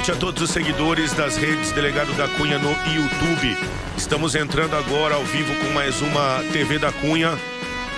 noite 0.00 0.12
a 0.12 0.16
todos 0.16 0.42
os 0.42 0.50
seguidores 0.50 1.12
das 1.12 1.36
redes 1.36 1.72
Delegado 1.72 2.10
da 2.14 2.26
Cunha 2.26 2.58
no 2.58 2.70
YouTube. 2.90 3.54
Estamos 3.98 4.34
entrando 4.34 4.74
agora 4.74 5.14
ao 5.14 5.24
vivo 5.26 5.54
com 5.56 5.74
mais 5.74 6.00
uma 6.00 6.42
TV 6.54 6.78
da 6.78 6.90
Cunha. 6.90 7.38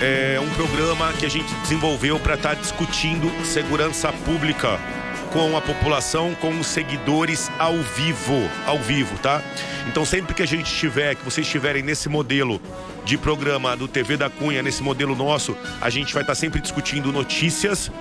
É 0.01 0.37
um 0.41 0.51
programa 0.51 1.13
que 1.13 1.25
a 1.25 1.29
gente 1.29 1.55
desenvolveu 1.61 2.19
para 2.19 2.35
estar 2.35 2.57
tá 2.57 2.61
discutindo 2.61 3.31
segurança 3.45 4.13
pública 4.25 4.81
com 5.33 5.57
a 5.57 5.61
população, 5.61 6.35
com 6.41 6.59
os 6.59 6.67
seguidores 6.67 7.49
ao 7.57 7.79
vivo, 7.79 8.51
ao 8.67 8.81
vivo, 8.81 9.17
tá? 9.19 9.41
Então 9.87 10.05
sempre 10.05 10.35
que 10.35 10.43
a 10.43 10.47
gente 10.47 10.67
estiver, 10.67 11.15
que 11.15 11.25
vocês 11.25 11.47
estiverem 11.47 11.85
nesse 11.85 12.09
modelo 12.09 12.61
de 13.05 13.17
programa 13.17 13.77
do 13.77 13.87
TV 13.87 14.17
da 14.17 14.29
Cunha, 14.29 14.61
nesse 14.61 14.83
modelo 14.83 15.15
nosso, 15.15 15.57
a 15.81 15.89
gente 15.89 16.13
vai 16.13 16.25
estar 16.25 16.33
tá 16.33 16.39
sempre 16.39 16.61
discutindo 16.61 17.13
notícias, 17.13 17.93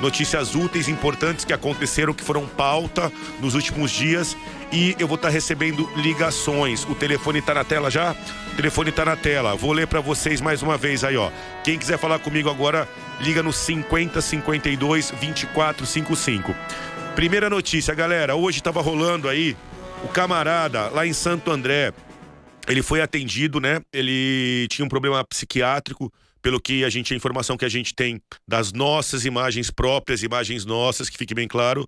notícias 0.00 0.54
úteis, 0.54 0.88
importantes 0.88 1.44
que 1.44 1.52
aconteceram, 1.52 2.14
que 2.14 2.24
foram 2.24 2.46
pauta 2.46 3.12
nos 3.40 3.54
últimos 3.54 3.90
dias. 3.90 4.36
E 4.72 4.94
eu 4.98 5.08
vou 5.08 5.16
estar 5.16 5.28
recebendo 5.28 5.88
ligações. 5.96 6.84
O 6.84 6.94
telefone 6.94 7.40
está 7.40 7.54
na 7.54 7.64
tela 7.64 7.90
já? 7.90 8.12
O 8.52 8.56
telefone 8.56 8.90
está 8.90 9.04
na 9.04 9.16
tela. 9.16 9.56
Vou 9.56 9.72
ler 9.72 9.86
para 9.86 10.00
vocês 10.00 10.40
mais 10.40 10.62
uma 10.62 10.76
vez 10.76 11.02
aí, 11.02 11.16
ó. 11.16 11.30
Quem 11.64 11.78
quiser 11.78 11.98
falar 11.98 12.18
comigo 12.20 12.48
agora, 12.48 12.88
liga 13.20 13.42
no 13.42 13.52
50 13.52 14.20
52 14.20 15.12
24 15.20 15.86
55. 15.86 16.54
Primeira 17.14 17.50
notícia, 17.50 17.94
galera. 17.94 18.36
Hoje 18.36 18.58
estava 18.58 18.80
rolando 18.80 19.28
aí 19.28 19.56
o 20.04 20.08
camarada 20.08 20.88
lá 20.88 21.06
em 21.06 21.12
Santo 21.12 21.50
André. 21.50 21.92
Ele 22.68 22.82
foi 22.82 23.00
atendido, 23.00 23.60
né? 23.60 23.80
Ele 23.92 24.68
tinha 24.70 24.84
um 24.84 24.88
problema 24.88 25.24
psiquiátrico 25.24 26.12
pelo 26.42 26.60
que 26.60 26.84
a 26.84 26.90
gente 26.90 27.12
a 27.12 27.16
informação 27.16 27.56
que 27.56 27.64
a 27.64 27.68
gente 27.68 27.94
tem 27.94 28.20
das 28.46 28.72
nossas 28.72 29.24
imagens 29.24 29.70
próprias, 29.70 30.22
imagens 30.22 30.64
nossas, 30.64 31.08
que 31.08 31.18
fique 31.18 31.34
bem 31.34 31.48
claro, 31.48 31.86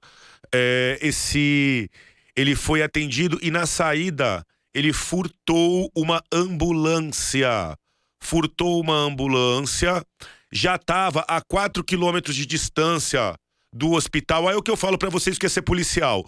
é, 0.54 0.98
esse 1.00 1.90
ele 2.36 2.54
foi 2.54 2.82
atendido 2.82 3.38
e 3.42 3.50
na 3.50 3.66
saída 3.66 4.44
ele 4.74 4.92
furtou 4.92 5.90
uma 5.94 6.22
ambulância. 6.32 7.76
Furtou 8.22 8.80
uma 8.80 8.94
ambulância, 8.94 10.04
já 10.52 10.76
estava 10.76 11.24
a 11.28 11.40
4 11.40 11.82
quilômetros 11.82 12.36
de 12.36 12.46
distância 12.46 13.34
do 13.72 13.92
hospital. 13.92 14.48
Aí 14.48 14.54
é 14.54 14.56
o 14.56 14.62
que 14.62 14.70
eu 14.70 14.76
falo 14.76 14.96
para 14.96 15.10
vocês 15.10 15.38
que 15.38 15.46
é 15.46 15.48
ser 15.48 15.62
policial. 15.62 16.24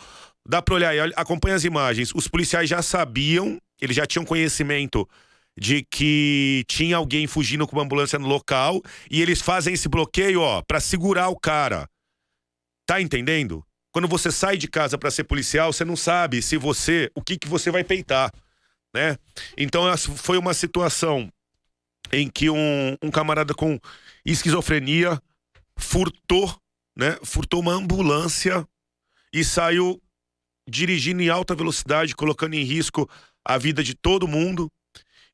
Dá 0.47 0.61
pra 0.61 0.75
olhar 0.75 0.91
aí, 0.91 1.13
acompanha 1.15 1.55
as 1.55 1.65
imagens. 1.65 2.11
Os 2.15 2.27
policiais 2.27 2.69
já 2.69 2.83
sabiam, 2.83 3.59
eles 3.81 3.97
já 3.97 4.07
tinham 4.07 4.25
conhecimento 4.25 5.09
de 5.57 5.85
que 5.91 6.65
tinha 6.69 6.97
alguém 6.97 7.27
fugindo 7.27 7.67
com 7.67 7.77
uma 7.77 7.85
ambulância 7.85 8.19
no 8.19 8.27
local 8.27 8.83
e 9.11 9.23
eles 9.23 9.41
fazem 9.41 9.75
esse 9.75 9.89
bloqueio, 9.89 10.41
ó, 10.41 10.63
para 10.63 10.81
segurar 10.81 11.29
o 11.29 11.39
cara. 11.39 11.89
Tá 12.87 13.01
entendendo? 13.01 13.65
Quando 13.93 14.09
você 14.09 14.33
sai 14.33 14.57
de 14.57 14.69
casa 14.69 14.99
para 14.99 15.11
ser 15.11 15.25
policial, 15.25 15.73
você 15.73 15.85
não 15.85 15.97
sabe 15.97 16.43
se 16.43 16.57
você, 16.57 17.11
o 17.15 17.23
que 17.23 17.39
que 17.39 17.49
você 17.49 17.71
vai 17.71 17.85
peitar, 17.85 18.33
né? 18.93 19.17
Então 19.57 19.85
foi 19.97 20.37
uma 20.37 20.53
situação 20.53 21.33
em 22.13 22.29
que 22.29 22.51
um, 22.51 22.97
um 23.01 23.11
camarada 23.11 23.55
com 23.55 23.79
esquizofrenia 24.25 25.21
furtou, 25.79 26.55
né? 26.97 27.17
Furtou 27.23 27.61
uma 27.61 27.73
ambulância 27.73 28.67
e 29.33 29.45
saiu 29.45 30.03
dirigindo 30.69 31.23
em 31.23 31.29
alta 31.29 31.55
velocidade, 31.55 32.17
colocando 32.17 32.55
em 32.55 32.65
risco 32.65 33.09
a 33.45 33.57
vida 33.57 33.83
de 33.83 33.95
todo 33.95 34.27
mundo 34.27 34.71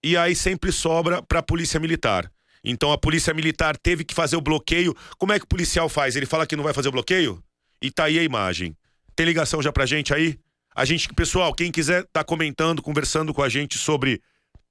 e 0.02 0.16
aí 0.16 0.34
sempre 0.34 0.72
sobra 0.72 1.22
para 1.22 1.40
a 1.40 1.42
polícia 1.42 1.78
militar. 1.78 2.30
Então 2.62 2.92
a 2.92 2.98
polícia 2.98 3.32
militar 3.32 3.76
teve 3.76 4.04
que 4.04 4.14
fazer 4.14 4.36
o 4.36 4.40
bloqueio. 4.40 4.94
Como 5.18 5.32
é 5.32 5.38
que 5.38 5.44
o 5.44 5.48
policial 5.48 5.88
faz? 5.88 6.16
Ele 6.16 6.26
fala 6.26 6.46
que 6.46 6.56
não 6.56 6.64
vai 6.64 6.74
fazer 6.74 6.88
o 6.88 6.92
bloqueio? 6.92 7.42
E 7.80 7.90
tá 7.90 8.04
aí 8.04 8.18
a 8.18 8.22
imagem. 8.22 8.76
Tem 9.16 9.26
ligação 9.26 9.62
já 9.62 9.72
pra 9.72 9.86
gente 9.86 10.12
aí? 10.12 10.38
A 10.74 10.84
gente, 10.84 11.12
pessoal, 11.14 11.54
quem 11.54 11.72
quiser 11.72 12.06
tá 12.12 12.22
comentando, 12.22 12.82
conversando 12.82 13.34
com 13.34 13.42
a 13.42 13.48
gente 13.48 13.76
sobre 13.76 14.20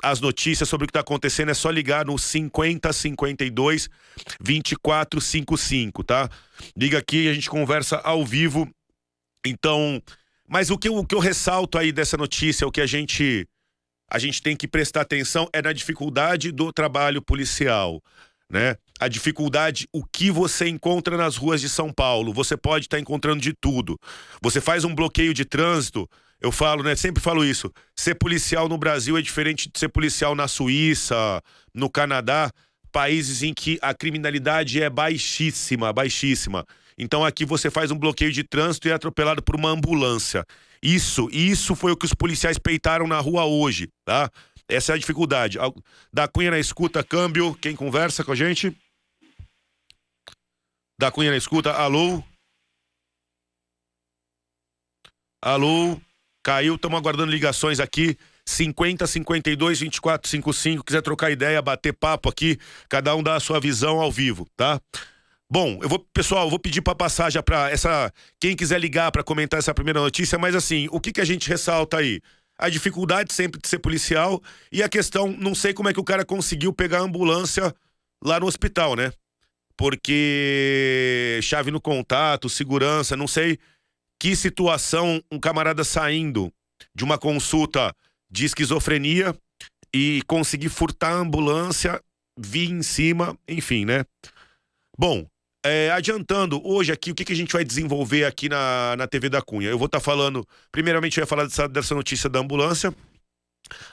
as 0.01 0.21
notícias, 0.21 0.69
sobre 0.69 0.85
o 0.85 0.87
que 0.87 0.93
tá 0.93 1.01
acontecendo, 1.01 1.51
é 1.51 1.53
só 1.53 1.69
ligar 1.69 2.05
no 2.05 2.17
5052 2.17 3.89
2455, 4.39 6.03
tá? 6.03 6.29
Liga 6.75 6.99
aqui 6.99 7.25
e 7.25 7.29
a 7.29 7.33
gente 7.33 7.49
conversa 7.49 7.97
ao 7.97 8.25
vivo. 8.25 8.69
Então, 9.45 10.01
mas 10.47 10.69
o 10.69 10.77
que, 10.77 10.89
o 10.89 11.03
que 11.03 11.15
eu 11.15 11.19
ressalto 11.19 11.77
aí 11.77 11.91
dessa 11.91 12.15
notícia, 12.15 12.65
o 12.65 12.71
que 12.71 12.81
a 12.81 12.85
gente 12.85 13.47
a 14.09 14.19
gente 14.19 14.41
tem 14.41 14.55
que 14.55 14.67
prestar 14.67 15.01
atenção 15.01 15.47
é 15.53 15.61
na 15.61 15.71
dificuldade 15.71 16.51
do 16.51 16.73
trabalho 16.73 17.21
policial, 17.21 18.01
né? 18.49 18.75
A 18.99 19.07
dificuldade, 19.07 19.87
o 19.93 20.03
que 20.03 20.31
você 20.31 20.67
encontra 20.67 21.15
nas 21.15 21.37
ruas 21.37 21.61
de 21.61 21.69
São 21.69 21.93
Paulo. 21.93 22.33
Você 22.33 22.57
pode 22.57 22.85
estar 22.85 22.97
tá 22.97 23.01
encontrando 23.01 23.41
de 23.41 23.53
tudo. 23.53 23.97
Você 24.41 24.59
faz 24.59 24.83
um 24.83 24.93
bloqueio 24.93 25.33
de 25.33 25.45
trânsito, 25.45 26.09
eu 26.41 26.51
falo, 26.51 26.83
né? 26.83 26.95
Sempre 26.95 27.21
falo 27.21 27.43
isso. 27.45 27.71
Ser 27.95 28.15
policial 28.15 28.67
no 28.67 28.77
Brasil 28.77 29.17
é 29.17 29.21
diferente 29.21 29.69
de 29.71 29.77
ser 29.77 29.89
policial 29.89 30.33
na 30.33 30.47
Suíça, 30.47 31.41
no 31.73 31.89
Canadá, 31.89 32.51
países 32.91 33.43
em 33.43 33.53
que 33.53 33.77
a 33.81 33.93
criminalidade 33.93 34.81
é 34.81 34.89
baixíssima, 34.89 35.93
baixíssima. 35.93 36.65
Então 36.99 37.23
aqui 37.23 37.45
você 37.45 37.71
faz 37.71 37.89
um 37.91 37.97
bloqueio 37.97 38.31
de 38.31 38.43
trânsito 38.43 38.87
e 38.87 38.91
é 38.91 38.93
atropelado 38.93 39.41
por 39.41 39.55
uma 39.55 39.69
ambulância. 39.69 40.45
Isso, 40.83 41.29
isso 41.31 41.73
foi 41.73 41.93
o 41.93 41.97
que 41.97 42.05
os 42.05 42.13
policiais 42.13 42.57
peitaram 42.57 43.07
na 43.07 43.19
rua 43.19 43.45
hoje, 43.45 43.87
tá? 44.05 44.29
Essa 44.67 44.91
é 44.91 44.95
a 44.95 44.97
dificuldade. 44.97 45.57
Da 46.13 46.27
Cunha 46.27 46.51
na 46.51 46.59
escuta, 46.59 47.03
câmbio. 47.03 47.55
Quem 47.55 47.75
conversa 47.75 48.23
com 48.23 48.33
a 48.33 48.35
gente? 48.35 48.75
Da 50.99 51.09
Cunha 51.09 51.31
na 51.31 51.37
escuta, 51.37 51.71
alô? 51.71 52.21
Alô? 55.41 55.99
Caiu, 56.43 56.75
estamos 56.75 56.99
aguardando 56.99 57.31
ligações 57.31 57.79
aqui. 57.79 58.17
50 58.45 59.07
52 59.07 59.79
24 59.79 60.29
55. 60.29 60.83
Quiser 60.83 61.01
trocar 61.01 61.31
ideia, 61.31 61.61
bater 61.61 61.93
papo 61.93 62.29
aqui, 62.29 62.57
cada 62.89 63.15
um 63.15 63.23
dá 63.23 63.35
a 63.35 63.39
sua 63.39 63.59
visão 63.59 64.01
ao 64.01 64.11
vivo, 64.11 64.47
tá? 64.55 64.81
Bom, 65.51 65.79
eu 65.81 65.89
vou, 65.89 65.99
pessoal, 66.13 66.45
eu 66.45 66.49
vou 66.51 66.59
pedir 66.59 66.81
para 66.83 66.93
passar 66.93 67.31
já 67.31 67.41
para 67.41 67.71
essa, 67.71 68.13
quem 68.39 68.55
quiser 68.55 68.79
ligar 68.79 69.11
para 69.11 69.23
comentar 69.23 69.57
essa 69.57 69.73
primeira 69.73 69.99
notícia, 69.99 70.37
mas 70.37 70.53
assim, 70.53 70.87
o 70.91 70.99
que 70.99 71.11
que 71.11 71.21
a 71.21 71.25
gente 71.25 71.49
ressalta 71.49 71.97
aí? 71.97 72.21
A 72.55 72.69
dificuldade 72.69 73.33
sempre 73.33 73.59
de 73.59 73.67
ser 73.67 73.79
policial 73.79 74.39
e 74.71 74.83
a 74.83 74.89
questão, 74.89 75.31
não 75.31 75.55
sei 75.55 75.73
como 75.73 75.89
é 75.89 75.93
que 75.93 75.99
o 75.99 76.03
cara 76.03 76.23
conseguiu 76.23 76.71
pegar 76.71 76.99
a 76.99 77.03
ambulância 77.03 77.73
lá 78.23 78.39
no 78.39 78.45
hospital, 78.45 78.95
né? 78.95 79.11
Porque 79.75 81.39
chave 81.41 81.71
no 81.71 81.81
contato, 81.81 82.47
segurança, 82.47 83.17
não 83.17 83.27
sei 83.27 83.57
que 84.21 84.35
situação 84.35 85.23
um 85.31 85.39
camarada 85.39 85.83
saindo 85.83 86.53
de 86.93 87.03
uma 87.03 87.17
consulta 87.17 87.95
de 88.29 88.45
esquizofrenia 88.45 89.35
e 89.91 90.21
conseguir 90.27 90.69
furtar 90.69 91.13
a 91.13 91.21
ambulância, 91.21 91.99
vir 92.37 92.69
em 92.69 92.83
cima, 92.83 93.35
enfim, 93.47 93.85
né? 93.85 94.05
Bom, 94.97 95.25
é, 95.63 95.91
adiantando, 95.91 96.61
hoje 96.65 96.91
aqui, 96.91 97.11
o 97.11 97.15
que, 97.15 97.25
que 97.25 97.33
a 97.33 97.35
gente 97.35 97.51
vai 97.51 97.63
desenvolver 97.63 98.25
aqui 98.25 98.47
na, 98.47 98.95
na 98.97 99.07
TV 99.07 99.29
da 99.29 99.41
Cunha? 99.41 99.69
Eu 99.69 99.77
vou 99.77 99.87
estar 99.87 99.99
tá 99.99 100.03
falando, 100.03 100.47
primeiramente, 100.71 101.17
eu 101.17 101.23
ia 101.23 101.27
falar 101.27 101.43
dessa, 101.43 101.67
dessa 101.67 101.93
notícia 101.93 102.29
da 102.29 102.39
ambulância. 102.39 102.93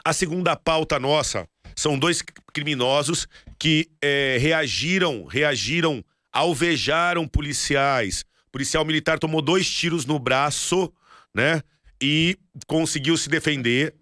A 0.04 0.12
segunda 0.12 0.54
pauta 0.56 0.98
nossa 0.98 1.46
são 1.74 1.98
dois 1.98 2.22
criminosos 2.52 3.26
que 3.58 3.88
é, 4.00 4.38
reagiram, 4.40 5.24
reagiram, 5.24 6.04
alvejaram 6.32 7.26
policiais. 7.26 8.24
O 8.48 8.52
policial 8.52 8.84
militar 8.84 9.18
tomou 9.18 9.42
dois 9.42 9.68
tiros 9.68 10.06
no 10.06 10.18
braço, 10.18 10.92
né? 11.34 11.62
E 12.00 12.38
conseguiu 12.66 13.16
se 13.16 13.28
defender. 13.28 13.94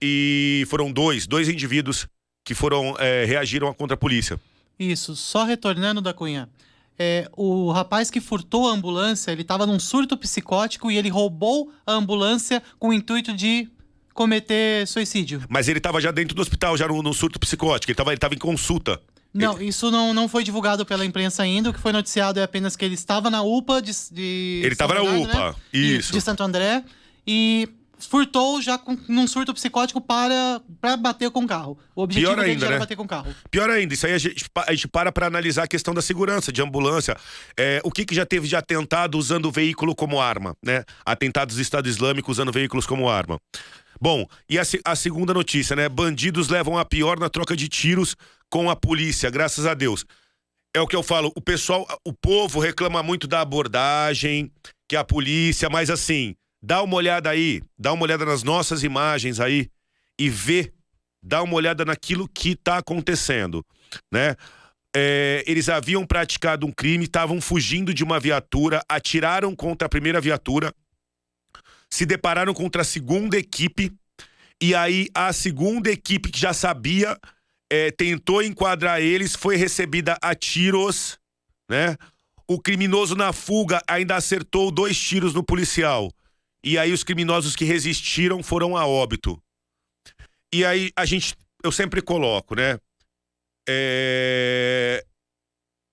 E 0.00 0.64
foram 0.68 0.92
dois, 0.92 1.26
dois 1.26 1.48
indivíduos 1.48 2.06
que 2.44 2.54
foram 2.54 2.94
é, 2.98 3.24
reagiram 3.24 3.72
contra 3.74 3.94
a 3.94 3.98
polícia. 3.98 4.38
Isso, 4.78 5.16
só 5.16 5.42
retornando 5.42 6.00
da 6.00 6.14
Cunha 6.14 6.48
é, 6.98 7.28
o 7.36 7.70
rapaz 7.70 8.10
que 8.10 8.20
furtou 8.20 8.68
a 8.68 8.72
ambulância, 8.72 9.30
ele 9.30 9.42
estava 9.42 9.66
num 9.66 9.78
surto 9.78 10.16
psicótico 10.16 10.90
e 10.90 10.96
ele 10.96 11.08
roubou 11.08 11.72
a 11.86 11.92
ambulância 11.92 12.62
com 12.78 12.88
o 12.88 12.92
intuito 12.92 13.32
de 13.32 13.68
cometer 14.12 14.86
suicídio. 14.88 15.42
Mas 15.48 15.68
ele 15.68 15.78
estava 15.78 16.00
já 16.00 16.10
dentro 16.10 16.34
do 16.34 16.42
hospital, 16.42 16.76
já 16.76 16.88
no, 16.88 17.02
no 17.02 17.14
surto 17.14 17.38
psicótico, 17.38 17.90
ele 17.90 17.94
estava 17.94 18.10
ele 18.10 18.18
tava 18.18 18.34
em 18.34 18.38
consulta. 18.38 19.00
Não, 19.32 19.56
ele... 19.56 19.68
isso 19.68 19.90
não, 19.90 20.12
não 20.12 20.28
foi 20.28 20.42
divulgado 20.42 20.84
pela 20.84 21.04
imprensa 21.04 21.42
ainda. 21.42 21.70
O 21.70 21.72
que 21.72 21.78
foi 21.78 21.92
noticiado 21.92 22.40
é 22.40 22.42
apenas 22.42 22.74
que 22.74 22.84
ele 22.84 22.94
estava 22.94 23.30
na 23.30 23.42
UPA 23.42 23.80
de. 23.80 23.92
de 24.10 24.60
ele 24.64 24.72
estava 24.72 24.94
na 24.94 25.02
UPA, 25.02 25.50
né? 25.50 25.54
isso. 25.72 26.12
De 26.12 26.20
Santo 26.20 26.42
André. 26.42 26.82
E 27.26 27.68
furtou 27.98 28.60
já 28.62 28.78
com, 28.78 28.96
num 29.08 29.26
surto 29.26 29.52
psicótico 29.54 30.00
para, 30.00 30.60
para 30.80 30.96
bater 30.96 31.30
com 31.30 31.40
o 31.40 31.46
carro. 31.46 31.78
O 31.94 32.02
objetivo 32.02 32.34
Pior 32.34 32.44
ainda, 32.44 32.60
dele 32.60 32.72
né? 32.72 32.78
bater 32.78 32.96
com 32.96 33.02
o 33.02 33.08
carro. 33.08 33.34
Pior 33.50 33.68
ainda, 33.70 33.94
isso 33.94 34.06
aí 34.06 34.12
a 34.12 34.18
gente, 34.18 34.46
a 34.54 34.72
gente 34.72 34.88
para 34.88 35.10
para 35.10 35.26
analisar 35.26 35.64
a 35.64 35.68
questão 35.68 35.92
da 35.92 36.02
segurança, 36.02 36.52
de 36.52 36.62
ambulância. 36.62 37.16
É, 37.58 37.80
o 37.84 37.90
que, 37.90 38.04
que 38.04 38.14
já 38.14 38.24
teve 38.24 38.46
de 38.46 38.56
atentado 38.56 39.18
usando 39.18 39.46
o 39.46 39.50
veículo 39.52 39.94
como 39.94 40.20
arma, 40.20 40.56
né? 40.64 40.84
Atentados 41.04 41.56
do 41.56 41.62
Estado 41.62 41.88
Islâmico 41.88 42.30
usando 42.30 42.52
veículos 42.52 42.86
como 42.86 43.08
arma. 43.08 43.38
Bom, 44.00 44.26
e 44.48 44.58
a, 44.58 44.62
a 44.84 44.94
segunda 44.94 45.34
notícia, 45.34 45.74
né? 45.74 45.88
Bandidos 45.88 46.48
levam 46.48 46.78
a 46.78 46.84
pior 46.84 47.18
na 47.18 47.28
troca 47.28 47.56
de 47.56 47.68
tiros 47.68 48.16
com 48.48 48.70
a 48.70 48.76
polícia, 48.76 49.30
graças 49.30 49.66
a 49.66 49.74
Deus. 49.74 50.04
É 50.74 50.80
o 50.80 50.86
que 50.86 50.94
eu 50.94 51.02
falo, 51.02 51.32
o 51.34 51.40
pessoal, 51.40 51.86
o 52.04 52.12
povo 52.12 52.60
reclama 52.60 53.02
muito 53.02 53.26
da 53.26 53.40
abordagem, 53.40 54.52
que 54.88 54.94
a 54.94 55.02
polícia, 55.02 55.68
mas 55.68 55.90
assim, 55.90 56.36
Dá 56.62 56.82
uma 56.82 56.96
olhada 56.96 57.30
aí, 57.30 57.62
dá 57.78 57.92
uma 57.92 58.02
olhada 58.02 58.24
nas 58.24 58.42
nossas 58.42 58.82
imagens 58.82 59.38
aí 59.38 59.70
e 60.18 60.28
vê, 60.28 60.72
dá 61.22 61.42
uma 61.42 61.54
olhada 61.54 61.84
naquilo 61.84 62.28
que 62.28 62.50
está 62.50 62.78
acontecendo, 62.78 63.64
né? 64.12 64.34
É, 64.96 65.44
eles 65.46 65.68
haviam 65.68 66.04
praticado 66.04 66.66
um 66.66 66.72
crime, 66.72 67.04
estavam 67.04 67.40
fugindo 67.40 67.94
de 67.94 68.02
uma 68.02 68.18
viatura, 68.18 68.82
atiraram 68.88 69.54
contra 69.54 69.86
a 69.86 69.88
primeira 69.88 70.20
viatura, 70.20 70.74
se 71.90 72.04
depararam 72.04 72.52
contra 72.52 72.82
a 72.82 72.84
segunda 72.84 73.38
equipe, 73.38 73.92
e 74.60 74.74
aí 74.74 75.08
a 75.14 75.32
segunda 75.32 75.90
equipe 75.90 76.30
que 76.30 76.40
já 76.40 76.52
sabia 76.52 77.16
é, 77.70 77.90
tentou 77.92 78.42
enquadrar 78.42 79.00
eles, 79.00 79.36
foi 79.36 79.56
recebida 79.56 80.18
a 80.20 80.34
tiros, 80.34 81.18
né? 81.70 81.96
O 82.48 82.58
criminoso 82.58 83.14
na 83.14 83.32
fuga 83.32 83.80
ainda 83.86 84.16
acertou 84.16 84.70
dois 84.70 84.98
tiros 84.98 85.34
no 85.34 85.44
policial. 85.44 86.10
E 86.62 86.76
aí 86.76 86.92
os 86.92 87.04
criminosos 87.04 87.54
que 87.54 87.64
resistiram 87.64 88.42
foram 88.42 88.76
a 88.76 88.86
óbito. 88.86 89.40
E 90.52 90.64
aí 90.64 90.90
a 90.96 91.04
gente, 91.04 91.34
eu 91.62 91.70
sempre 91.70 92.02
coloco, 92.02 92.54
né? 92.54 92.78
É... 93.68 95.04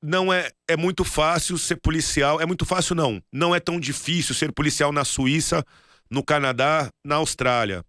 Não 0.01 0.31
é, 0.31 0.51
é 0.67 0.77
muito 0.77 1.03
fácil 1.03 1.57
ser 1.57 1.77
policial. 1.77 2.39
É 2.39 2.45
muito 2.45 2.65
fácil, 2.65 2.95
não. 2.95 3.21
Não 3.31 3.53
é 3.55 3.59
tão 3.59 3.79
difícil 3.79 4.35
ser 4.35 4.51
policial 4.51 4.91
na 4.91 5.03
Suíça, 5.03 5.65
no 6.09 6.23
Canadá, 6.23 6.89
na 7.03 7.15
Austrália. 7.15 7.83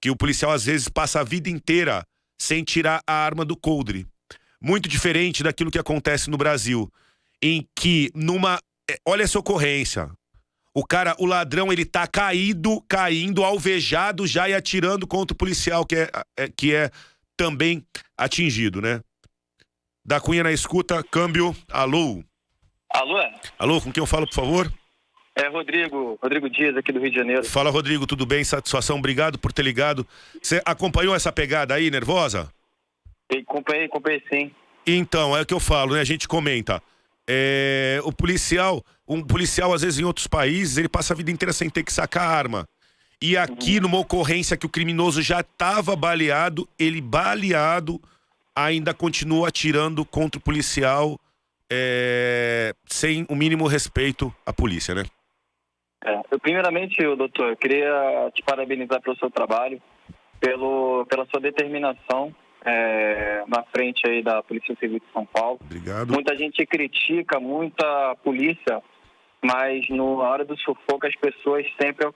Que 0.00 0.10
o 0.10 0.16
policial 0.16 0.52
às 0.52 0.64
vezes 0.64 0.88
passa 0.88 1.20
a 1.20 1.24
vida 1.24 1.50
inteira 1.50 2.04
sem 2.40 2.62
tirar 2.62 3.02
a 3.06 3.12
arma 3.12 3.44
do 3.44 3.56
coldre. 3.56 4.06
Muito 4.60 4.88
diferente 4.88 5.42
daquilo 5.42 5.70
que 5.70 5.78
acontece 5.78 6.30
no 6.30 6.36
Brasil, 6.36 6.90
em 7.42 7.66
que 7.74 8.10
numa. 8.14 8.60
É, 8.90 8.96
olha 9.06 9.22
essa 9.24 9.38
ocorrência. 9.38 10.10
O 10.78 10.86
cara, 10.86 11.16
o 11.18 11.26
ladrão, 11.26 11.72
ele 11.72 11.84
tá 11.84 12.06
caído, 12.06 12.80
caindo, 12.82 13.42
alvejado 13.42 14.28
já 14.28 14.48
e 14.48 14.54
atirando 14.54 15.08
contra 15.08 15.34
o 15.34 15.36
policial 15.36 15.84
que 15.84 15.96
é, 15.96 16.10
é 16.36 16.48
que 16.48 16.72
é 16.72 16.88
também 17.36 17.84
atingido, 18.16 18.80
né? 18.80 19.00
Da 20.06 20.20
Cunha 20.20 20.44
na 20.44 20.52
escuta, 20.52 21.02
câmbio, 21.02 21.52
alô. 21.68 22.22
Alô? 22.90 23.18
Alô, 23.58 23.80
com 23.80 23.90
quem 23.90 24.00
eu 24.00 24.06
falo, 24.06 24.24
por 24.28 24.36
favor? 24.36 24.72
É 25.34 25.48
Rodrigo, 25.48 26.16
Rodrigo 26.22 26.48
Dias, 26.48 26.76
aqui 26.76 26.92
do 26.92 27.00
Rio 27.00 27.10
de 27.10 27.16
Janeiro. 27.16 27.44
Fala, 27.44 27.70
Rodrigo, 27.70 28.06
tudo 28.06 28.24
bem? 28.24 28.44
Satisfação, 28.44 28.98
obrigado 28.98 29.36
por 29.36 29.52
ter 29.52 29.64
ligado. 29.64 30.06
Você 30.40 30.62
acompanhou 30.64 31.12
essa 31.12 31.32
pegada 31.32 31.74
aí, 31.74 31.90
nervosa? 31.90 32.48
acompanhei, 33.32 33.86
acompanhei 33.86 34.22
sim. 34.32 34.52
Então, 34.86 35.36
é 35.36 35.42
o 35.42 35.46
que 35.46 35.54
eu 35.54 35.58
falo, 35.58 35.94
né? 35.94 36.00
A 36.02 36.04
gente 36.04 36.28
comenta. 36.28 36.80
É, 37.28 38.00
o 38.04 38.12
policial, 38.12 38.82
um 39.06 39.22
policial, 39.22 39.74
às 39.74 39.82
vezes, 39.82 40.00
em 40.00 40.04
outros 40.04 40.26
países, 40.26 40.78
ele 40.78 40.88
passa 40.88 41.12
a 41.12 41.16
vida 41.16 41.30
inteira 41.30 41.52
sem 41.52 41.68
ter 41.68 41.84
que 41.84 41.92
sacar 41.92 42.26
arma. 42.26 42.66
E 43.20 43.36
aqui, 43.36 43.76
uhum. 43.76 43.82
numa 43.82 43.98
ocorrência 43.98 44.56
que 44.56 44.64
o 44.64 44.68
criminoso 44.68 45.20
já 45.20 45.40
estava 45.40 45.94
baleado, 45.94 46.66
ele 46.78 47.00
baleado 47.00 48.00
ainda 48.56 48.94
continua 48.94 49.48
atirando 49.48 50.04
contra 50.04 50.38
o 50.38 50.42
policial 50.42 51.18
é, 51.70 52.72
sem 52.86 53.26
o 53.28 53.34
mínimo 53.34 53.66
respeito 53.66 54.34
à 54.46 54.52
polícia, 54.52 54.94
né? 54.94 55.04
É, 56.04 56.20
eu, 56.30 56.38
primeiramente, 56.38 57.02
doutor, 57.16 57.50
eu 57.50 57.56
queria 57.56 58.30
te 58.34 58.42
parabenizar 58.42 59.02
pelo 59.02 59.16
seu 59.18 59.30
trabalho, 59.30 59.82
pelo, 60.40 61.04
pela 61.06 61.26
sua 61.26 61.40
determinação 61.40 62.34
é, 62.68 63.44
na 63.48 63.62
frente 63.64 64.06
aí 64.06 64.22
da 64.22 64.42
Polícia 64.42 64.76
Civil 64.78 64.98
de 64.98 65.12
São 65.12 65.24
Paulo. 65.24 65.58
Obrigado. 65.62 66.12
Muita 66.12 66.36
gente 66.36 66.64
critica 66.66 67.40
muita 67.40 68.14
polícia, 68.22 68.82
mas 69.42 69.88
na 69.88 70.04
hora 70.04 70.44
do 70.44 70.56
sufoco 70.58 71.06
as 71.06 71.14
pessoas 71.16 71.66
sempre 71.80 72.06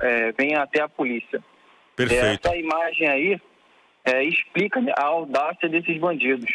é, 0.00 0.32
vêm 0.32 0.56
até 0.56 0.82
a 0.82 0.88
polícia. 0.88 1.42
Perfeito. 1.94 2.48
Essa 2.48 2.56
imagem 2.56 3.08
aí 3.08 3.40
é, 4.04 4.24
explica 4.24 4.80
a 4.96 5.04
audácia 5.04 5.68
desses 5.68 5.96
bandidos. 5.98 6.52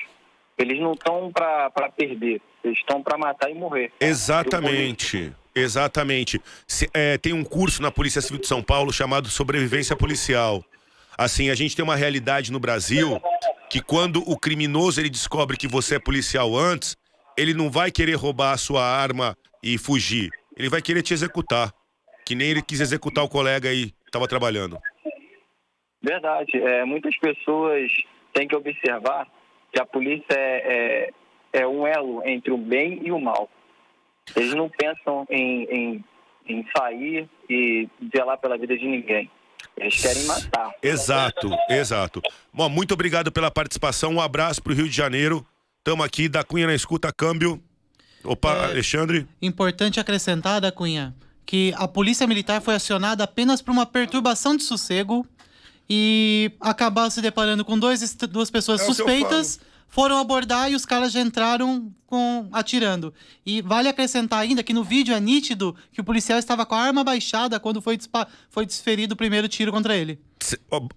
Eles 0.57 0.77
não 0.81 0.91
estão 0.91 1.31
para 1.31 1.71
perder, 1.95 2.41
eles 2.61 2.77
estão 2.77 3.01
para 3.01 3.17
matar 3.17 3.49
e 3.49 3.53
morrer. 3.53 3.91
Exatamente. 4.01 5.33
Exatamente. 5.55 6.41
Se, 6.67 6.89
é, 6.93 7.17
tem 7.17 7.33
um 7.33 7.43
curso 7.43 7.81
na 7.81 7.89
Polícia 7.89 8.21
Civil 8.21 8.39
de 8.39 8.47
São 8.47 8.61
Paulo 8.61 8.91
chamado 8.91 9.29
Sobrevivência 9.29 9.95
Policial. 9.95 10.63
Assim, 11.19 11.49
a 11.49 11.53
gente 11.53 11.75
tem 11.75 11.83
uma 11.83 11.97
realidade 11.97 12.49
no 12.49 12.61
Brasil 12.61 13.21
que 13.69 13.81
quando 13.81 14.23
o 14.25 14.39
criminoso 14.39 15.01
ele 15.01 15.09
descobre 15.09 15.57
que 15.57 15.67
você 15.67 15.95
é 15.95 15.99
policial 15.99 16.55
antes, 16.55 16.95
ele 17.37 17.53
não 17.53 17.69
vai 17.69 17.91
querer 17.91 18.13
roubar 18.13 18.53
a 18.53 18.57
sua 18.57 18.81
arma 18.81 19.35
e 19.61 19.77
fugir. 19.77 20.29
Ele 20.55 20.69
vai 20.69 20.81
querer 20.81 21.01
te 21.01 21.13
executar. 21.13 21.73
Que 22.25 22.35
nem 22.35 22.51
ele 22.51 22.61
quis 22.61 22.79
executar 22.79 23.21
o 23.25 23.27
colega 23.27 23.67
aí 23.67 23.87
que 23.87 24.07
estava 24.07 24.29
trabalhando. 24.29 24.77
Verdade. 26.01 26.57
É, 26.57 26.85
muitas 26.85 27.13
pessoas 27.17 27.91
têm 28.33 28.47
que 28.47 28.55
observar 28.55 29.27
que 29.73 29.81
a 29.81 29.85
polícia 29.85 30.23
é, 30.31 31.11
é, 31.51 31.61
é 31.63 31.67
um 31.67 31.85
elo 31.85 32.25
entre 32.25 32.49
o 32.49 32.57
bem 32.57 33.01
e 33.03 33.11
o 33.11 33.19
mal. 33.19 33.49
Eles 34.37 34.53
não 34.53 34.69
pensam 34.69 35.27
em, 35.29 35.63
em, 35.65 36.05
em 36.47 36.65
sair 36.73 37.29
e 37.49 37.89
zelar 38.15 38.37
pela 38.37 38.57
vida 38.57 38.77
de 38.77 38.87
ninguém. 38.87 39.29
Eles 39.79 40.01
querem 40.01 40.23
matar. 40.25 40.71
Exato, 40.83 41.49
exato. 41.69 42.21
Bom, 42.53 42.67
muito 42.69 42.93
obrigado 42.93 43.31
pela 43.31 43.49
participação. 43.49 44.13
Um 44.13 44.21
abraço 44.21 44.61
para 44.61 44.73
o 44.73 44.75
Rio 44.75 44.89
de 44.89 44.95
Janeiro. 44.95 45.45
Estamos 45.77 46.05
aqui, 46.05 46.27
da 46.27 46.43
Cunha 46.43 46.67
na 46.67 46.75
escuta, 46.75 47.11
câmbio. 47.13 47.63
Opa, 48.23 48.53
é, 48.53 48.65
Alexandre. 48.65 49.25
Importante 49.41 49.99
acrescentar, 49.99 50.59
da 50.59 50.71
Cunha, 50.71 51.15
que 51.45 51.73
a 51.77 51.87
polícia 51.87 52.27
militar 52.27 52.61
foi 52.61 52.75
acionada 52.75 53.23
apenas 53.23 53.61
por 53.61 53.71
uma 53.71 53.85
perturbação 53.85 54.57
de 54.57 54.63
sossego 54.63 55.25
e 55.89 56.51
acabaram 56.59 57.09
se 57.09 57.21
deparando 57.21 57.63
com 57.63 57.79
dois, 57.79 58.13
duas 58.29 58.51
pessoas 58.51 58.81
é 58.81 58.85
suspeitas 58.85 59.59
foram 59.89 60.17
abordar 60.17 60.71
e 60.71 60.75
os 60.75 60.85
caras 60.85 61.11
já 61.11 61.19
entraram 61.19 61.93
com 62.05 62.47
atirando. 62.51 63.13
E 63.45 63.61
vale 63.61 63.89
acrescentar 63.89 64.39
ainda 64.39 64.63
que 64.63 64.73
no 64.73 64.83
vídeo 64.83 65.13
é 65.13 65.19
nítido 65.19 65.75
que 65.91 65.99
o 65.99 66.03
policial 66.03 66.39
estava 66.39 66.65
com 66.65 66.75
a 66.75 66.81
arma 66.81 67.03
baixada 67.03 67.59
quando 67.59 67.81
foi, 67.81 67.97
foi 68.49 68.65
desferido 68.65 69.13
o 69.13 69.17
primeiro 69.17 69.47
tiro 69.47 69.71
contra 69.71 69.95
ele. 69.95 70.19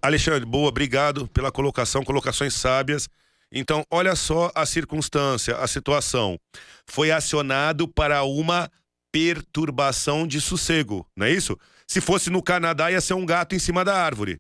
Alexandre, 0.01 0.45
boa, 0.45 0.69
obrigado 0.69 1.27
pela 1.29 1.51
colocação, 1.51 2.05
colocações 2.05 2.55
sábias. 2.55 3.09
Então, 3.51 3.85
olha 3.91 4.15
só 4.17 4.51
a 4.55 4.65
circunstância, 4.65 5.57
a 5.57 5.67
situação. 5.67 6.39
Foi 6.87 7.11
acionado 7.11 7.87
para 7.87 8.23
uma 8.23 8.71
perturbação 9.11 10.27
de 10.27 10.41
sossego, 10.41 11.07
não 11.15 11.27
é 11.27 11.31
isso? 11.31 11.59
Se 11.87 12.01
fosse 12.01 12.31
no 12.31 12.43
Canadá, 12.43 12.91
ia 12.91 13.01
ser 13.01 13.13
um 13.13 13.27
gato 13.27 13.55
em 13.55 13.59
cima 13.59 13.85
da 13.85 13.95
árvore, 13.95 14.39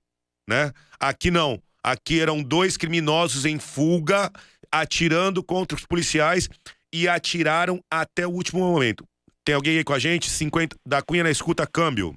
né? 0.49 0.73
Aqui 0.99 1.31
não. 1.31 1.61
Aqui 1.85 2.21
eram 2.21 2.43
dois 2.43 2.77
criminosos 2.77 3.45
em 3.45 3.59
fuga, 3.59 4.31
atirando 4.71 5.43
contra 5.43 5.77
os 5.77 5.85
policiais 5.85 6.49
e 6.93 7.09
atiraram 7.09 7.81
até 7.91 8.27
o 8.27 8.31
último 8.31 8.61
momento. 8.61 9.05
Tem 9.45 9.55
alguém 9.55 9.79
aí 9.79 9.85
com 9.85 9.93
a 9.93 9.99
gente? 9.99 10.31
50 10.31 10.77
da 10.87 11.03
Cunha 11.03 11.25
na 11.25 11.31
escuta, 11.31 11.67
câmbio. 11.67 12.15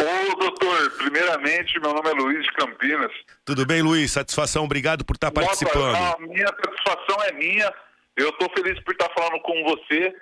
Ô, 0.00 0.34
doutor, 0.36 0.90
primeiramente, 0.98 1.78
meu 1.80 1.92
nome 1.92 2.08
é 2.08 2.12
Luiz 2.12 2.44
de 2.44 2.52
Campinas. 2.52 3.12
Tudo 3.44 3.66
bem, 3.66 3.82
Luiz? 3.82 4.12
Satisfação, 4.12 4.64
obrigado 4.64 5.04
por 5.04 5.14
estar 5.14 5.30
participando. 5.30 5.96
A 5.96 6.16
minha 6.20 6.46
satisfação 6.46 7.22
é 7.24 7.32
minha. 7.32 7.72
Eu 8.16 8.28
estou 8.28 8.48
feliz 8.50 8.78
por 8.84 8.92
estar 8.92 9.10
falando 9.12 9.40
com 9.40 9.64
você 9.64 10.14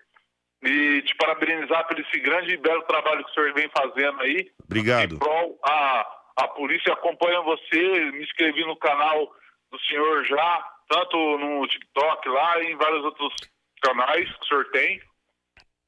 e 0.65 1.03
te 1.03 1.15
parabenizar 1.17 1.87
por 1.89 1.99
esse 1.99 2.21
grande 2.21 2.53
e 2.53 2.57
belo 2.57 2.83
trabalho 2.83 3.25
que 3.25 3.31
o 3.31 3.35
senhor 3.35 3.53
vem 3.53 3.71
fazendo 3.77 4.21
aí. 4.21 4.51
Obrigado. 4.65 5.17
Em 5.17 5.19
prol 5.19 5.59
a 5.65 6.07
a 6.37 6.49
polícia 6.49 6.93
acompanha 6.93 7.41
você, 7.43 8.11
me 8.13 8.23
inscrevi 8.23 8.65
no 8.65 8.77
canal 8.77 9.31
do 9.71 9.81
senhor 9.81 10.25
já, 10.27 10.67
tanto 10.89 11.17
no 11.39 11.67
TikTok 11.67 12.29
lá 12.29 12.63
e 12.63 12.73
em 12.73 12.77
vários 12.77 13.05
outros 13.05 13.35
canais 13.83 14.29
que 14.29 14.45
o 14.45 14.47
senhor 14.47 14.71
tem. 14.71 15.01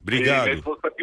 Obrigado. 0.01 0.45
minha 0.45 0.55
esposa 0.57 0.77
está 0.77 0.89
aqui, 0.89 1.03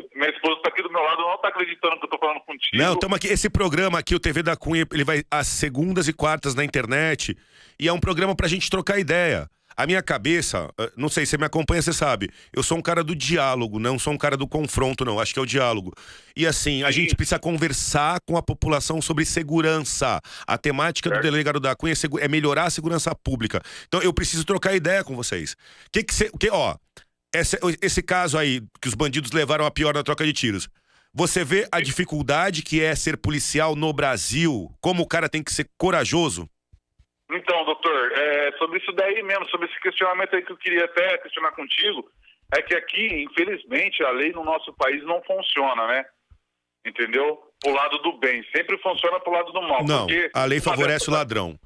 aqui, 0.68 0.84
do 0.84 0.92
meu 0.92 1.02
lado, 1.02 1.22
não 1.22 1.34
está 1.34 1.48
acreditando 1.48 1.98
que 1.98 2.04
eu 2.04 2.06
estou 2.06 2.20
falando 2.20 2.40
contigo. 2.42 2.78
Não, 2.78 2.94
estamos 2.94 3.18
aqui. 3.18 3.28
Esse 3.28 3.50
programa 3.50 3.98
aqui, 3.98 4.14
o 4.14 4.20
TV 4.20 4.44
da 4.44 4.56
Cunha, 4.56 4.86
ele 4.92 5.04
vai 5.04 5.24
às 5.32 5.48
segundas 5.48 6.08
e 6.08 6.14
quartas 6.14 6.54
na 6.54 6.64
internet. 6.64 7.36
E 7.80 7.88
é 7.88 7.94
um 7.94 8.00
programa 8.00 8.36
para 8.36 8.46
a 8.46 8.50
gente 8.50 8.70
trocar 8.70 9.00
ideia. 9.00 9.50
A 9.76 9.86
minha 9.86 10.02
cabeça, 10.02 10.70
eh, 10.80 10.92
não 10.96 11.10
sei, 11.10 11.26
você 11.26 11.38
me 11.38 11.46
acompanha, 11.46 11.82
você 11.82 11.94
sabe. 11.94 12.30
Eu 12.54 12.64
sou 12.64 12.78
um 12.78 12.82
cara 12.82 13.04
do 13.04 13.16
diálogo, 13.16 13.80
não 13.80 13.98
sou 13.98 14.14
um 14.14 14.18
cara 14.18 14.38
do 14.38 14.48
confronto, 14.48 15.06
não. 15.06 15.20
Acho 15.20 15.34
que 15.34 15.40
é 15.40 15.42
o 15.42 15.46
diálogo. 15.46 15.94
E 16.36 16.46
assim, 16.46 16.84
a 16.84 16.88
Sim. 16.88 17.02
gente 17.02 17.16
precisa 17.16 17.40
conversar 17.40 18.20
com 18.26 18.38
a 18.38 18.42
população 18.42 19.02
sobre 19.02 19.26
segurança. 19.26 20.22
A 20.46 20.58
temática 20.58 21.10
certo. 21.10 21.22
do 21.22 21.24
delegado 21.24 21.60
da 21.60 21.76
Cunha 21.76 21.94
é, 21.94 22.26
é 22.26 22.28
melhorar 22.28 22.66
a 22.66 22.70
segurança 22.70 23.14
pública. 23.16 23.62
Então 23.88 24.02
eu 24.02 24.14
preciso 24.14 24.46
trocar 24.46 24.76
ideia 24.76 25.04
com 25.04 25.16
vocês. 25.16 25.56
Que 25.92 26.04
que, 26.04 26.14
cê, 26.14 26.32
que 26.40 26.50
ó, 26.50 26.76
esse, 27.34 27.58
esse 27.82 28.02
caso 28.02 28.38
aí 28.38 28.62
que 28.82 28.88
os 28.88 28.94
bandidos 28.94 29.32
levaram 29.32 29.66
a 29.66 29.72
pior 29.72 29.94
na 29.94 30.04
troca 30.04 30.26
de 30.26 30.34
tiros. 30.34 30.70
Você 31.14 31.44
vê 31.44 31.68
a 31.72 31.82
dificuldade 31.82 32.62
que 32.62 32.82
é 32.82 32.96
ser 32.96 33.18
policial 33.18 33.76
no 33.76 33.92
Brasil? 33.92 34.72
Como 34.80 35.04
o 35.04 35.08
cara 35.08 35.28
tem 35.28 35.44
que 35.44 35.52
ser 35.52 35.70
corajoso? 35.78 36.50
Então, 37.30 37.64
doutor, 37.66 38.11
é, 38.54 38.58
sobre 38.58 38.80
isso 38.80 38.92
daí 38.94 39.22
mesmo, 39.24 39.50
sobre 39.50 39.68
esse 39.68 39.80
questionamento 39.82 40.36
aí 40.36 40.44
que 40.44 40.52
eu 40.52 40.58
queria 40.58 40.86
até 40.86 41.18
questionar 41.20 41.52
contigo, 41.52 42.10
é 42.54 42.62
que 42.62 42.76
aqui, 42.76 43.24
infelizmente, 43.24 44.04
a 44.04 44.12
lei 44.12 44.32
no 44.32 44.44
nosso 44.44 44.74
país 44.74 45.04
não 45.04 45.22
funciona, 45.24 45.88
né? 45.88 46.06
entendeu? 46.86 47.40
Pro 47.60 47.74
lado 47.74 47.98
do 48.00 48.14
bem. 48.14 48.44
Sempre 48.56 48.78
funciona 48.80 49.20
pro 49.20 49.32
lado 49.32 49.52
do 49.52 49.62
mal. 49.62 49.84
Não, 49.86 50.08
a 50.34 50.46
lei 50.46 50.60
favorece 50.60 51.10
o 51.10 51.14
ladrão. 51.14 51.58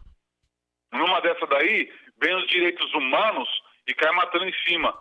Numa 0.92 1.20
dessa 1.22 1.46
daí, 1.48 1.89
vem 2.22 2.36
os 2.36 2.48
direitos 2.48 2.94
humanos 2.94 3.48
e 3.88 3.94
cai 3.94 4.12
matando 4.13 4.46
em 4.46 4.54
cima. 4.68 4.94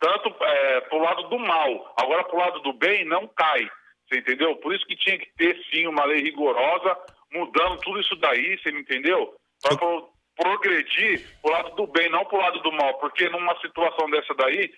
Tanto 0.00 0.34
é, 0.42 0.80
pro 0.82 0.98
lado 0.98 1.24
do 1.28 1.38
mal. 1.38 1.94
Agora, 2.00 2.24
pro 2.24 2.38
lado 2.38 2.60
do 2.60 2.72
bem, 2.72 3.04
não 3.04 3.26
cai. 3.28 3.68
Você 4.08 4.20
entendeu? 4.20 4.56
Por 4.56 4.74
isso 4.74 4.86
que 4.86 4.96
tinha 4.96 5.18
que 5.18 5.28
ter, 5.36 5.60
sim, 5.70 5.86
uma 5.86 6.04
lei 6.04 6.22
rigorosa, 6.22 6.96
mudando 7.32 7.78
tudo 7.80 8.00
isso 8.00 8.16
daí, 8.16 8.58
você 8.58 8.72
me 8.72 8.80
entendeu? 8.80 9.34
Para 9.62 9.76
pro- 9.76 10.08
progredir 10.38 11.26
pro 11.42 11.50
lado 11.52 11.74
do 11.74 11.86
bem, 11.88 12.08
não 12.10 12.24
pro 12.24 12.38
lado 12.38 12.60
do 12.60 12.72
mal. 12.72 12.94
Porque 12.98 13.28
numa 13.28 13.58
situação 13.60 14.08
dessa 14.10 14.32
daí, 14.34 14.70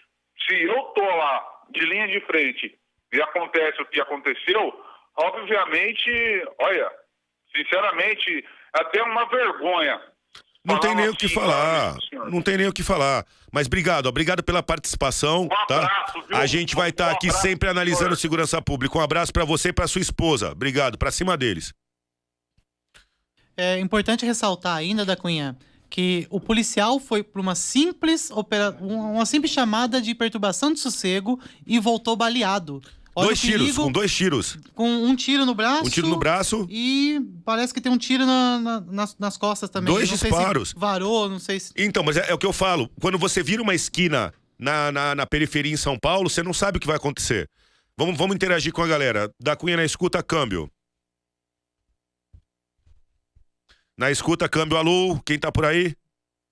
se 0.49 0.55
eu 0.63 0.83
tô 0.95 1.05
lá 1.05 1.45
de 1.71 1.81
linha 1.87 2.09
de 2.09 2.21
frente 2.27 2.75
e 3.13 3.23
acontece 3.23 3.81
o 3.83 3.87
que 3.87 4.01
aconteceu, 4.01 4.73
obviamente, 5.17 6.11
olha, 6.59 6.91
sinceramente, 7.55 8.45
é 8.77 8.81
até 8.81 9.03
uma 9.03 9.27
vergonha. 9.27 10.01
Não 10.63 10.79
tem 10.79 10.95
nem 10.95 11.09
o 11.09 11.17
que 11.17 11.27
falar. 11.27 11.97
Não 12.31 12.43
tem 12.43 12.59
nem 12.59 12.69
o 12.69 12.73
que 12.73 12.83
falar. 12.83 13.25
Mas 13.51 13.67
obrigado, 13.67 14.07
obrigado 14.07 14.43
pela 14.43 14.63
participação, 14.63 15.45
Um 15.45 15.49
tá? 15.67 15.79
abraço, 15.85 16.23
viu? 16.29 16.37
A 16.37 16.47
gente 16.47 16.75
vai 16.77 16.91
estar 16.91 17.09
Um 17.09 17.15
aqui 17.15 17.31
sempre 17.31 17.69
analisando 17.69 18.15
segurança 18.15 18.61
pública. 18.61 18.99
Um 18.99 19.03
abraço 19.03 19.33
pra 19.33 19.45
você 19.45 19.71
e 19.71 19.73
pra 19.73 19.89
sua 19.89 20.03
esposa. 20.03 20.53
Obrigado, 20.53 20.99
pra 20.99 21.11
cima 21.11 21.35
deles. 21.37 21.73
É 23.61 23.81
importante 23.81 24.25
ressaltar 24.25 24.77
ainda, 24.77 25.05
da 25.05 25.17
Cunha, 25.17 25.57
que 25.89 26.27
o 26.31 26.41
policial 26.41 26.99
foi 27.01 27.23
para 27.23 27.41
uma 27.41 27.55
simples 27.55 28.31
opera... 28.31 28.77
um- 28.81 29.15
uma 29.17 29.27
simples 29.27 29.53
chamada 29.53 30.01
de 30.01 30.15
perturbação 30.15 30.73
de 30.73 30.81
sossego 30.81 31.39
e 31.67 31.79
voltou 31.79 32.17
baleado. 32.17 32.81
Olha 33.15 33.27
dois 33.27 33.39
o 33.41 33.43
tiros, 33.43 33.61
perigo, 33.67 33.83
com 33.85 33.93
dois 33.93 34.15
tiros. 34.15 34.59
com 34.73 34.89
um 34.89 35.17
tiro 35.17 35.45
no 35.45 35.53
braço. 35.55 35.85
Um 35.85 35.91
tiro 35.91 36.07
no 36.09 36.17
braço. 36.17 36.65
E 36.71 37.21
parece 37.45 37.75
que 37.75 37.81
tem 37.81 37.91
um 37.91 37.99
tiro 37.99 38.25
na- 38.25 38.61
na- 38.61 38.81
nas, 38.81 39.17
nas 39.19 39.37
costas 39.37 39.69
também. 39.69 39.93
Dois 39.93 40.09
não 40.09 40.17
disparos. 40.17 40.73
varou, 40.77 41.29
não 41.29 41.41
sei 41.41 41.59
se. 41.59 41.73
Então, 41.77 42.05
mas 42.05 42.17
é, 42.17 42.31
é 42.31 42.35
o 42.35 42.39
que 42.39 42.47
eu 42.47 42.53
falo. 42.53 42.89
Quando 43.01 43.19
você 43.19 43.43
vira 43.43 43.61
uma 43.61 43.75
esquina 43.75 44.33
na, 44.57 44.93
na, 44.93 45.15
na 45.17 45.27
periferia 45.27 45.73
em 45.73 45.77
São 45.77 45.99
Paulo, 45.99 46.31
você 46.31 46.41
não 46.43 46.53
sabe 46.55 46.79
o 46.79 46.81
que 46.81 46.87
vai 46.87 46.97
acontecer. 46.97 47.49
Vamos, 47.99 48.17
vamos 48.17 48.37
interagir 48.37 48.73
com 48.73 48.81
a 48.83 48.87
galera. 48.87 49.29
Da 49.43 49.57
Cunha 49.57 49.77
na 49.77 49.85
escuta, 49.85 50.23
câmbio. 50.23 50.71
Na 54.01 54.11
escuta, 54.11 54.49
câmbio, 54.49 54.79
alô, 54.79 55.21
quem 55.27 55.39
tá 55.39 55.53
por 55.53 55.67
aí? 55.67 55.95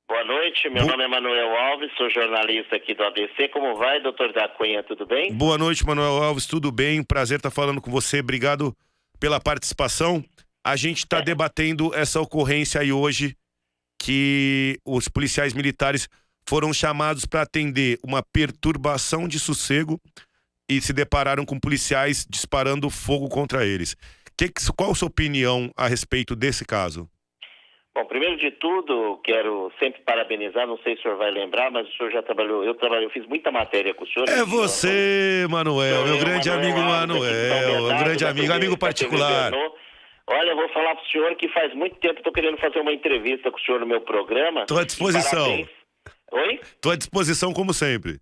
Boa 0.07 0.23
noite, 0.23 0.69
meu 0.69 0.83
Bo- 0.83 0.91
nome 0.91 1.05
é 1.05 1.09
Manuel 1.09 1.57
Alves, 1.57 1.91
sou 1.97 2.11
jornalista 2.11 2.77
aqui 2.77 2.95
do 2.95 3.03
ABC. 3.03 3.49
Como 3.49 3.75
vai, 3.75 4.03
doutor 4.03 4.35
da 4.35 4.47
Cunha, 4.51 4.83
tudo 4.83 5.07
bem? 5.07 5.33
Boa 5.33 5.57
noite, 5.57 5.83
Manuel 5.83 6.23
Alves, 6.23 6.45
tudo 6.45 6.71
bem? 6.71 7.03
Prazer 7.03 7.39
estar 7.39 7.51
falando 7.51 7.81
com 7.81 7.91
você, 7.91 8.21
obrigado 8.21 8.77
pela 9.19 9.41
participação. 9.41 10.23
A 10.63 10.77
gente 10.77 10.99
está 10.99 11.23
debatendo 11.23 11.95
essa 11.95 12.21
ocorrência 12.21 12.83
aí 12.83 12.93
hoje, 12.93 13.35
que 13.99 14.79
os 14.85 15.09
policiais 15.09 15.55
militares 15.55 16.07
foram 16.47 16.71
chamados 16.71 17.25
para 17.25 17.41
atender 17.41 17.99
uma 18.05 18.23
perturbação 18.23 19.27
de 19.27 19.41
sossego 19.41 19.99
e 20.69 20.83
se 20.83 20.93
depararam 20.93 21.47
com 21.47 21.59
policiais 21.59 22.27
disparando 22.29 22.91
fogo 22.91 23.27
contra 23.31 23.65
eles. 23.65 23.97
Que- 24.37 24.53
qual 24.77 24.91
a 24.91 24.95
sua 24.95 25.09
opinião 25.09 25.71
a 25.75 25.89
respeito 25.89 26.37
desse 26.37 26.67
caso? 26.67 27.09
Bom, 27.99 28.05
primeiro 28.07 28.37
de 28.37 28.53
tudo, 28.53 29.19
quero 29.25 29.73
sempre 29.81 30.01
parabenizar, 30.03 30.69
não 30.69 30.79
sei 30.85 30.95
se 30.95 31.01
o 31.01 31.03
senhor 31.03 31.17
vai 31.19 31.33
lembrar, 31.33 31.69
mas 31.73 31.89
o 31.89 31.93
senhor 31.97 32.13
já 32.13 32.23
trabalhou, 32.23 32.63
eu 32.63 32.73
trabalhei, 32.77 33.07
eu 33.07 33.11
fiz 33.11 33.27
muita 33.27 33.51
matéria 33.51 33.93
com 33.93 34.05
o 34.05 34.07
senhor. 34.07 34.29
É 34.29 34.39
Eu- 34.43 34.47
você, 34.47 35.45
Manuel, 35.51 36.05
meu 36.05 36.15
eu, 36.15 36.21
grande 36.21 36.49
Manuel 36.49 36.71
amigo 36.71 36.87
Manuel, 36.87 37.21
Bernardo, 37.23 38.05
grande 38.05 38.25
amigo, 38.25 38.47
TV 38.47 38.53
amigo 38.53 38.79
particular. 38.79 39.53
Olha, 40.29 40.51
eu 40.51 40.57
vou 40.57 40.69
falar 40.69 40.95
pro 40.95 41.07
senhor 41.11 41.35
que 41.35 41.49
faz 41.49 41.75
muito 41.75 41.97
tempo 41.97 42.19
estou 42.19 42.33
querendo 42.33 42.57
fazer 42.59 42.79
uma 42.79 42.93
entrevista 42.93 43.51
com 43.51 43.57
o 43.57 43.61
senhor 43.63 43.81
no 43.81 43.87
meu 43.87 44.01
programa. 44.03 44.65
Tô 44.67 44.79
à 44.79 44.85
disposição. 44.85 45.67
Oi? 46.31 46.61
Tô 46.81 46.91
à 46.91 46.97
disposição 46.97 47.53
como 47.53 47.75
sempre. 47.75 48.21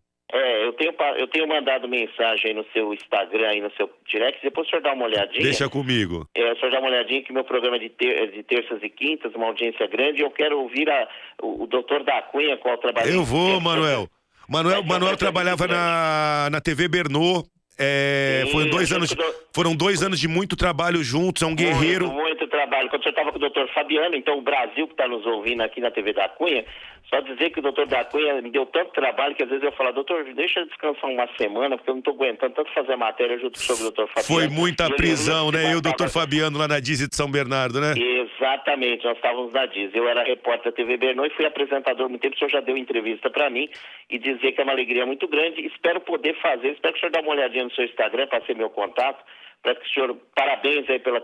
Eu 0.67 0.73
tenho, 0.75 0.95
eu 1.17 1.27
tenho 1.29 1.47
mandado 1.49 1.89
mensagem 1.89 2.51
aí 2.51 2.55
no 2.55 2.65
seu 2.73 2.93
Instagram, 2.93 3.49
aí 3.49 3.61
no 3.61 3.71
seu 3.77 3.91
direct, 4.11 4.41
depois 4.43 4.67
o 4.67 4.71
senhor 4.71 4.83
dá 4.83 4.93
uma 4.93 5.05
olhadinha. 5.07 5.43
Deixa 5.43 5.69
comigo. 5.69 6.29
É, 6.35 6.53
o 6.53 6.57
senhor 6.59 6.71
dá 6.73 6.79
uma 6.81 6.89
olhadinha 6.89 7.23
que 7.23 7.33
meu 7.33 7.45
programa 7.45 7.77
é 7.77 7.81
de, 7.81 7.89
ter- 7.91 8.23
é 8.23 8.27
de 8.27 8.43
terças 8.43 8.83
e 8.83 8.89
quintas, 8.89 9.35
uma 9.35 9.47
audiência 9.47 9.87
grande, 9.87 10.21
e 10.21 10.25
eu 10.25 10.31
quero 10.31 10.59
ouvir 10.61 10.89
a, 10.91 11.09
o, 11.43 11.65
o 11.65 11.67
doutor 11.67 12.03
da 12.05 12.21
Cunha, 12.23 12.57
qual 12.57 12.77
trabalho. 12.79 13.11
Eu 13.11 13.25
vou, 13.25 13.61
Manuel. 13.61 14.09
Manuel, 14.49 14.85
Manuel 14.85 15.17
trabalhava 15.17 15.67
na, 15.67 16.49
na 16.51 16.61
TV 16.61 16.87
Bernot. 16.89 17.49
É, 17.79 18.43
Sim, 18.47 18.53
foram 18.53 18.71
dois 18.71 18.91
eu 18.91 18.97
anos, 18.97 19.11
eu- 19.17 19.35
foram 19.53 19.77
dois 19.77 20.03
anos 20.03 20.19
de 20.19 20.29
muito 20.29 20.57
trabalho 20.57 21.03
juntos. 21.05 21.43
É 21.43 21.47
um 21.47 21.55
guerreiro. 21.55 22.07
Muito, 22.07 22.23
muito 22.23 22.47
trabalho. 22.49 22.89
Quando 22.89 23.03
senhor 23.03 23.11
estava 23.13 23.31
com 23.31 23.37
o 23.37 23.41
doutor 23.41 23.69
Fabiano, 23.75 24.15
então 24.17 24.39
o 24.39 24.43
Brasil 24.43 24.87
que 24.87 24.93
está 24.95 25.07
nos 25.07 25.25
ouvindo 25.27 25.63
aqui 25.63 25.81
na 25.81 25.91
TV 25.91 26.13
da 26.13 26.29
Cunha, 26.29 26.65
só 27.11 27.21
dizer 27.21 27.51
que 27.51 27.59
o 27.61 27.63
doutor 27.63 27.87
da 27.87 28.05
Cunha 28.05 28.41
me 28.43 28.51
deu 28.51 28.67
tanto 28.67 28.91
trabalho 28.93 29.35
que 29.35 29.43
às 29.43 29.49
vezes 29.49 29.63
eu 29.63 29.73
falo, 29.73 29.93
doutor, 29.93 30.25
deixa 30.35 30.61
eu 30.61 30.67
descansar 30.67 31.09
uma 31.11 31.29
semana, 31.39 31.77
porque 31.77 31.91
eu 31.91 31.95
não 31.95 31.99
estou 32.01 32.15
aguentando 32.15 32.55
tanto 32.55 32.73
fazer 32.73 32.97
matéria 32.97 33.39
junto 33.39 33.61
com 33.65 33.73
o 33.75 33.77
doutor 33.77 34.09
Fabiano. 34.09 34.27
Foi 34.27 34.49
muita 34.49 34.89
prisão, 34.91 35.51
né? 35.53 35.65
ele- 35.65 35.73
E 35.75 35.77
o 35.77 35.81
doutor 35.83 36.09
Fabiano 36.09 36.59
lá 36.59 36.67
na 36.67 36.81
Dizzy 36.81 37.09
de 37.09 37.15
São 37.15 37.31
Bernardo, 37.31 37.81
né? 37.81 37.95
Exatamente, 37.97 39.05
nós 39.05 39.17
estávamos 39.17 39.53
na 39.53 39.67
Diz. 39.67 39.91
Eu 39.95 40.09
era 40.09 40.25
repórter 40.25 40.73
da 40.73 40.77
TV 40.77 40.97
Bernou 40.97 41.27
e 41.27 41.31
fui 41.31 41.45
apresentador 41.47 42.09
muito 42.09 42.23
tempo. 42.23 42.35
O 42.35 42.39
senhor 42.39 42.51
já 42.51 42.61
deu 42.61 42.77
entrevista 42.77 43.31
para 43.31 43.49
mim 43.51 43.69
e 44.11 44.19
dizer 44.19 44.53
que 44.53 44.61
é 44.61 44.65
uma 44.65 44.73
alegria 44.73 45.07
muito 45.07 45.29
grande. 45.29 45.65
Espero 45.67 46.01
poder 46.01 46.35
fazer, 46.41 46.71
espero 46.73 46.93
que 46.95 46.99
o 46.99 47.01
senhor 47.01 47.13
dê 47.13 47.21
uma 47.21 47.33
olhadinha 47.33 47.66
no 47.67 47.75
seu 47.75 47.85
Instagram, 47.85 48.27
passei 48.29 48.55
meu 48.55 48.71
contato, 48.71 49.23
para 49.63 49.75
que 49.75 49.87
o 49.87 49.91
senhor, 49.93 50.17
parabéns 50.35 50.89
aí 50.89 50.99
pela 50.99 51.21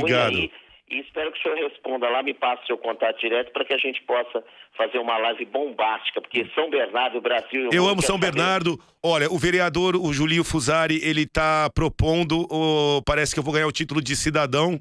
Obrigado. 0.02 0.36
aí. 0.36 0.50
E 0.88 1.00
espero 1.00 1.32
que 1.32 1.38
o 1.40 1.42
senhor 1.42 1.56
responda 1.68 2.08
lá, 2.08 2.22
me 2.22 2.32
passe 2.32 2.64
seu 2.64 2.78
contato 2.78 3.18
direto 3.18 3.50
para 3.52 3.64
que 3.64 3.74
a 3.74 3.78
gente 3.78 4.00
possa 4.02 4.44
fazer 4.76 4.98
uma 4.98 5.18
live 5.18 5.44
bombástica, 5.46 6.20
porque 6.20 6.48
São 6.54 6.70
Bernardo, 6.70 7.18
o 7.18 7.20
Brasil... 7.20 7.70
Eu 7.72 7.82
mundo 7.82 7.92
amo 7.92 8.02
São 8.02 8.14
saber. 8.16 8.30
Bernardo. 8.32 8.78
Olha, 9.02 9.26
o 9.28 9.36
vereador, 9.36 9.96
o 9.96 10.12
Julinho 10.12 10.44
Fusari, 10.44 11.00
ele 11.02 11.26
tá 11.26 11.68
propondo, 11.74 12.46
o- 12.48 13.02
parece 13.04 13.34
que 13.34 13.40
eu 13.40 13.42
vou 13.42 13.52
ganhar 13.52 13.66
o 13.66 13.72
título 13.72 14.00
de 14.00 14.14
cidadão, 14.14 14.78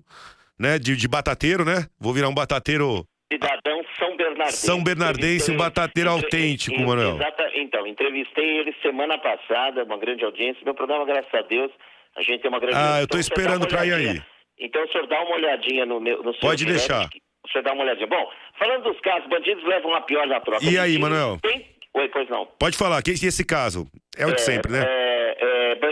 né? 0.59 0.77
De, 0.77 0.95
de 0.95 1.07
batateiro, 1.07 1.65
né? 1.65 1.87
Vou 1.99 2.13
virar 2.13 2.29
um 2.29 2.35
batateiro. 2.35 3.03
Cidadão 3.33 3.74
São 3.99 4.15
Bernardense. 4.17 4.57
São 4.65 4.83
Bernardense, 4.83 5.51
um 5.51 5.57
batateiro 5.57 6.09
autêntico, 6.09 6.75
en- 6.79 6.85
Manuel. 6.85 7.15
Exata, 7.15 7.49
então, 7.55 7.87
entrevistei 7.87 8.57
ele 8.59 8.75
semana 8.81 9.17
passada, 9.17 9.83
uma 9.83 9.97
grande 9.97 10.23
audiência. 10.25 10.61
Meu 10.65 10.73
programa, 10.73 11.05
graças 11.05 11.33
a 11.33 11.41
Deus, 11.41 11.71
a 12.17 12.21
gente 12.21 12.41
tem 12.41 12.49
uma 12.49 12.59
grande 12.59 12.75
Ah, 12.77 12.99
eu 13.01 13.07
tô 13.07 13.17
Então, 13.17 13.19
esperando 13.19 13.61
uma 13.63 13.67
pra 13.67 13.85
ir 13.85 13.93
aí. 13.93 14.21
Então, 14.59 14.83
o 14.83 14.91
senhor 14.91 15.07
dá 15.07 15.21
uma 15.21 15.35
olhadinha 15.35 15.85
no, 15.85 15.99
meu, 15.99 16.23
no 16.23 16.31
seu 16.33 16.41
Pode 16.41 16.65
direct, 16.65 16.87
deixar. 16.87 17.09
O 17.45 17.49
senhor 17.51 17.63
dá 17.63 17.73
uma 17.73 17.83
olhadinha. 17.83 18.07
Bom, 18.07 18.29
falando 18.57 18.83
dos 18.83 18.99
casos, 19.01 19.29
bandidos 19.29 19.63
levam 19.65 19.93
a 19.95 20.01
pior 20.01 20.25
na 20.27 20.39
troca. 20.39 20.63
E 20.65 20.77
aí. 20.77 20.97
Manuel? 20.97 21.37
Tem... 21.41 21.65
Oi, 21.93 22.09
pois 22.09 22.27
não. 22.29 22.45
Pode 22.59 22.77
falar, 22.77 23.01
que 23.01 23.11
esse 23.11 23.45
caso? 23.45 23.87
É 24.17 24.25
o 24.27 24.33
de 24.33 24.41
sempre, 24.41 24.71
né? 24.71 24.83
É, 24.85 24.89
é, 24.89 25.14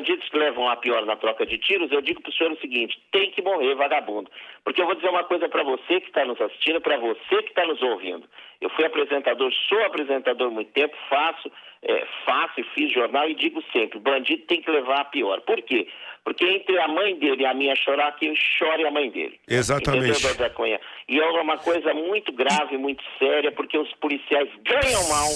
bandidos 0.04 0.28
que 0.28 0.38
levam 0.38 0.70
a 0.70 0.76
pior 0.76 1.06
na 1.06 1.16
troca 1.16 1.46
de 1.46 1.58
tiros, 1.58 1.90
eu 1.92 2.02
digo 2.02 2.22
pro 2.22 2.32
senhor 2.34 2.52
o 2.52 2.60
seguinte: 2.60 3.02
tem 3.12 3.32
que 3.32 3.42
morrer 3.42 3.74
vagabundo. 3.76 4.30
Porque 4.64 4.82
eu 4.82 4.86
vou 4.86 4.96
dizer 4.96 5.10
uma 5.10 5.24
coisa 5.24 5.48
para 5.48 5.64
você 5.64 6.02
que 6.02 6.08
está 6.08 6.26
nos 6.26 6.40
assistindo, 6.42 6.82
para 6.82 6.98
você 6.98 7.42
que 7.42 7.50
está 7.50 7.66
nos 7.66 7.82
ouvindo. 7.82 8.28
Eu 8.64 8.70
fui 8.70 8.86
apresentador, 8.86 9.52
sou 9.68 9.84
apresentador 9.84 10.48
há 10.48 10.50
muito 10.50 10.72
tempo, 10.72 10.96
faço, 11.10 11.52
é, 11.82 12.08
faço 12.26 12.62
e 12.62 12.64
fiz 12.74 12.94
jornal 12.94 13.30
e 13.30 13.36
digo 13.36 13.62
sempre: 13.74 14.00
bandido 14.00 14.44
tem 14.44 14.62
que 14.62 14.72
levar 14.72 15.02
a 15.02 15.06
pior. 15.06 15.42
Por 15.42 15.62
quê? 15.62 15.86
Porque 16.24 16.46
entre 16.46 16.80
a 16.80 16.88
mãe 16.88 17.14
dele 17.20 17.44
e 17.44 17.46
a 17.46 17.54
minha 17.54 17.76
chorar, 17.76 18.14
quem 18.14 18.34
chora 18.58 18.82
é 18.82 18.88
a 18.88 18.92
mãe 18.92 19.12
dele. 19.12 19.38
Exatamente. 19.46 20.12
Entendeu? 20.12 20.80
E 21.10 21.20
é 21.20 21.42
uma 21.42 21.58
coisa 21.58 21.94
muito 21.94 22.32
grave, 22.32 22.78
muito 22.78 23.04
séria, 23.20 23.52
porque 23.52 23.78
os 23.78 23.92
policiais 23.96 24.50
ganham 24.64 25.10
mal, 25.10 25.28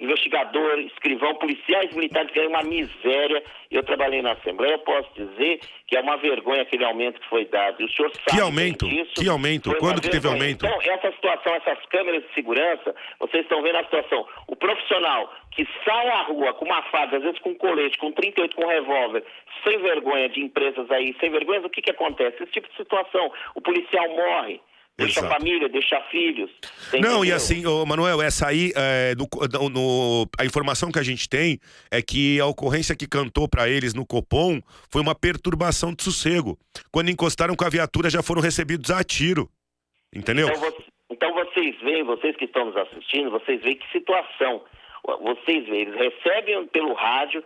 investigador, 0.00 0.80
escrivão, 0.80 1.36
policiais 1.36 1.94
militares 1.94 2.32
ganham 2.34 2.50
uma 2.50 2.64
miséria. 2.64 3.44
Eu 3.70 3.84
trabalhei 3.84 4.22
na 4.22 4.32
Assembleia, 4.32 4.72
eu 4.72 4.78
posso 4.80 5.08
dizer 5.14 5.60
que 5.92 5.96
é 5.98 6.00
uma 6.00 6.16
vergonha 6.16 6.62
aquele 6.62 6.86
aumento 6.86 7.20
que 7.20 7.28
foi 7.28 7.44
dado. 7.44 7.82
E 7.82 7.84
o 7.84 7.90
senhor 7.90 8.10
sabe 8.14 8.30
Que 8.30 8.40
aumento? 8.40 8.88
disso. 8.88 9.12
Que 9.14 9.28
aumento? 9.28 9.76
Quando 9.76 10.00
que 10.00 10.08
teve 10.08 10.26
aumento? 10.26 10.64
Então, 10.64 10.80
essa 10.80 11.12
situação, 11.12 11.54
essas 11.54 11.84
câmeras 11.90 12.22
de 12.22 12.32
segurança, 12.32 12.94
vocês 13.20 13.42
estão 13.42 13.60
vendo 13.60 13.76
a 13.76 13.84
situação. 13.84 14.26
O 14.46 14.56
profissional 14.56 15.30
que 15.50 15.68
sai 15.84 16.08
à 16.08 16.22
rua 16.22 16.54
com 16.54 16.64
uma 16.64 16.80
faca, 16.84 17.18
às 17.18 17.22
vezes 17.22 17.38
com 17.40 17.54
colete, 17.56 17.98
com 17.98 18.10
38, 18.10 18.56
com 18.56 18.66
revólver, 18.66 19.22
sem 19.62 19.82
vergonha 19.82 20.30
de 20.30 20.40
empresas 20.40 20.90
aí, 20.90 21.14
sem 21.20 21.30
vergonha, 21.30 21.60
o 21.60 21.68
que, 21.68 21.82
que 21.82 21.90
acontece? 21.90 22.42
Esse 22.42 22.52
tipo 22.52 22.70
de 22.70 22.76
situação. 22.78 23.30
O 23.54 23.60
policial 23.60 24.08
morre. 24.08 24.62
Deixa 24.98 25.20
Exato. 25.20 25.34
família, 25.34 25.68
deixa 25.70 25.98
filhos. 26.10 26.50
Você 26.76 26.98
Não, 27.00 27.24
e 27.24 27.32
assim, 27.32 27.64
ô, 27.66 27.84
Manuel, 27.86 28.20
essa 28.20 28.46
aí, 28.48 28.72
é, 28.76 29.14
no- 29.16 29.68
no- 29.70 30.28
a 30.38 30.44
informação 30.44 30.92
que 30.92 30.98
a 30.98 31.02
gente 31.02 31.28
tem 31.28 31.58
é 31.90 32.02
que 32.02 32.38
a 32.38 32.46
ocorrência 32.46 32.94
que 32.94 33.08
cantou 33.08 33.48
pra 33.48 33.68
eles 33.68 33.94
no 33.94 34.04
Copom 34.06 34.60
foi 34.90 35.00
uma 35.00 35.14
perturbação 35.14 35.94
de 35.94 36.02
sossego. 36.02 36.58
Quando 36.92 37.10
encostaram 37.10 37.56
com 37.56 37.64
a 37.64 37.70
viatura, 37.70 38.10
já 38.10 38.22
foram 38.22 38.42
recebidos 38.42 38.90
a 38.90 39.02
tiro. 39.02 39.48
Entendeu? 40.14 40.48
Então, 40.48 40.60
vo- 40.60 40.84
então 41.10 41.32
vocês 41.34 41.74
veem, 41.80 42.04
vocês 42.04 42.36
que 42.36 42.44
estão 42.44 42.66
nos 42.66 42.76
assistindo, 42.76 43.30
vocês 43.30 43.62
veem 43.62 43.76
que 43.76 43.90
situação. 43.90 44.62
Vocês 45.22 45.66
veem, 45.66 45.82
eles 45.82 45.94
recebem 45.96 46.66
pelo 46.66 46.92
rádio, 46.92 47.42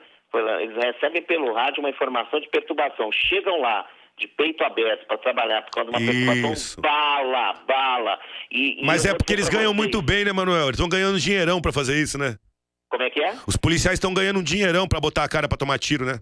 eles 0.61 0.76
recebem 0.76 1.23
pelo 1.23 1.55
rádio 1.55 1.79
uma 1.81 1.91
informação 1.91 2.41
de 2.41 2.49
perturbação. 2.49 3.11
Chegam 3.12 3.61
lá, 3.61 3.87
de 4.18 4.26
peito 4.28 4.64
aberto 4.64 5.06
para 5.06 5.18
trabalhar 5.18 5.62
por 5.62 5.70
causa 5.73 5.90
de 5.92 6.23
uma 6.25 6.52
Isso. 6.52 6.80
bala, 6.80 7.52
bala. 7.66 8.18
E, 8.50 8.80
e 8.82 8.87
Mas 8.87 9.04
é 9.04 9.14
porque 9.14 9.32
eles 9.32 9.49
ganham 9.49 9.66
vocês, 9.73 9.76
muito 9.76 10.00
bem, 10.02 10.25
né, 10.25 10.32
Manuel? 10.32 10.64
Eles 10.68 10.76
estão 10.76 10.88
ganhando 10.88 11.20
dinheirão 11.20 11.61
pra 11.61 11.73
fazer 11.73 12.00
isso, 12.00 12.16
né? 12.18 12.37
Como 12.88 13.02
é 13.02 13.11
que 13.11 13.20
é? 13.23 13.35
Os 13.46 13.56
policiais 13.56 13.96
estão 13.96 14.14
ganhando 14.14 14.38
um 14.40 14.42
dinheirão 14.42 14.88
pra 14.88 15.00
botar 15.00 15.25
a 15.25 15.28
cara 15.28 15.49
pra 15.49 15.58
tomar 15.58 15.78
tiro, 15.78 16.06
né? 16.06 16.18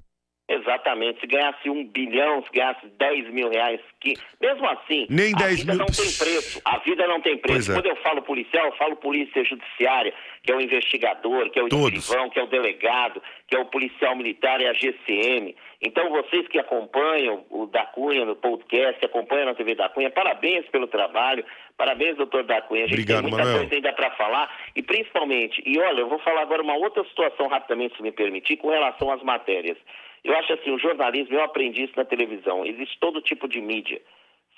Exatamente. 0.48 1.20
Se 1.20 1.26
ganhasse 1.26 1.70
um 1.70 1.86
bilhão, 1.86 2.42
se 2.42 2.50
ganhasse 2.52 2.86
10 2.98 3.32
mil 3.32 3.48
reais, 3.48 3.80
que 4.00 4.14
mesmo 4.40 4.66
assim, 4.68 5.06
Nem 5.08 5.32
a 5.34 5.38
10 5.38 5.60
vida 5.60 5.72
mil- 5.72 5.78
não 5.78 5.86
tem 5.86 6.12
preço. 6.12 6.60
A 6.64 6.78
vida 6.80 7.06
não 7.08 7.20
tem 7.22 7.38
preço. 7.38 7.70
é. 7.70 7.74
Quando 7.74 7.86
eu 7.86 7.96
falo 8.02 8.22
policial, 8.22 8.66
eu 8.66 8.76
falo 8.76 8.96
polícia 8.96 9.42
judiciária, 9.44 10.12
que 10.44 10.52
é 10.52 10.56
o 10.56 10.60
investigador, 10.60 11.48
que 11.50 11.58
é 11.58 11.62
o 11.62 11.66
escrivão, 11.66 12.28
que 12.28 12.38
é 12.38 12.42
o 12.42 12.46
delegado, 12.46 13.22
que 13.48 13.56
é 13.56 13.58
o 13.58 13.64
policial 13.64 14.14
militar 14.14 14.60
e 14.60 14.66
a 14.66 14.74
GCM. 14.74 15.56
Então, 15.80 16.10
vocês 16.10 16.46
que 16.48 16.58
acompanham 16.58 17.46
o 17.48 17.66
da 17.66 17.86
Cunha 17.86 18.26
no 18.26 18.36
podcast, 18.36 19.00
que 19.00 19.06
acompanham 19.06 19.46
na 19.46 19.54
TV 19.54 19.74
da 19.74 19.88
Cunha, 19.88 20.10
parabéns 20.10 20.66
pelo 20.66 20.86
trabalho. 20.86 21.44
Parabéns, 21.78 22.16
doutor 22.16 22.44
da 22.44 22.60
Cunha. 22.60 22.84
A 22.84 22.86
gente 22.86 23.00
Obrigado, 23.00 23.22
tem 23.22 23.30
muita 23.30 23.44
Manuel. 23.44 23.58
coisa 23.60 23.74
ainda 23.74 23.92
para 23.94 24.10
falar. 24.12 24.54
E 24.76 24.82
principalmente, 24.82 25.62
e 25.64 25.78
olha, 25.78 26.00
eu 26.00 26.08
vou 26.08 26.18
falar 26.18 26.42
agora 26.42 26.62
uma 26.62 26.76
outra 26.76 27.02
situação 27.04 27.48
rapidamente, 27.48 27.96
se 27.96 28.02
me 28.02 28.12
permitir, 28.12 28.58
com 28.58 28.68
relação 28.68 29.10
às 29.10 29.22
matérias. 29.22 29.78
Eu 30.22 30.36
acho 30.36 30.52
assim, 30.52 30.70
o 30.70 30.78
jornalismo, 30.78 31.34
eu 31.34 31.42
aprendi 31.42 31.84
isso 31.84 31.94
na 31.96 32.04
televisão. 32.04 32.66
Existe 32.66 32.98
todo 33.00 33.22
tipo 33.22 33.48
de 33.48 33.60
mídia, 33.62 34.00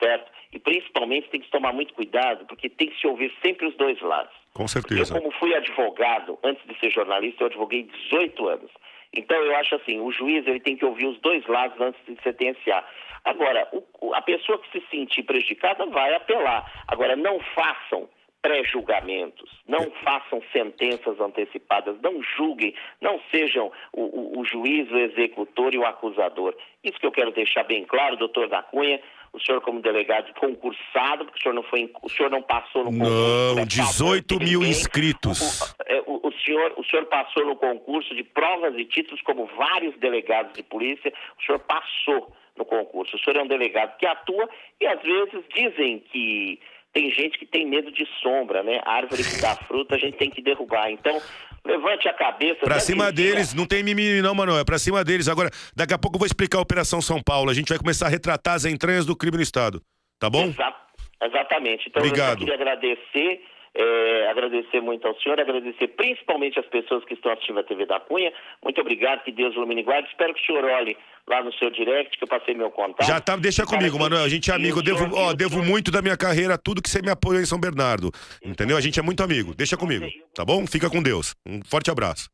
certo? 0.03 0.31
E 0.53 0.59
principalmente 0.59 1.29
tem 1.29 1.41
que 1.41 1.51
tomar 1.51 1.73
muito 1.73 1.95
cuidado, 1.95 2.45
porque 2.47 2.69
tem 2.69 2.89
que 2.89 3.01
se 3.01 3.07
ouvir 3.07 3.33
sempre 3.41 3.67
os 3.67 3.77
dois 3.77 4.01
lados. 4.01 4.46
Com 4.57 4.63
Eu, 4.65 4.69
certeza. 4.69 5.15
como 5.15 5.31
fui 5.33 5.55
advogado, 5.55 6.39
antes 6.43 6.67
de 6.67 6.79
ser 6.81 6.91
jornalista, 6.91 7.43
eu 7.43 7.49
advoguei 7.49 7.83
18 7.85 8.49
anos. 8.49 8.71
Então, 9.15 9.37
eu 9.37 9.55
acho 9.57 9.75
assim, 9.77 10.01
o 10.01 10.11
juiz 10.11 10.47
ele 10.47 10.61
tem 10.61 10.77
que 10.77 10.85
ouvir 10.85 11.07
os 11.07 11.19
dois 11.21 11.47
lados 11.47 11.79
antes 11.81 12.01
de 12.07 12.21
sentenciar. 12.23 12.85
Agora, 13.25 13.69
o- 13.73 13.85
o- 14.01 14.15
a 14.15 14.23
pessoa 14.23 14.59
que 14.59 14.71
se 14.81 14.87
sentir 14.91 15.23
prejudicada 15.25 15.85
vai 15.87 16.15
apelar. 16.15 16.71
Agora, 16.89 17.17
não 17.17 17.39
façam 17.55 18.09
pré-julgamentos, 18.43 19.51
não 19.67 19.91
façam 20.05 20.41
sentenças 20.53 21.19
antecipadas, 21.21 22.01
não 22.01 22.23
julguem, 22.23 22.75
não 23.01 23.21
sejam 23.31 23.73
o, 23.93 24.03
o- 24.03 24.41
o 24.41 24.45
juiz, 24.45 24.91
o 24.91 24.99
executor 24.99 25.75
e 25.75 25.79
o 25.79 25.85
acusador. 25.85 26.55
Isso 26.85 26.99
que 26.99 27.07
eu 27.07 27.13
quero 27.13 27.33
deixar 27.33 27.65
bem 27.65 27.85
claro, 27.85 28.17
doutor 28.17 28.49
da 28.49 28.63
Cunha, 28.63 29.01
o 29.37 29.41
senhor 29.41 29.61
como 29.61 29.81
delegado 29.83 30.33
concursado, 30.41 31.27
porque 31.27 31.39
o 31.39 31.43
senhor 31.43 31.55
não, 31.55 31.63
foi, 31.65 31.93
o 32.03 32.09
senhor 32.09 32.31
não 32.31 32.41
passou 32.43 32.85
no 32.85 32.91
concurso. 32.91 33.13
Não, 33.13 33.67
por 33.67 33.77
favor 33.77 34.17
18 34.17 34.39
de 34.39 34.45
mil 34.45 34.65
inscritos. 34.65 35.73
O- 35.73 35.75
é, 35.87 36.03
o, 36.07 36.27
o 36.29 36.33
senhor, 36.45 36.73
o 36.79 36.85
senhor 36.85 37.05
passou 37.07 37.45
no 37.45 37.55
concurso 37.57 38.15
de 38.15 38.25
provas 38.25 38.75
e 38.77 38.85
títulos, 38.87 39.21
como 39.23 39.47
vários 39.57 39.95
delegados 39.99 40.55
de 40.55 40.63
polícia, 40.63 41.13
o 41.39 41.43
senhor 41.45 41.59
passou 41.61 42.33
no 42.57 42.65
concurso. 42.65 43.15
O 43.17 43.21
senhor 43.21 43.37
é 43.37 43.43
um 43.43 43.47
delegado 43.47 43.97
que 43.99 44.07
atua 44.07 44.49
e 44.81 44.87
às 44.87 45.03
vezes 45.03 45.45
dizem 45.55 45.99
que 46.11 46.59
tem 46.97 47.11
gente 47.11 47.39
que 47.39 47.45
tem 47.45 47.67
medo 47.69 47.93
de 47.93 48.09
sombra, 48.23 48.63
né? 48.63 48.81
A 48.83 48.95
árvore 48.95 49.23
que 49.23 49.39
dá 49.39 49.55
fruta 49.55 49.97
a 49.97 49.99
gente 49.99 50.17
tem 50.17 50.31
que 50.31 50.41
derrubar. 50.41 50.91
Então, 50.91 51.21
levante 51.63 52.09
a 52.09 52.15
cabeça. 52.15 52.61
Pra 52.61 52.77
né, 52.77 52.81
cima 52.81 53.13
deles, 53.13 53.53
não 53.53 53.67
tem 53.67 53.83
mimimi 53.83 54.23
não, 54.23 54.35
Manuel, 54.35 54.61
é 54.61 54.65
pra 54.65 54.79
cima 54.79 55.05
deles. 55.05 55.29
Agora, 55.29 55.51
daqui 55.77 55.93
a 55.93 55.99
pouco 55.99 56.17
eu 56.17 56.21
vou 56.21 56.27
explicar 56.27 56.57
a 56.57 56.63
Operação 56.63 57.03
São 57.03 57.23
Paulo. 57.23 57.51
A 57.51 57.55
gente 57.55 57.69
vai 57.69 57.77
começar 57.79 58.07
a 58.07 58.09
retratar 58.09 58.55
as 58.55 58.65
entranhas 58.65 59.05
do 59.05 59.15
crime 59.15 59.37
no 59.37 59.43
Estado. 59.43 59.83
Tá 60.19 60.31
bom? 60.31 60.45
Exa- 60.45 60.75
exatamente. 61.23 61.87
Então, 61.87 62.03
Obrigado. 62.03 62.33
eu 62.33 62.39
queria 62.39 62.55
agradecer, 62.55 63.43
é, 63.79 64.31
agradecer 64.31 64.81
muito 64.81 65.07
ao 65.07 65.15
senhor, 65.21 65.39
agradecer 65.39 65.89
principalmente 65.89 66.59
as 66.59 66.67
pessoas 66.67 67.05
que 67.05 67.15
estão 67.15 67.31
assistindo 67.33 67.61
a 67.61 67.63
TV 67.63 67.85
da 67.87 68.01
Cunha. 68.01 68.33
Muito 68.65 68.81
obrigado, 68.81 69.23
que 69.23 69.31
Deus 69.33 69.55
ilumine 69.55 69.83
e 69.83 69.85
guarde. 69.85 70.09
Espero 70.09 70.33
que 70.35 70.41
o 70.43 70.47
senhor 70.47 70.65
olhe 70.65 70.97
lá 71.29 71.43
no 71.43 71.53
seu 71.55 71.71
direct, 71.71 72.17
que 72.17 72.25
eu 72.25 72.29
passei 72.29 72.55
meu 72.55 72.71
contato. 72.71 73.07
Já 73.07 73.21
tá, 73.21 73.37
deixa 73.37 73.65
Cara, 73.67 73.77
comigo, 73.79 73.99
Manuel. 73.99 74.25
A 74.25 74.29
gente 74.29 74.51
é 74.51 74.55
amigo. 74.55 74.83
devo, 74.83 74.99
senhor- 74.99 75.15
ó, 75.19 75.33
devo 75.35 75.55
senhor- 75.57 75.67
muito 75.67 75.91
da 75.91 76.01
minha 76.01 76.17
carreira 76.17 76.55
a 76.55 76.59
tudo 76.59 76.81
que 76.81 76.89
você 76.89 77.03
me 77.03 77.11
apoiou 77.11 77.43
em 77.43 77.47
São 77.47 77.59
Bernardo. 77.61 78.11
Entendeu? 78.43 78.77
A 78.77 78.81
gente 78.81 78.99
é 78.99 79.03
muito 79.03 79.23
amigo. 79.23 79.55
Deixa 79.55 79.77
comigo. 79.77 80.07
Tá 80.35 80.45
bom? 80.45 80.67
Fica 80.67 80.89
com 80.89 81.03
Deus. 81.03 81.35
Um 81.47 81.61
forte 81.65 81.91
abraço. 81.91 82.29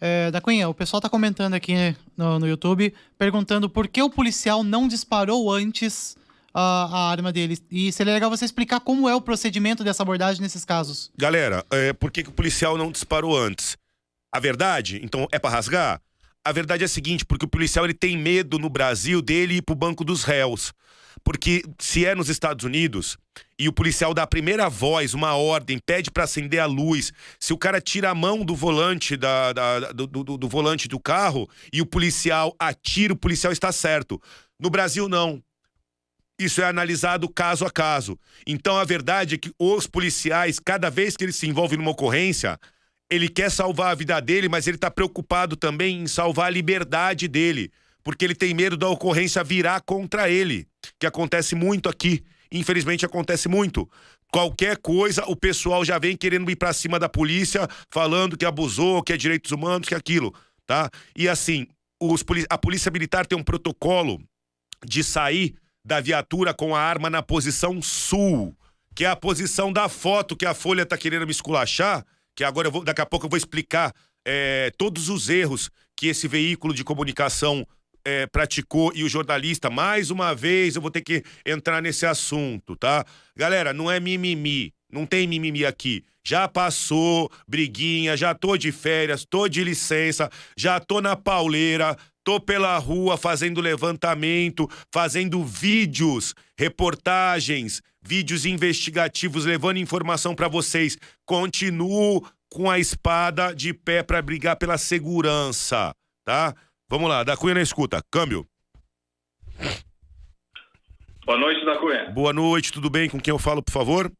É, 0.00 0.30
da 0.32 0.40
Cunha, 0.40 0.68
o 0.68 0.74
pessoal 0.74 1.00
tá 1.00 1.08
comentando 1.08 1.54
aqui 1.54 1.74
no, 2.18 2.38
no 2.40 2.46
YouTube, 2.48 2.92
perguntando 3.16 3.70
por 3.70 3.86
que 3.86 4.02
o 4.02 4.10
policial 4.10 4.64
não 4.64 4.88
disparou 4.88 5.48
antes 5.50 6.16
a, 6.54 6.84
a 6.90 7.10
arma 7.10 7.32
dele. 7.32 7.58
E 7.70 7.90
seria 7.92 8.12
legal 8.12 8.30
você 8.30 8.44
explicar 8.44 8.80
como 8.80 9.08
é 9.08 9.14
o 9.14 9.20
procedimento 9.20 9.82
dessa 9.84 10.02
abordagem 10.02 10.42
nesses 10.42 10.64
casos. 10.64 11.10
Galera, 11.16 11.64
é, 11.70 11.92
por 11.92 12.10
que, 12.10 12.22
que 12.22 12.28
o 12.28 12.32
policial 12.32 12.76
não 12.76 12.90
disparou 12.90 13.36
antes? 13.38 13.76
A 14.32 14.40
verdade, 14.40 15.00
então, 15.02 15.26
é 15.30 15.38
pra 15.38 15.50
rasgar? 15.50 16.00
A 16.44 16.50
verdade 16.52 16.82
é 16.82 16.86
a 16.86 16.88
seguinte, 16.88 17.24
porque 17.24 17.44
o 17.44 17.48
policial 17.48 17.84
ele 17.84 17.94
tem 17.94 18.16
medo 18.16 18.58
no 18.58 18.68
Brasil 18.68 19.22
dele 19.22 19.56
ir 19.56 19.62
pro 19.62 19.74
banco 19.74 20.04
dos 20.04 20.24
réus. 20.24 20.72
Porque 21.22 21.62
se 21.78 22.04
é 22.04 22.14
nos 22.14 22.28
Estados 22.28 22.64
Unidos 22.64 23.16
e 23.58 23.68
o 23.68 23.72
policial 23.72 24.12
dá 24.12 24.22
a 24.24 24.26
primeira 24.26 24.68
voz, 24.68 25.14
uma 25.14 25.36
ordem, 25.36 25.78
pede 25.78 26.10
pra 26.10 26.24
acender 26.24 26.58
a 26.58 26.66
luz, 26.66 27.12
se 27.38 27.52
o 27.52 27.58
cara 27.58 27.80
tira 27.80 28.10
a 28.10 28.14
mão 28.14 28.44
do 28.44 28.56
volante 28.56 29.16
da, 29.16 29.52
da- 29.52 29.92
do, 29.92 30.06
do- 30.06 30.36
do 30.38 30.48
volante 30.48 30.88
do 30.88 30.98
carro 30.98 31.48
e 31.72 31.80
o 31.80 31.86
policial 31.86 32.56
atira, 32.58 33.12
o 33.12 33.16
policial 33.16 33.52
está 33.52 33.70
certo. 33.70 34.20
No 34.58 34.68
Brasil, 34.70 35.08
não. 35.08 35.40
Isso 36.38 36.60
é 36.60 36.64
analisado 36.64 37.28
caso 37.28 37.64
a 37.64 37.70
caso. 37.70 38.18
Então 38.46 38.76
a 38.76 38.84
verdade 38.84 39.34
é 39.34 39.38
que 39.38 39.52
os 39.58 39.86
policiais, 39.86 40.58
cada 40.58 40.90
vez 40.90 41.16
que 41.16 41.24
ele 41.24 41.32
se 41.32 41.46
envolve 41.46 41.76
numa 41.76 41.90
ocorrência, 41.90 42.58
ele 43.10 43.28
quer 43.28 43.50
salvar 43.50 43.92
a 43.92 43.94
vida 43.94 44.18
dele, 44.20 44.48
mas 44.48 44.66
ele 44.66 44.76
está 44.76 44.90
preocupado 44.90 45.54
também 45.56 46.00
em 46.00 46.06
salvar 46.06 46.46
a 46.46 46.50
liberdade 46.50 47.28
dele, 47.28 47.70
porque 48.02 48.24
ele 48.24 48.34
tem 48.34 48.54
medo 48.54 48.76
da 48.76 48.88
ocorrência 48.88 49.44
virar 49.44 49.80
contra 49.82 50.30
ele, 50.30 50.66
que 50.98 51.06
acontece 51.06 51.54
muito 51.54 51.88
aqui. 51.88 52.24
Infelizmente 52.50 53.04
acontece 53.04 53.48
muito. 53.48 53.88
Qualquer 54.32 54.78
coisa, 54.78 55.24
o 55.26 55.36
pessoal 55.36 55.84
já 55.84 55.98
vem 55.98 56.16
querendo 56.16 56.50
ir 56.50 56.56
pra 56.56 56.72
cima 56.72 56.98
da 56.98 57.08
polícia, 57.08 57.68
falando 57.90 58.36
que 58.36 58.46
abusou, 58.46 59.02
que 59.02 59.12
é 59.12 59.16
direitos 59.16 59.52
humanos, 59.52 59.86
que 59.86 59.94
é 59.94 59.98
aquilo, 59.98 60.34
tá? 60.66 60.90
E 61.14 61.28
assim, 61.28 61.66
os 62.00 62.24
a 62.48 62.56
polícia 62.56 62.90
militar 62.90 63.26
tem 63.26 63.38
um 63.38 63.44
protocolo 63.44 64.22
de 64.84 65.04
sair 65.04 65.54
da 65.84 66.00
viatura 66.00 66.54
com 66.54 66.74
a 66.74 66.80
arma 66.80 67.10
na 67.10 67.22
posição 67.22 67.80
sul, 67.82 68.56
que 68.94 69.04
é 69.04 69.08
a 69.08 69.16
posição 69.16 69.72
da 69.72 69.88
foto 69.88 70.36
que 70.36 70.46
a 70.46 70.54
Folha 70.54 70.86
tá 70.86 70.96
querendo 70.96 71.26
me 71.26 71.32
esculachar, 71.32 72.04
que 72.36 72.44
agora 72.44 72.68
eu 72.68 72.72
vou, 72.72 72.84
daqui 72.84 73.00
a 73.00 73.06
pouco 73.06 73.26
eu 73.26 73.30
vou 73.30 73.36
explicar 73.36 73.92
é, 74.24 74.70
todos 74.76 75.08
os 75.08 75.28
erros 75.28 75.70
que 75.96 76.06
esse 76.08 76.28
veículo 76.28 76.74
de 76.74 76.84
comunicação 76.84 77.66
é, 78.04 78.26
praticou 78.26 78.92
e 78.94 79.04
o 79.04 79.08
jornalista, 79.08 79.70
mais 79.70 80.10
uma 80.10 80.34
vez, 80.34 80.74
eu 80.74 80.82
vou 80.82 80.90
ter 80.90 81.02
que 81.02 81.22
entrar 81.46 81.80
nesse 81.80 82.04
assunto, 82.04 82.76
tá? 82.76 83.04
Galera, 83.36 83.72
não 83.72 83.90
é 83.90 84.00
mimimi, 84.00 84.72
não 84.90 85.06
tem 85.06 85.26
mimimi 85.26 85.64
aqui. 85.64 86.04
Já 86.24 86.46
passou, 86.46 87.30
briguinha, 87.48 88.16
já 88.16 88.34
tô 88.34 88.56
de 88.56 88.70
férias, 88.70 89.24
tô 89.24 89.48
de 89.48 89.64
licença, 89.64 90.30
já 90.56 90.78
tô 90.78 91.00
na 91.00 91.16
pauleira, 91.16 91.96
tô 92.24 92.40
pela 92.40 92.76
rua 92.78 93.16
fazendo 93.16 93.60
levantamento, 93.60 94.68
fazendo 94.92 95.44
vídeos, 95.44 96.34
reportagens, 96.58 97.82
vídeos 98.00 98.46
investigativos, 98.46 99.44
levando 99.44 99.78
informação 99.78 100.34
pra 100.34 100.48
vocês. 100.48 100.96
Continuo 101.24 102.26
com 102.50 102.70
a 102.70 102.78
espada 102.78 103.54
de 103.54 103.72
pé 103.72 104.02
pra 104.02 104.20
brigar 104.20 104.56
pela 104.56 104.76
segurança, 104.76 105.94
tá? 106.24 106.54
Vamos 106.88 107.08
lá, 107.08 107.24
da 107.24 107.36
Cunha 107.36 107.54
na 107.54 107.62
escuta. 107.62 108.02
Câmbio. 108.10 108.46
Boa 111.24 111.38
noite, 111.38 111.64
da 111.64 111.78
Cunha. 111.78 112.10
Boa 112.10 112.32
noite, 112.32 112.72
tudo 112.72 112.90
bem? 112.90 113.08
Com 113.08 113.20
quem 113.20 113.32
eu 113.32 113.38
falo, 113.38 113.62
por 113.62 113.72
favor? 113.72 114.12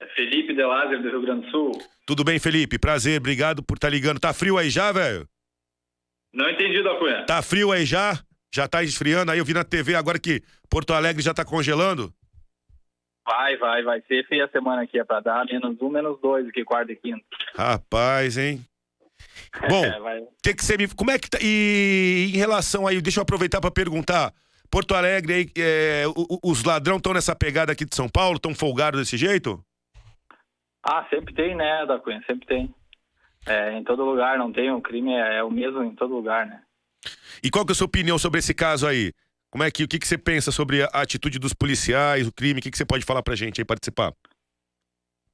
É 0.00 0.06
Felipe 0.08 0.54
Delazer, 0.54 1.00
do 1.00 1.08
Rio 1.08 1.22
Grande 1.22 1.46
do 1.46 1.50
Sul. 1.50 1.72
Tudo 2.06 2.22
bem, 2.22 2.38
Felipe? 2.38 2.78
Prazer, 2.78 3.18
obrigado 3.18 3.62
por 3.62 3.76
estar 3.76 3.88
ligando. 3.88 4.20
Tá 4.20 4.32
frio 4.32 4.58
aí 4.58 4.68
já, 4.68 4.92
velho? 4.92 5.26
Não 6.36 6.50
entendi, 6.50 6.82
da 6.82 6.94
Cunha. 6.98 7.24
Tá 7.24 7.40
frio 7.40 7.72
aí 7.72 7.86
já? 7.86 8.18
Já 8.54 8.68
tá 8.68 8.82
esfriando? 8.82 9.32
Aí 9.32 9.38
eu 9.38 9.44
vi 9.44 9.54
na 9.54 9.64
TV 9.64 9.94
agora 9.94 10.18
que 10.18 10.42
Porto 10.68 10.92
Alegre 10.92 11.22
já 11.22 11.32
tá 11.32 11.44
congelando? 11.44 12.12
Vai, 13.26 13.56
vai, 13.56 13.82
vai 13.82 14.00
ser 14.02 14.26
feia 14.28 14.44
a 14.44 14.48
semana 14.48 14.82
aqui. 14.82 14.98
É 14.98 15.04
pra 15.04 15.20
dar 15.20 15.44
menos 15.46 15.80
um, 15.80 15.88
menos 15.88 16.20
dois 16.20 16.46
aqui, 16.46 16.62
quarta 16.64 16.92
e 16.92 16.96
quinta. 16.96 17.24
Rapaz, 17.54 18.36
hein? 18.36 18.64
Bom, 19.68 19.84
É, 19.84 20.22
tem 20.42 20.54
que 20.54 20.62
ser. 20.64 20.78
me- 20.78 20.88
Como 20.94 21.10
é 21.10 21.18
que 21.18 21.28
tá. 21.30 21.38
E 21.40 22.30
em 22.34 22.36
relação 22.36 22.86
aí, 22.86 23.00
deixa 23.00 23.18
eu 23.18 23.22
aproveitar 23.22 23.60
pra 23.60 23.70
perguntar. 23.70 24.32
Porto 24.70 24.94
Alegre 24.94 25.32
aí, 25.32 25.50
é, 25.56 26.04
os 26.42 26.62
ladrão 26.64 26.98
estão 26.98 27.14
nessa 27.14 27.34
pegada 27.34 27.72
aqui 27.72 27.84
de 27.84 27.94
São 27.96 28.08
Paulo? 28.08 28.36
Estão 28.36 28.54
folgados 28.54 29.00
desse 29.00 29.16
jeito? 29.16 29.58
Ah, 30.82 31.06
sempre 31.08 31.34
tem, 31.34 31.54
né, 31.56 31.86
da 31.86 31.98
Cunha? 31.98 32.22
Sempre 32.26 32.46
tem. 32.46 32.74
É, 33.46 33.72
em 33.72 33.84
todo 33.84 34.04
lugar 34.04 34.36
não 34.38 34.52
tem, 34.52 34.70
o 34.70 34.80
crime 34.80 35.12
é, 35.12 35.36
é 35.36 35.42
o 35.44 35.50
mesmo 35.50 35.82
em 35.82 35.94
todo 35.94 36.14
lugar, 36.14 36.46
né? 36.46 36.62
E 37.42 37.50
qual 37.50 37.64
que 37.64 37.72
é 37.72 37.74
a 37.74 37.76
sua 37.76 37.86
opinião 37.86 38.18
sobre 38.18 38.40
esse 38.40 38.52
caso 38.52 38.86
aí? 38.86 39.12
Como 39.50 39.62
é 39.62 39.70
que, 39.70 39.84
o 39.84 39.88
que, 39.88 39.98
que 39.98 40.06
você 40.06 40.18
pensa 40.18 40.50
sobre 40.50 40.82
a 40.82 40.88
atitude 41.00 41.38
dos 41.38 41.54
policiais, 41.54 42.26
o 42.26 42.32
crime? 42.32 42.58
O 42.58 42.62
que, 42.62 42.70
que 42.70 42.76
você 42.76 42.84
pode 42.84 43.04
falar 43.04 43.22
pra 43.22 43.36
gente 43.36 43.60
aí 43.60 43.64
participar? 43.64 44.12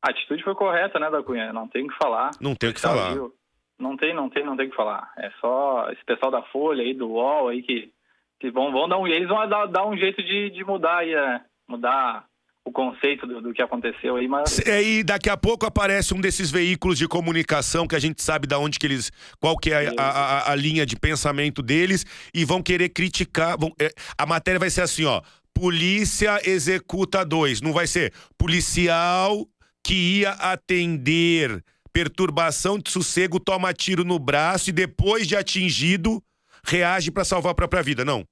A 0.03 0.11
atitude 0.11 0.43
foi 0.43 0.55
correta, 0.55 0.99
né, 0.99 1.11
da 1.11 1.23
Cunha? 1.23 1.53
Não 1.53 1.67
tem 1.67 1.85
o 1.85 1.89
que 1.89 1.97
falar. 1.97 2.31
Não 2.41 2.55
tem 2.55 2.71
o 2.71 2.75
que 2.75 2.81
falar. 2.81 3.15
viu? 3.15 3.35
Não 3.79 3.97
tem, 3.97 4.15
não 4.15 4.29
tem, 4.29 4.45
não 4.45 4.57
tem 4.57 4.67
o 4.67 4.71
que 4.71 4.77
falar. 4.77 5.13
É 5.17 5.31
só 5.41 5.89
esse 5.91 6.05
pessoal 6.05 6.31
da 6.31 6.43
Folha 6.43 6.83
aí, 6.83 6.93
do 6.93 7.09
UOL 7.09 7.49
aí 7.49 7.63
que, 7.63 7.93
Que 8.39 8.51
vão, 8.51 8.71
vão 8.71 8.89
dar 8.89 8.99
um, 8.99 9.07
eles 9.07 9.29
vão 9.29 9.49
dar, 9.49 9.67
dar 9.67 9.87
um 9.87 9.97
jeito 9.97 10.23
de, 10.23 10.51
de 10.51 10.65
mudar 10.65 10.99
aí, 10.99 11.15
é, 11.15 11.41
mudar 11.67 12.25
o 12.65 12.71
conceito 12.71 13.27
do, 13.27 13.41
do 13.41 13.53
que 13.53 13.61
aconteceu 13.61 14.15
aí, 14.17 14.29
mas 14.29 14.59
E 14.59 14.71
aí, 14.71 15.03
daqui 15.03 15.29
a 15.29 15.37
pouco 15.37 15.67
aparece 15.67 16.15
um 16.15 16.21
desses 16.21 16.51
veículos 16.51 16.97
de 16.97 17.09
comunicação 17.09 17.87
que 17.89 17.97
a 17.97 17.99
gente 17.99 18.23
sabe 18.23 18.47
da 18.47 18.59
onde 18.59 18.79
que 18.79 18.87
eles. 18.87 19.11
qual 19.41 19.57
que 19.59 19.73
é 19.73 19.93
a, 19.99 20.03
a- 20.03 20.53
a 20.53 20.55
linha 20.55 20.87
de 20.87 20.95
pensamento 20.97 21.61
deles 21.63 22.07
e 22.33 22.45
vão 22.45 22.63
querer 22.63 22.89
criticar. 22.91 23.59
vão- 23.59 23.73
é, 23.81 23.91
a 24.17 24.25
matéria 24.27 24.61
vai 24.61 24.71
ser 24.71 24.83
assim, 24.83 25.05
ó. 25.05 25.21
Polícia 25.55 26.41
executa 26.49 27.25
dois. 27.25 27.61
Não 27.61 27.73
vai 27.73 27.87
ser 27.87 28.13
policial 28.39 29.47
que 29.85 30.21
ia 30.21 30.31
atender 30.31 31.63
perturbação 31.93 32.79
de 32.79 32.91
sossego, 32.91 33.39
toma 33.39 33.73
tiro 33.75 34.05
no 34.05 34.19
braço 34.19 34.71
e 34.71 34.73
depois 34.73 35.27
de 35.27 35.37
atingido, 35.37 36.23
reage 36.65 37.11
pra 37.11 37.25
salvar 37.25 37.53
a 37.53 37.55
própria 37.55 37.83
vida. 37.83 38.05
Não. 38.05 38.25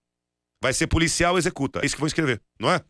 Vai 0.63 0.73
ser 0.73 0.87
policial 0.87 1.37
executa. 1.37 1.81
É 1.83 1.87
isso 1.87 1.95
que 1.95 2.01
vão 2.01 2.07
escrever, 2.07 2.41
não 2.59 2.71
é? 2.71 2.81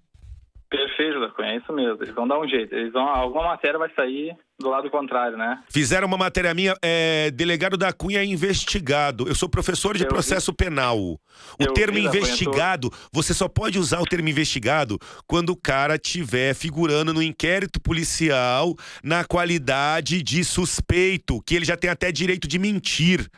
Da 1.21 1.31
Cunha, 1.31 1.53
é 1.53 1.57
isso 1.57 1.73
mesmo. 1.73 2.03
Eles 2.03 2.15
vão 2.15 2.27
dar 2.27 2.39
um 2.39 2.49
jeito. 2.49 2.75
Eles 2.75 2.93
vão, 2.93 3.07
alguma 3.09 3.45
matéria 3.45 3.79
vai 3.79 3.91
sair 3.95 4.37
do 4.59 4.69
lado 4.69 4.91
contrário, 4.91 5.39
né? 5.39 5.63
Fizeram 5.71 6.07
uma 6.07 6.19
matéria 6.19 6.53
minha, 6.53 6.75
é, 6.83 7.31
delegado 7.31 7.77
da 7.77 7.93
Cunha 7.93 8.21
é 8.21 8.25
investigado. 8.25 9.27
Eu 9.27 9.35
sou 9.35 9.49
professor 9.49 9.97
de 9.97 10.05
Eu 10.05 10.09
processo 10.09 10.53
penal. 10.53 10.99
O 10.99 11.19
Eu 11.59 11.73
termo 11.73 11.95
vi 11.95 12.05
investigado, 12.05 12.91
você 13.13 13.33
só 13.33 13.49
pode 13.49 13.79
usar 13.79 14.01
o 14.01 14.07
termo 14.07 14.29
investigado 14.29 14.99
quando 15.27 15.51
o 15.51 15.57
cara 15.57 15.99
tiver 15.99 16.55
figurando 16.55 17.15
no 17.15 17.23
inquérito 17.23 17.81
policial 17.81 18.75
na 19.03 19.25
qualidade 19.25 20.23
de 20.23 20.45
suspeito, 20.45 21.41
que 21.43 21.55
ele 21.55 21.65
já 21.65 21.77
tem 21.77 21.89
até 21.89 22.13
direito 22.13 22.47
de 22.47 22.59
mentir. 22.59 23.29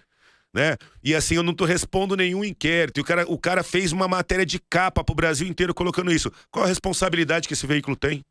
Né? 0.55 0.77
E 1.03 1.15
assim, 1.15 1.35
eu 1.35 1.43
não 1.43 1.55
tô 1.55 1.65
respondo 1.65 2.15
nenhum 2.15 2.45
inquérito. 2.45 3.01
O 3.01 3.05
cara, 3.05 3.25
o 3.27 3.39
cara 3.39 3.63
fez 3.63 3.91
uma 3.91 4.07
matéria 4.07 4.45
de 4.45 4.61
capa 4.61 5.03
pro 5.03 5.15
Brasil 5.15 5.49
inteiro 5.49 5.73
colocando 5.75 6.13
isso. 6.13 6.31
Qual 6.51 6.65
a 6.65 6.69
responsabilidade 6.69 7.49
que 7.49 7.55
esse 7.55 7.67
veículo 7.67 7.97
tem? 7.97 8.23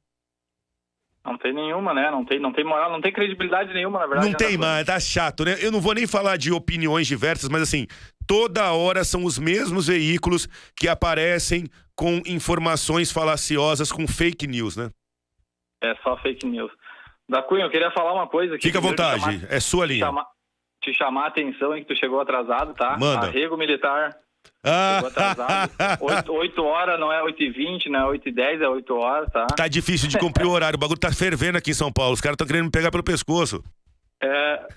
Não 1.24 1.38
tem 1.38 1.54
nenhuma, 1.54 1.94
né? 1.94 2.10
Não 2.10 2.26
tem, 2.26 2.40
não 2.40 2.52
tem 2.52 2.64
moral, 2.64 2.92
não 2.92 3.02
tem 3.02 3.14
credibilidade 3.14 3.74
nenhuma, 3.74 4.00
na 4.00 4.08
verdade. 4.08 4.26
Não 4.26 4.32
né, 4.32 4.38
tem 4.38 4.58
mais, 4.58 4.86
tá 4.86 5.00
chato, 5.00 5.46
né? 5.46 5.56
Eu 5.60 5.72
não 5.72 5.80
vou 5.80 5.94
nem 5.94 6.08
falar 6.08 6.36
de 6.36 6.52
opiniões 6.52 7.06
diversas, 7.06 7.48
mas 7.48 7.62
assim, 7.62 7.86
toda 8.26 8.72
hora 8.72 9.04
são 9.04 9.24
os 9.24 9.38
mesmos 9.38 9.88
veículos 9.88 10.48
que 10.76 10.88
aparecem 10.88 11.68
com 11.96 12.22
informações 12.26 13.12
falaciosas, 13.12 13.92
com 13.92 14.08
fake 14.08 14.48
news, 14.48 14.76
né? 14.76 14.90
É 15.84 15.96
só 16.04 16.18
fake 16.18 16.46
news. 16.48 16.72
Da 17.30 17.44
Cunha, 17.44 17.66
eu 17.66 17.70
queria 17.70 17.92
falar 17.92 18.14
uma 18.14 18.28
coisa 18.28 18.56
aqui. 18.56 18.64
Fica 18.64 18.80
à 18.80 18.82
vontade, 18.82 19.22
chamar- 19.22 19.48
é 19.48 19.60
sua 19.60 19.86
linha. 19.86 20.06
chamar, 20.06 20.26
te 20.82 20.94
chamar 20.94 21.26
a 21.26 21.28
atenção 21.28 21.72
aí 21.72 21.82
que 21.86 21.94
tu 21.94 22.00
chegou 22.00 22.20
atrasado, 22.20 22.74
tá? 22.74 22.98
Manda. 23.00 23.28
Arrego 23.28 23.56
militar. 23.58 24.16
Ah, 24.64 24.96
Chegou 24.96 25.10
atrasado. 25.10 25.72
8, 26.02 26.34
8 26.34 26.64
horas, 26.64 27.00
não 27.00 27.12
é 27.12 27.22
8 27.24 27.42
e 27.44 27.50
20, 27.52 27.90
não 27.90 28.00
é 28.00 28.06
8 28.06 28.30
e 28.30 28.32
10, 28.32 28.62
é 28.62 28.68
8 28.68 28.96
horas, 28.96 29.32
tá? 29.32 29.48
tá 29.48 29.68
difícil 29.68 30.08
de 30.08 30.18
cumprir 30.18 30.46
o 30.46 30.52
horário, 30.52 30.78
o 30.78 30.80
bagulho 30.80 31.00
tá 31.00 31.12
fervendo 31.12 31.58
aqui 31.58 31.72
em 31.72 31.76
São 31.76 31.92
Paulo, 31.92 32.14
os 32.14 32.22
caras 32.22 32.34
estão 32.36 32.48
querendo 32.48 32.66
me 32.66 32.72
pegar 32.72 32.92
pelo 32.92 33.04
pescoço. 33.04 33.64
É, 34.22 34.68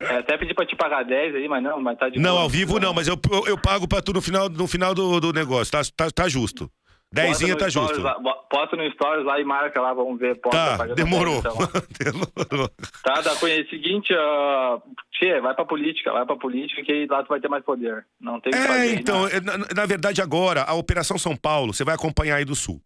é, 0.00 0.16
até 0.18 0.36
pedi 0.36 0.52
pra 0.54 0.66
te 0.66 0.76
pagar 0.76 1.04
10 1.04 1.36
aí, 1.36 1.48
mas 1.48 1.62
não, 1.62 1.80
mas 1.80 1.98
tá 1.98 2.08
de 2.08 2.18
Não, 2.18 2.32
boa. 2.32 2.42
ao 2.42 2.48
vivo 2.48 2.78
não, 2.78 2.92
mas 2.92 3.08
eu, 3.08 3.18
eu, 3.30 3.46
eu 3.46 3.58
pago 3.58 3.88
pra 3.88 4.02
tu 4.02 4.12
no 4.12 4.20
final, 4.20 4.48
no 4.48 4.66
final 4.66 4.94
do, 4.94 5.20
do 5.20 5.32
negócio, 5.32 5.72
tá, 5.72 5.80
tá, 5.96 6.10
tá 6.10 6.28
justo. 6.28 6.70
No 7.14 7.56
tá 7.56 7.68
justo. 7.68 8.00
Lá, 8.00 8.14
posta 8.50 8.76
no 8.76 8.90
Stories 8.92 9.24
lá 9.24 9.40
e 9.40 9.44
marca 9.44 9.80
lá, 9.80 9.94
vamos 9.94 10.18
ver. 10.18 10.34
Posta, 10.40 10.78
Tá, 10.78 10.86
demorou. 10.86 11.40
10, 11.40 11.54
então, 11.54 11.68
demorou. 12.12 12.70
Tá, 13.02 13.20
da 13.20 13.32
o 13.32 13.38
seguinte, 13.70 14.12
uh, 14.12 14.82
Tchê, 15.12 15.40
vai 15.40 15.54
pra 15.54 15.64
política, 15.64 16.12
vai 16.12 16.26
pra 16.26 16.36
política 16.36 16.82
que 16.82 17.06
lá 17.08 17.22
tu 17.22 17.28
vai 17.28 17.40
ter 17.40 17.48
mais 17.48 17.64
poder. 17.64 18.04
Não 18.20 18.40
tem 18.40 18.52
que 18.52 18.58
É, 18.58 18.66
fazer. 18.66 18.94
então, 18.94 19.24
né? 19.26 19.30
é, 19.34 19.40
na, 19.40 19.58
na 19.58 19.86
verdade 19.86 20.20
agora, 20.20 20.62
a 20.62 20.74
Operação 20.74 21.18
São 21.18 21.36
Paulo, 21.36 21.72
você 21.72 21.84
vai 21.84 21.94
acompanhar 21.94 22.36
aí 22.36 22.44
do 22.44 22.54
Sul. 22.54 22.80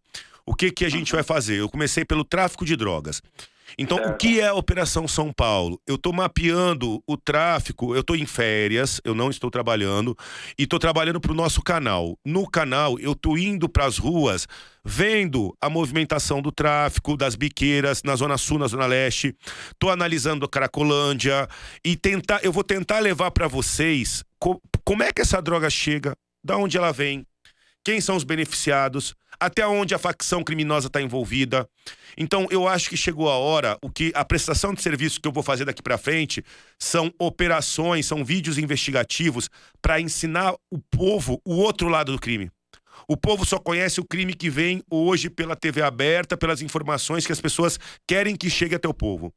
O 0.45 0.55
que 0.55 0.71
que 0.71 0.85
a 0.85 0.89
gente 0.89 1.11
vai 1.11 1.23
fazer? 1.23 1.59
Eu 1.59 1.69
comecei 1.69 2.03
pelo 2.03 2.23
tráfico 2.23 2.65
de 2.65 2.75
drogas. 2.75 3.21
Então, 3.77 3.97
o 3.97 4.17
que 4.17 4.39
é 4.39 4.47
a 4.47 4.53
Operação 4.53 5.07
São 5.07 5.31
Paulo? 5.31 5.79
Eu 5.87 5.97
tô 5.97 6.11
mapeando 6.11 7.01
o 7.07 7.15
tráfico, 7.15 7.95
eu 7.95 8.03
tô 8.03 8.15
em 8.15 8.25
férias, 8.25 8.99
eu 9.03 9.13
não 9.15 9.29
estou 9.29 9.49
trabalhando, 9.49 10.17
e 10.57 10.65
tô 10.65 10.79
trabalhando 10.79 11.19
pro 11.19 11.33
nosso 11.33 11.61
canal. 11.61 12.17
No 12.25 12.49
canal, 12.49 12.99
eu 12.99 13.15
tô 13.15 13.37
indo 13.37 13.69
pras 13.69 13.97
ruas, 13.97 14.47
vendo 14.83 15.55
a 15.61 15.69
movimentação 15.69 16.41
do 16.41 16.51
tráfico, 16.51 17.15
das 17.15 17.35
biqueiras, 17.35 18.01
na 18.03 18.15
Zona 18.15 18.37
Sul, 18.37 18.59
na 18.59 18.67
Zona 18.67 18.85
Leste, 18.85 19.35
tô 19.77 19.89
analisando 19.89 20.45
a 20.45 20.49
Cracolândia, 20.49 21.47
e 21.83 21.95
tentar, 21.95 22.39
eu 22.43 22.51
vou 22.51 22.63
tentar 22.63 22.99
levar 22.99 23.31
pra 23.31 23.47
vocês 23.47 24.23
co- 24.39 24.61
como 24.83 25.03
é 25.03 25.11
que 25.11 25.21
essa 25.21 25.41
droga 25.41 25.69
chega, 25.69 26.13
da 26.43 26.57
onde 26.57 26.77
ela 26.77 26.91
vem, 26.91 27.25
quem 27.83 28.01
são 28.01 28.15
os 28.15 28.23
beneficiados, 28.23 29.15
até 29.39 29.65
onde 29.67 29.95
a 29.95 29.99
facção 29.99 30.43
criminosa 30.43 30.87
está 30.87 31.01
envolvida. 31.01 31.67
Então, 32.17 32.47
eu 32.51 32.67
acho 32.67 32.89
que 32.89 32.97
chegou 32.97 33.29
a 33.29 33.37
hora, 33.37 33.77
o 33.81 33.89
que 33.89 34.11
a 34.13 34.25
prestação 34.25 34.73
de 34.73 34.81
serviço 34.81 35.21
que 35.21 35.27
eu 35.27 35.31
vou 35.31 35.43
fazer 35.43 35.65
daqui 35.65 35.81
para 35.81 35.97
frente 35.97 36.43
são 36.77 37.11
operações, 37.17 38.05
são 38.05 38.25
vídeos 38.25 38.57
investigativos 38.57 39.49
para 39.81 40.01
ensinar 40.01 40.53
o 40.71 40.79
povo 40.91 41.41
o 41.45 41.55
outro 41.55 41.87
lado 41.87 42.11
do 42.11 42.19
crime. 42.19 42.51
O 43.07 43.17
povo 43.17 43.45
só 43.45 43.57
conhece 43.57 43.99
o 43.99 44.05
crime 44.05 44.33
que 44.33 44.49
vem 44.49 44.83
hoje 44.89 45.29
pela 45.29 45.55
TV 45.55 45.81
aberta, 45.81 46.37
pelas 46.37 46.61
informações 46.61 47.25
que 47.25 47.31
as 47.31 47.41
pessoas 47.41 47.79
querem 48.07 48.35
que 48.35 48.49
chegue 48.49 48.75
até 48.75 48.87
o 48.87 48.93
povo. 48.93 49.33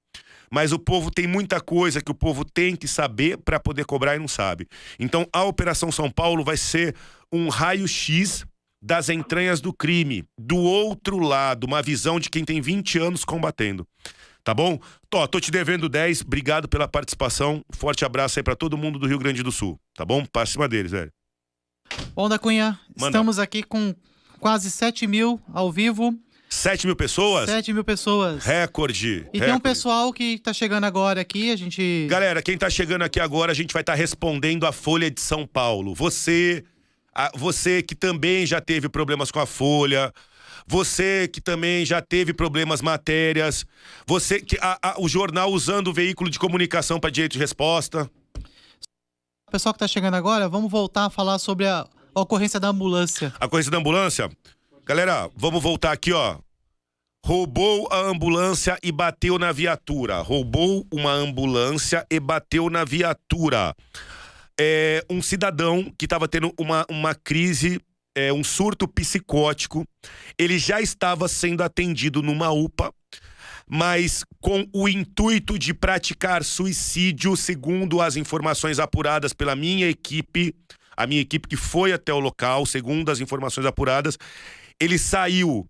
Mas 0.51 0.73
o 0.73 0.79
povo 0.79 1.11
tem 1.11 1.27
muita 1.27 1.61
coisa 1.61 2.03
que 2.03 2.11
o 2.11 2.15
povo 2.15 2.45
tem 2.45 2.77
que 2.77 2.87
saber 2.87 3.39
para 3.39 3.59
poder 3.59 3.87
cobrar 3.87 4.17
e 4.17 4.19
não 4.19 4.29
sabe. 4.29 4.69
Então, 4.99 5.27
a 5.33 5.45
Operação 5.45 5.91
São 5.91 6.11
Paulo 6.11 6.45
vai 6.45 6.59
ser 6.59 6.95
um 7.33 7.49
raio-x 7.49 8.45
das 8.83 9.09
entranhas 9.09 9.61
do 9.61 9.73
crime, 9.73 10.25
do 10.37 10.57
outro 10.57 11.19
lado, 11.21 11.65
uma 11.65 11.81
visão 11.81 12.19
de 12.19 12.29
quem 12.29 12.45
tem 12.45 12.61
20 12.61 12.99
anos 12.99 13.25
combatendo. 13.25 13.87
Tá 14.43 14.53
bom? 14.53 14.81
Tô, 15.09 15.27
tô 15.29 15.39
te 15.39 15.53
devendo 15.53 15.89
10, 15.89 16.23
obrigado 16.23 16.69
pela 16.69 16.89
participação. 16.89 17.63
Forte 17.71 18.05
abraço 18.05 18.41
aí 18.41 18.43
pra 18.43 18.57
todo 18.57 18.77
mundo 18.77 18.99
do 18.99 19.07
Rio 19.07 19.21
Grande 19.21 19.41
do 19.41 19.53
Sul, 19.53 19.79
tá 19.95 20.05
bom? 20.05 20.27
Pra 20.27 20.45
cima 20.45 20.69
deles, 20.69 20.91
velho. 20.91 21.13
Bom, 22.15 22.29
da 22.29 22.39
Cunha, 22.39 22.79
Manda. 22.99 23.11
estamos 23.11 23.39
aqui 23.39 23.63
com 23.63 23.95
quase 24.41 24.69
7 24.69 25.07
mil 25.07 25.41
ao 25.53 25.71
vivo, 25.71 26.19
7 26.53 26.87
mil 26.87 26.95
pessoas? 26.95 27.49
7 27.49 27.73
mil 27.73 27.83
pessoas. 27.83 28.45
Recorde. 28.45 29.27
E 29.33 29.41
tem 29.41 29.53
um 29.55 29.59
pessoal 29.59 30.13
que 30.13 30.39
tá 30.39 30.53
chegando 30.53 30.85
agora 30.85 31.23
aqui, 31.23 31.51
a 31.51 31.57
gente. 31.57 32.07
Galera, 32.11 32.43
quem 32.43 32.59
tá 32.59 32.69
chegando 32.69 33.03
aqui 33.03 33.19
agora, 33.19 33.53
a 33.53 33.55
gente 33.55 33.73
vai 33.73 33.81
estar 33.81 33.95
respondendo 33.95 34.67
a 34.67 34.73
Folha 34.73 35.11
de 35.11 35.21
São 35.21 35.47
Paulo. 35.47 35.95
Você, 35.95 36.63
você 37.37 37.83
que 37.83 37.95
também 37.95 38.47
já 38.47 38.61
teve 38.61 38.89
problemas 38.89 39.31
com 39.31 39.39
a 39.41 39.47
Folha, 39.47 40.13
você 40.67 41.29
que 41.29 41.41
também 41.41 41.85
já 41.85 42.01
teve 42.01 42.33
problemas 42.33 42.81
matérias, 42.81 43.65
você 44.07 44.41
que 44.41 44.57
a- 44.61 44.79
a- 44.83 44.95
o 45.01 45.09
jornal 45.09 45.51
usando 45.53 45.89
o 45.89 45.93
veículo 45.93 46.31
de 46.31 46.39
comunicação 46.39 46.99
para 47.01 47.11
direito 47.11 47.33
de 47.33 47.39
resposta. 47.39 48.11
Pessoal 49.51 49.73
que 49.75 49.79
tá 49.81 49.89
chegando 49.89 50.15
agora, 50.15 50.49
vamos 50.49 50.71
voltar 50.71 51.07
a 51.07 51.11
falar 51.11 51.39
sobre 51.39 51.67
a, 51.67 51.87
a 52.15 52.21
ocorrência 52.21 52.59
da 52.59 52.69
ambulância. 52.69 53.35
A 53.39 53.49
coisa 53.49 53.71
da 53.71 53.77
ambulância. 53.79 54.31
Galera, 54.87 55.31
vamos 55.37 55.63
voltar 55.63 55.93
aqui, 55.93 56.13
ó. 56.13 56.39
Roubou 57.25 57.87
a 57.93 57.99
ambulância 58.01 58.77
e 58.83 58.91
bateu 58.91 59.39
na 59.39 59.53
viatura. 59.53 60.21
Roubou 60.23 60.87
uma 60.93 61.13
ambulância 61.13 62.05
e 62.11 62.19
bateu 62.19 62.69
na 62.69 62.85
viatura. 62.85 63.77
É 64.59 65.05
um 65.09 65.23
cidadão 65.23 65.93
que 65.99 66.05
estava 66.05 66.29
tendo 66.29 66.53
uma, 66.59 66.85
uma 66.89 67.15
crise, 67.15 67.81
é, 68.15 68.33
um 68.33 68.45
surto 68.45 68.87
psicótico. 68.87 69.87
Ele 70.39 70.59
já 70.59 70.81
estava 70.81 71.29
sendo 71.29 71.63
atendido 71.63 72.23
numa 72.23 72.51
UPA, 72.51 72.93
mas 73.67 74.25
com 74.41 74.67
o 74.73 74.89
intuito 74.89 75.59
de 75.59 75.73
praticar 75.73 76.45
suicídio, 76.45 77.37
segundo 77.37 78.01
as 78.01 78.17
informações 78.17 78.79
apuradas 78.79 79.33
pela 79.33 79.57
minha 79.57 79.89
equipe, 79.89 80.55
a 80.97 81.07
minha 81.07 81.21
equipe 81.21 81.49
que 81.49 81.57
foi 81.57 81.93
até 81.93 82.13
o 82.13 82.21
local, 82.21 82.67
segundo 82.67 83.11
as 83.11 83.21
informações 83.21 83.67
apuradas, 83.67 84.19
ele 84.79 84.99
saiu 84.99 85.67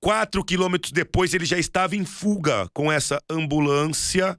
quatro 0.00 0.44
quilômetros 0.44 0.92
depois, 0.92 1.32
ele 1.32 1.44
já 1.44 1.58
estava 1.58 1.94
em 1.94 2.04
fuga 2.04 2.68
com 2.72 2.90
essa 2.90 3.22
ambulância. 3.30 4.38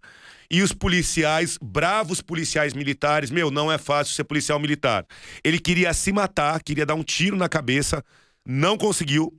E 0.53 0.61
os 0.61 0.71
policiais, 0.71 1.57
bravos 1.59 2.21
policiais 2.21 2.75
militares, 2.75 3.31
meu, 3.31 3.49
não 3.49 3.71
é 3.71 3.79
fácil 3.79 4.13
ser 4.13 4.23
policial 4.23 4.59
militar. 4.59 5.03
Ele 5.43 5.57
queria 5.59 5.91
se 5.95 6.11
matar, 6.11 6.61
queria 6.61 6.85
dar 6.85 6.93
um 6.93 7.01
tiro 7.03 7.35
na 7.35 7.49
cabeça, 7.49 8.03
não 8.45 8.77
conseguiu. 8.77 9.35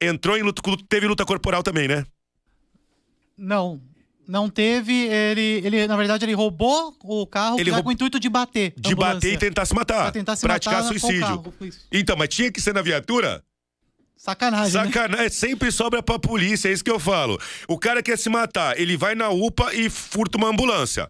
Entrou 0.00 0.38
em 0.38 0.42
luta, 0.42 0.62
teve 0.88 1.06
luta 1.06 1.26
corporal 1.26 1.62
também, 1.62 1.86
né? 1.86 2.02
Não. 3.36 3.78
Não 4.26 4.48
teve, 4.48 4.92
ele, 4.92 5.60
ele, 5.64 5.86
na 5.86 5.96
verdade, 5.98 6.24
ele 6.24 6.32
roubou 6.34 6.96
o 7.02 7.26
carro 7.26 7.60
Ele 7.60 7.70
roub- 7.70 7.82
com 7.82 7.90
o 7.90 7.92
intuito 7.92 8.18
de 8.18 8.30
bater. 8.30 8.72
De 8.74 8.94
bater 8.94 9.34
e 9.34 9.38
tentar 9.38 9.66
se 9.66 9.74
matar. 9.74 10.02
Pra 10.04 10.12
tentar 10.12 10.36
se 10.36 10.46
praticar 10.46 10.82
matar 10.82 10.88
suicídio. 10.88 11.20
carro. 11.20 11.54
Então, 11.92 12.16
mas 12.16 12.28
tinha 12.30 12.50
que 12.50 12.60
ser 12.60 12.72
na 12.72 12.80
viatura? 12.80 13.44
Sacanagem, 14.18 14.74
né? 14.74 14.84
Sacanagem, 14.84 15.28
sempre 15.30 15.70
sobra 15.70 16.02
pra 16.02 16.18
polícia, 16.18 16.68
é 16.68 16.72
isso 16.72 16.82
que 16.84 16.90
eu 16.90 16.98
falo. 16.98 17.38
O 17.68 17.78
cara 17.78 18.02
quer 18.02 18.18
se 18.18 18.28
matar, 18.28 18.78
ele 18.78 18.96
vai 18.96 19.14
na 19.14 19.30
UPA 19.30 19.72
e 19.74 19.88
furta 19.88 20.36
uma 20.36 20.48
ambulância. 20.48 21.08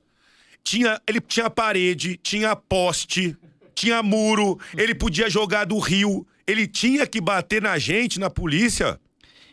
Tinha, 0.62 1.00
ele 1.08 1.18
tinha 1.20 1.48
parede, 1.48 2.20
tinha 2.22 2.54
poste, 2.54 3.34
tinha 3.74 4.02
muro, 4.02 4.58
ele 4.76 4.94
podia 4.94 5.30
jogar 5.30 5.64
do 5.64 5.78
rio, 5.78 6.26
ele 6.46 6.66
tinha 6.66 7.06
que 7.06 7.18
bater 7.20 7.62
na 7.62 7.78
gente, 7.78 8.20
na 8.20 8.28
polícia. 8.28 9.00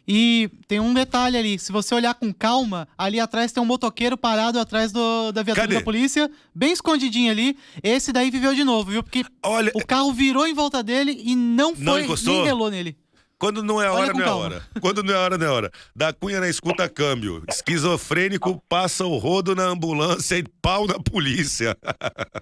E 0.08 0.52
tem 0.68 0.80
um 0.80 0.94
detalhe 0.94 1.36
ali, 1.38 1.58
se 1.58 1.72
você 1.72 1.96
olhar 1.96 2.14
com 2.14 2.32
calma, 2.34 2.88
ali 2.98 3.20
atrás 3.20 3.52
tem 3.52 3.64
um 3.64 3.66
motoqueiro 3.66 4.16
parado 4.18 4.60
atrás 4.60 4.92
do- 4.92 5.32
da 5.32 5.42
viatura 5.42 5.66
Cadê? 5.68 5.76
da 5.80 5.82
polícia, 5.82 6.30
bem 6.54 6.74
escondidinho 6.74 7.32
ali. 7.32 7.58
Esse 7.82 8.12
daí 8.12 8.30
viveu 8.30 8.54
de 8.54 8.64
novo, 8.64 8.92
viu? 8.92 9.02
Porque 9.02 9.24
Olha, 9.42 9.72
o 9.74 9.84
carro 9.84 10.12
virou 10.14 10.46
em 10.46 10.54
volta 10.54 10.84
dele 10.84 11.20
e 11.24 11.36
não 11.36 11.74
Não 11.76 11.94
foi, 11.94 12.04
encostou? 12.04 12.36
nem 12.36 12.44
relou 12.44 12.70
nele. 12.70 12.96
Quando 13.38 13.64
não 13.64 13.82
é 13.82 13.90
hora, 13.90 14.14
não 14.14 14.22
é 14.26 14.30
hora. 14.30 14.68
Quando 14.82 15.04
não 15.04 15.14
é 15.14 15.18
hora, 15.18 15.38
não 15.38 15.46
é 15.46 15.50
hora. 15.50 15.72
Da 15.96 16.14
Cunha 16.14 16.40
na 16.40 16.50
escuta 16.50 16.88
câmbio. 16.90 17.44
Esquizofrênico 17.50 18.62
passa 18.70 19.06
o 19.06 19.18
rodo 19.18 19.56
na 19.56 19.64
ambulância 19.64 20.38
e 20.38 20.44
pau 20.62 20.88
na 20.88 21.00
polícia. 21.00 21.78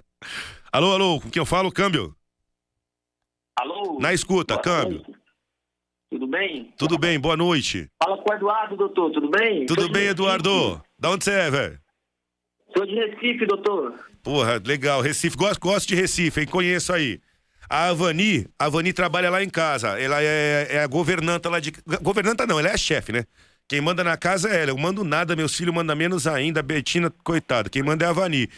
alô, 0.72 0.94
alô, 0.94 1.20
com 1.22 1.30
quem 1.30 1.40
eu 1.42 1.46
falo? 1.46 1.72
Câmbio. 1.72 2.16
Alô? 3.60 4.00
Na 4.00 4.14
escuta, 4.14 4.56
Boa 4.56 4.64
câmbio. 4.64 4.98
noite. 5.06 5.24
Tudo 6.10 6.28
bem? 6.28 6.74
Tudo 6.78 6.98
bem, 7.00 7.20
boa 7.20 7.36
noite. 7.36 7.90
Fala 8.04 8.18
com 8.18 8.32
o 8.32 8.36
Eduardo, 8.36 8.78
doutor, 8.78 9.12
tudo 9.12 9.30
bem? 9.32 9.66
Tudo 9.66 9.84
Sou 9.84 9.92
bem. 9.92 10.06
Eduardo? 10.08 10.80
Da 11.00 11.10
onde 11.10 11.24
você 11.24 11.32
é, 11.32 11.50
velho? 11.50 11.80
Sou 12.76 12.86
de 12.86 12.94
Recife, 12.94 13.46
doutor. 13.48 13.96
Porra, 14.22 14.62
legal. 14.64 15.02
Recife, 15.02 15.36
gosto, 15.36 15.60
gosto 15.60 15.88
de 15.88 15.96
Recife, 15.96 16.42
hein? 16.42 16.48
Conheço 16.48 16.94
aí. 16.94 17.20
A 17.70 17.90
Avani, 17.90 18.48
a 18.60 18.66
Avani 18.66 18.94
trabalha 18.94 19.30
lá 19.30 19.44
em 19.44 19.50
casa. 19.50 20.00
Ela 20.00 20.22
é, 20.22 20.68
é 20.70 20.80
a 20.84 20.88
governanta 20.88 21.50
lá 21.50 21.60
de. 21.60 21.74
Governanta 22.02 22.46
não, 22.46 22.60
ela 22.60 22.70
é 22.70 22.74
a 22.74 22.78
chefe, 22.78 23.12
né? 23.12 23.26
Quem 23.68 23.82
manda 23.82 24.04
na 24.04 24.18
casa 24.18 24.50
é 24.50 24.62
ela. 24.62 24.72
Eu 24.72 24.78
mando 24.78 25.04
nada, 25.04 25.36
meus 25.36 25.56
filhos 25.56 25.74
mandam 25.74 25.96
menos 25.96 26.28
ainda. 26.28 26.60
A 26.60 26.64
Betina, 26.64 27.12
coitada. 27.24 27.70
Quem 27.70 27.82
manda 27.82 28.06
é 28.06 28.08
a 28.08 28.12
Avani. 28.12 28.50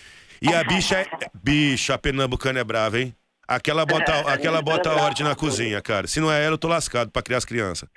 E 0.41 0.53
a 0.53 0.63
bicha 0.63 0.97
é. 0.97 1.05
Bicha, 1.41 1.93
a 1.93 1.97
pernambucana 1.97 2.59
é 2.59 2.63
brava, 2.63 2.99
hein? 2.99 3.15
Aquela 3.47 3.85
bota, 3.85 4.13
aquela 4.31 4.61
bota 4.61 4.91
ordem 4.91 5.23
na 5.23 5.35
cozinha, 5.35 5.81
cara. 5.81 6.07
Se 6.07 6.19
não 6.19 6.31
é 6.31 6.43
ela, 6.43 6.55
eu 6.55 6.57
tô 6.57 6.67
lascado 6.67 7.11
pra 7.11 7.21
criar 7.21 7.37
as 7.37 7.45
crianças. 7.45 7.87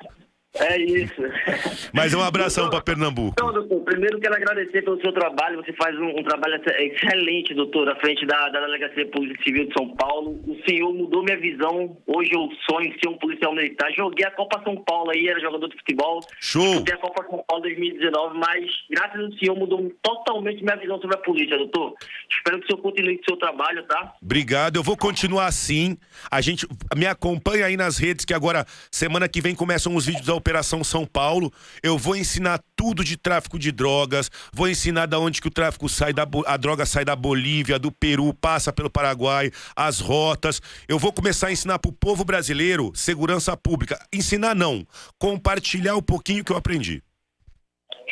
É 0.55 0.81
isso. 0.81 1.21
Mas 1.93 2.15
um 2.15 2.23
abração 2.23 2.71
pra 2.71 2.81
Pernambuco. 2.81 3.33
Então, 3.33 3.53
doutor, 3.53 3.81
primeiro 3.85 4.19
quero 4.19 4.35
agradecer 4.35 4.83
pelo 4.83 5.01
seu 5.01 5.13
trabalho. 5.13 5.63
Você 5.63 5.73
faz 5.75 5.95
um, 5.99 6.19
um 6.19 6.23
trabalho 6.25 6.55
ex- 6.55 6.93
excelente, 6.95 7.55
doutor, 7.55 7.89
à 7.89 7.97
frente 7.97 8.25
da, 8.27 8.49
da 8.49 8.61
Delegacia 8.61 9.05
de 9.05 9.11
Polícia 9.11 9.43
Civil 9.45 9.67
de 9.69 9.75
São 9.75 9.95
Paulo. 9.95 10.41
O 10.47 10.59
senhor 10.69 10.93
mudou 10.95 11.23
minha 11.23 11.39
visão. 11.39 11.97
Hoje 12.07 12.31
eu 12.33 12.49
sonho 12.69 12.89
em 12.89 12.99
ser 12.99 13.09
um 13.09 13.19
policial 13.19 13.55
militar. 13.55 13.93
Joguei 13.95 14.27
a 14.27 14.31
Copa 14.31 14.61
São 14.65 14.77
Paulo 14.85 15.11
aí, 15.11 15.29
era 15.29 15.39
jogador 15.41 15.69
de 15.69 15.77
futebol. 15.77 16.21
Show! 16.41 16.75
Joguei 16.77 16.95
a 16.95 16.99
Copa 16.99 17.25
São 17.29 17.45
Paulo 17.47 17.63
2019, 17.65 18.39
mas 18.39 18.65
graças 18.91 19.21
ao 19.21 19.33
senhor 19.33 19.57
mudou 19.57 19.93
totalmente 20.03 20.63
minha 20.65 20.77
visão 20.77 20.99
sobre 21.01 21.17
a 21.17 21.21
polícia, 21.21 21.59
doutor. 21.59 21.95
Espero 22.31 22.59
que 22.59 22.65
o 22.65 22.67
senhor 22.69 22.83
continue 22.83 23.17
com 23.17 23.23
o 23.23 23.25
seu 23.29 23.37
trabalho, 23.37 23.83
tá? 23.85 24.15
Obrigado, 24.23 24.77
eu 24.77 24.83
vou 24.83 24.97
continuar 24.97 25.47
assim. 25.47 25.97
A 26.31 26.41
gente 26.41 26.67
me 26.97 27.07
acompanha 27.07 27.67
aí 27.67 27.77
nas 27.77 27.99
redes 27.99 28.25
que 28.25 28.33
agora 28.35 28.65
semana 28.91 29.29
que 29.29 29.41
vem 29.41 29.55
começam 29.55 29.95
os 29.95 30.07
vídeos 30.07 30.27
da 30.27 30.38
Operação 30.39 30.83
São 30.83 31.05
Paulo. 31.05 31.53
Eu 31.83 31.99
vou 31.99 32.17
ensinar 32.17 32.61
tudo 32.75 33.05
de 33.05 33.17
tráfico 33.17 33.59
de 33.59 33.71
drogas, 33.71 34.31
vou 34.53 34.69
ensinar 34.69 35.07
da 35.07 35.19
onde 35.19 35.41
que 35.41 35.49
o 35.49 35.51
tráfico 35.51 35.89
sai 35.89 36.13
da 36.13 36.27
a 36.47 36.57
droga 36.57 36.87
sai 36.87 37.05
da 37.05 37.15
Bolívia, 37.15 37.79
do 37.79 37.93
Peru, 37.93 38.33
passa 38.33 38.73
pelo 38.73 38.91
Paraguai, 38.91 39.51
as 39.77 40.01
rotas. 40.01 40.61
Eu 40.89 40.99
vou 40.99 41.13
começar 41.13 41.49
a 41.49 41.53
ensinar 41.53 41.79
pro 41.79 41.93
povo 41.93 42.25
brasileiro 42.25 42.93
segurança 42.95 43.57
pública. 43.57 43.99
Ensinar 44.13 44.55
não, 44.55 44.87
compartilhar 45.19 45.97
um 45.97 46.03
pouquinho 46.03 46.45
que 46.45 46.53
eu 46.53 46.57
aprendi. 46.57 47.03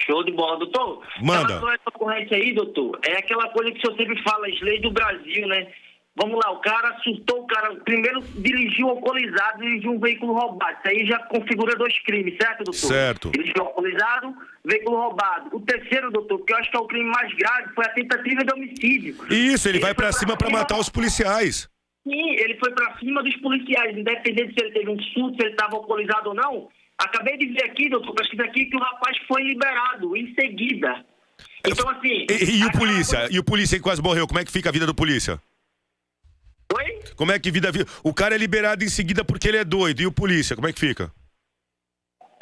Show 0.05 0.23
de 0.25 0.33
bola, 0.33 0.59
doutor. 0.59 1.03
Manda. 1.23 1.55
Essa 1.55 1.91
corrente 1.93 2.35
aí, 2.35 2.53
doutor, 2.53 2.99
é 3.07 3.19
aquela 3.19 3.49
coisa 3.49 3.73
que 3.73 3.79
o 3.79 3.81
senhor 3.81 3.97
sempre 3.97 4.23
fala, 4.23 4.47
as 4.47 4.61
leis 4.61 4.83
do 4.83 4.91
Brasil, 4.91 5.47
né? 5.49 5.73
Vamos 6.19 6.41
lá, 6.43 6.51
o 6.51 6.61
cara 6.61 6.89
assustou, 6.97 7.43
o 7.43 7.47
cara 7.47 7.75
primeiro 7.85 8.23
dirigiu 8.23 8.89
alcoolizado, 8.89 9.61
dirigiu 9.61 9.93
um 9.93 10.01
veículo 10.01 10.33
roubado. 10.33 10.79
Isso 10.79 10.89
aí 10.89 11.07
já 11.07 11.19
configura 11.19 11.77
dois 11.77 11.99
crimes, 12.05 12.35
certo, 12.41 12.65
doutor? 12.65 12.89
Certo. 12.89 13.31
Dirigiu 13.33 13.55
alcoolizado, 13.63 14.35
veículo 14.65 14.97
roubado. 14.97 15.55
O 15.55 15.61
terceiro, 15.61 16.11
doutor, 16.11 16.39
que 16.45 16.55
eu 16.55 16.57
acho 16.57 16.71
que 16.71 16.77
é 16.77 16.81
o 16.81 16.87
crime 16.87 17.05
mais 17.11 17.31
grave, 17.35 17.75
foi 17.75 17.85
a 17.85 17.91
tentativa 17.91 18.43
de 18.45 18.55
homicídio. 18.55 19.15
Isso, 19.31 19.69
ele 19.69 19.79
vai 19.79 19.93
pra 19.93 20.11
foi 20.11 20.21
cima 20.21 20.37
pra 20.39 20.49
matar 20.49 20.79
os 20.79 20.89
policiais. 20.89 21.69
Sim, 22.09 22.31
ele 22.31 22.57
foi 22.59 22.71
pra 22.73 22.97
cima 22.99 23.23
dos 23.23 23.37
policiais, 23.37 23.95
independente 23.99 24.55
se 24.55 24.65
ele 24.65 24.73
teve 24.73 24.89
um 24.89 24.99
surto, 24.99 25.37
se 25.37 25.43
ele 25.43 25.51
estava 25.51 25.77
alcoolizado 25.77 26.31
ou 26.31 26.35
não. 26.35 26.69
Acabei 26.97 27.37
de 27.37 27.47
ver 27.49 27.65
aqui, 27.65 27.91
doutor, 27.91 28.15
pesquisa 28.15 28.45
aqui, 28.45 28.65
que 28.65 28.77
o 28.77 28.81
rapaz 28.81 29.19
foi 29.29 29.43
liberado 29.43 30.17
em 30.17 30.33
seguida. 30.35 31.05
Então, 31.67 31.91
assim. 31.91 32.25
E, 32.31 32.61
e 32.61 32.65
o 32.65 32.73
polícia? 32.73 33.19
coisa- 33.19 33.35
E 33.35 33.39
o 33.39 33.45
polícia 33.45 33.77
que 33.77 33.83
quase 33.83 34.01
morreu? 34.01 34.27
Como 34.27 34.41
é 34.41 34.45
que 34.47 34.51
fica 34.53 34.71
a 34.71 34.73
vida 34.73 34.87
do 34.87 34.95
polícia? 34.95 35.39
Oi? 36.77 37.01
Como 37.17 37.33
é 37.33 37.39
que 37.39 37.51
vida. 37.51 37.71
O 38.05 38.13
cara 38.15 38.35
é 38.35 38.39
liberado 38.39 38.85
em 38.85 38.89
seguida 38.89 39.25
porque 39.25 39.49
ele 39.49 39.57
é 39.59 39.65
doido. 39.65 40.01
E 40.03 40.07
o 40.07 40.13
polícia, 40.13 40.55
como 40.57 40.69
é 40.69 40.73
que 40.73 40.81
fica? 40.81 41.11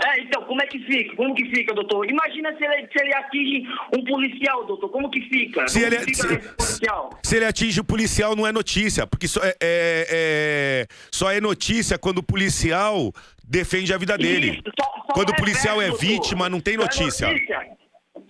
É, 0.05 0.21
então, 0.21 0.43
como 0.45 0.61
é 0.61 0.67
que 0.67 0.79
fica? 0.81 1.15
Como 1.15 1.35
que 1.35 1.45
fica, 1.55 1.73
doutor? 1.73 2.05
Imagina 2.11 2.53
se 2.59 2.65
ele, 2.65 2.89
se 2.89 3.01
ele 3.05 3.15
atinge 3.15 3.63
um 3.97 4.05
policial, 4.05 4.67
doutor. 4.67 4.89
Como 4.91 5.09
que 5.09 5.21
fica? 5.29 5.69
Se 5.69 5.75
como 5.81 5.87
ele, 5.87 5.97
é- 5.97 6.01
fica 6.01 6.53
se, 6.61 6.79
se 7.23 7.37
ele 7.37 7.45
atinge 7.45 7.81
o 7.81 7.85
policial, 7.85 8.35
não 8.35 8.45
é 8.47 8.51
notícia. 8.53 9.07
Porque 9.07 9.29
só 9.29 9.41
é, 9.45 9.51
é- 9.61 10.07
é- 10.11 10.87
só 11.13 11.31
é 11.31 11.41
notícia 11.41 11.97
quando 11.97 12.19
o 12.19 12.23
policial 12.25 13.13
defende 13.47 13.95
a 13.95 13.99
vida 13.99 14.19
dele. 14.19 14.55
Isso, 14.55 14.63
só- 14.79 14.85
só 15.07 15.13
Quando 15.15 15.29
o 15.29 15.33
reverso, 15.33 15.37
policial 15.45 15.81
é 15.81 15.89
doutor. 15.89 16.07
vítima, 16.07 16.49
não 16.49 16.61
tem 16.61 16.75
é 16.75 16.79
notícia. 16.79 17.29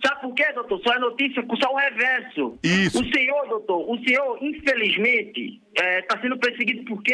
Sabe 0.05 0.21
por 0.21 0.35
quê, 0.35 0.45
doutor? 0.53 0.79
Só 0.85 0.93
é 0.93 0.99
notícia, 0.99 1.43
só 1.63 1.73
o 1.73 1.77
reverso. 1.77 2.59
Isso. 2.63 3.01
O 3.01 3.11
senhor, 3.13 3.47
doutor, 3.47 3.89
o 3.89 3.97
senhor, 4.03 4.37
infelizmente, 4.39 5.61
está 5.75 6.19
sendo 6.21 6.37
perseguido 6.37 6.83
porque. 6.85 7.13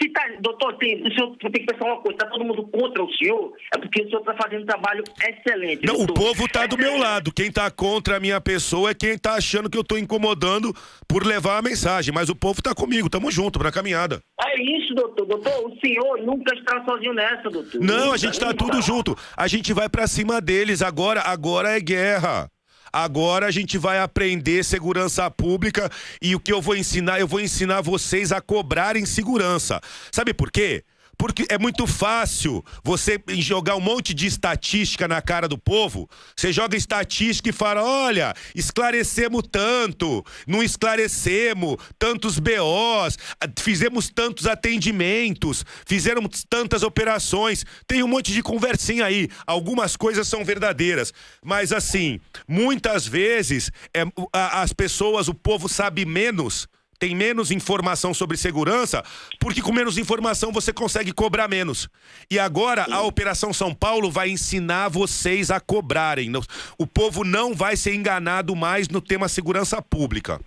Se 0.00 0.08
tá, 0.10 0.22
doutor, 0.40 0.76
tem, 0.78 1.06
o 1.06 1.12
senhor 1.12 1.36
tem 1.36 1.50
que 1.52 1.66
pensar 1.66 1.86
uma 1.86 2.00
coisa: 2.00 2.16
está 2.16 2.26
todo 2.26 2.44
mundo 2.44 2.66
contra 2.68 3.02
o 3.02 3.12
senhor, 3.14 3.52
é 3.74 3.78
porque 3.78 4.02
o 4.02 4.06
senhor 4.06 4.20
está 4.20 4.34
fazendo 4.34 4.62
um 4.62 4.66
trabalho 4.66 5.04
excelente. 5.22 5.86
Não, 5.86 5.96
o 5.96 6.06
povo 6.06 6.48
tá 6.48 6.66
do 6.66 6.76
meu 6.76 6.98
lado. 6.98 7.32
Quem 7.32 7.50
tá 7.50 7.70
contra 7.70 8.16
a 8.16 8.20
minha 8.20 8.40
pessoa 8.40 8.90
é 8.90 8.94
quem 8.94 9.16
tá 9.18 9.34
achando 9.34 9.70
que 9.70 9.78
eu 9.78 9.84
tô 9.84 9.96
incomodando 9.96 10.74
por 11.08 11.24
levar 11.24 11.58
a 11.58 11.62
mensagem. 11.62 12.12
Mas 12.14 12.28
o 12.28 12.36
povo 12.36 12.62
tá 12.62 12.74
comigo, 12.74 13.08
tamo 13.10 13.30
junto 13.30 13.58
pra 13.58 13.72
caminhada. 13.72 14.20
É 14.42 14.62
isso, 14.62 14.94
doutor. 14.94 15.26
Doutor, 15.26 15.66
o 15.66 15.78
senhor 15.80 16.18
nunca 16.22 16.54
está 16.54 16.84
sozinho 16.84 17.12
nessa, 17.12 17.48
doutor. 17.48 17.80
Não, 17.80 18.12
a 18.12 18.16
gente 18.16 18.38
tá 18.38 18.46
nunca. 18.46 18.64
tudo 18.64 18.82
junto. 18.82 19.16
A 19.36 19.46
gente 19.46 19.72
vai 19.72 19.88
pra 19.88 20.06
cima 20.06 20.40
deles. 20.40 20.82
Agora, 20.82 21.20
agora 21.20 21.76
é 21.76 21.80
guerra. 21.80 22.48
Agora 22.92 23.46
a 23.46 23.50
gente 23.50 23.78
vai 23.78 23.98
aprender 23.98 24.64
segurança 24.64 25.30
pública 25.30 25.90
e 26.20 26.34
o 26.34 26.40
que 26.40 26.52
eu 26.52 26.60
vou 26.60 26.76
ensinar, 26.76 27.20
eu 27.20 27.26
vou 27.26 27.40
ensinar 27.40 27.80
vocês 27.80 28.32
a 28.32 28.40
cobrarem 28.40 29.06
segurança. 29.06 29.80
Sabe 30.10 30.34
por 30.34 30.50
quê? 30.50 30.84
Porque 31.20 31.44
é 31.50 31.58
muito 31.58 31.86
fácil 31.86 32.64
você 32.82 33.22
jogar 33.28 33.76
um 33.76 33.80
monte 33.80 34.14
de 34.14 34.26
estatística 34.26 35.06
na 35.06 35.20
cara 35.20 35.46
do 35.46 35.58
povo. 35.58 36.08
Você 36.34 36.50
joga 36.50 36.78
estatística 36.78 37.50
e 37.50 37.52
fala: 37.52 37.84
olha, 37.84 38.32
esclarecemos 38.54 39.42
tanto, 39.52 40.24
não 40.46 40.62
esclarecemos, 40.62 41.76
tantos 41.98 42.38
BOs, 42.38 43.18
fizemos 43.58 44.08
tantos 44.08 44.46
atendimentos, 44.46 45.62
fizemos 45.84 46.42
tantas 46.48 46.82
operações. 46.82 47.66
Tem 47.86 48.02
um 48.02 48.08
monte 48.08 48.32
de 48.32 48.42
conversinha 48.42 49.04
aí. 49.04 49.28
Algumas 49.46 49.96
coisas 49.96 50.26
são 50.26 50.42
verdadeiras. 50.42 51.12
Mas 51.44 51.70
assim, 51.70 52.18
muitas 52.48 53.06
vezes 53.06 53.70
é, 53.92 54.04
as 54.32 54.72
pessoas, 54.72 55.28
o 55.28 55.34
povo 55.34 55.68
sabe 55.68 56.06
menos 56.06 56.66
tem 57.00 57.16
menos 57.16 57.50
informação 57.50 58.12
sobre 58.12 58.36
segurança, 58.36 59.02
porque 59.40 59.62
com 59.62 59.72
menos 59.72 59.96
informação 59.96 60.52
você 60.52 60.72
consegue 60.72 61.12
cobrar 61.12 61.48
menos. 61.48 61.88
E 62.30 62.38
agora 62.38 62.86
a 62.90 63.02
Operação 63.02 63.52
São 63.52 63.74
Paulo 63.74 64.10
vai 64.10 64.28
ensinar 64.28 64.88
vocês 64.88 65.50
a 65.50 65.58
cobrarem. 65.58 66.30
O 66.78 66.86
povo 66.86 67.24
não 67.24 67.54
vai 67.54 67.74
ser 67.76 67.94
enganado 67.94 68.54
mais 68.54 68.88
no 68.88 69.00
tema 69.00 69.28
segurança 69.28 69.80
pública. 69.80 70.38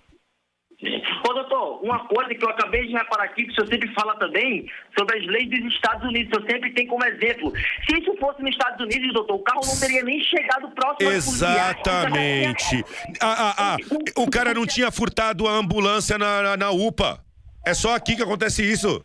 Uma 1.84 2.08
coisa 2.08 2.34
que 2.34 2.42
eu 2.42 2.48
acabei 2.48 2.86
de 2.86 2.94
reparar 2.94 3.24
aqui, 3.24 3.44
que 3.44 3.50
o 3.52 3.54
senhor 3.54 3.68
sempre 3.68 3.92
fala 3.92 4.18
também, 4.18 4.66
sobre 4.98 5.18
as 5.18 5.26
leis 5.26 5.50
dos 5.50 5.74
Estados 5.74 6.02
Unidos. 6.08 6.32
O 6.32 6.36
senhor 6.36 6.50
sempre 6.50 6.72
tem 6.72 6.86
como 6.86 7.04
exemplo. 7.04 7.52
Se 7.86 8.00
isso 8.00 8.16
fosse 8.16 8.40
nos 8.40 8.52
Estados 8.52 8.80
Unidos, 8.80 9.12
doutor, 9.12 9.34
o 9.34 9.40
carro 9.40 9.60
não 9.66 9.78
teria 9.78 10.02
nem 10.02 10.18
chegado 10.22 10.70
próximo. 10.70 11.10
Exatamente. 11.10 12.82
Ah, 13.20 13.36
ah, 13.38 13.54
ah, 13.58 13.76
o 14.16 14.30
cara 14.30 14.54
não 14.54 14.66
tinha 14.66 14.90
furtado 14.90 15.46
a 15.46 15.52
ambulância 15.52 16.16
na, 16.16 16.40
na, 16.40 16.56
na 16.56 16.70
UPA. 16.70 17.22
É 17.66 17.74
só 17.74 17.94
aqui 17.94 18.16
que 18.16 18.22
acontece 18.22 18.62
isso. 18.62 19.04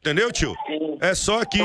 Entendeu, 0.00 0.32
tio? 0.32 0.54
É 1.02 1.14
só 1.14 1.42
aqui. 1.42 1.60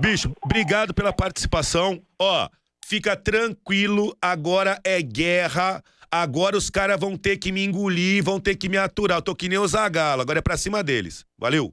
Bicho, 0.00 0.34
obrigado 0.42 0.92
pela 0.92 1.12
participação. 1.12 2.02
Ó, 2.18 2.48
fica 2.84 3.14
tranquilo, 3.14 4.16
agora 4.20 4.80
é 4.82 5.00
guerra. 5.00 5.84
Agora 6.10 6.56
os 6.56 6.70
caras 6.70 6.98
vão 6.98 7.16
ter 7.16 7.36
que 7.36 7.52
me 7.52 7.64
engolir, 7.64 8.22
vão 8.22 8.40
ter 8.40 8.56
que 8.56 8.68
me 8.68 8.76
aturar. 8.78 9.18
Eu 9.18 9.22
tô 9.22 9.34
que 9.34 9.48
nem 9.48 9.58
o 9.58 9.66
Zagalo, 9.66 10.22
agora 10.22 10.38
é 10.38 10.42
pra 10.42 10.56
cima 10.56 10.82
deles. 10.82 11.24
Valeu. 11.38 11.72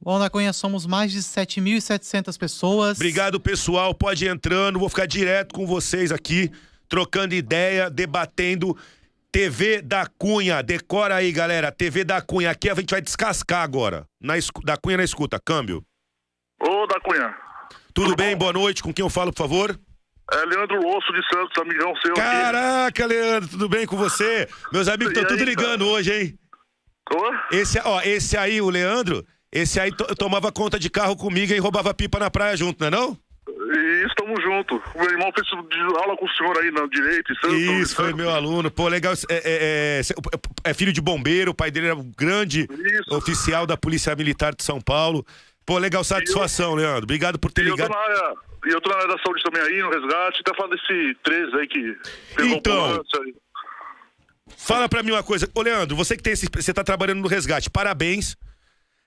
Bom, 0.00 0.18
na 0.18 0.28
Cunha 0.28 0.52
somos 0.52 0.84
mais 0.84 1.12
de 1.12 1.20
7.700 1.20 2.36
pessoas. 2.36 2.98
Obrigado, 2.98 3.38
pessoal. 3.38 3.94
Pode 3.94 4.24
ir 4.24 4.28
entrando, 4.28 4.80
vou 4.80 4.88
ficar 4.88 5.06
direto 5.06 5.54
com 5.54 5.64
vocês 5.64 6.10
aqui, 6.10 6.50
trocando 6.88 7.34
ideia, 7.36 7.88
debatendo. 7.88 8.76
TV 9.30 9.80
da 9.80 10.06
Cunha, 10.06 10.60
decora 10.60 11.14
aí, 11.14 11.30
galera. 11.32 11.72
TV 11.72 12.04
da 12.04 12.20
Cunha. 12.20 12.50
Aqui 12.50 12.68
a 12.68 12.74
gente 12.74 12.90
vai 12.90 13.00
descascar 13.00 13.62
agora. 13.62 14.04
Na 14.20 14.34
da 14.64 14.76
Cunha 14.76 14.98
na 14.98 15.04
escuta, 15.04 15.40
câmbio. 15.40 15.82
Ô, 16.60 16.86
da 16.86 17.00
Cunha. 17.00 17.34
Tudo 17.94 18.14
bem? 18.16 18.36
Boa 18.36 18.52
noite. 18.52 18.82
Com 18.82 18.92
quem 18.92 19.04
eu 19.04 19.08
falo, 19.08 19.32
por 19.32 19.38
favor? 19.38 19.80
É 20.34 20.46
Leandro 20.46 20.78
Osso 20.86 21.12
de 21.12 21.22
Santos, 21.28 21.56
amigão 21.60 21.94
seu 21.96 22.12
aqui. 22.12 22.20
Caraca, 22.20 23.06
Leandro, 23.06 23.48
tudo 23.50 23.68
bem 23.68 23.86
com 23.86 23.96
você? 23.96 24.48
Meus 24.72 24.88
amigos 24.88 25.12
estão 25.12 25.26
tudo 25.26 25.44
ligando 25.44 25.86
hoje, 25.86 26.12
hein? 26.12 26.38
Ô? 27.12 27.54
Esse, 27.54 27.78
ó, 27.84 28.00
esse 28.02 28.36
aí, 28.36 28.60
o 28.60 28.70
Leandro, 28.70 29.24
esse 29.52 29.78
aí 29.78 29.92
to- 29.94 30.14
tomava 30.14 30.50
conta 30.50 30.78
de 30.78 30.88
carro 30.88 31.16
comigo 31.16 31.52
e 31.52 31.58
roubava 31.58 31.92
pipa 31.92 32.18
na 32.18 32.30
praia 32.30 32.56
junto, 32.56 32.80
não 32.80 32.86
é 32.86 32.90
não? 32.90 33.18
E 33.74 34.06
estamos 34.06 34.42
juntos. 34.42 34.80
Meu 34.94 35.10
irmão 35.10 35.30
fez 35.34 35.46
aula 35.96 36.16
com 36.16 36.24
o 36.24 36.30
senhor 36.30 36.56
aí 36.58 36.70
na 36.70 36.86
direita. 36.86 37.32
em 37.32 37.36
Santos, 37.36 37.58
Isso, 37.60 37.96
foi 37.96 38.12
meu 38.14 38.30
aluno. 38.30 38.70
Pô, 38.70 38.88
legal. 38.88 39.12
É, 39.28 39.34
é- 39.34 40.00
é- 40.00 40.70
é 40.70 40.74
filho 40.74 40.92
de 40.92 41.00
bombeiro, 41.00 41.50
o 41.50 41.54
pai 41.54 41.70
dele 41.70 41.86
era 41.88 41.96
um 41.96 42.10
grande 42.16 42.66
Isso. 42.70 43.14
oficial 43.14 43.66
da 43.66 43.76
Polícia 43.76 44.14
Militar 44.14 44.54
de 44.54 44.62
São 44.62 44.80
Paulo. 44.80 45.26
Pô, 45.64 45.78
legal, 45.78 46.02
satisfação, 46.02 46.74
Leandro. 46.74 47.04
Obrigado 47.04 47.38
por 47.38 47.52
ter 47.52 47.62
eu 47.66 47.70
ligado. 47.70 47.92
e 48.66 48.70
eu 48.70 48.80
tô 48.80 48.90
na 48.90 48.96
área 48.96 49.08
da 49.08 49.22
saúde 49.22 49.42
também 49.44 49.62
aí, 49.62 49.80
no 49.80 49.90
resgate. 49.90 50.40
Até 50.40 50.56
falar 50.56 50.74
desse 50.74 51.16
13 51.22 51.56
aí 51.56 51.66
que 51.68 51.96
pegou 52.36 52.56
Então. 52.56 53.02
Fala 54.56 54.88
pra 54.88 55.02
mim 55.02 55.12
uma 55.12 55.22
coisa. 55.22 55.48
Ô, 55.54 55.62
Leandro, 55.62 55.96
você 55.96 56.16
que 56.16 56.22
tem 56.22 56.32
esse. 56.32 56.48
Você 56.52 56.72
tá 56.74 56.84
trabalhando 56.84 57.20
no 57.20 57.28
resgate, 57.28 57.70
parabéns. 57.70 58.36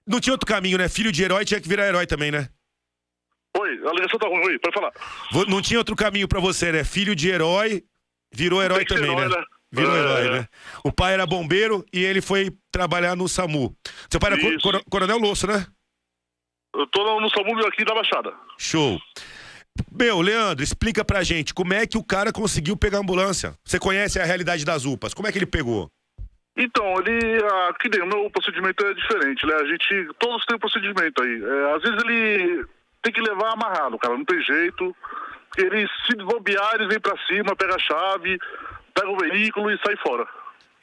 Não 0.08 0.20
tinha 0.20 0.34
outro 0.34 0.48
caminho, 0.48 0.78
né? 0.78 0.88
Filho 0.88 1.12
de 1.12 1.24
herói 1.24 1.46
tinha 1.46 1.60
que 1.60 1.68
virar 1.68 1.88
herói 1.88 2.06
também, 2.06 2.32
né? 2.32 2.48
Oi, 3.58 3.70
a 3.88 3.94
ligação 3.94 4.20
tá 4.20 4.28
ruim, 4.28 4.46
oi, 4.46 4.60
pode 4.60 4.74
falar. 4.76 4.91
Não 5.48 5.62
tinha 5.62 5.80
outro 5.80 5.96
caminho 5.96 6.28
pra 6.28 6.39
você, 6.39 6.72
né? 6.72 6.84
Filho 6.84 7.15
de 7.15 7.30
herói, 7.30 7.84
virou 8.34 8.62
herói 8.62 8.86
também, 8.86 9.12
herói, 9.12 9.30
né? 9.30 9.38
né? 9.38 9.44
Virou 9.72 9.96
É, 9.96 10.00
herói, 10.00 10.28
é. 10.28 10.32
né? 10.39 10.48
O 10.84 10.91
pai 10.91 11.13
era 11.13 11.26
bombeiro 11.26 11.86
e 11.91 12.04
ele 12.04 12.22
foi 12.22 12.52
trabalhar 12.72 13.15
no 13.15 13.28
SAMU. 13.28 13.76
Seu 14.10 14.20
pai 14.20 14.34
era 14.34 14.41
Isso. 14.41 14.84
Coronel 14.89 15.18
Losso, 15.18 15.48
né? 15.48 15.65
Eu 16.78 16.88
tô 16.88 17.20
no, 17.20 17.30
SAMU 17.30 17.66
aqui 17.66 17.86
da 17.86 17.94
Baixada. 17.94 18.34
Show. 18.58 19.00
Meu, 19.92 20.22
Leandro, 20.22 20.64
explica 20.64 21.04
pra 21.04 21.24
gente 21.24 21.54
como 21.54 21.74
é 21.74 21.86
que 21.86 21.98
o 21.98 22.04
cara 22.04 22.32
conseguiu 22.32 22.78
pegar 22.78 22.98
a 22.98 23.02
ambulância. 23.02 23.54
Você 23.64 23.80
conhece 23.80 24.20
a 24.20 24.26
realidade 24.26 24.66
das 24.66 24.86
UPAs. 24.86 25.14
Como 25.14 25.28
é 25.28 25.32
que 25.32 25.38
ele 25.38 25.46
pegou? 25.46 25.90
Então, 26.58 26.86
ele. 27.00 27.44
Aqui 27.70 27.90
dentro, 27.90 28.06
o 28.06 28.10
meu 28.10 28.30
procedimento 28.30 28.86
é 28.86 28.94
diferente, 28.94 29.46
né? 29.46 29.56
A 29.56 29.66
gente. 29.66 30.10
Todos 30.20 30.46
têm 30.46 30.56
um 30.56 30.60
procedimento 30.60 31.22
aí. 31.22 31.44
É, 31.44 31.76
às 31.76 31.82
vezes 31.82 32.04
ele 32.04 32.66
tem 33.02 33.14
que 33.14 33.22
levar 33.22 33.54
amarrado, 33.54 33.98
cara, 34.00 34.18
não 34.18 34.26
tem 34.26 34.42
jeito. 34.42 34.96
Ele, 35.58 35.88
se 36.06 36.16
bobear, 36.18 36.76
ele 36.76 36.88
vem 36.88 37.00
pra 37.00 37.18
cima, 37.28 37.56
pega 37.56 37.76
a 37.76 37.80
chave, 37.80 38.38
pega 38.94 39.10
o 39.10 39.18
veículo 39.18 39.70
e 39.72 39.78
sai 39.86 39.96
fora. 39.98 40.26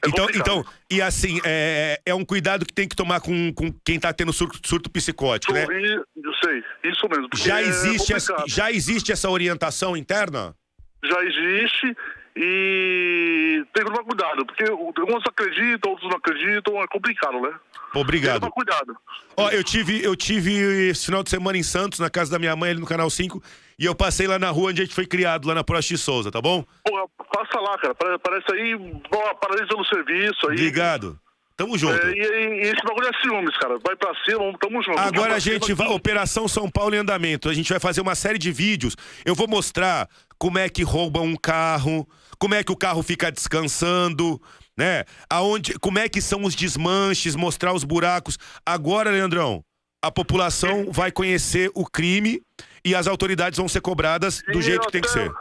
É 0.03 0.09
então, 0.09 0.27
então, 0.33 0.65
e 0.89 1.01
assim, 1.01 1.39
é, 1.45 1.99
é 2.05 2.13
um 2.13 2.25
cuidado 2.25 2.65
que 2.65 2.73
tem 2.73 2.87
que 2.87 2.95
tomar 2.95 3.21
com, 3.21 3.53
com 3.53 3.73
quem 3.85 3.99
tá 3.99 4.11
tendo 4.11 4.33
surto, 4.33 4.59
surto 4.67 4.89
psicótico, 4.89 5.53
né? 5.53 5.65
Sorrir, 5.65 6.03
eu 6.15 6.33
sei, 6.43 6.63
isso 6.83 7.07
mesmo. 7.09 7.29
Já 7.35 7.61
é 7.61 7.65
existe, 7.65 8.13
essa, 8.13 8.33
complicado. 8.33 8.55
já 8.55 8.71
existe 8.71 9.11
essa 9.11 9.29
orientação 9.29 9.95
interna? 9.95 10.55
já 11.03 11.23
existe 11.23 11.95
e 12.35 13.63
tem 13.73 13.85
que 13.85 13.91
tomar 13.91 14.03
cuidado, 14.03 14.45
porque 14.45 14.63
alguns 14.63 15.23
acreditam, 15.27 15.91
outros 15.91 16.09
não 16.09 16.17
acreditam, 16.17 16.81
é 16.81 16.87
complicado, 16.87 17.39
né? 17.41 17.49
Tem 17.49 17.91
que 17.91 17.99
Obrigado. 17.99 18.39
tomar 18.39 18.51
cuidado. 18.51 18.97
Ó, 19.37 19.49
eu 19.51 19.63
tive, 19.63 20.03
eu 20.03 20.15
tive 20.15 20.89
esse 20.89 21.05
final 21.05 21.21
de 21.21 21.29
semana 21.29 21.57
em 21.57 21.63
Santos, 21.63 21.99
na 21.99 22.09
casa 22.09 22.31
da 22.31 22.39
minha 22.39 22.55
mãe, 22.55 22.71
ali 22.71 22.79
no 22.79 22.87
Canal 22.87 23.09
5, 23.09 23.41
e 23.77 23.85
eu 23.85 23.93
passei 23.93 24.25
lá 24.25 24.39
na 24.39 24.49
rua 24.49 24.71
onde 24.71 24.81
a 24.81 24.85
gente 24.85 24.95
foi 24.95 25.05
criado, 25.05 25.47
lá 25.47 25.53
na 25.53 25.63
Prost 25.63 25.95
Souza, 25.97 26.31
tá 26.31 26.41
bom? 26.41 26.65
Porra, 26.83 27.03
passa 27.33 27.59
lá, 27.59 27.77
cara. 27.79 27.95
Pare- 27.95 28.19
Parece 28.19 28.53
aí, 28.53 28.75
boa, 29.11 29.35
paralisa 29.35 29.75
no 29.75 29.85
serviço 29.85 30.47
aí. 30.49 30.55
Obrigado. 30.55 31.19
Tamo 31.55 31.77
junto. 31.77 31.93
É, 31.95 32.11
e, 32.11 32.17
e- 32.19 32.61
esse 32.61 32.81
bagulho 32.83 33.07
é 33.07 33.21
ciúmes, 33.21 33.55
cara. 33.57 33.77
Vai 33.85 33.95
pra 33.95 34.11
cima, 34.25 34.39
tamo 34.59 34.81
junto. 34.83 34.97
Agora 34.99 35.35
a 35.35 35.39
gente 35.39 35.71
vai. 35.73 35.87
Operação 35.87 36.47
São 36.47 36.69
Paulo 36.69 36.95
em 36.95 36.99
andamento. 36.99 37.47
A 37.49 37.53
gente 37.53 37.69
vai 37.69 37.79
fazer 37.79 38.01
uma 38.01 38.15
série 38.15 38.37
de 38.39 38.51
vídeos. 38.51 38.95
Eu 39.25 39.35
vou 39.35 39.47
mostrar 39.47 40.07
como 40.39 40.57
é 40.57 40.67
que 40.69 40.81
rouba 40.83 41.21
um 41.21 41.35
carro, 41.35 42.07
como 42.39 42.55
é 42.55 42.63
que 42.63 42.71
o 42.71 42.75
carro 42.75 43.03
fica 43.03 43.31
descansando, 43.31 44.41
né? 44.77 45.03
Aonde, 45.29 45.77
como 45.79 45.99
é 45.99 46.09
que 46.09 46.21
são 46.21 46.43
os 46.43 46.55
desmanches, 46.55 47.35
mostrar 47.35 47.71
os 47.73 47.83
buracos. 47.83 48.37
Agora, 48.65 49.11
Leandrão, 49.11 49.63
a 50.03 50.11
população 50.11 50.91
vai 50.91 51.11
conhecer 51.11 51.69
o 51.75 51.85
crime 51.85 52.41
e 52.83 52.95
as 52.95 53.05
autoridades 53.07 53.57
vão 53.57 53.67
ser 53.69 53.79
cobradas 53.81 54.41
do 54.51 54.59
E 54.59 54.61
jeito 54.63 54.87
que 54.87 54.91
tem 54.91 55.01
que 55.01 55.09
ser. 55.09 55.31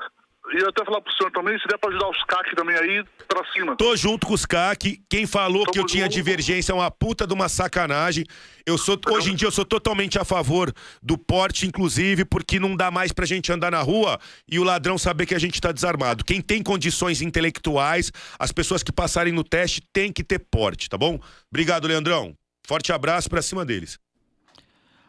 E 0.55 0.63
até 0.65 0.85
falar 0.85 1.01
pro 1.01 1.13
senhor 1.15 1.31
também, 1.33 1.59
se 1.59 1.67
der 1.67 1.79
pra 1.79 1.89
ajudar 1.89 2.11
os 2.11 2.23
CAC 2.25 2.55
também 2.55 2.77
aí, 2.77 3.03
pra 3.27 3.43
cima. 3.53 3.75
Tô 3.75 3.97
junto 3.97 4.27
com 4.27 4.35
os 4.35 4.45
CAC. 4.45 5.01
Quem 5.09 5.27
falou 5.27 5.63
que 5.65 5.71
eu 5.79 5.83
Tamo 5.83 5.87
tinha 5.87 6.05
junto. 6.05 6.15
divergência 6.15 6.73
é 6.73 6.75
uma 6.75 6.91
puta 6.91 7.27
de 7.27 7.33
uma 7.33 7.49
sacanagem. 7.49 8.27
Eu 8.67 8.77
sou, 8.77 9.01
hoje 9.09 9.33
em 9.33 9.35
dia 9.35 9.49
eu 9.49 9.53
sou 9.53 9.65
totalmente 9.65 10.19
a 10.19 10.25
favor 10.25 10.71
do 11.03 11.17
porte, 11.17 11.67
inclusive, 11.67 12.25
porque 12.27 12.61
não 12.61 12.77
dá 12.77 12.91
mais 12.91 13.13
pra 13.13 13.25
gente 13.25 13.51
andar 13.51 13.71
na 13.71 13.81
rua 13.81 14.19
e 14.47 14.59
o 14.59 14.65
ladrão 14.65 14.99
saber 14.99 15.25
que 15.25 15.35
a 15.35 15.39
gente 15.39 15.59
tá 15.59 15.73
desarmado. 15.73 16.23
Quem 16.23 16.41
tem 16.43 16.63
condições 16.63 17.23
intelectuais, 17.23 18.13
as 18.39 18.53
pessoas 18.53 18.83
que 18.83 18.93
passarem 18.93 19.33
no 19.33 19.43
teste, 19.43 19.81
tem 19.93 20.13
que 20.13 20.23
ter 20.23 20.39
porte, 20.39 20.89
tá 20.89 20.99
bom? 20.99 21.19
Obrigado, 21.51 21.89
Leandrão. 21.89 22.37
Forte 22.67 22.93
abraço 22.93 23.29
pra 23.31 23.41
cima 23.41 23.65
deles. 23.65 23.99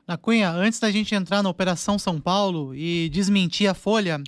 Na 0.07 0.17
Cunha, 0.17 0.49
antes 0.51 0.79
da 0.79 0.91
gente 0.91 1.13
entrar 1.15 1.43
na 1.43 1.49
Operação 1.49 1.97
São 1.99 2.19
Paulo 2.19 2.73
e 2.75 3.09
desmentir 3.09 3.69
a 3.69 3.73
Folha, 3.73 4.21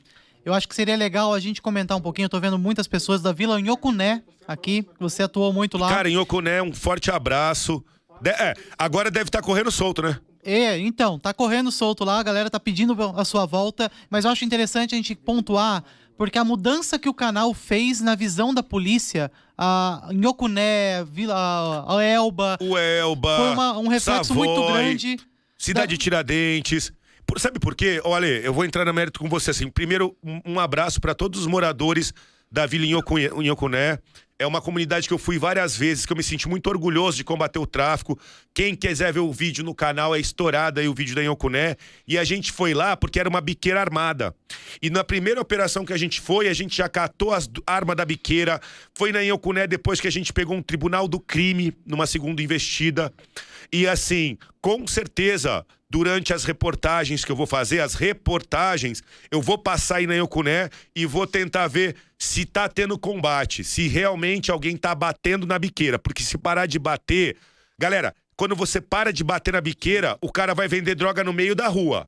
eu 0.46 0.54
acho 0.54 0.68
que 0.70 0.76
seria 0.76 0.96
legal 0.96 1.34
a 1.34 1.40
gente 1.40 1.62
comentar 1.62 1.98
um 1.98 2.02
pouquinho. 2.02 2.28
Eu 2.28 2.30
tô 2.30 2.40
vendo 2.40 2.58
muitas 2.58 2.88
pessoas 2.88 3.22
da 3.22 3.34
Vila 3.34 3.60
Nhocuné 3.60 4.24
aqui. 4.48 4.86
Você 5.00 5.24
atuou 5.24 5.52
muito 5.52 5.78
lá. 5.78 5.90
Cara, 5.90 6.10
em 6.10 6.16
Oconé, 6.18 6.62
um 6.62 6.72
forte 6.72 7.10
abraço. 7.12 7.84
De- 8.22 8.30
é, 8.30 8.54
agora 8.78 9.10
deve 9.12 9.28
estar 9.30 9.42
correndo 9.42 9.72
solto, 9.72 10.02
né? 10.02 10.18
É, 10.44 10.78
então, 10.78 11.18
tá 11.18 11.34
correndo 11.34 11.72
solto 11.72 12.06
lá, 12.06 12.20
a 12.20 12.24
galera 12.24 12.50
tá 12.52 12.60
pedindo 12.60 12.96
a 13.18 13.26
sua 13.26 13.48
volta, 13.48 13.92
mas 14.12 14.24
eu 14.26 14.32
acho 14.32 14.46
interessante 14.46 14.94
a 14.94 14.98
gente 14.98 15.16
pontuar, 15.16 15.84
porque 16.16 16.38
a 16.38 16.44
mudança 16.44 17.00
que 17.00 17.10
o 17.10 17.14
canal 17.16 17.52
fez 17.52 18.00
na 18.00 18.14
visão 18.14 18.54
da 18.54 18.62
polícia, 18.62 19.32
a 19.58 20.08
Nhocuné, 20.14 21.04
Vila 21.06 21.84
a 21.88 22.04
Elba, 22.04 22.58
O 22.62 22.78
Elba. 22.78 23.38
foi 23.38 23.50
uma- 23.54 23.78
um 23.80 23.88
reflexo 23.88 24.36
muito 24.36 24.54
Savoy, 24.54 24.72
grande. 24.74 25.18
Cidade 25.58 25.88
da- 25.88 25.92
de 25.92 25.98
Tiradentes. 25.98 26.94
Por- 27.26 27.40
sabe 27.40 27.60
por 27.60 27.76
quê? 27.76 28.00
Olha, 28.04 28.26
eu 28.28 28.54
vou 28.54 28.66
entrar 28.66 28.86
na 28.86 28.94
mérito 28.94 29.20
com 29.20 29.28
você 29.30 29.52
assim. 29.52 29.70
Primeiro, 29.70 30.16
um, 30.24 30.60
abraço 30.60 31.00
para 31.02 31.14
todos 31.16 31.40
os 31.42 31.48
moradores 31.48 32.14
da 32.52 32.66
Vila 32.66 32.86
Inhocuné-. 32.86 34.00
É 34.38 34.46
uma 34.46 34.60
comunidade 34.62 35.08
que 35.08 35.14
eu 35.14 35.18
fui 35.18 35.40
várias 35.40 35.78
vezes, 35.78 36.06
que 36.06 36.12
eu 36.12 36.18
me 36.18 36.22
senti 36.22 36.46
muito 36.50 36.68
orgulhoso 36.68 37.16
de 37.16 37.24
combater 37.24 37.58
o 37.58 37.66
tráfico. 37.66 38.20
Quem 38.54 38.76
quiser 38.76 39.14
ver 39.14 39.22
o 39.22 39.32
vídeo 39.32 39.64
no 39.64 39.74
canal 39.74 40.14
é 40.14 40.20
estourado 40.20 40.78
aí 40.82 40.90
o 40.90 40.94
vídeo 40.94 41.16
da 41.16 41.24
Inhocuné. 41.24 41.78
E 42.06 42.18
a 42.18 42.24
gente 42.26 42.52
foi 42.52 42.74
lá 42.74 42.98
porque 42.98 43.18
era 43.18 43.30
uma 43.30 43.40
biqueira 43.40 43.80
armada. 43.80 44.36
E 44.82 44.90
na 44.90 45.06
primeira 45.06 45.40
operação 45.40 45.86
que 45.86 45.94
a 45.94 45.98
gente 45.98 46.20
foi, 46.20 46.50
a 46.50 46.54
gente 46.54 46.76
já 46.76 46.90
catou 46.90 47.34
as 47.34 47.48
d- 47.48 47.62
arma 47.66 47.96
da 47.96 48.04
biqueira. 48.04 48.60
Foi 48.94 49.14
na 49.14 49.24
Inhocuné 49.24 49.68
depois 49.68 50.02
que 50.02 50.08
a 50.08 50.12
gente 50.12 50.34
pegou 50.34 50.56
um 50.58 50.62
tribunal 50.62 51.08
do 51.08 51.20
crime 51.20 51.74
numa 51.86 52.06
segunda 52.06 52.42
investida. 52.44 53.14
E 53.72 53.88
assim, 53.88 54.38
com 54.62 54.86
certeza, 54.86 55.66
durante 55.90 56.34
as 56.34 56.44
reportagens 56.44 57.24
que 57.24 57.32
eu 57.32 57.36
vou 57.36 57.48
fazer, 57.48 57.80
as 57.80 57.94
reportagens, 57.94 59.04
eu 59.32 59.42
vou 59.42 59.58
passar 59.58 59.98
aí 59.98 60.08
na 60.08 60.16
Yocuné 60.16 60.70
e 60.96 61.06
vou 61.06 61.28
tentar 61.28 61.68
ver 61.68 61.96
se 62.18 62.46
tá 62.46 62.68
tendo 62.68 62.98
combate, 62.98 63.64
se 63.64 63.88
realmente 63.88 64.52
alguém 64.52 64.76
tá 64.76 64.94
batendo 64.96 65.46
na 65.46 65.60
biqueira. 65.60 66.00
Porque 66.00 66.24
se 66.24 66.38
parar 66.38 66.66
de 66.66 66.80
bater. 66.80 67.38
Galera, 67.80 68.16
quando 68.36 68.56
você 68.56 68.82
para 68.82 69.14
de 69.14 69.24
bater 69.24 69.54
na 69.54 69.62
biqueira, 69.62 70.18
o 70.22 70.32
cara 70.32 70.54
vai 70.54 70.68
vender 70.68 70.96
droga 70.96 71.24
no 71.24 71.34
meio 71.34 71.56
da 71.56 71.68
rua. 71.68 72.08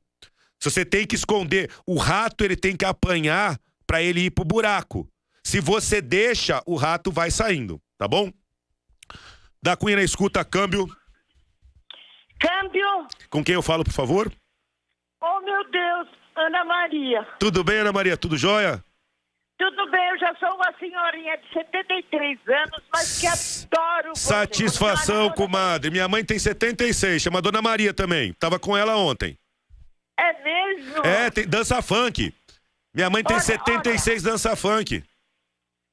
Se 0.60 0.70
você 0.70 0.84
tem 0.84 1.06
que 1.06 1.14
esconder, 1.14 1.70
o 1.86 1.96
rato 1.96 2.44
ele 2.44 2.56
tem 2.56 2.76
que 2.76 2.84
apanhar 2.84 3.58
pra 3.86 4.02
ele 4.02 4.22
ir 4.22 4.30
pro 4.30 4.44
buraco. 4.44 5.08
Se 5.44 5.60
você 5.60 6.02
deixa, 6.02 6.62
o 6.66 6.76
rato 6.76 7.10
vai 7.10 7.30
saindo, 7.30 7.80
tá 7.96 8.06
bom? 8.08 8.30
Da 9.62 9.76
Cunha 9.76 9.96
na 9.96 10.02
escuta, 10.02 10.44
câmbio. 10.44 10.88
Câmbio. 12.38 13.08
Com 13.30 13.44
quem 13.44 13.54
eu 13.54 13.62
falo, 13.62 13.84
por 13.84 13.92
favor? 13.92 14.32
Oh, 15.20 15.40
meu 15.40 15.70
Deus. 15.70 16.08
Ana 16.36 16.64
Maria. 16.64 17.26
Tudo 17.40 17.64
bem, 17.64 17.78
Ana 17.78 17.92
Maria? 17.92 18.16
Tudo 18.16 18.36
jóia? 18.36 18.82
Tudo 19.58 19.90
bem, 19.90 20.08
eu 20.10 20.18
já 20.18 20.32
sou 20.36 20.54
uma 20.54 20.72
senhorinha 20.78 21.36
de 21.36 21.52
73 21.52 22.38
anos, 22.46 22.80
mas 22.94 23.20
que 23.20 23.26
adoro 23.26 24.10
você. 24.14 24.28
Satisfação, 24.28 25.30
comadre. 25.32 25.90
Minha 25.90 26.06
mãe 26.06 26.24
tem 26.24 26.38
76, 26.38 27.20
chama 27.20 27.42
Dona 27.42 27.60
Maria 27.60 27.92
também. 27.92 28.32
Tava 28.34 28.60
com 28.60 28.76
ela 28.76 28.96
ontem. 28.96 29.36
É 30.16 30.42
mesmo? 30.44 31.04
É, 31.04 31.28
tem 31.30 31.44
dança 31.44 31.82
funk. 31.82 32.32
Minha 32.94 33.10
mãe 33.10 33.24
tem 33.24 33.34
Olha, 33.34 33.44
76 33.44 34.22
dança 34.22 34.54
funk. 34.54 35.02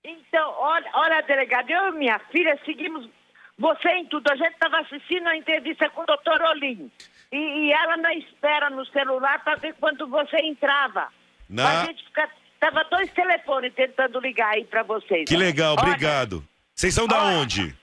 Então, 0.04 0.54
olha, 0.60 0.92
olha, 0.94 1.22
delegado, 1.24 1.68
eu 1.70 1.90
e 1.90 1.98
minha 1.98 2.20
filha 2.32 2.60
seguimos 2.66 3.10
você 3.58 3.90
em 3.90 4.06
tudo. 4.06 4.30
A 4.32 4.36
gente 4.36 4.54
estava 4.54 4.80
assistindo 4.80 5.28
a 5.28 5.36
entrevista 5.38 5.90
com 5.90 6.02
o 6.02 6.06
doutor 6.06 6.42
Olim. 6.42 6.92
E, 7.32 7.38
e 7.38 7.72
ela 7.72 7.98
na 7.98 8.14
espera 8.16 8.70
no 8.70 8.86
celular 8.88 9.44
para 9.44 9.56
ver 9.56 9.74
quando 9.80 10.08
você 10.08 10.38
entrava. 10.38 11.08
Na- 11.50 11.82
A 11.82 11.86
gente 11.86 12.04
fica, 12.06 12.30
tava 12.60 12.84
dois 12.86 13.12
telefones 13.14 13.74
tentando 13.74 14.20
ligar 14.20 14.54
aí 14.54 14.66
para 14.66 14.84
vocês. 14.84 15.26
Que 15.28 15.36
legal, 15.36 15.76
Olha, 15.78 15.88
obrigado. 15.90 16.44
Vocês 16.74 16.94
são 16.94 17.08
da 17.08 17.22
Olha. 17.24 17.38
onde? 17.38 17.76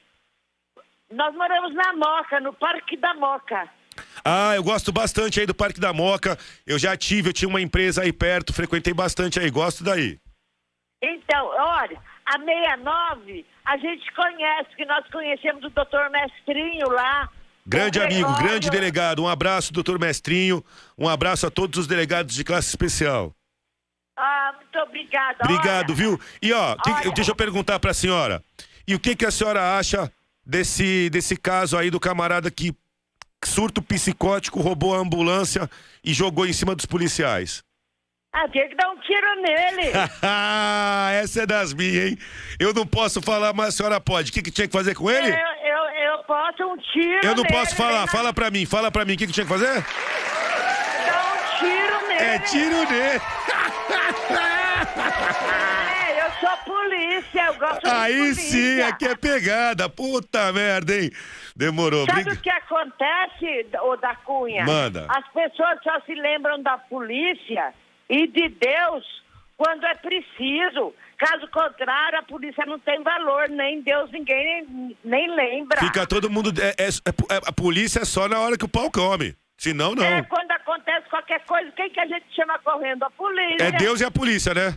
Nós 1.10 1.34
moramos 1.34 1.74
na 1.74 1.92
Moca, 1.92 2.40
no 2.40 2.52
Parque 2.54 2.96
da 2.96 3.12
Moca. 3.14 3.68
Ah, 4.24 4.54
eu 4.54 4.62
gosto 4.62 4.90
bastante 4.90 5.40
aí 5.40 5.44
do 5.46 5.54
Parque 5.54 5.78
da 5.80 5.92
Moca. 5.92 6.38
Eu 6.66 6.78
já 6.78 6.96
tive, 6.96 7.28
eu 7.28 7.32
tinha 7.32 7.48
uma 7.48 7.60
empresa 7.60 8.02
aí 8.02 8.12
perto, 8.12 8.52
frequentei 8.54 8.94
bastante 8.94 9.38
aí, 9.38 9.50
gosto 9.50 9.84
daí. 9.84 10.18
Então, 11.02 11.46
olha, 11.48 11.98
a 12.34 12.38
69, 12.38 13.44
a 13.64 13.76
gente 13.76 14.12
conhece, 14.14 14.74
que 14.76 14.84
nós 14.84 15.06
conhecemos 15.10 15.64
o 15.64 15.70
doutor 15.70 16.10
Mestrinho 16.10 16.88
lá. 16.88 17.28
Grande 17.66 17.98
O 17.98 18.02
amigo, 18.02 18.22
Gregório. 18.28 18.48
grande 18.48 18.70
delegado. 18.70 19.22
Um 19.22 19.28
abraço, 19.28 19.72
doutor 19.72 19.98
Mestrinho. 19.98 20.64
Um 20.98 21.08
abraço 21.08 21.46
a 21.46 21.50
todos 21.50 21.78
os 21.78 21.86
delegados 21.86 22.34
de 22.34 22.42
classe 22.42 22.68
especial. 22.68 23.32
Ah, 24.16 24.52
muito 24.56 24.78
obrigada. 24.80 25.38
Obrigado, 25.44 25.90
Olha, 25.90 25.94
viu? 25.96 26.20
E 26.42 26.52
ó, 26.52 26.76
que- 26.76 27.12
deixa 27.12 27.30
eu 27.30 27.36
perguntar 27.36 27.78
pra 27.78 27.94
senhora. 27.94 28.42
E 28.86 28.94
o 28.94 29.00
que 29.00 29.14
que 29.14 29.24
a 29.24 29.30
senhora 29.30 29.78
acha 29.78 30.10
desse, 30.44 31.08
desse 31.10 31.36
caso 31.36 31.76
aí 31.78 31.88
do 31.90 32.00
camarada 32.00 32.50
que 32.50 32.74
surto 33.44 33.80
psicótico 33.80 34.60
roubou 34.60 34.94
a 34.94 34.98
ambulância 34.98 35.70
e 36.04 36.12
jogou 36.12 36.46
em 36.46 36.52
cima 36.52 36.74
dos 36.74 36.84
policiais? 36.86 37.62
Ah, 38.34 38.48
tem 38.48 38.66
que 38.68 38.74
dar 38.74 38.88
um 38.88 38.96
tiro 38.98 39.34
nele. 39.42 39.92
Essa 41.22 41.42
é 41.42 41.46
das 41.46 41.74
minhas, 41.74 42.12
hein? 42.12 42.18
Eu 42.58 42.72
não 42.72 42.86
posso 42.86 43.20
falar, 43.20 43.52
mas 43.52 43.68
a 43.68 43.72
senhora 43.72 44.00
pode. 44.00 44.30
O 44.30 44.32
que, 44.32 44.40
que 44.42 44.50
tinha 44.50 44.66
que 44.66 44.72
fazer 44.72 44.94
com 44.94 45.10
eu, 45.10 45.16
ele? 45.22 45.32
eu, 45.32 46.12
eu 46.12 46.18
posso 46.24 46.64
um 46.64 46.76
tiro 46.78 47.20
Eu 47.22 47.34
não 47.34 47.42
nele, 47.42 47.54
posso 47.54 47.76
falar. 47.76 48.06
Fala 48.08 48.32
pra 48.32 48.50
mim, 48.50 48.64
fala 48.64 48.90
pra 48.90 49.04
mim. 49.04 49.14
O 49.14 49.16
que, 49.18 49.26
que 49.26 49.32
tinha 49.32 49.44
que 49.44 49.52
fazer? 49.52 49.84
Dá 51.06 51.22
um 51.34 51.58
tiro 51.58 52.08
nele. 52.08 52.22
É 52.22 52.38
tiro 52.40 52.90
nele. 52.90 53.20
É, 56.04 56.26
eu 56.26 56.30
sou 56.40 56.56
polícia, 56.64 57.42
eu 57.46 57.54
gosto 57.54 57.80
de 57.82 57.88
Aí 57.90 58.16
polícia. 58.16 58.42
sim, 58.50 58.80
aqui 58.82 59.04
é 59.06 59.14
pegada. 59.14 59.88
Puta 59.88 60.52
merda, 60.52 60.94
hein? 60.96 61.10
Demorou. 61.56 62.04
Sabe 62.06 62.24
Briga- 62.24 62.38
o 62.38 62.42
que 62.42 62.50
acontece, 62.50 63.66
ô 63.82 63.96
da 63.96 64.14
Cunha? 64.16 64.64
Manda. 64.64 65.06
As 65.08 65.26
pessoas 65.32 65.78
só 65.82 66.00
se 66.04 66.14
lembram 66.14 66.60
da 66.62 66.78
polícia 66.78 67.72
e 68.12 68.26
de 68.26 68.48
Deus 68.48 69.04
quando 69.56 69.84
é 69.86 69.94
preciso. 69.94 70.94
Caso 71.16 71.46
contrário, 71.48 72.18
a 72.18 72.22
polícia 72.22 72.66
não 72.66 72.78
tem 72.80 73.00
valor, 73.02 73.48
nem 73.48 73.80
Deus 73.80 74.10
ninguém 74.10 74.66
nem, 74.68 74.96
nem 75.04 75.30
lembra. 75.34 75.78
Fica 75.78 76.04
todo 76.06 76.28
mundo. 76.28 76.52
É, 76.60 76.70
é- 76.82 76.88
é- 76.88 77.40
a 77.46 77.52
polícia 77.52 78.00
é 78.00 78.04
só 78.04 78.26
na 78.28 78.40
hora 78.40 78.58
que 78.58 78.64
o 78.64 78.68
pau 78.68 78.90
come. 78.90 79.36
Senão, 79.56 79.94
não. 79.94 80.04
É, 80.04 80.22
quando 80.22 80.50
acontece 80.50 81.08
qualquer 81.08 81.44
coisa, 81.44 81.70
quem 81.72 81.88
que 81.90 82.00
a 82.00 82.06
gente 82.06 82.26
chama 82.34 82.58
correndo? 82.58 83.04
A 83.04 83.10
polícia. 83.10 83.64
É 83.64 83.70
Deus 83.70 84.00
e 84.00 84.04
a 84.04 84.10
polícia, 84.10 84.52
né? 84.52 84.76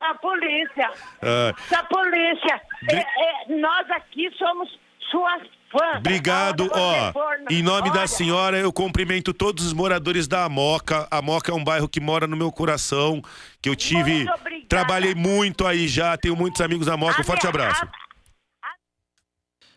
A 0.00 0.14
polícia. 0.16 0.90
Ah, 1.22 1.54
A 1.78 1.82
polícia. 1.84 2.60
Bri- 2.82 2.96
É, 2.96 3.52
é, 3.52 3.56
nós 3.56 3.88
aqui 3.92 4.28
somos 4.36 4.68
suas 5.10 5.42
fãs. 5.78 5.98
Obrigado, 5.98 6.70
ó. 6.72 7.12
for, 7.12 7.24
Em 7.50 7.62
nome 7.62 7.92
da 7.92 8.06
senhora, 8.06 8.56
eu 8.56 8.72
cumprimento 8.72 9.34
todos 9.34 9.66
os 9.66 9.72
moradores 9.72 10.28
da 10.28 10.48
Moca. 10.48 11.06
A 11.10 11.20
Moca 11.20 11.52
é 11.52 11.54
um 11.54 11.64
bairro 11.64 11.88
que 11.88 12.00
mora 12.00 12.26
no 12.26 12.36
meu 12.36 12.50
coração, 12.52 13.20
que 13.60 13.68
eu 13.68 13.76
tive. 13.76 14.24
Muito. 14.24 14.66
Trabalhei 14.68 15.14
muito 15.14 15.66
aí 15.66 15.86
já, 15.88 16.16
tenho 16.16 16.36
muitos 16.36 16.60
amigos 16.60 16.86
da 16.86 16.96
Moca. 16.96 17.20
Um 17.20 17.24
forte 17.24 17.46
abraço. 17.46 17.86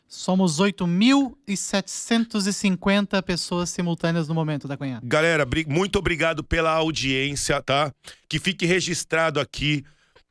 Somos 0.07 0.59
8.750 0.59 3.21
pessoas 3.21 3.69
simultâneas 3.69 4.27
no 4.29 4.33
momento 4.33 4.67
da 4.67 4.75
Cunha. 4.77 4.99
Galera, 5.03 5.45
muito 5.67 5.99
obrigado 5.99 6.43
pela 6.43 6.71
audiência, 6.71 7.61
tá? 7.61 7.93
Que 8.29 8.39
fique 8.39 8.65
registrado 8.65 9.39
aqui. 9.39 9.83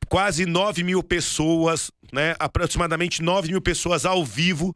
Quase 0.09 0.45
9 0.45 0.83
mil 0.83 1.01
pessoas, 1.03 1.91
né? 2.11 2.35
Aproximadamente 2.39 3.21
9 3.21 3.49
mil 3.49 3.61
pessoas 3.61 4.05
ao 4.05 4.25
vivo, 4.25 4.73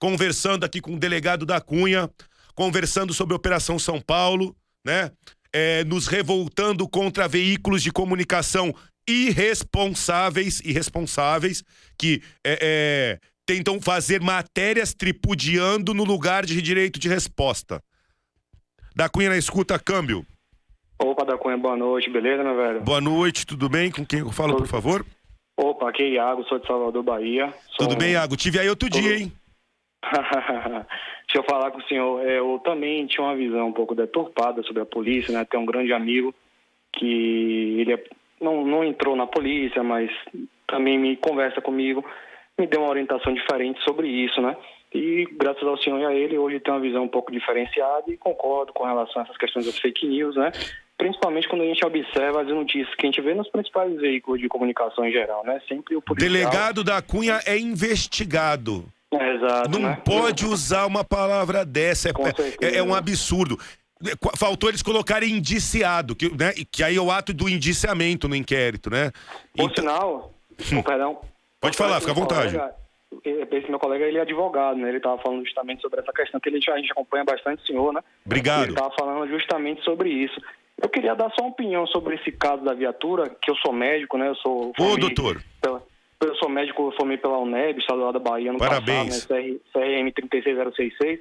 conversando 0.00 0.64
aqui 0.64 0.80
com 0.80 0.94
o 0.94 0.98
delegado 0.98 1.44
da 1.44 1.60
Cunha, 1.60 2.10
conversando 2.54 3.12
sobre 3.12 3.34
a 3.34 3.36
Operação 3.36 3.78
São 3.78 4.00
Paulo, 4.00 4.56
né? 4.84 5.12
É, 5.52 5.84
nos 5.84 6.06
revoltando 6.06 6.88
contra 6.88 7.28
veículos 7.28 7.82
de 7.82 7.92
comunicação 7.92 8.72
irresponsáveis, 9.08 10.60
irresponsáveis, 10.60 11.62
que 11.98 12.22
é, 12.44 12.58
é, 12.62 13.18
tentam 13.44 13.80
fazer 13.80 14.20
matérias 14.20 14.94
tripudiando 14.94 15.92
no 15.92 16.04
lugar 16.04 16.46
de 16.46 16.62
direito 16.62 16.98
de 17.00 17.08
resposta. 17.08 17.82
Da 18.94 19.08
Cunha 19.08 19.28
na 19.28 19.36
escuta, 19.36 19.78
câmbio. 19.78 20.24
Opa, 21.02 21.24
da 21.24 21.36
Cunha, 21.36 21.58
boa 21.58 21.76
noite, 21.76 22.08
beleza, 22.10 22.44
meu 22.44 22.56
velho? 22.56 22.80
Boa 22.82 23.00
noite, 23.00 23.44
tudo 23.44 23.68
bem? 23.68 23.90
Com 23.90 24.06
quem 24.06 24.20
eu 24.20 24.30
falo, 24.30 24.56
por 24.56 24.68
favor? 24.68 25.04
Opa, 25.56 25.90
aqui 25.90 26.02
é 26.02 26.08
Iago, 26.10 26.44
sou 26.44 26.58
de 26.58 26.66
Salvador, 26.66 27.02
Bahia. 27.02 27.52
Sou 27.76 27.88
Tudo 27.88 27.96
bem, 27.98 28.12
Iago? 28.12 28.36
Tive 28.36 28.58
aí 28.58 28.68
outro 28.68 28.88
dia, 28.88 29.18
hein? 29.18 29.32
Deixa 31.26 31.36
eu 31.36 31.42
falar 31.44 31.70
com 31.70 31.78
o 31.78 31.84
senhor. 31.84 32.26
É, 32.26 32.38
Eu 32.38 32.60
também 32.64 33.06
tinha 33.06 33.24
uma 33.24 33.36
visão 33.36 33.68
um 33.68 33.72
pouco 33.72 33.94
deturpada 33.94 34.62
sobre 34.62 34.82
a 34.82 34.86
polícia, 34.86 35.32
né? 35.32 35.44
Tem 35.44 35.60
um 35.60 35.66
grande 35.66 35.92
amigo 35.92 36.34
que 36.92 37.76
ele 37.80 37.92
é- 37.92 38.04
não, 38.40 38.64
não 38.64 38.82
entrou 38.82 39.14
na 39.14 39.26
polícia, 39.26 39.82
mas 39.82 40.10
também 40.66 40.98
me 40.98 41.16
conversa 41.16 41.60
comigo, 41.60 42.04
me 42.58 42.66
deu 42.66 42.80
uma 42.80 42.90
orientação 42.90 43.32
diferente 43.32 43.82
sobre 43.84 44.08
isso, 44.08 44.40
né? 44.40 44.56
E 44.92 45.28
graças 45.32 45.62
ao 45.62 45.76
senhor 45.78 46.00
e 46.00 46.04
a 46.06 46.12
ele, 46.12 46.36
hoje 46.36 46.58
tem 46.58 46.72
uma 46.74 46.80
visão 46.80 47.04
um 47.04 47.08
pouco 47.08 47.30
diferenciada 47.30 48.04
e 48.08 48.16
concordo 48.16 48.72
com 48.72 48.84
relação 48.84 49.22
a 49.22 49.24
essas 49.24 49.36
questões 49.36 49.66
das 49.66 49.78
fake 49.78 50.06
news, 50.06 50.34
né? 50.34 50.50
Principalmente 50.98 51.48
quando 51.48 51.62
a 51.62 51.66
gente 51.66 51.84
observa 51.86 52.42
as 52.42 52.48
notícias 52.48 52.94
que 52.96 53.06
a 53.06 53.08
gente 53.08 53.20
vê 53.20 53.34
nos 53.34 53.48
principais 53.48 53.94
veículos 54.00 54.40
de 54.40 54.48
comunicação 54.48 55.04
em 55.06 55.12
geral, 55.12 55.44
né? 55.44 55.60
Sempre 55.68 55.94
o 55.94 56.02
policial... 56.02 56.32
Delegado 56.32 56.82
da 56.82 57.00
Cunha 57.00 57.40
é 57.46 57.56
investigado. 57.56 58.84
É, 59.40 59.46
exato, 59.46 59.68
Não 59.70 59.88
né? 59.88 60.02
pode 60.04 60.44
usar 60.46 60.86
uma 60.86 61.04
palavra 61.04 61.64
dessa. 61.64 62.08
É, 62.08 62.66
é- 62.66 62.76
é 62.78 62.82
um 62.82 62.94
absurdo. 62.94 63.58
Qu- 64.18 64.36
Faltou 64.36 64.68
eles 64.70 64.82
colocarem 64.82 65.30
indiciado, 65.36 66.16
que, 66.16 66.28
né, 66.34 66.52
que 66.70 66.82
aí 66.82 66.96
é 66.96 67.00
o 67.00 67.10
ato 67.10 67.32
do 67.34 67.48
indiciamento 67.48 68.28
no 68.28 68.34
inquérito, 68.34 68.88
né? 68.90 69.10
Por 69.54 69.70
Então- 69.70 69.74
sinal, 69.84 70.34
oh, 70.78 70.82
perdão. 70.82 71.20
Pode 71.60 71.76
falar, 71.76 72.00
fica 72.00 72.12
à 72.12 72.14
vontade. 72.14 72.54
colega- 72.56 72.74
Esse 73.52 73.68
meu 73.68 73.78
colega, 73.80 74.04
ele 74.06 74.18
é 74.18 74.20
advogado, 74.22 74.78
né? 74.78 74.88
Ele 74.88 74.96
estava 74.98 75.20
falando 75.20 75.44
justamente 75.44 75.82
sobre 75.82 76.00
essa 76.00 76.12
questão, 76.12 76.38
que 76.40 76.48
ele, 76.48 76.58
a 76.58 76.76
gente 76.78 76.92
acompanha 76.92 77.24
bastante 77.24 77.62
o 77.62 77.66
senhor, 77.66 77.92
né? 77.92 78.00
Obrigado. 78.24 78.62
Ele 78.62 78.70
estava 78.72 78.94
falando 78.98 79.28
justamente 79.28 79.82
sobre 79.84 80.08
isso. 80.08 80.40
Eu 80.82 80.88
queria 80.88 81.14
dar 81.14 81.28
só 81.32 81.42
uma 81.42 81.50
opinião 81.50 81.86
sobre 81.88 82.14
esse 82.14 82.32
caso 82.32 82.62
da 82.64 82.72
viatura, 82.72 83.28
que 83.28 83.50
eu 83.50 83.56
sou 83.56 83.72
médico, 83.72 84.16
né? 84.16 84.28
Eu 84.28 84.36
sou... 84.36 84.72
Ô, 84.78 84.96
doutor. 84.96 85.42
pela- 85.60 85.82
eu 86.20 86.34
sou 86.36 86.48
médico, 86.48 86.82
eu 86.88 86.92
formei 86.92 87.16
pela 87.16 87.38
UNEB, 87.38 87.78
estadual 87.80 88.12
da 88.12 88.18
Bahia, 88.18 88.52
no 88.52 88.58
Parabéns. 88.58 89.24
passado, 89.26 89.40
né? 89.42 89.58
CR, 89.72 89.78
CRM 89.78 90.12
36066. 90.12 91.20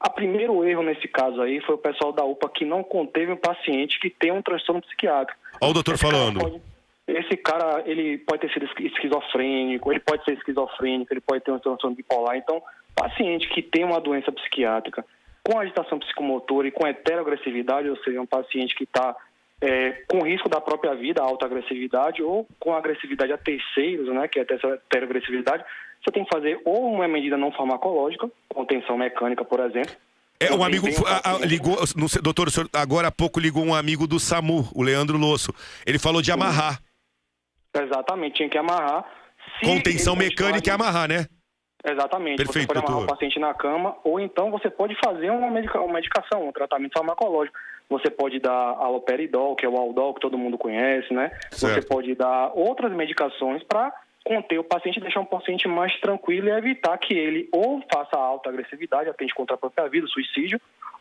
A 0.00 0.08
primeiro 0.08 0.64
erro 0.64 0.82
nesse 0.82 1.06
caso 1.06 1.42
aí 1.42 1.60
foi 1.60 1.74
o 1.74 1.78
pessoal 1.78 2.12
da 2.12 2.24
UPA 2.24 2.48
que 2.48 2.64
não 2.64 2.82
conteve 2.82 3.32
um 3.32 3.36
paciente 3.36 4.00
que 4.00 4.08
tem 4.08 4.32
um 4.32 4.40
transtorno 4.42 4.80
psiquiátrico. 4.82 5.38
Olha 5.60 5.70
o 5.70 5.74
doutor 5.74 5.94
Esse 5.94 6.04
cara 6.04 6.16
falando. 6.16 6.40
pode- 6.40 6.62
esse 7.06 7.36
cara, 7.36 7.82
ele 7.86 8.18
pode 8.18 8.40
ter 8.40 8.52
sido 8.52 8.64
esqui- 8.66 8.86
esquizofrênico, 8.86 9.90
ele 9.92 10.00
pode 10.00 10.24
ser 10.24 10.32
esquizofrênico, 10.34 11.12
ele 11.12 11.20
pode 11.20 11.42
ter 11.44 11.50
um 11.50 11.58
transtorno 11.58 11.96
bipolar. 11.96 12.36
Então, 12.36 12.62
paciente 12.94 13.48
que 13.48 13.60
tem 13.62 13.84
uma 13.84 14.00
doença 14.00 14.32
psiquiátrica 14.32 15.04
com 15.44 15.58
agitação 15.58 15.98
psicomotora 15.98 16.68
e 16.68 16.70
com 16.70 16.86
heteroagressividade, 16.86 17.88
ou 17.90 17.96
seja, 17.98 18.20
um 18.20 18.26
paciente 18.26 18.74
que 18.74 18.84
está 18.84 19.14
com 20.08 20.22
risco 20.24 20.48
da 20.48 20.60
própria 20.60 20.94
vida, 20.94 21.22
alta 21.22 21.44
agressividade, 21.46 22.22
ou 22.22 22.46
com 22.58 22.74
agressividade 22.74 23.32
a 23.32 23.38
terceiros, 23.38 24.08
né, 24.08 24.26
que 24.28 24.38
é 24.40 24.46
essa 24.48 24.66
heteroagressividade, 24.68 25.64
você 26.02 26.10
tem 26.10 26.24
que 26.24 26.30
fazer 26.32 26.58
ou 26.64 26.90
uma 26.94 27.06
medida 27.06 27.36
não 27.36 27.52
farmacológica, 27.52 28.30
contenção 28.48 28.96
mecânica, 28.96 29.44
por 29.44 29.60
exemplo. 29.60 29.94
É, 30.42 30.50
um 30.54 30.64
amigo 30.64 30.86
a- 31.06 31.34
a- 31.34 31.38
ligou, 31.46 31.76
sei, 32.08 32.22
doutor, 32.22 32.48
o 32.48 32.50
senhor 32.50 32.66
agora 32.72 33.08
há 33.08 33.12
pouco 33.12 33.38
ligou 33.38 33.62
um 33.62 33.74
amigo 33.74 34.06
do 34.06 34.18
SAMU, 34.18 34.66
o 34.74 34.82
Leandro 34.82 35.18
Losso. 35.18 35.52
Ele 35.86 35.98
falou 35.98 36.22
de 36.22 36.32
amarrar. 36.32 36.80
Exatamente, 37.76 38.36
tinha 38.36 38.48
que 38.48 38.56
amarrar. 38.56 39.04
Se 39.58 39.66
Contenção 39.66 40.16
mecânica 40.16 40.56
e 40.56 40.72
continuar- 40.72 40.74
amarrar, 40.88 41.08
né? 41.08 41.26
Exatamente. 41.84 42.36
Perfeito, 42.36 42.66
você 42.66 42.66
pode 42.66 42.78
amarrar 42.86 43.04
o 43.04 43.06
paciente 43.06 43.38
na 43.38 43.54
cama, 43.54 43.96
ou 44.04 44.20
então 44.20 44.50
você 44.50 44.68
pode 44.68 44.94
fazer 45.02 45.30
uma, 45.30 45.50
medica- 45.50 45.80
uma 45.80 45.94
medicação, 45.94 46.48
um 46.48 46.52
tratamento 46.52 46.92
farmacológico. 46.92 47.56
Você 47.88 48.10
pode 48.10 48.38
dar 48.38 48.52
aloperidol, 48.52 49.56
que 49.56 49.66
é 49.66 49.68
o 49.68 49.76
Aldol, 49.76 50.14
que 50.14 50.20
todo 50.20 50.38
mundo 50.38 50.56
conhece, 50.56 51.12
né? 51.12 51.30
Você 51.50 51.66
Certo. 51.74 51.88
pode 51.88 52.14
dar 52.14 52.52
outras 52.54 52.92
medicações 52.92 53.62
para 53.64 53.92
conter 54.24 54.58
o 54.58 54.64
paciente 54.64 55.00
deixar 55.00 55.20
um 55.20 55.24
paciente 55.24 55.66
mais 55.66 55.98
tranquilo 56.00 56.48
e 56.48 56.52
evitar 56.52 56.96
que 56.98 57.14
ele 57.14 57.48
ou 57.50 57.82
faça 57.92 58.16
alta 58.16 58.50
agressividade, 58.50 59.08
atente 59.08 59.34
contra 59.34 59.54
a 59.54 59.58
própria 59.58 59.88
vida, 59.88 60.06
suicídio, 60.06 60.60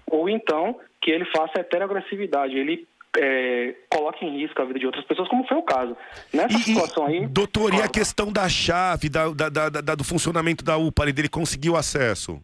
ou 0.10 0.28
então 0.30 0.80
que 1.02 1.12
ele 1.12 1.26
faça 1.26 1.60
heteroagressividade, 1.60 2.58
ele 2.58 2.88
é, 3.18 3.76
coloque 3.90 4.26
em 4.26 4.40
risco 4.40 4.62
a 4.62 4.66
vida 4.66 4.80
de 4.80 4.86
outras 4.86 5.04
pessoas, 5.06 5.28
como 5.28 5.48
foi 5.48 5.58
o 5.58 5.64
caso. 5.64 5.96
Nessa 6.34 6.58
E, 6.58 6.62
situação 6.62 7.06
aí... 7.08 7.26
doutor, 7.28 7.74
e 7.74 7.82
a 7.82 7.88
questão 7.88 8.32
da 8.32 8.48
chave, 8.48 9.10
da, 9.10 9.30
da- 9.30 9.50
da- 9.50 9.70
da- 9.70 9.96
do 9.96 10.04
funcionamento 10.04 10.64
da 10.64 10.78
UPA, 10.78 11.04
ali, 11.04 11.14
dele 11.14 11.30
conseguir 11.30 11.70
o 11.70 11.76
acesso? 11.78 12.40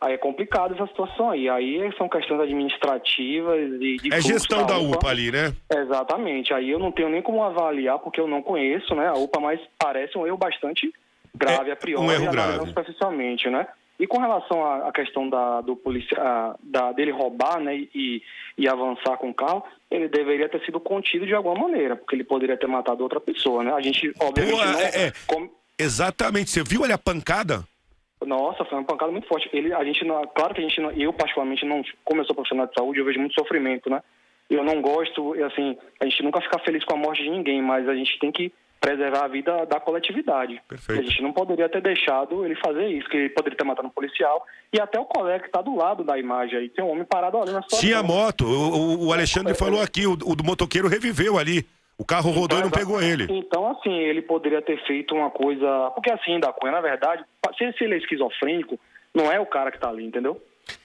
Aí 0.00 0.12
é 0.12 0.18
complicado 0.18 0.74
essa 0.74 0.86
situação 0.88 1.30
aí. 1.30 1.48
Aí 1.48 1.90
são 1.96 2.08
questões 2.08 2.40
administrativas 2.40 3.58
e 3.80 3.96
de 3.96 4.12
É 4.12 4.20
gestão 4.20 4.66
da 4.66 4.78
UPA 4.78 5.08
ali, 5.08 5.30
né? 5.32 5.54
Exatamente. 5.74 6.52
Aí 6.52 6.70
eu 6.70 6.78
não 6.78 6.92
tenho 6.92 7.08
nem 7.08 7.22
como 7.22 7.42
avaliar, 7.42 7.98
porque 7.98 8.20
eu 8.20 8.26
não 8.28 8.42
conheço, 8.42 8.94
né, 8.94 9.08
a 9.08 9.14
UPA, 9.14 9.40
mas 9.40 9.60
parece 9.78 10.16
um 10.18 10.26
erro 10.26 10.36
bastante 10.36 10.92
grave 11.34 11.70
É, 11.70 11.72
a 11.72 11.76
priori, 11.76 12.04
um 12.06 12.10
erro 12.12 12.30
grave. 12.30 12.66
superficialmente, 12.66 13.48
né? 13.48 13.66
E 13.98 14.06
com 14.06 14.18
relação 14.18 14.64
à, 14.64 14.92
questão 14.92 15.28
da, 15.28 15.60
do 15.62 15.74
policia, 15.74 16.18
a- 16.20 16.56
da, 16.62 16.92
dele 16.92 17.10
roubar 17.10 17.58
né, 17.60 17.74
e, 17.94 18.22
e 18.58 18.68
avançar 18.68 19.16
com 19.16 19.30
o 19.30 19.34
carro, 19.34 19.62
ele 19.90 20.08
deveria 20.08 20.48
ter 20.48 20.62
sido 20.64 20.78
contido 20.78 21.26
de 21.26 21.34
alguma 21.34 21.54
maneira, 21.68 21.96
porque 21.96 22.14
ele 22.14 22.24
poderia 22.24 22.56
ter 22.56 22.66
matado 22.66 23.02
outra 23.02 23.20
pessoa, 23.20 23.64
né? 23.64 23.72
A 23.72 23.80
gente, 23.80 24.12
obviamente, 24.20 24.56
Pô, 24.56 24.64
não... 24.64 24.80
é- 24.80 25.06
é. 25.06 25.12
Exatamente. 25.78 26.50
Você 26.50 26.62
viu 26.62 26.84
ali 26.84 26.92
a 26.92 26.98
pancada? 26.98 27.64
Nossa, 28.24 28.64
foi 28.64 28.78
uma 28.78 28.84
pancada 28.84 29.12
muito 29.12 29.28
forte. 29.28 29.48
Ele, 29.52 29.72
a 29.72 29.84
gente 29.84 30.04
não, 30.04 30.22
claro 30.26 30.54
que 30.54 30.60
a 30.60 30.64
gente 30.64 30.80
não, 30.80 30.90
eu 30.92 31.12
particularmente 31.12 31.64
não, 31.66 31.82
como 32.04 32.20
eu 32.20 32.24
sou 32.24 32.34
profissional 32.34 32.66
de 32.66 32.74
saúde, 32.74 32.98
eu 32.98 33.04
vejo 33.04 33.20
muito 33.20 33.34
sofrimento, 33.34 33.90
né? 33.90 34.02
Eu 34.48 34.64
não 34.64 34.80
gosto, 34.80 35.34
assim, 35.44 35.76
a 36.00 36.04
gente 36.04 36.22
nunca 36.22 36.40
fica 36.40 36.58
feliz 36.60 36.84
com 36.84 36.94
a 36.94 36.98
morte 36.98 37.22
de 37.22 37.30
ninguém, 37.30 37.60
mas 37.60 37.88
a 37.88 37.94
gente 37.94 38.18
tem 38.18 38.30
que 38.32 38.52
preservar 38.86 39.24
a 39.24 39.28
vida 39.28 39.66
da 39.66 39.80
coletividade. 39.80 40.62
Perfeito. 40.68 41.00
A 41.00 41.04
gente 41.04 41.20
não 41.22 41.32
poderia 41.32 41.68
ter 41.68 41.82
deixado 41.82 42.44
ele 42.44 42.54
fazer 42.64 42.86
isso, 42.86 43.08
que 43.08 43.16
ele 43.16 43.30
poderia 43.30 43.58
ter 43.58 43.64
matado 43.64 43.88
um 43.88 43.90
policial 43.90 44.46
e 44.72 44.80
até 44.80 44.98
o 45.00 45.04
colega 45.04 45.40
que 45.40 45.46
está 45.46 45.60
do 45.60 45.74
lado 45.74 46.04
da 46.04 46.16
imagem 46.16 46.56
aí, 46.58 46.68
tem 46.68 46.84
um 46.84 46.90
homem 46.90 47.04
parado 47.04 47.36
ali 47.38 47.50
na 47.50 47.62
situação. 47.62 47.80
Tinha 47.88 48.00
moto. 48.02 48.44
O, 48.46 49.06
o- 49.08 49.12
Alexandre 49.12 49.54
falou 49.54 49.80
aqui, 49.82 50.06
o, 50.06 50.12
o 50.12 50.36
do 50.36 50.44
motoqueiro 50.44 50.86
reviveu 50.86 51.36
ali. 51.36 51.66
O 51.98 52.04
carro 52.04 52.30
rodou 52.30 52.58
e 52.58 52.62
não 52.62 52.70
pegou 52.70 53.02
ele. 53.02 53.26
Então, 53.30 53.68
assim, 53.70 53.92
ele 53.92 54.20
poderia 54.22 54.60
ter 54.62 54.78
feito 54.86 55.14
uma 55.14 55.30
coisa. 55.30 55.90
Porque, 55.94 56.12
assim, 56.12 56.38
da 56.38 56.52
Cunha, 56.52 56.72
na 56.72 56.80
verdade, 56.82 57.24
se 57.56 57.82
ele 57.84 57.94
é 57.94 57.98
esquizofrênico, 57.98 58.78
não 59.14 59.32
é 59.32 59.40
o 59.40 59.46
cara 59.46 59.72
que 59.72 59.80
tá 59.80 59.88
ali, 59.88 60.04
entendeu? 60.04 60.40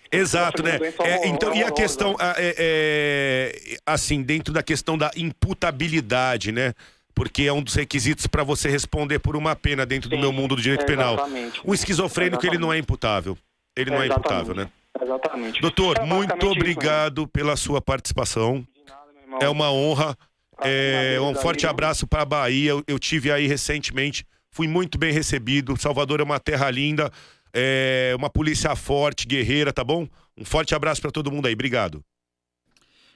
Exato, 0.09 0.63
né? 0.63 0.79
É, 1.03 1.27
então, 1.27 1.53
e 1.53 1.63
a 1.63 1.71
questão, 1.71 2.15
a- 2.19 2.35
é, 2.37 2.55
é, 2.57 3.77
assim, 3.85 4.23
dentro 4.23 4.53
da 4.53 4.63
questão 4.63 4.97
da 4.97 5.11
imputabilidade, 5.17 6.51
né? 6.51 6.73
Porque 7.13 7.43
é 7.43 7.53
um 7.53 7.61
dos 7.61 7.75
requisitos 7.75 8.25
para 8.27 8.43
você 8.43 8.69
responder 8.69 9.19
por 9.19 9.35
uma 9.35 9.55
pena 9.55 9.85
dentro 9.85 10.09
do 10.09 10.15
Sim, 10.15 10.21
meu 10.21 10.31
mundo 10.31 10.55
do 10.55 10.61
direito 10.61 10.85
penal. 10.85 11.13
exatamente. 11.15 11.61
O 11.63 11.73
esquizofrênico, 11.73 12.45
ele 12.45 12.57
não 12.57 12.71
é 12.71 12.77
imputável. 12.77 13.37
Ele 13.75 13.89
não 13.91 14.01
é 14.01 14.05
Exatamente. 14.05 14.27
imputável, 14.29 14.55
né? 14.55 14.71
Exatamente. 15.01 15.61
Doutor, 15.61 15.97
É 15.99 16.05
muito 16.05 16.35
isso, 16.37 16.47
obrigado 16.51 17.27
pela 17.27 17.55
sua 17.55 17.81
participação. 17.81 18.55
né? 18.55 18.93
Nada. 19.27 19.45
É 19.45 19.49
uma 19.49 19.71
honra. 19.71 20.17
É, 20.63 21.17
um 21.21 21.33
forte 21.33 21.65
abraço 21.65 22.05
para 22.05 22.21
a 22.21 22.25
Bahia. 22.25 22.71
Eu, 22.71 22.83
eu 22.87 22.99
tive 22.99 23.31
aí 23.31 23.47
recentemente, 23.47 24.25
fui 24.51 24.67
muito 24.67 24.97
bem 24.97 25.11
recebido. 25.11 25.75
Salvador 25.79 26.19
é 26.19 26.23
uma 26.23 26.39
terra 26.39 26.69
linda, 26.69 27.11
é 27.53 28.13
uma 28.17 28.29
polícia 28.29 28.75
forte, 28.75 29.25
guerreira, 29.25 29.73
tá 29.73 29.83
bom? 29.83 30.07
Um 30.37 30.45
forte 30.45 30.75
abraço 30.75 31.01
para 31.01 31.11
todo 31.11 31.31
mundo 31.31 31.47
aí. 31.47 31.53
Obrigado. 31.53 32.03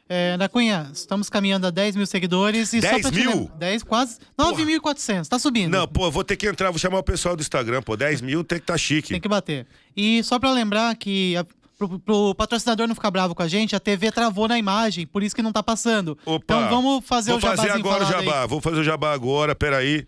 É, 0.07 0.37
da 0.37 0.47
Cunha, 0.47 0.89
estamos 0.93 1.29
caminhando 1.29 1.65
a 1.65 1.71
10 1.71 1.95
mil 1.95 2.05
seguidores. 2.05 2.73
E 2.73 2.79
10 2.79 2.93
só 2.93 3.01
pra 3.01 3.11
te 3.11 3.19
mil? 3.25 3.31
lembrar- 3.39 3.57
10, 3.57 3.83
quase. 3.83 4.19
9.400, 4.37 5.27
tá 5.27 5.39
subindo. 5.39 5.71
Não, 5.71 5.87
pô, 5.87 6.11
vou 6.11 6.23
ter 6.23 6.35
que 6.37 6.47
entrar, 6.47 6.69
vou 6.69 6.77
chamar 6.79 6.99
o 6.99 7.03
pessoal 7.03 7.35
do 7.35 7.41
Instagram, 7.41 7.81
pô. 7.81 7.97
10 7.97 8.21
mil 8.21 8.43
tem 8.43 8.59
que 8.59 8.65
tá 8.65 8.77
chique. 8.77 9.09
Tem 9.09 9.19
que 9.21 9.27
bater. 9.27 9.65
E 9.97 10.23
só 10.23 10.37
pra 10.37 10.51
lembrar 10.51 10.95
que, 10.95 11.35
a, 11.35 11.45
pro, 11.77 11.97
pro 11.99 12.35
patrocinador 12.35 12.87
não 12.87 12.93
ficar 12.93 13.09
bravo 13.09 13.33
com 13.33 13.41
a 13.41 13.47
gente, 13.47 13.75
a 13.75 13.79
TV 13.79 14.11
travou 14.11 14.47
na 14.47 14.59
imagem, 14.59 15.07
por 15.07 15.23
isso 15.23 15.35
que 15.35 15.41
não 15.41 15.51
tá 15.51 15.63
passando. 15.63 16.15
Opa. 16.23 16.43
Então 16.43 16.69
vamos 16.69 17.03
fazer 17.05 17.31
Vou 17.31 17.39
o 17.39 17.41
jabazinho 17.41 17.67
fazer 17.69 17.79
agora 17.79 18.03
o 18.03 18.05
falado 18.07 18.19
aí. 18.21 18.25
jabá. 18.27 18.45
Vou 18.45 18.61
fazer 18.61 18.79
o 18.79 18.83
jabá 18.83 19.11
agora, 19.13 19.55
peraí. 19.55 20.05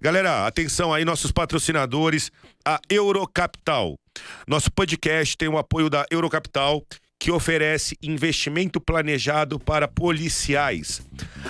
Galera, 0.00 0.46
atenção 0.46 0.92
aí, 0.92 1.04
nossos 1.06 1.32
patrocinadores, 1.32 2.30
a 2.64 2.78
Eurocapital. 2.88 3.96
Nosso 4.46 4.70
podcast 4.70 5.36
tem 5.36 5.48
o 5.48 5.56
apoio 5.58 5.88
da 5.90 6.04
Eurocapital, 6.10 6.82
que 7.18 7.30
oferece 7.32 7.96
investimento 8.00 8.80
planejado 8.80 9.58
para 9.58 9.88
policiais. 9.88 11.02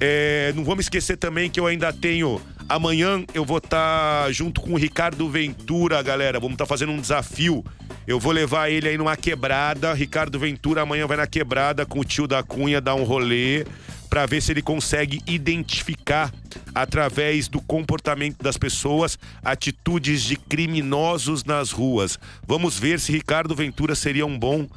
É, 0.00 0.52
não 0.54 0.64
vamos 0.64 0.86
esquecer 0.86 1.16
também 1.16 1.50
que 1.50 1.60
eu 1.60 1.66
ainda 1.66 1.92
tenho. 1.92 2.40
Amanhã 2.70 3.24
eu 3.34 3.44
vou 3.44 3.58
estar 3.58 4.30
junto 4.30 4.60
com 4.60 4.74
o 4.74 4.76
Ricardo 4.76 5.28
Ventura, 5.28 6.00
galera. 6.04 6.38
Vamos 6.38 6.54
estar 6.54 6.66
fazendo 6.66 6.92
um 6.92 7.00
desafio. 7.00 7.64
Eu 8.06 8.20
vou 8.20 8.30
levar 8.30 8.70
ele 8.70 8.88
aí 8.88 8.96
numa 8.96 9.16
quebrada. 9.16 9.92
Ricardo 9.92 10.38
Ventura 10.38 10.82
amanhã 10.82 11.04
vai 11.04 11.16
na 11.16 11.26
quebrada 11.26 11.84
com 11.84 11.98
o 11.98 12.04
tio 12.04 12.28
da 12.28 12.44
Cunha 12.44 12.80
dar 12.80 12.94
um 12.94 13.02
rolê 13.02 13.66
para 14.08 14.24
ver 14.24 14.40
se 14.40 14.52
ele 14.52 14.62
consegue 14.62 15.20
identificar 15.26 16.32
através 16.72 17.48
do 17.48 17.60
comportamento 17.60 18.40
das 18.40 18.56
pessoas 18.56 19.18
atitudes 19.42 20.22
de 20.22 20.36
criminosos 20.36 21.42
nas 21.42 21.72
ruas. 21.72 22.20
Vamos 22.46 22.78
ver 22.78 23.00
se 23.00 23.10
Ricardo 23.10 23.52
Ventura 23.52 23.96
seria 23.96 24.24
um 24.24 24.38
bom 24.38 24.68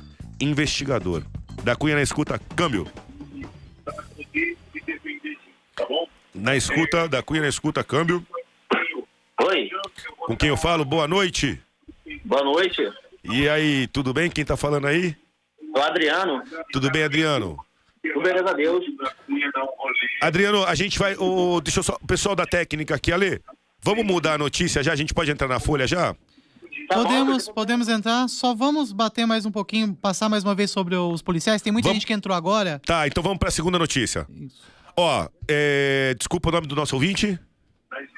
investigador. 0.42 1.22
Da 1.64 1.76
Cunha 1.76 1.96
na 1.96 2.02
escuta, 2.02 2.42
câmbio. 2.56 2.88
Na 6.34 6.56
escuta, 6.56 7.08
da 7.08 7.22
Cunha 7.22 7.42
na 7.42 7.48
escuta, 7.48 7.84
câmbio. 7.84 8.26
Oi, 9.42 9.70
Com 10.18 10.36
quem 10.36 10.50
eu 10.50 10.58
falo? 10.58 10.84
Boa 10.86 11.08
noite. 11.08 11.60
boa 12.24 12.44
noite. 12.44 12.82
E 13.24 13.48
aí, 13.48 13.88
tudo 13.88 14.14
bem? 14.14 14.30
Quem 14.30 14.44
tá 14.44 14.58
falando 14.58 14.88
aí? 14.88 15.16
O 15.76 15.80
Adriano. 15.80 16.42
Tudo 16.72 16.90
bem, 16.92 17.04
Adriano? 17.04 17.58
Tudo 18.02 18.22
beleza 18.22 18.50
a 18.50 18.54
Deus. 18.54 18.84
Adriano, 20.22 20.64
a 20.66 20.76
gente 20.76 21.00
vai. 21.00 21.16
ô, 21.18 21.62
deixa 21.62 21.80
eu 21.80 21.84
só. 21.84 21.98
O 22.02 22.08
pessoal 22.08 22.36
da 22.36 22.46
técnica 22.46 22.96
aqui, 22.96 23.12
Ale. 23.12 23.42
Vamos 23.82 24.06
mudar 24.06 24.34
a 24.34 24.38
notícia 24.38 24.82
já? 24.84 24.94
A 24.94 24.96
gente 24.96 25.14
pode 25.14 25.30
entrar 25.32 25.48
na 25.48 25.60
folha 25.60 25.86
já? 25.86 26.14
Tá 26.90 26.98
bom, 26.98 27.04
Podemos, 27.04 27.50
podemos 27.50 27.88
entrar, 27.88 28.28
só 28.28 28.54
vamos 28.54 28.92
bater 28.92 29.26
mais 29.26 29.46
um 29.46 29.52
pouquinho, 29.52 29.94
passar 29.96 30.28
mais 30.30 30.44
uma 30.44 30.54
vez 30.54 30.70
sobre 30.70 30.96
os 30.96 31.22
policiais. 31.22 31.62
Tem 31.62 31.72
muita 31.72 31.88
Vamos- 31.88 31.96
gente 32.02 32.08
que 32.08 32.14
entrou 32.14 32.36
agora. 32.36 32.82
Tá, 32.86 33.08
então 33.08 33.24
vamos 33.24 33.38
pra 33.40 33.50
segunda 33.52 33.80
notícia. 33.80 34.28
Ó, 34.96 35.28
é, 35.48 36.16
desculpa 36.18 36.50
o 36.50 36.52
nome 36.52 36.68
do 36.68 36.76
nosso 36.76 36.96
ouvinte. 36.96 37.40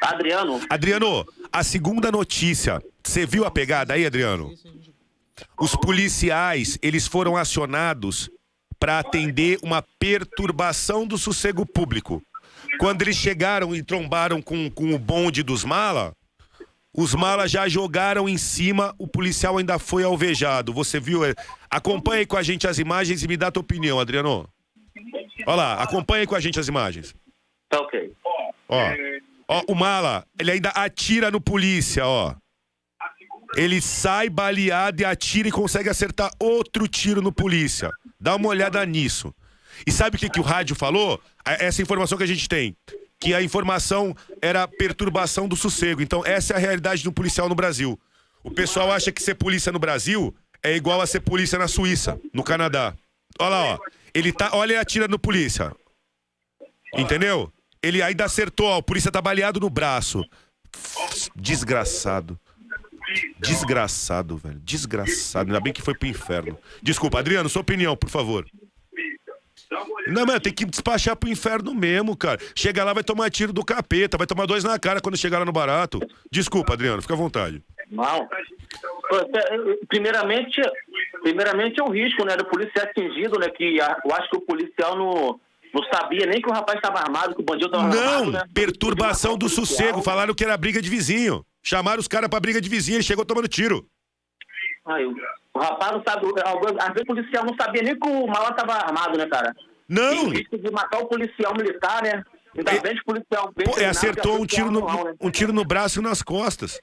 Adriano, 0.02 0.62
Adriano, 0.70 1.26
a 1.52 1.64
segunda 1.64 2.12
notícia. 2.12 2.82
Você 3.04 3.26
viu 3.26 3.46
a 3.46 3.52
pegada 3.52 3.94
aí, 3.94 4.06
Adriano? 4.06 4.54
Os 5.60 5.76
policiais, 5.76 6.78
eles 6.82 7.08
foram 7.08 7.36
acionados 7.36 8.30
para 8.80 9.00
atender 9.00 9.60
uma 9.62 9.84
perturbação 10.00 11.06
do 11.06 11.18
sossego 11.18 11.66
público. 11.66 12.22
Quando 12.80 13.02
eles 13.02 13.16
chegaram 13.16 13.76
e 13.76 13.84
trombaram 13.84 14.42
com, 14.42 14.70
com 14.70 14.94
o 14.94 15.00
bonde 15.00 15.44
dos 15.44 15.64
mala, 15.64 16.14
os 16.94 17.14
malas 17.14 17.52
já 17.52 17.68
jogaram 17.68 18.28
em 18.28 18.38
cima, 18.38 18.96
o 18.98 19.08
policial 19.08 19.58
ainda 19.58 19.78
foi 19.78 20.04
alvejado. 20.04 20.74
Você 20.74 21.00
viu? 21.00 21.26
É, 21.26 21.34
Acompanhe 21.70 22.26
com 22.26 22.38
a 22.38 22.44
gente 22.44 22.68
as 22.68 22.80
imagens 22.80 23.22
e 23.22 23.28
me 23.28 23.36
dá 23.36 23.48
a 23.48 23.52
tua 23.52 23.60
opinião, 23.60 24.00
Adriano. 24.00 24.48
Olha 25.46 25.56
lá, 25.56 25.74
acompanhe 25.84 26.26
com 26.28 26.36
a 26.36 26.40
gente 26.40 26.60
as 26.60 26.68
imagens. 26.68 27.14
tá 27.70 27.80
ok. 27.82 28.12
Ó, 28.68 28.94
ó, 29.48 29.62
o 29.68 29.76
mala, 29.76 30.26
ele 30.40 30.52
ainda 30.52 30.70
atira 30.70 31.30
no 31.32 31.40
polícia, 31.42 32.06
ó. 32.06 32.34
Ele 33.56 33.80
sai 33.82 34.30
baleado 34.30 35.02
e 35.02 35.06
atira 35.06 35.48
e 35.48 35.52
consegue 35.52 35.88
acertar 35.90 36.30
outro 36.40 36.88
tiro 36.88 37.22
no 37.22 37.32
polícia. 37.32 37.90
Dá 38.20 38.36
uma 38.36 38.50
olhada 38.50 38.84
nisso. 38.86 39.34
E 39.86 39.92
sabe 39.92 40.16
o 40.16 40.20
que, 40.20 40.30
que 40.30 40.40
o 40.40 40.44
rádio 40.44 40.76
falou? 40.76 41.22
A- 41.46 41.54
Essa 41.64 41.82
informação 41.82 42.18
que 42.18 42.24
a 42.24 42.28
gente 42.28 42.50
tem. 42.50 42.76
que 43.18 43.34
a 43.34 43.42
informação 43.42 44.14
era 44.42 44.68
perturbação 44.68 45.48
do 45.48 45.56
sossego. 45.56 46.02
Então, 46.02 46.22
essa 46.26 46.54
é 46.54 46.58
a 46.58 46.60
realidade 46.60 47.02
do 47.04 47.14
policial 47.14 47.48
no 47.48 47.56
Brasil. 47.56 47.98
O 48.44 48.52
pessoal 48.52 48.92
acha 48.92 49.10
que 49.12 49.24
ser 49.24 49.36
polícia 49.36 49.72
no 49.72 49.80
Brasil 49.80 50.36
é 50.62 50.76
igual 50.76 51.00
a 51.02 51.08
ser 51.08 51.22
polícia 51.22 51.58
na 51.58 51.68
Suíça, 51.68 52.20
no 52.34 52.44
Canadá. 52.44 52.94
Olha 53.40 53.50
lá, 53.50 53.64
ó. 53.76 53.80
Ele 54.16 54.32
tá, 54.32 54.52
olha 54.54 54.72
ele 54.72 54.80
atira 54.80 55.08
no 55.10 55.20
polícia. 55.20 55.76
Entendeu? 56.96 57.52
Ele 57.84 58.02
ainda 58.02 58.24
acertou, 58.24 58.68
ó, 58.68 58.78
o 58.78 58.84
polícia 58.84 59.12
tá 59.12 59.22
baleado 59.22 59.60
no 59.60 59.70
braço. 59.70 60.24
Desgraçado. 61.36 62.40
Desgraçado, 63.38 64.38
velho. 64.38 64.60
Desgraçado. 64.62 65.50
Ainda 65.50 65.60
bem 65.60 65.74
que 65.74 65.82
foi 65.82 65.94
pro 65.94 66.08
inferno. 66.08 66.58
Desculpa, 66.82 67.20
Adriano, 67.20 67.50
sua 67.50 67.62
opinião, 67.62 67.96
por 67.96 68.10
favor. 68.10 68.48
Não, 70.08 70.26
mano, 70.26 70.40
tem 70.40 70.54
que 70.54 70.66
despachar 70.66 71.16
pro 71.16 71.30
inferno 71.30 71.74
mesmo, 71.76 72.16
cara. 72.16 72.40
Chega 72.56 72.84
lá, 72.84 72.94
vai 72.94 73.04
tomar 73.04 73.30
tiro 73.30 73.52
do 73.52 73.66
capeta, 73.66 74.18
vai 74.18 74.26
tomar 74.26 74.46
dois 74.46 74.64
na 74.64 74.80
cara 74.80 75.02
quando 75.02 75.18
chegar 75.18 75.40
lá 75.40 75.46
no 75.46 75.52
barato. 75.52 76.00
Desculpa, 76.32 76.74
Adriano, 76.74 77.02
fica 77.02 77.14
à 77.14 77.18
vontade. 77.18 77.62
Não. 77.92 78.28
Primeiramente, 79.88 80.62
primeiramente 81.22 81.80
é 81.80 81.84
o 81.84 81.90
risco, 81.92 82.26
né, 82.26 82.36
do 82.36 82.46
policial 82.46 82.86
atingido, 82.86 83.40
né, 83.40 83.50
que 83.50 83.78
eu 83.78 84.16
acho 84.16 84.30
que 84.30 84.38
o 84.38 84.42
policial 84.42 84.96
não, 84.98 85.40
não 85.74 85.84
sabia 85.94 86.26
nem 86.26 86.42
que 86.42 86.50
o 86.50 86.54
rapaz 86.54 86.78
estava 86.78 87.00
armado, 87.00 87.36
que 87.36 87.42
o 87.42 87.46
bandido 87.46 87.68
estava 87.68 87.84
armado, 87.86 88.26
Não, 88.26 88.32
né? 88.32 88.42
perturbação 88.54 89.38
do 89.38 89.50
sossego. 89.50 90.02
Falaram 90.02 90.34
que 90.34 90.44
era 90.44 90.58
briga 90.58 90.82
de 90.82 90.90
vizinho. 90.90 91.46
Chamaram 91.64 92.00
os 92.00 92.08
caras 92.08 92.30
pra 92.30 92.40
briga 92.40 92.62
de 92.62 92.70
vizinho, 92.70 92.98
ele 92.98 93.04
chegou 93.04 93.26
tomando 93.26 93.48
tiro. 93.48 93.88
Aí, 94.86 95.06
o- 95.06 95.16
rapaz 95.58 95.94
não 95.94 96.04
sabe, 96.08 96.28
às 96.28 96.88
vezes 96.94 97.02
o 97.04 97.06
policial 97.06 97.46
não 97.46 97.56
sabia 97.60 97.82
nem 97.82 97.98
que 98.00 98.08
o 98.08 98.28
maior 98.28 98.52
estava 98.52 98.74
armado, 98.74 99.18
né, 99.18 99.26
cara? 99.28 99.56
Não. 99.88 100.10
Tem 100.10 100.26
o 100.28 100.30
risco 100.30 100.58
de 100.58 100.72
matar 100.72 101.00
o 101.00 101.08
policial 101.08 101.54
militar, 101.56 102.04
né? 102.04 102.24
Ainda 102.58 102.72
bem 102.82 102.94
que 102.96 103.02
o 103.02 103.06
policial 103.06 103.52
bem 103.56 103.66
Pô, 103.66 103.72
é, 103.72 103.76
treinado, 103.76 103.98
acertou 103.98 104.38
e 104.38 104.42
um 104.42 104.46
tiro, 104.46 104.72
no, 104.72 104.82
né? 105.04 105.14
um 105.20 105.30
tiro 105.32 105.52
no 105.52 105.66
braço 105.66 106.00
e 106.00 106.04
nas 106.04 106.22
costas. 106.22 106.80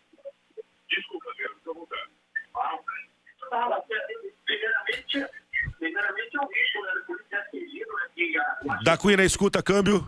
Primeiramente, 4.44 5.32
primeiramente 5.78 6.36
é 6.36 6.40
o 6.40 6.48
risco, 6.48 6.82
né, 7.30 7.38
atingido, 7.38 7.90
né, 8.66 8.78
Da 8.84 8.96
Cunha 8.96 9.22
escuta, 9.24 9.62
câmbio. 9.62 10.06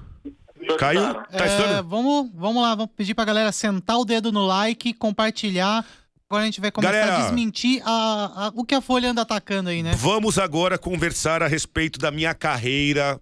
Caiu? 0.78 1.14
Tá 1.14 1.44
É, 1.44 1.82
vamos, 1.82 2.30
vamos 2.34 2.62
lá, 2.62 2.74
vamos 2.74 2.90
pedir 2.96 3.14
pra 3.14 3.24
galera 3.26 3.52
sentar 3.52 3.98
o 3.98 4.04
dedo 4.04 4.32
no 4.32 4.46
like, 4.46 4.94
compartilhar. 4.94 5.84
Agora 6.28 6.42
a 6.42 6.46
gente 6.46 6.60
vai 6.60 6.70
começar 6.70 6.92
Galera. 6.92 7.16
a 7.18 7.20
desmentir 7.20 7.82
a- 7.84 8.46
a- 8.46 8.52
o 8.54 8.64
que 8.64 8.74
a 8.74 8.80
Folha 8.80 9.10
anda 9.10 9.20
atacando 9.22 9.68
aí, 9.68 9.82
né? 9.82 9.92
Vamos 9.94 10.38
agora 10.38 10.78
conversar 10.78 11.42
a 11.42 11.46
respeito 11.46 11.98
da 11.98 12.10
minha 12.10 12.34
carreira, 12.34 13.20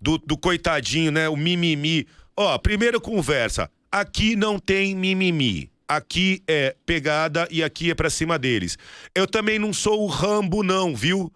do, 0.00 0.16
do 0.16 0.38
coitadinho, 0.38 1.10
né? 1.10 1.28
O 1.28 1.36
mimimi. 1.36 2.06
Ó, 2.36 2.56
primeiro 2.58 3.00
conversa. 3.00 3.68
Aqui 3.90 4.36
não 4.36 4.58
tem 4.58 4.94
mimimi. 4.94 5.68
Aqui 5.90 6.40
é 6.46 6.76
pegada 6.86 7.48
e 7.50 7.64
aqui 7.64 7.90
é 7.90 7.94
pra 7.96 8.08
cima 8.08 8.38
deles. 8.38 8.78
Eu 9.12 9.26
também 9.26 9.58
não 9.58 9.72
sou 9.72 10.04
o 10.04 10.06
Rambo, 10.06 10.62
não, 10.62 10.94
viu? 10.94 11.32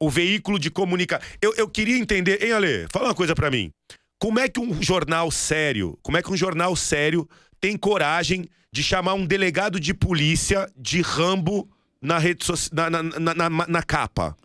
O 0.00 0.08
veículo 0.08 0.60
de 0.60 0.70
comunicação. 0.70 1.26
Eu, 1.42 1.52
eu 1.56 1.68
queria 1.68 1.98
entender. 1.98 2.40
Hein, 2.40 2.52
Ale? 2.52 2.86
Fala 2.92 3.06
uma 3.08 3.14
coisa 3.16 3.34
pra 3.34 3.50
mim. 3.50 3.72
Como 4.16 4.38
é 4.38 4.48
que 4.48 4.60
um 4.60 4.80
jornal 4.80 5.28
sério, 5.32 5.98
como 6.02 6.16
é 6.16 6.22
que 6.22 6.30
um 6.30 6.36
jornal 6.36 6.76
sério 6.76 7.28
tem 7.60 7.76
coragem 7.76 8.48
de 8.72 8.80
chamar 8.80 9.14
um 9.14 9.26
delegado 9.26 9.80
de 9.80 9.92
polícia 9.92 10.70
de 10.76 11.02
Rambo 11.02 11.68
na 12.00 12.18
rede 12.18 12.44
soci... 12.44 12.70
na, 12.72 12.88
na, 12.88 13.02
na, 13.02 13.34
na- 13.34 13.66
na 13.66 13.82
capa? 13.82 14.36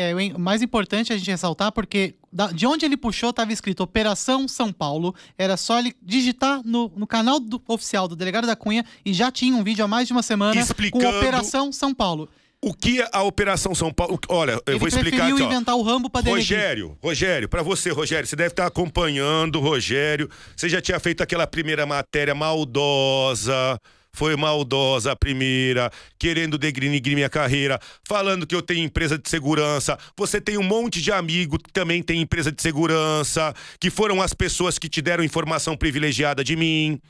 É, 0.00 0.14
o 0.34 0.38
mais 0.38 0.62
importante 0.62 1.12
a 1.12 1.16
gente 1.16 1.30
ressaltar 1.30 1.72
porque 1.72 2.14
da- 2.32 2.52
de 2.52 2.66
onde 2.66 2.84
ele 2.84 2.96
puxou 2.96 3.30
estava 3.30 3.52
escrito 3.52 3.82
Operação 3.82 4.46
São 4.46 4.72
Paulo. 4.72 5.14
Era 5.36 5.56
só 5.56 5.78
ele 5.78 5.94
digitar 6.02 6.60
no, 6.64 6.92
no 6.96 7.06
canal 7.06 7.40
do- 7.40 7.60
oficial 7.66 8.06
do 8.06 8.14
delegado 8.14 8.46
da 8.46 8.54
Cunha 8.54 8.84
e 9.04 9.12
já 9.12 9.30
tinha 9.30 9.56
um 9.56 9.64
vídeo 9.64 9.84
há 9.84 9.88
mais 9.88 10.06
de 10.06 10.12
uma 10.12 10.22
semana 10.22 10.58
Explicando- 10.60 11.04
com 11.04 11.18
Operação 11.18 11.72
São 11.72 11.92
Paulo. 11.94 12.28
O 12.60 12.74
que 12.74 13.00
é 13.00 13.08
a 13.12 13.22
Operação 13.22 13.72
São 13.72 13.92
Paulo? 13.92 14.18
Olha, 14.28 14.52
eu 14.52 14.62
ele 14.66 14.78
vou 14.80 14.88
explicar 14.88 15.28
aqui, 15.30 15.42
ó. 15.42 15.46
inventar 15.46 15.76
o 15.76 15.82
Rambo 15.82 16.10
pra 16.10 16.20
delegar. 16.22 16.40
Rogério, 16.40 16.98
Rogério, 17.00 17.48
pra 17.48 17.62
você, 17.62 17.90
Rogério, 17.90 18.26
você 18.26 18.34
deve 18.34 18.50
estar 18.50 18.66
acompanhando, 18.66 19.60
Rogério. 19.60 20.28
Você 20.56 20.68
já 20.68 20.80
tinha 20.80 20.98
feito 20.98 21.22
aquela 21.22 21.46
primeira 21.46 21.86
matéria 21.86 22.34
maldosa. 22.34 23.78
Foi 24.18 24.34
maldosa 24.34 25.12
a 25.12 25.16
primeira, 25.16 25.92
querendo 26.18 26.58
degrinir 26.58 27.00
minha 27.14 27.28
carreira, 27.30 27.78
falando 28.02 28.48
que 28.48 28.54
eu 28.54 28.60
tenho 28.60 28.84
empresa 28.84 29.16
de 29.16 29.30
segurança. 29.30 29.96
Você 30.16 30.40
tem 30.40 30.58
um 30.58 30.62
monte 30.64 31.00
de 31.00 31.12
amigo 31.12 31.56
que 31.56 31.72
também 31.72 32.02
tem 32.02 32.20
empresa 32.20 32.50
de 32.50 32.60
segurança, 32.60 33.54
que 33.78 33.90
foram 33.90 34.20
as 34.20 34.34
pessoas 34.34 34.76
que 34.76 34.88
te 34.88 35.00
deram 35.00 35.22
informação 35.22 35.76
privilegiada 35.76 36.42
de 36.42 36.56
mim. 36.56 37.00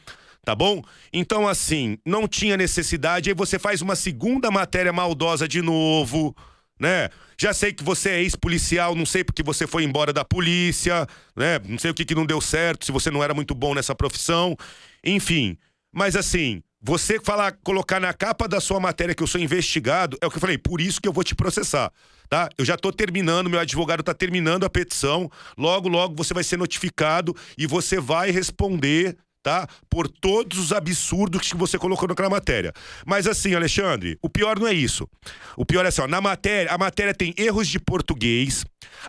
Tá 0.44 0.54
bom? 0.54 0.82
Então, 1.10 1.48
assim, 1.48 1.96
não 2.04 2.28
tinha 2.28 2.58
necessidade. 2.58 3.30
Aí 3.30 3.34
você 3.34 3.58
faz 3.58 3.80
uma 3.80 3.96
segunda 3.96 4.50
matéria 4.50 4.92
maldosa 4.92 5.48
de 5.48 5.62
novo, 5.62 6.36
né? 6.78 7.08
Já 7.40 7.54
sei 7.54 7.72
que 7.72 7.82
você 7.82 8.10
é 8.10 8.20
ex-policial, 8.20 8.94
não 8.94 9.06
sei 9.06 9.24
porque 9.24 9.42
você 9.42 9.66
foi 9.66 9.82
embora 9.82 10.12
da 10.12 10.26
polícia, 10.26 11.06
né? 11.34 11.58
Não 11.66 11.78
sei 11.78 11.90
o 11.90 11.94
que, 11.94 12.04
que 12.04 12.14
não 12.14 12.26
deu 12.26 12.42
certo, 12.42 12.84
se 12.84 12.92
você 12.92 13.10
não 13.10 13.24
era 13.24 13.32
muito 13.32 13.54
bom 13.54 13.74
nessa 13.74 13.94
profissão. 13.94 14.54
Enfim, 15.02 15.56
mas 15.90 16.14
assim, 16.14 16.62
você 16.80 17.18
falar, 17.20 17.52
colocar 17.64 17.98
na 17.98 18.12
capa 18.12 18.46
da 18.46 18.60
sua 18.60 18.78
matéria 18.78 19.14
que 19.14 19.22
eu 19.22 19.26
sou 19.26 19.40
investigado, 19.40 20.16
é 20.20 20.26
o 20.26 20.30
que 20.30 20.36
eu 20.36 20.40
falei, 20.40 20.56
por 20.56 20.80
isso 20.80 21.00
que 21.00 21.08
eu 21.08 21.12
vou 21.12 21.24
te 21.24 21.34
processar, 21.34 21.92
tá? 22.28 22.48
Eu 22.56 22.64
já 22.64 22.76
tô 22.76 22.92
terminando, 22.92 23.50
meu 23.50 23.58
advogado 23.58 24.02
tá 24.02 24.14
terminando 24.14 24.64
a 24.64 24.70
petição. 24.70 25.30
Logo, 25.56 25.88
logo 25.88 26.14
você 26.14 26.32
vai 26.32 26.44
ser 26.44 26.56
notificado 26.56 27.34
e 27.56 27.66
você 27.66 27.98
vai 28.00 28.30
responder 28.30 29.16
tá? 29.42 29.66
Por 29.88 30.08
todos 30.08 30.58
os 30.58 30.72
absurdos 30.72 31.48
que 31.50 31.56
você 31.56 31.78
colocou 31.78 32.08
naquela 32.08 32.28
matéria. 32.28 32.72
Mas 33.06 33.26
assim, 33.26 33.54
Alexandre, 33.54 34.18
o 34.20 34.28
pior 34.28 34.58
não 34.58 34.66
é 34.66 34.74
isso. 34.74 35.08
O 35.56 35.64
pior 35.64 35.84
é 35.84 35.88
assim, 35.88 36.02
ó, 36.02 36.06
na 36.06 36.20
matéria, 36.20 36.70
a 36.70 36.76
matéria 36.76 37.14
tem 37.14 37.32
erros 37.36 37.68
de 37.68 37.78
português. 37.78 38.64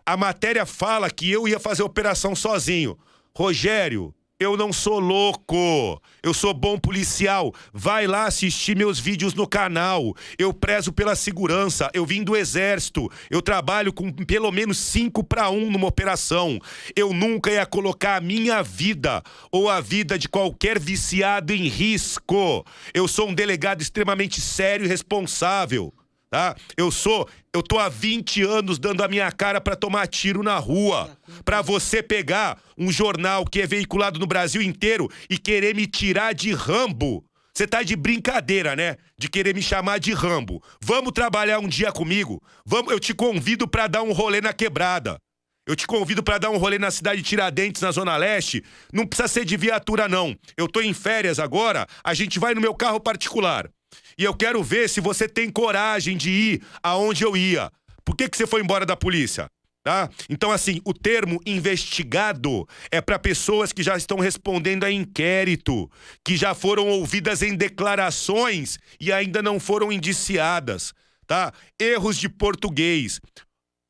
A 0.06 0.16
matéria 0.16 0.66
fala 0.66 1.10
que 1.10 1.30
eu 1.30 1.48
ia 1.48 1.60
fazer 1.60 1.82
a 1.82 1.86
operação 1.86 2.36
sozinho. 2.36 2.98
Rogério, 3.36 4.14
eu 4.40 4.56
não 4.56 4.72
sou 4.72 5.00
louco. 5.00 6.02
Eu 6.24 6.34
sou 6.34 6.54
bom 6.54 6.80
policial. 6.80 7.54
Vai 7.74 8.08
lá 8.08 8.26
assistir 8.26 8.74
meus 8.74 8.98
vídeos 8.98 9.34
no 9.34 9.46
canal. 9.46 10.16
Eu 10.38 10.54
prezo 10.54 10.94
pela 10.94 11.14
segurança. 11.14 11.92
Eu 11.94 12.06
vim 12.06 12.24
do 12.24 12.38
exército. 12.38 13.12
Eu 13.30 13.42
trabalho 13.42 13.92
com 13.92 14.10
pelo 14.12 14.50
menos 14.50 14.78
5 14.78 15.26
para 15.26 15.50
1 15.50 15.70
numa 15.70 15.88
operação. 15.88 16.58
Eu 16.96 17.12
nunca 17.12 17.52
ia 17.52 17.66
colocar 17.66 18.16
a 18.16 18.22
minha 18.22 18.64
vida 18.64 19.22
ou 19.52 19.70
a 19.70 19.82
vida 19.82 20.18
de 20.18 20.30
qualquer 20.30 20.80
viciado 20.80 21.54
em 21.54 21.68
risco. 21.68 22.66
Eu 22.94 23.10
sou 23.10 23.28
um 23.28 23.34
delegado 23.34 23.82
extremamente 23.82 24.40
sério 24.40 24.86
e 24.86 24.90
responsável 24.90 25.94
tá? 26.30 26.56
Eu 26.78 26.92
sou, 26.92 27.28
eu 27.54 27.64
tô 27.64 27.80
há 27.80 27.90
20 27.90 28.44
anos 28.44 28.78
dando 28.78 29.04
a 29.04 29.08
minha 29.08 29.32
cara 29.32 29.60
pra 29.60 29.76
tomar 29.76 30.08
tiro 30.08 30.44
na 30.44 30.58
rua, 30.58 31.18
Pra 31.44 31.62
você 31.62 32.02
pegar 32.02 32.60
um 32.78 32.92
jornal 32.92 33.46
que 33.46 33.62
é 33.62 33.68
veiculado 33.68 34.20
no 34.20 34.28
Brasil 34.28 34.62
inteiro 34.62 35.10
e 35.30 35.38
querer 35.38 35.76
me 35.76 35.88
tirar 35.88 36.34
de 36.34 36.54
Rambo. 36.54 37.24
Você 37.54 37.68
tá 37.68 37.84
de 37.84 37.96
brincadeira, 37.96 38.76
né? 38.76 38.96
De 39.18 39.28
querer 39.28 39.54
me 39.54 39.62
chamar 39.62 40.00
de 40.00 40.14
Rambo. 40.14 40.64
Vamos 40.82 41.12
trabalhar 41.12 41.60
um 41.60 41.68
dia 41.68 41.92
comigo? 41.92 42.42
Vamos, 42.66 42.92
eu 42.92 43.00
te 43.00 43.14
convido 43.14 43.68
pra 43.68 43.88
dar 43.88 44.02
um 44.02 44.12
rolê 44.12 44.42
na 44.42 44.54
quebrada. 44.54 45.18
Eu 45.68 45.76
te 45.76 45.86
convido 45.86 46.24
pra 46.24 46.38
dar 46.38 46.50
um 46.50 46.58
rolê 46.58 46.80
na 46.80 46.90
cidade 46.90 47.22
de 47.22 47.28
Tiradentes, 47.28 47.82
na 47.82 47.92
Zona 47.92 48.18
Leste. 48.18 48.64
Não 48.92 49.06
precisa 49.06 49.28
ser 49.28 49.46
de 49.46 49.56
viatura, 49.58 50.08
não. 50.08 50.36
Eu 50.58 50.68
tô 50.68 50.82
em 50.82 50.94
férias 50.94 51.38
agora, 51.38 51.86
a 52.04 52.14
gente 52.14 52.40
vai 52.40 52.54
no 52.56 52.62
meu 52.62 52.74
carro 52.74 53.00
particular. 53.00 53.70
E 54.18 54.24
eu 54.24 54.34
quero 54.34 54.62
ver 54.64 54.90
se 54.90 55.00
você 55.00 55.28
tem 55.28 55.50
coragem 55.50 56.18
de 56.18 56.30
ir 56.30 56.62
aonde 56.84 57.24
eu 57.24 57.38
ia. 57.38 57.72
Por 58.04 58.16
que, 58.16 58.28
que 58.28 58.36
você 58.36 58.48
foi 58.48 58.62
embora 58.62 58.86
da 58.86 58.96
polícia? 58.96 59.50
Tá? 59.82 60.10
Então, 60.30 60.52
assim, 60.52 60.82
o 60.84 60.94
termo 60.94 61.40
investigado 61.46 62.68
é 62.92 63.00
para 63.00 63.18
pessoas 63.18 63.72
que 63.72 63.82
já 63.82 63.96
estão 63.96 64.20
respondendo 64.20 64.84
a 64.84 64.92
inquérito, 64.92 65.90
que 66.24 66.36
já 66.36 66.54
foram 66.54 66.88
ouvidas 66.88 67.42
em 67.42 67.56
declarações 67.56 68.78
e 69.00 69.12
ainda 69.12 69.42
não 69.42 69.58
foram 69.60 69.90
indiciadas, 69.90 70.94
tá? 71.26 71.54
Erros 71.80 72.18
de 72.18 72.28
português. 72.28 73.22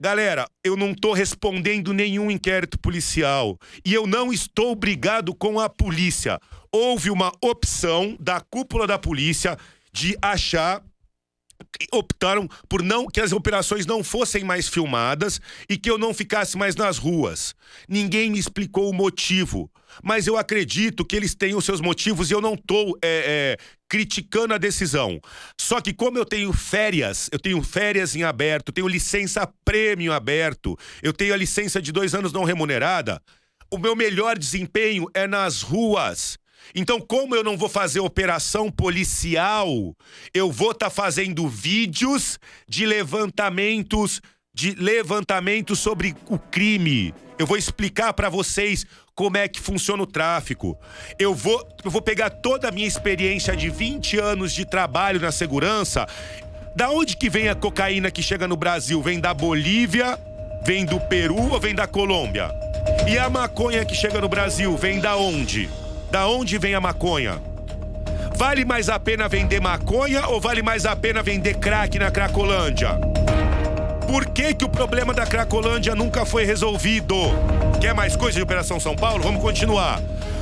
Galera, 0.01 0.47
eu 0.63 0.77
não 0.77 0.93
tô 0.93 1.11
respondendo 1.11 1.91
nenhum 1.91 2.31
inquérito 2.31 2.79
policial 2.79 3.57
e 3.83 3.93
eu 3.93 4.07
não 4.07 4.31
estou 4.31 4.73
brigado 4.75 5.35
com 5.35 5.59
a 5.59 5.67
polícia. 5.67 6.39
Houve 6.71 7.09
uma 7.09 7.33
opção 7.41 8.15
da 8.19 8.39
cúpula 8.39 8.87
da 8.87 8.97
polícia 8.99 9.57
de 9.99 10.17
achar 10.21 10.81
optaram 11.91 12.47
por 12.69 12.81
não 12.81 13.07
que 13.07 13.19
as 13.19 13.33
operações 13.33 13.85
não 13.85 14.01
fossem 14.01 14.45
mais 14.45 14.69
filmadas 14.69 15.41
e 15.69 15.77
que 15.77 15.91
eu 15.91 15.97
não 15.97 16.13
ficasse 16.13 16.57
mais 16.57 16.75
nas 16.75 16.97
ruas. 16.97 17.53
Ninguém 17.87 18.31
me 18.31 18.39
explicou 18.39 18.89
o 18.89 18.93
motivo, 18.93 19.69
mas 20.01 20.25
eu 20.25 20.37
acredito 20.37 21.03
que 21.03 21.17
eles 21.17 21.35
têm 21.35 21.55
os 21.55 21.65
seus 21.65 21.81
motivos 21.81 22.31
e 22.31 22.33
eu 22.33 22.39
não 22.39 22.55
tô 22.55 22.97
é, 23.01 23.57
é, 23.57 23.57
criticando 23.89 24.53
a 24.53 24.57
decisão. 24.57 25.19
Só 25.59 25.81
que 25.81 25.93
como 25.93 26.17
eu 26.17 26.25
tenho 26.25 26.53
férias, 26.53 27.29
eu 27.31 27.39
tenho 27.39 27.61
férias 27.61 28.15
em 28.15 28.23
aberto, 28.23 28.71
tenho 28.71 28.87
licença 28.87 29.51
prêmio 29.65 30.13
aberto, 30.13 30.77
eu 31.03 31.11
tenho 31.11 31.33
a 31.33 31.37
licença 31.37 31.81
de 31.81 31.91
dois 31.91 32.15
anos 32.15 32.31
não 32.31 32.45
remunerada. 32.45 33.21
o 33.69 33.77
meu 33.77 33.95
melhor 33.95 34.37
desempenho 34.37 35.07
é 35.13 35.27
nas 35.27 35.61
ruas. 35.61 36.38
Então, 36.75 36.99
como 36.99 37.35
eu 37.35 37.43
não 37.43 37.57
vou 37.57 37.69
fazer 37.69 37.99
operação 37.99 38.71
policial, 38.71 39.95
eu 40.33 40.51
vou 40.51 40.71
estar 40.71 40.87
tá 40.87 40.89
fazendo 40.89 41.47
vídeos 41.47 42.39
de 42.67 42.85
levantamentos, 42.85 44.21
de 44.53 44.75
levantamento 44.75 45.75
sobre 45.75 46.15
o 46.27 46.37
crime. 46.37 47.13
Eu 47.37 47.47
vou 47.47 47.57
explicar 47.57 48.13
para 48.13 48.29
vocês 48.29 48.85
como 49.15 49.37
é 49.37 49.47
que 49.47 49.59
funciona 49.59 50.03
o 50.03 50.07
tráfico. 50.07 50.77
Eu 51.17 51.33
vou, 51.33 51.67
eu 51.83 51.91
vou 51.91 52.01
pegar 52.01 52.29
toda 52.29 52.69
a 52.69 52.71
minha 52.71 52.87
experiência 52.87 53.55
de 53.55 53.69
20 53.69 54.19
anos 54.19 54.53
de 54.53 54.65
trabalho 54.65 55.19
na 55.19 55.31
segurança. 55.31 56.07
Da 56.75 56.89
onde 56.89 57.17
que 57.17 57.29
vem 57.29 57.49
a 57.49 57.55
cocaína 57.55 58.11
que 58.11 58.21
chega 58.21 58.47
no 58.47 58.55
Brasil? 58.55 59.01
Vem 59.01 59.19
da 59.19 59.33
Bolívia, 59.33 60.17
vem 60.65 60.85
do 60.85 60.99
Peru 60.99 61.51
ou 61.51 61.59
vem 61.59 61.73
da 61.73 61.87
Colômbia? 61.87 62.51
E 63.09 63.17
a 63.17 63.29
maconha 63.29 63.83
que 63.83 63.95
chega 63.95 64.21
no 64.21 64.29
Brasil 64.29 64.77
vem 64.77 64.99
da 64.99 65.17
onde? 65.17 65.69
Da 66.11 66.27
onde 66.27 66.57
vem 66.57 66.73
a 66.73 66.81
maconha? 66.81 67.39
Vale 68.35 68.65
mais 68.65 68.89
a 68.89 68.99
pena 68.99 69.29
vender 69.29 69.59
maconha 69.59 70.27
ou 70.27 70.41
vale 70.41 70.63
mais 70.63 70.85
a 70.85 70.95
pena 70.95 71.21
vender 71.21 71.55
crack 71.57 71.99
na 71.99 72.09
Cracolândia? 72.09 72.97
Por 74.07 74.25
que, 74.25 74.55
que 74.55 74.65
o 74.65 74.69
problema 74.69 75.13
da 75.13 75.25
Cracolândia 75.25 75.93
nunca 75.93 76.25
foi 76.25 76.45
resolvido? 76.45 77.15
Quer 77.79 77.93
mais 77.93 78.15
coisa 78.15 78.37
de 78.37 78.41
Operação 78.41 78.79
São 78.79 78.95
Paulo? 78.95 79.23
Vamos 79.23 79.41
continuar. 79.41 80.01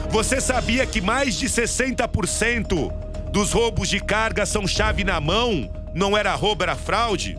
Você 0.09 0.39
sabia 0.39 0.85
que 0.85 1.01
mais 1.01 1.35
de 1.35 1.47
60% 1.47 2.93
dos 3.29 3.51
roubos 3.51 3.89
de 3.89 3.99
carga 3.99 4.45
são 4.45 4.65
chave 4.65 5.03
na 5.03 5.19
mão? 5.19 5.69
Não 5.93 6.17
era 6.17 6.33
roubo, 6.33 6.63
era 6.63 6.75
fraude? 6.75 7.37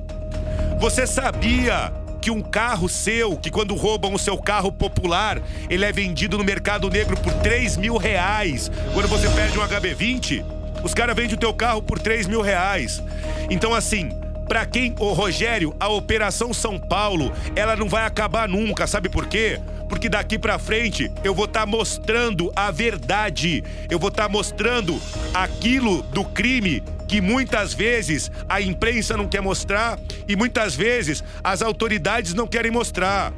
Você 0.78 1.06
sabia 1.06 1.90
que 2.28 2.30
um 2.30 2.42
carro 2.42 2.90
seu, 2.90 3.38
que 3.38 3.50
quando 3.50 3.74
roubam 3.74 4.12
o 4.12 4.18
seu 4.18 4.36
carro 4.36 4.70
popular, 4.70 5.40
ele 5.70 5.82
é 5.82 5.90
vendido 5.90 6.36
no 6.36 6.44
mercado 6.44 6.90
negro 6.90 7.18
por 7.18 7.32
3 7.32 7.78
mil 7.78 7.96
reais. 7.96 8.70
Quando 8.92 9.08
você 9.08 9.26
perde 9.30 9.58
um 9.58 9.62
HB20, 9.62 10.44
os 10.84 10.92
caras 10.92 11.16
vendem 11.16 11.36
o 11.36 11.38
teu 11.38 11.54
carro 11.54 11.80
por 11.80 11.98
3 11.98 12.26
mil 12.26 12.42
reais. 12.42 13.02
Então, 13.48 13.72
assim, 13.72 14.10
para 14.46 14.66
quem, 14.66 14.94
o 14.98 15.14
Rogério, 15.14 15.74
a 15.80 15.88
Operação 15.88 16.52
São 16.52 16.78
Paulo, 16.78 17.32
ela 17.56 17.74
não 17.74 17.88
vai 17.88 18.04
acabar 18.04 18.46
nunca, 18.46 18.86
sabe 18.86 19.08
por 19.08 19.24
quê? 19.24 19.58
Porque 19.88 20.10
daqui 20.10 20.38
para 20.38 20.58
frente 20.58 21.10
eu 21.24 21.34
vou 21.34 21.46
estar 21.46 21.60
tá 21.60 21.66
mostrando 21.66 22.52
a 22.54 22.70
verdade. 22.70 23.64
Eu 23.88 23.98
vou 23.98 24.10
estar 24.10 24.24
tá 24.24 24.28
mostrando 24.28 25.00
aquilo 25.32 26.02
do 26.02 26.26
crime 26.26 26.82
que 27.08 27.20
muitas 27.20 27.72
vezes 27.72 28.30
a 28.48 28.60
imprensa 28.60 29.16
não 29.16 29.26
quer 29.26 29.40
mostrar 29.40 29.98
e 30.28 30.36
muitas 30.36 30.76
vezes 30.76 31.24
as 31.42 31.62
autoridades 31.62 32.34
não 32.34 32.46
querem 32.46 32.70
mostrar. 32.70 33.32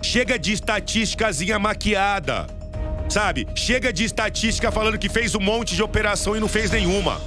Chega 0.00 0.38
de 0.38 0.52
estatísticazinha 0.52 1.58
maquiada, 1.58 2.46
sabe? 3.08 3.48
Chega 3.54 3.92
de 3.92 4.04
estatística 4.04 4.70
falando 4.70 4.96
que 4.96 5.08
fez 5.08 5.34
um 5.34 5.40
monte 5.40 5.74
de 5.74 5.82
operação 5.82 6.36
e 6.36 6.40
não 6.40 6.48
fez 6.48 6.70
nenhuma. 6.70 7.20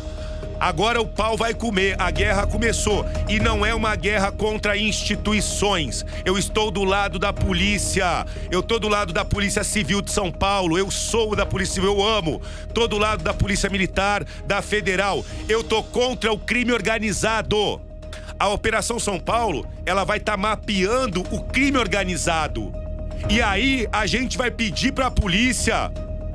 Agora 0.61 1.01
o 1.01 1.07
pau 1.07 1.35
vai 1.35 1.55
comer, 1.55 1.95
a 1.97 2.11
guerra 2.11 2.45
começou. 2.45 3.03
E 3.27 3.39
não 3.39 3.65
é 3.65 3.73
uma 3.73 3.95
guerra 3.95 4.31
contra 4.31 4.77
instituições. 4.77 6.05
Eu 6.23 6.37
estou 6.37 6.69
do 6.69 6.83
lado 6.83 7.17
da 7.17 7.33
polícia. 7.33 8.27
Eu 8.51 8.59
estou 8.59 8.79
do 8.79 8.87
lado 8.87 9.11
da 9.11 9.25
Polícia 9.25 9.63
Civil 9.63 10.03
de 10.03 10.11
São 10.11 10.31
Paulo. 10.31 10.77
Eu 10.77 10.91
sou 10.91 11.35
da 11.35 11.47
Polícia 11.47 11.73
Civil, 11.73 11.97
eu 11.97 12.07
amo. 12.07 12.39
Estou 12.67 12.87
do 12.87 12.99
lado 12.99 13.23
da 13.23 13.33
Polícia 13.33 13.71
Militar, 13.71 14.23
da 14.45 14.61
Federal. 14.61 15.25
Eu 15.49 15.63
tô 15.63 15.81
contra 15.81 16.31
o 16.31 16.37
crime 16.37 16.71
organizado. 16.71 17.81
A 18.39 18.47
Operação 18.49 18.99
São 18.99 19.19
Paulo, 19.19 19.67
ela 19.83 20.03
vai 20.03 20.19
estar 20.19 20.33
tá 20.33 20.37
mapeando 20.37 21.21
o 21.31 21.41
crime 21.41 21.79
organizado. 21.79 22.71
E 23.31 23.41
aí 23.41 23.87
a 23.91 24.05
gente 24.05 24.37
vai 24.37 24.51
pedir 24.51 24.91
para 24.91 25.07
a 25.07 25.11
polícia 25.11 25.91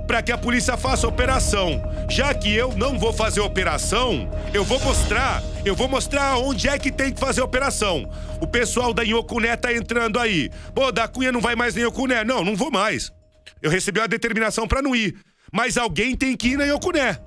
para 0.07 0.23
que 0.23 0.31
a 0.31 0.39
polícia 0.39 0.77
faça 0.77 1.07
operação. 1.07 1.83
Já 2.09 2.33
que 2.33 2.55
eu 2.55 2.73
não 2.77 2.99
vou 2.99 3.13
fazer 3.13 3.41
operação, 3.41 4.31
eu 4.55 4.65
vou 4.65 4.79
mostrar, 4.81 5.43
eu 5.65 5.75
vou 5.75 5.89
mostrar 5.89 6.39
onde 6.39 6.69
é 6.69 6.79
que 6.79 6.93
tem 6.93 7.13
que 7.13 7.21
fazer 7.21 7.43
operação. 7.43 8.09
O 8.41 8.47
pessoal 8.47 8.95
da 8.95 9.05
Inhocuné 9.05 9.57
tá 9.57 9.73
entrando 9.75 10.19
aí. 10.19 10.51
Pô, 10.75 10.93
da 10.93 11.09
Cunha 11.09 11.33
não 11.33 11.41
vai 11.41 11.57
mais 11.57 11.75
na 11.75 11.81
Inhocuné. 11.81 12.25
Não, 12.25 12.45
não 12.45 12.55
vou 12.55 12.71
mais. 12.71 13.13
Eu 13.61 13.71
recebi 13.71 14.01
a 14.01 14.07
determinação 14.07 14.69
para 14.69 14.83
não 14.83 14.95
ir. 14.95 15.17
Mas 15.53 15.77
alguém 15.77 16.17
tem 16.17 16.37
que 16.37 16.49
ir 16.49 16.59
na 16.59 16.67
Inhocuné. 16.67 17.19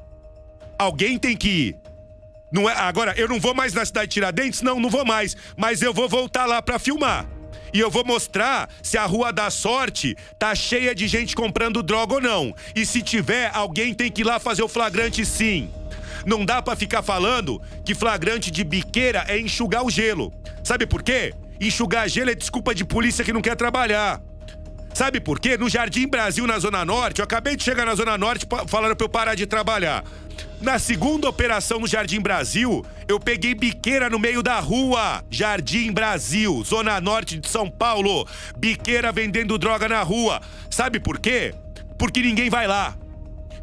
Alguém 0.78 1.18
tem 1.18 1.36
que 1.36 1.50
ir. 1.50 1.76
Não 2.52 2.70
é, 2.70 2.74
agora, 2.74 3.14
eu 3.18 3.28
não 3.28 3.40
vou 3.40 3.54
mais 3.54 3.74
na 3.74 3.86
cidade 3.86 4.08
de 4.08 4.14
Tiradentes? 4.14 4.62
Não, 4.62 4.80
não 4.80 4.90
vou 4.90 5.06
mais. 5.06 5.36
Mas 5.58 5.82
eu 5.82 5.94
vou 5.94 6.08
voltar 6.08 6.46
lá 6.46 6.62
para 6.62 6.80
filmar. 6.80 7.28
E 7.74 7.80
eu 7.80 7.90
vou 7.90 8.04
mostrar 8.06 8.70
se 8.82 8.98
a 8.98 9.06
Rua 9.06 9.32
da 9.32 9.50
Sorte 9.50 10.16
tá 10.38 10.56
cheia 10.56 10.94
de 10.96 11.08
gente 11.08 11.36
comprando 11.36 11.84
droga 11.84 12.16
ou 12.16 12.22
não. 12.22 12.56
E 12.76 12.86
se 12.86 13.02
tiver, 13.02 13.52
alguém 13.54 13.94
tem 13.94 14.12
que 14.12 14.22
ir 14.22 14.26
lá 14.26 14.40
fazer 14.40 14.64
o 14.64 14.68
flagrante 14.68 15.26
sim. 15.26 15.70
Não 16.26 16.46
dá 16.46 16.62
para 16.62 16.76
ficar 16.76 17.02
falando 17.02 17.62
que 17.86 17.96
flagrante 17.96 18.52
de 18.52 18.64
biqueira 18.64 19.26
é 19.28 19.40
enxugar 19.40 19.86
o 19.86 19.90
gelo. 19.90 20.34
Sabe 20.64 20.86
por 20.86 21.02
quê? 21.02 21.34
Enxugar 21.60 22.08
gelo 22.10 22.30
é 22.30 22.36
desculpa 22.36 22.74
de 22.74 22.86
polícia 22.86 23.24
que 23.24 23.34
não 23.34 23.42
quer 23.42 23.56
trabalhar. 23.56 24.22
Sabe 25.00 25.22
por 25.22 25.40
quê? 25.40 25.58
No 25.58 25.70
Jardim 25.70 26.10
Brasil, 26.10 26.46
na 26.46 26.60
Zona 26.60 26.84
Norte, 26.84 27.20
eu 27.20 27.24
acabei 27.24 27.56
de 27.56 27.64
chegar 27.64 27.86
na 27.86 27.96
Zona 27.96 28.18
Norte 28.18 28.46
falando 28.68 28.98
pra 28.98 29.06
eu 29.06 29.10
parar 29.10 29.34
de 29.34 29.48
trabalhar. 29.48 30.04
Na 30.60 30.78
segunda 30.78 31.30
operação 31.30 31.80
no 31.80 31.88
Jardim 31.88 32.20
Brasil, 32.20 32.86
eu 33.08 33.18
peguei 33.18 33.56
biqueira 33.56 34.10
no 34.10 34.20
meio 34.20 34.44
da 34.44 34.60
rua. 34.60 35.24
Jardim 35.30 35.94
Brasil, 35.94 36.62
Zona 36.66 37.00
Norte 37.00 37.40
de 37.40 37.48
São 37.48 37.72
Paulo. 37.72 38.28
Biqueira 38.58 39.10
vendendo 39.10 39.58
droga 39.58 39.88
na 39.88 40.04
rua. 40.04 40.42
Sabe 40.70 41.00
por 41.00 41.18
quê? 41.18 41.56
Porque 41.98 42.22
ninguém 42.22 42.50
vai 42.50 42.68
lá. 42.68 42.94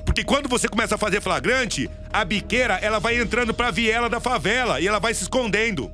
Porque 0.06 0.24
quando 0.24 0.48
você 0.48 0.66
começa 0.70 0.94
a 0.94 0.98
fazer 0.98 1.20
flagrante, 1.20 1.90
a 2.10 2.24
biqueira 2.24 2.78
ela 2.80 2.98
vai 2.98 3.20
entrando 3.20 3.52
pra 3.52 3.70
viela 3.70 4.08
da 4.08 4.20
favela 4.20 4.80
e 4.80 4.88
ela 4.88 4.98
vai 4.98 5.12
se 5.12 5.24
escondendo. 5.24 5.92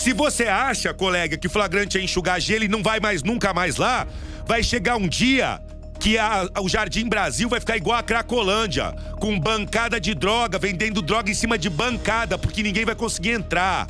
Se 0.00 0.14
você 0.14 0.44
acha, 0.44 0.94
colega, 0.94 1.36
que 1.36 1.46
flagrante 1.46 1.98
é 1.98 2.00
enxugar 2.00 2.40
gelo 2.40 2.64
e 2.64 2.68
não 2.68 2.82
vai 2.82 2.98
mais 3.00 3.22
nunca 3.22 3.52
mais 3.52 3.76
lá, 3.76 4.06
vai 4.46 4.62
chegar 4.62 4.96
um 4.96 5.06
dia 5.06 5.60
que 5.98 6.16
a, 6.16 6.48
o 6.62 6.70
Jardim 6.70 7.06
Brasil 7.06 7.50
vai 7.50 7.60
ficar 7.60 7.76
igual 7.76 7.98
a 7.98 8.02
Cracolândia, 8.02 8.92
com 9.20 9.38
bancada 9.38 10.00
de 10.00 10.14
droga, 10.14 10.58
vendendo 10.58 11.02
droga 11.02 11.30
em 11.30 11.34
cima 11.34 11.58
de 11.58 11.68
bancada, 11.68 12.38
porque 12.38 12.62
ninguém 12.62 12.86
vai 12.86 12.94
conseguir 12.94 13.32
entrar. 13.32 13.86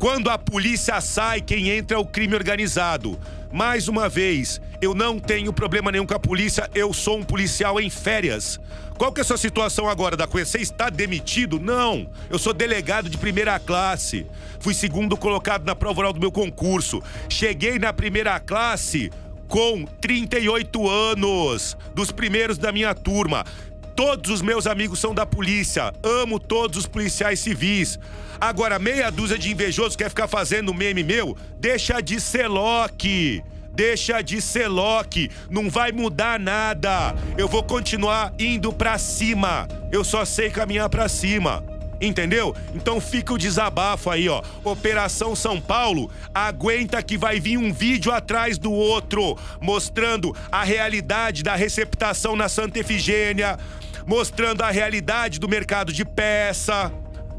Quando 0.00 0.30
a 0.30 0.38
polícia 0.38 0.98
sai, 1.02 1.42
quem 1.42 1.68
entra 1.68 1.94
é 1.94 2.00
o 2.00 2.06
crime 2.06 2.34
organizado. 2.34 3.20
Mais 3.52 3.86
uma 3.86 4.08
vez, 4.08 4.58
eu 4.80 4.94
não 4.94 5.18
tenho 5.18 5.52
problema 5.52 5.92
nenhum 5.92 6.06
com 6.06 6.14
a 6.14 6.18
polícia, 6.18 6.70
eu 6.74 6.90
sou 6.94 7.18
um 7.18 7.22
policial 7.22 7.78
em 7.78 7.90
férias. 7.90 8.58
Qual 8.96 9.12
que 9.12 9.20
é 9.20 9.22
a 9.22 9.26
sua 9.26 9.36
situação 9.36 9.90
agora, 9.90 10.16
da 10.16 10.26
Cunha? 10.26 10.46
Você 10.46 10.56
está 10.56 10.88
demitido? 10.88 11.60
Não, 11.60 12.10
eu 12.30 12.38
sou 12.38 12.54
delegado 12.54 13.10
de 13.10 13.18
primeira 13.18 13.60
classe. 13.60 14.26
Fui 14.58 14.72
segundo 14.72 15.18
colocado 15.18 15.66
na 15.66 15.76
prova 15.76 16.00
oral 16.00 16.14
do 16.14 16.20
meu 16.20 16.32
concurso. 16.32 17.02
Cheguei 17.28 17.78
na 17.78 17.92
primeira 17.92 18.40
classe 18.40 19.10
com 19.48 19.84
38 20.00 20.88
anos, 20.88 21.76
dos 21.94 22.10
primeiros 22.10 22.56
da 22.56 22.72
minha 22.72 22.94
turma. 22.94 23.44
Todos 23.94 24.30
os 24.30 24.42
meus 24.42 24.66
amigos 24.66 24.98
são 24.98 25.14
da 25.14 25.26
polícia. 25.26 25.92
Amo 26.02 26.38
todos 26.38 26.78
os 26.78 26.86
policiais 26.86 27.40
civis. 27.40 27.98
Agora, 28.40 28.78
meia 28.78 29.10
dúzia 29.10 29.38
de 29.38 29.50
invejosos 29.50 29.96
quer 29.96 30.08
ficar 30.08 30.28
fazendo 30.28 30.72
meme 30.72 31.02
meu? 31.02 31.36
Deixa 31.58 32.00
de 32.00 32.20
ser 32.20 32.48
Loki. 32.48 33.42
Deixa 33.72 34.22
de 34.22 34.40
ser 34.40 34.68
Loki. 34.68 35.30
Não 35.48 35.70
vai 35.70 35.92
mudar 35.92 36.38
nada. 36.38 37.14
Eu 37.36 37.48
vou 37.48 37.62
continuar 37.62 38.32
indo 38.38 38.72
pra 38.72 38.98
cima. 38.98 39.68
Eu 39.92 40.04
só 40.04 40.24
sei 40.24 40.50
caminhar 40.50 40.88
pra 40.88 41.08
cima. 41.08 41.64
Entendeu? 42.00 42.56
Então 42.74 43.00
fica 43.00 43.34
o 43.34 43.38
desabafo 43.38 44.08
aí, 44.08 44.28
ó. 44.28 44.42
Operação 44.64 45.36
São 45.36 45.60
Paulo, 45.60 46.10
aguenta 46.34 47.02
que 47.02 47.18
vai 47.18 47.38
vir 47.38 47.58
um 47.58 47.72
vídeo 47.72 48.10
atrás 48.10 48.56
do 48.56 48.72
outro, 48.72 49.36
mostrando 49.60 50.34
a 50.50 50.64
realidade 50.64 51.42
da 51.42 51.54
receptação 51.54 52.34
na 52.34 52.48
Santa 52.48 52.78
Efigênia, 52.78 53.58
mostrando 54.06 54.62
a 54.62 54.70
realidade 54.70 55.38
do 55.38 55.48
mercado 55.48 55.92
de 55.92 56.04
peça, 56.04 56.90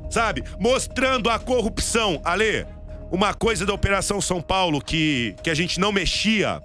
sabe? 0.09 0.43
Mostrando 0.59 1.29
a 1.29 1.39
corrupção. 1.39 2.21
Ale, 2.23 2.67
uma 3.09 3.33
coisa 3.33 3.65
da 3.65 3.73
Operação 3.73 4.21
São 4.21 4.41
Paulo 4.41 4.79
que, 4.79 5.35
que 5.41 5.49
a 5.49 5.55
gente 5.55 5.79
não 5.79 5.91
mexia. 5.91 6.61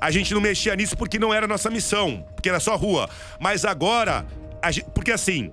A 0.00 0.10
gente 0.10 0.34
não 0.34 0.40
mexia 0.40 0.76
nisso 0.76 0.96
porque 0.96 1.18
não 1.18 1.32
era 1.32 1.46
nossa 1.46 1.70
missão, 1.70 2.24
porque 2.34 2.48
era 2.48 2.60
só 2.60 2.76
rua. 2.76 3.08
Mas 3.40 3.64
agora, 3.64 4.24
gente, 4.70 4.86
porque 4.94 5.10
assim, 5.10 5.50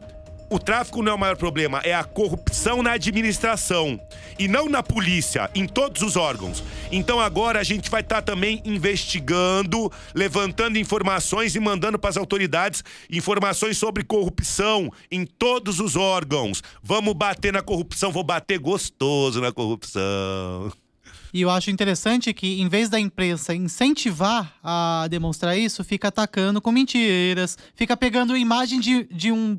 o 0.51 0.59
tráfico 0.59 1.01
não 1.01 1.13
é 1.13 1.15
o 1.15 1.17
maior 1.17 1.37
problema, 1.37 1.79
é 1.79 1.93
a 1.93 2.03
corrupção 2.03 2.83
na 2.83 2.91
administração 2.91 3.97
e 4.37 4.49
não 4.49 4.67
na 4.67 4.83
polícia, 4.83 5.49
em 5.55 5.65
todos 5.65 6.01
os 6.01 6.17
órgãos. 6.17 6.61
Então 6.91 7.21
agora 7.21 7.57
a 7.57 7.63
gente 7.63 7.89
vai 7.89 8.01
estar 8.01 8.17
tá 8.17 8.21
também 8.21 8.61
investigando, 8.65 9.89
levantando 10.13 10.77
informações 10.77 11.55
e 11.55 11.59
mandando 11.59 11.97
para 11.97 12.09
as 12.09 12.17
autoridades 12.17 12.83
informações 13.09 13.77
sobre 13.77 14.03
corrupção 14.03 14.91
em 15.09 15.25
todos 15.25 15.79
os 15.79 15.95
órgãos. 15.95 16.61
Vamos 16.83 17.13
bater 17.13 17.53
na 17.53 17.61
corrupção, 17.61 18.11
vou 18.11 18.23
bater 18.23 18.59
gostoso 18.59 19.39
na 19.39 19.53
corrupção. 19.53 20.69
E 21.33 21.41
eu 21.41 21.49
acho 21.49 21.71
interessante 21.71 22.33
que, 22.33 22.59
em 22.59 22.67
vez 22.67 22.89
da 22.89 22.99
imprensa 22.99 23.55
incentivar 23.55 24.53
a 24.61 25.07
demonstrar 25.09 25.57
isso, 25.57 25.81
fica 25.81 26.09
atacando 26.09 26.61
com 26.61 26.73
mentiras, 26.73 27.57
fica 27.73 27.95
pegando 27.95 28.35
imagem 28.35 28.81
de, 28.81 29.05
de 29.05 29.31
um 29.31 29.57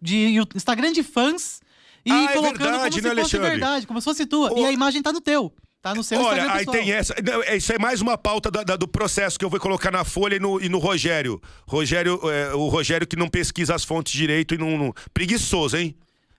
de 0.00 0.36
Instagram 0.54 0.92
de 0.92 1.02
fãs 1.02 1.60
e 2.04 2.10
Ah, 2.12 2.24
é 2.30 2.34
colocando 2.34 2.58
verdade, 2.58 2.78
como 2.78 2.82
né, 2.82 2.90
se 2.90 3.00
fosse 3.00 3.08
Alexandre? 3.08 3.50
verdade, 3.50 3.86
como 3.86 4.00
se 4.00 4.04
fosse 4.04 4.26
tua. 4.26 4.52
Ô- 4.52 4.58
E 4.58 4.64
a 4.66 4.72
imagem 4.72 5.02
tá 5.02 5.12
no 5.12 5.20
teu. 5.20 5.52
Tá 5.80 5.94
no 5.94 6.02
seu 6.02 6.20
Olha, 6.20 6.50
aí 6.52 6.66
tem 6.66 6.90
essa. 6.90 7.14
Não, 7.24 7.40
é- 7.44 7.56
Isso 7.56 7.72
é 7.72 7.78
mais 7.78 8.00
uma 8.00 8.18
pauta 8.18 8.50
da- 8.50 8.64
da- 8.64 8.76
do 8.76 8.88
processo 8.88 9.38
que 9.38 9.44
eu 9.44 9.50
vou 9.50 9.60
colocar 9.60 9.92
na 9.92 10.04
Folha 10.04 10.34
e 10.34 10.40
no, 10.40 10.60
e 10.60 10.68
no 10.68 10.78
Rogério. 10.78 11.40
Rogério, 11.68 12.20
é, 12.30 12.52
o 12.54 12.66
Rogério 12.68 13.06
que 13.06 13.14
não 13.14 13.28
pesquisa 13.28 13.74
as 13.76 13.84
fontes 13.84 14.12
direito 14.12 14.54
e 14.54 14.58
não. 14.58 14.76
não- 14.76 14.92
Preguiçoso, 15.14 15.76
hein? 15.76 15.94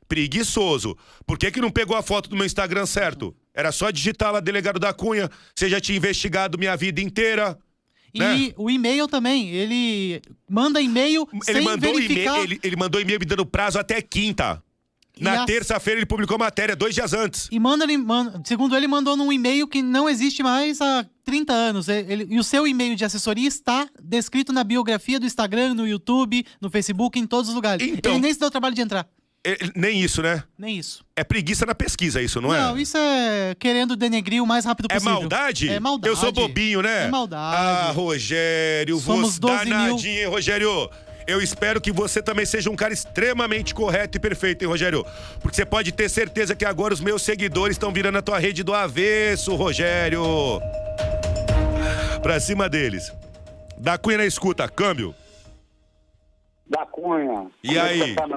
Preguiçoso. 0.09 0.97
Por 1.25 1.37
que, 1.37 1.51
que 1.51 1.61
não 1.61 1.69
pegou 1.71 1.95
a 1.95 2.01
foto 2.01 2.29
do 2.29 2.35
meu 2.35 2.45
Instagram 2.45 2.85
certo? 2.85 3.33
Era 3.53 3.71
só 3.71 3.91
digitar 3.91 4.31
lá, 4.33 4.39
delegado 4.39 4.79
da 4.79 4.91
Cunha. 4.91 5.29
Você 5.55 5.69
já 5.69 5.79
tinha 5.79 5.97
investigado 5.97 6.57
minha 6.57 6.75
vida 6.75 6.99
inteira. 6.99 7.57
E 8.13 8.19
né? 8.19 8.53
o 8.57 8.69
e-mail 8.69 9.07
também, 9.07 9.49
ele 9.49 10.21
manda 10.49 10.81
e-mail 10.81 11.27
Ele 11.47 11.57
sem 11.59 11.61
mandou 11.61 11.93
verificar. 11.93 12.21
e-mail, 12.35 12.43
ele, 12.43 12.59
ele 12.63 12.75
mandou 12.75 12.99
e-mail 13.01 13.19
me 13.19 13.25
dando 13.25 13.45
prazo 13.45 13.77
até 13.79 14.01
quinta. 14.01 14.61
Na 15.19 15.41
as- 15.41 15.45
terça-feira 15.45 15.99
ele 15.99 16.05
publicou 16.05 16.37
matéria, 16.37 16.75
dois 16.77 16.95
dias 16.95 17.11
antes. 17.13 17.49
E 17.51 17.59
manda, 17.59 17.83
ele, 17.83 17.97
man- 17.97 18.41
segundo 18.45 18.73
ele, 18.75 18.87
mandou 18.87 19.17
num 19.17 19.33
e-mail 19.33 19.67
que 19.67 19.81
não 19.81 20.07
existe 20.09 20.41
mais 20.41 20.79
há 20.79 21.05
30 21.25 21.51
anos. 21.51 21.89
Ele- 21.89 22.25
e 22.29 22.39
o 22.39 22.43
seu 22.43 22.65
e-mail 22.65 22.95
de 22.95 23.03
assessoria 23.03 23.47
está 23.47 23.87
descrito 24.01 24.53
na 24.53 24.63
biografia 24.63 25.19
do 25.19 25.25
Instagram, 25.25 25.73
no 25.73 25.85
YouTube, 25.85 26.45
no 26.61 26.69
Facebook, 26.69 27.19
em 27.19 27.27
todos 27.27 27.49
os 27.49 27.55
lugares. 27.55 27.85
Então- 27.85 28.13
Ele 28.13 28.21
nem 28.21 28.33
se 28.33 28.39
deu 28.39 28.47
o 28.47 28.51
trabalho 28.51 28.73
de 28.75 28.81
entrar. 28.81 29.05
Ele- 29.43 29.71
nem 29.75 30.01
isso, 30.01 30.21
né? 30.21 30.43
Nem 30.57 30.77
isso. 30.77 31.03
É 31.15 31.23
preguiça 31.23 31.65
na 31.65 31.73
pesquisa, 31.73 32.21
isso, 32.21 32.41
não, 32.41 32.53
é? 32.53 32.59
Não, 32.59 32.77
isso 32.77 32.97
é 32.97 33.55
querendo 33.57 33.95
denegrir 33.95 34.43
o 34.43 34.45
mais 34.47 34.65
rápido 34.65 34.87
É 34.91 34.95
possível. 34.95 35.13
maldade? 35.13 35.69
É 35.69 35.79
maldade. 35.79 36.09
Eu 36.09 36.15
sou 36.17 36.31
bobinho, 36.31 36.81
né? 36.81 37.05
É 37.05 37.09
maldade. 37.09 37.55
Ah, 37.55 37.91
Rogério, 37.91 38.97
Somos 38.99 39.35
você 39.35 39.39
12 39.39 39.65
mil. 39.65 39.73
danadinho, 39.73 40.19
hein, 40.19 40.25
Rogério? 40.27 40.89
Eu 41.25 41.41
espero 41.41 41.79
que 41.79 41.91
você 41.91 42.21
também 42.21 42.45
seja 42.45 42.69
um 42.69 42.75
cara 42.75 42.91
extremamente 42.91 43.73
correto 43.73 44.17
e 44.17 44.19
perfeito, 44.19 44.63
hein, 44.63 44.67
Rogério? 44.67 45.05
Porque 45.41 45.55
você 45.55 45.65
pode 45.65 45.91
ter 45.93 46.09
certeza 46.09 46.53
que 46.55 46.65
agora 46.65 46.93
os 46.93 46.99
meus 46.99 47.21
seguidores 47.21 47.75
estão 47.75 47.93
virando 47.93 48.17
a 48.17 48.21
tua 48.21 48.39
rede 48.39 48.61
do 48.63 48.73
avesso, 48.73 49.55
Rogério. 49.55 50.21
Pra 52.21 52.39
cima 52.39 52.67
deles. 52.67 53.11
Da 53.77 53.97
Cunha 53.97 54.17
na 54.17 54.25
escuta, 54.25 54.67
câmbio. 54.67 55.15
Da 56.67 56.85
Cunha. 56.85 57.47
E 57.63 57.77
é 57.77 57.81
aí? 57.81 57.99
você 57.99 58.15
tá? 58.15 58.27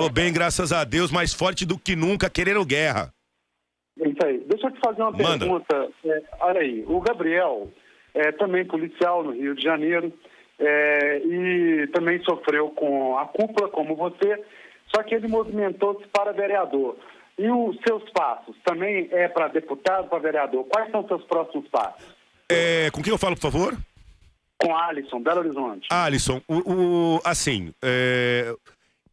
Tô 0.00 0.08
bem, 0.08 0.32
graças 0.32 0.72
a 0.72 0.82
Deus, 0.84 1.10
mais 1.10 1.34
forte 1.34 1.66
do 1.66 1.78
que 1.78 1.94
nunca, 1.94 2.30
querendo 2.30 2.64
guerra. 2.64 3.12
É 4.00 4.08
Isso 4.08 4.18
aí. 4.24 4.38
Deixa 4.46 4.66
eu 4.66 4.70
te 4.72 4.80
fazer 4.82 5.02
uma 5.02 5.10
Manda. 5.10 5.38
pergunta. 5.38 5.88
É, 6.04 6.22
olha 6.40 6.60
aí, 6.60 6.84
o 6.86 7.00
Gabriel 7.00 7.70
é 8.14 8.32
também 8.32 8.64
policial 8.64 9.22
no 9.22 9.32
Rio 9.32 9.54
de 9.54 9.62
Janeiro 9.62 10.12
é, 10.58 11.18
e 11.18 11.86
também 11.92 12.22
sofreu 12.24 12.70
com 12.70 13.18
a 13.18 13.26
cúpula, 13.26 13.68
como 13.68 13.94
você, 13.94 14.42
só 14.94 15.02
que 15.02 15.14
ele 15.14 15.28
movimentou-se 15.28 16.06
para 16.08 16.32
vereador. 16.32 16.96
E 17.38 17.50
os 17.50 17.76
seus 17.86 18.02
passos? 18.10 18.54
Também 18.64 19.08
é 19.12 19.28
para 19.28 19.48
deputado, 19.48 20.08
para 20.08 20.18
vereador? 20.18 20.64
Quais 20.64 20.90
são 20.90 21.00
os 21.00 21.06
seus 21.08 21.24
próximos 21.24 21.66
passos? 21.68 22.04
É, 22.50 22.90
com 22.90 23.02
quem 23.02 23.12
eu 23.12 23.18
falo, 23.18 23.34
por 23.36 23.42
favor? 23.42 23.76
Com 24.58 24.76
Alisson, 24.76 25.20
Belo 25.22 25.40
Horizonte. 25.40 25.88
Alisson, 25.90 26.40
o, 26.46 27.14
o- 27.16 27.20
assim, 27.24 27.72
é, 27.82 28.54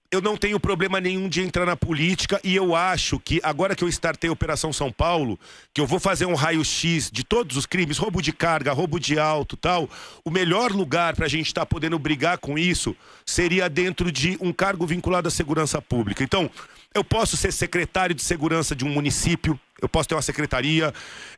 eu 0.10 0.22
não 0.22 0.38
tenho 0.38 0.60
problema 0.60 1.02
nenhum 1.02 1.28
de 1.28 1.42
entrar 1.42 1.66
na 1.66 1.76
política 1.76 2.40
e 2.44 2.56
eu 2.56 2.74
acho 2.76 3.20
que 3.20 3.42
agora 3.44 3.76
que 3.76 3.84
eu 3.84 3.90
startei 3.90 4.30
a 4.30 4.34
Operação 4.34 4.72
São 4.72 4.92
Paulo, 4.92 5.38
que 5.74 5.82
eu 5.82 5.86
vou 5.86 6.00
fazer 6.00 6.26
um 6.26 6.34
raio-x 6.34 7.12
de 7.12 7.26
todos 7.26 7.58
os 7.58 7.66
crimes, 7.66 7.98
roubo 7.98 8.22
de 8.22 8.32
carga, 8.32 8.72
roubo 8.72 9.00
de 9.00 9.20
alto 9.20 9.58
tal, 9.58 9.90
o 10.24 10.32
melhor 10.32 10.72
lugar 10.72 11.16
pra 11.16 11.28
gente 11.28 11.48
estar 11.48 11.66
podendo 11.66 12.00
brigar 12.00 12.38
com 12.38 12.58
isso 12.58 12.96
seria 13.26 13.70
dentro 13.70 14.10
de 14.10 14.38
um 14.40 14.54
cargo 14.54 14.88
vinculado 14.88 15.28
à 15.28 15.32
segurança 15.32 15.82
pública. 15.82 16.24
Então, 16.24 16.50
eu 16.96 17.04
posso 17.04 17.36
ser 17.36 17.52
secretário 17.52 18.16
de 18.16 18.24
segurança 18.24 18.74
de 18.74 18.86
um 18.86 18.90
município, 18.90 19.60
eu 19.82 19.90
posso 19.90 20.08
ter 20.08 20.16
uma 20.16 20.22
secretaria, 20.22 20.94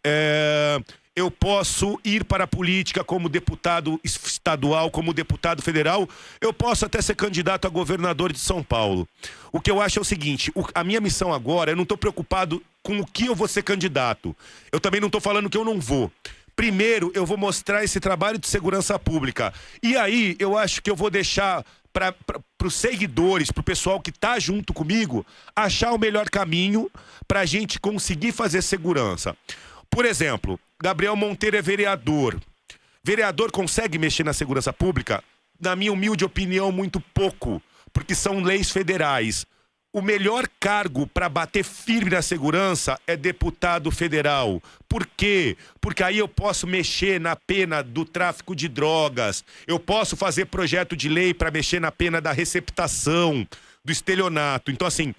é, 0.06 0.80
eu 1.20 1.30
posso 1.30 2.00
ir 2.04 2.24
para 2.24 2.46
a 2.46 2.48
política 2.48 3.04
como 3.04 3.28
deputado 3.28 4.00
estadual, 4.04 4.90
como 4.90 5.14
deputado 5.14 5.62
federal, 5.62 6.08
eu 6.40 6.54
posso 6.54 6.86
até 6.86 7.02
ser 7.02 7.16
candidato 7.16 7.68
a 7.68 7.70
governador 7.70 8.32
de 8.32 8.40
São 8.40 8.64
Paulo. 8.64 9.08
O 9.52 9.60
que 9.60 9.70
eu 9.70 9.82
acho 9.82 10.00
é 10.00 10.02
o 10.02 10.06
seguinte: 10.06 10.52
a 10.74 10.84
minha 10.84 11.02
missão 11.02 11.34
agora, 11.34 11.72
eu 11.72 11.76
não 11.76 11.84
estou 11.84 11.98
preocupado 11.98 12.64
com 12.82 13.00
o 13.00 13.06
que 13.06 13.26
eu 13.26 13.36
vou 13.36 13.48
ser 13.48 13.64
candidato. 13.64 14.36
Eu 14.72 14.80
também 14.80 15.02
não 15.02 15.08
estou 15.08 15.20
falando 15.20 15.50
que 15.50 15.58
eu 15.58 15.66
não 15.66 15.80
vou. 15.80 16.10
Primeiro, 16.56 17.12
eu 17.14 17.26
vou 17.26 17.38
mostrar 17.38 17.84
esse 17.84 18.00
trabalho 18.00 18.38
de 18.38 18.48
segurança 18.48 18.98
pública. 18.98 19.54
E 19.84 19.98
aí, 19.98 20.36
eu 20.40 20.58
acho 20.58 20.82
que 20.82 20.90
eu 20.90 20.96
vou 20.96 21.10
deixar 21.10 21.66
para 21.92 22.16
os 22.64 22.76
seguidores, 22.76 23.52
para 23.52 23.62
o 23.62 23.64
pessoal 23.64 24.00
que 24.00 24.12
tá 24.12 24.40
junto 24.40 24.74
comigo, 24.74 25.26
achar 25.56 25.92
o 25.92 25.98
melhor 25.98 26.30
caminho 26.30 26.90
para 27.28 27.42
a 27.42 27.46
gente 27.46 27.80
conseguir 27.80 28.32
fazer 28.32 28.62
segurança. 28.62 29.36
Por 29.90 30.06
exemplo, 30.06 30.60
Gabriel 30.82 31.16
Monteiro 31.16 31.58
é 31.58 31.62
vereador. 31.62 32.40
Vereador 33.04 33.52
consegue 33.52 33.98
mexer 33.98 34.24
na 34.24 34.32
segurança 34.32 34.72
pública? 34.72 35.22
Na 35.60 35.76
minha 35.76 35.92
humilde 35.92 36.24
opinião, 36.24 36.72
muito 36.72 37.02
pouco, 37.14 37.62
porque 37.92 38.16
são 38.16 38.42
leis 38.42 38.72
federais. 38.72 39.46
O 39.92 40.02
melhor 40.02 40.48
cargo 40.60 41.06
para 41.06 41.28
bater 41.28 41.66
firme 41.66 42.12
na 42.12 42.22
segurança 42.22 42.98
é 43.06 43.18
deputado 43.18 43.92
federal. 43.92 44.62
Por 44.88 45.06
quê? 45.06 45.58
Porque 45.82 46.02
aí 46.04 46.20
eu 46.20 46.28
posso 46.28 46.66
mexer 46.66 47.20
na 47.20 47.36
pena 47.36 47.82
do 47.82 48.06
tráfico 48.06 48.56
de 48.56 48.70
drogas, 48.70 49.44
eu 49.68 49.80
posso 49.80 50.16
fazer 50.16 50.46
projeto 50.46 50.96
de 50.96 51.10
lei 51.10 51.34
para 51.34 51.52
mexer 51.52 51.82
na 51.82 51.92
pena 51.92 52.22
da 52.22 52.32
receptação, 52.32 53.46
do 53.84 53.92
estelionato. 53.92 54.72
Então, 54.72 54.88
assim, 54.88 55.14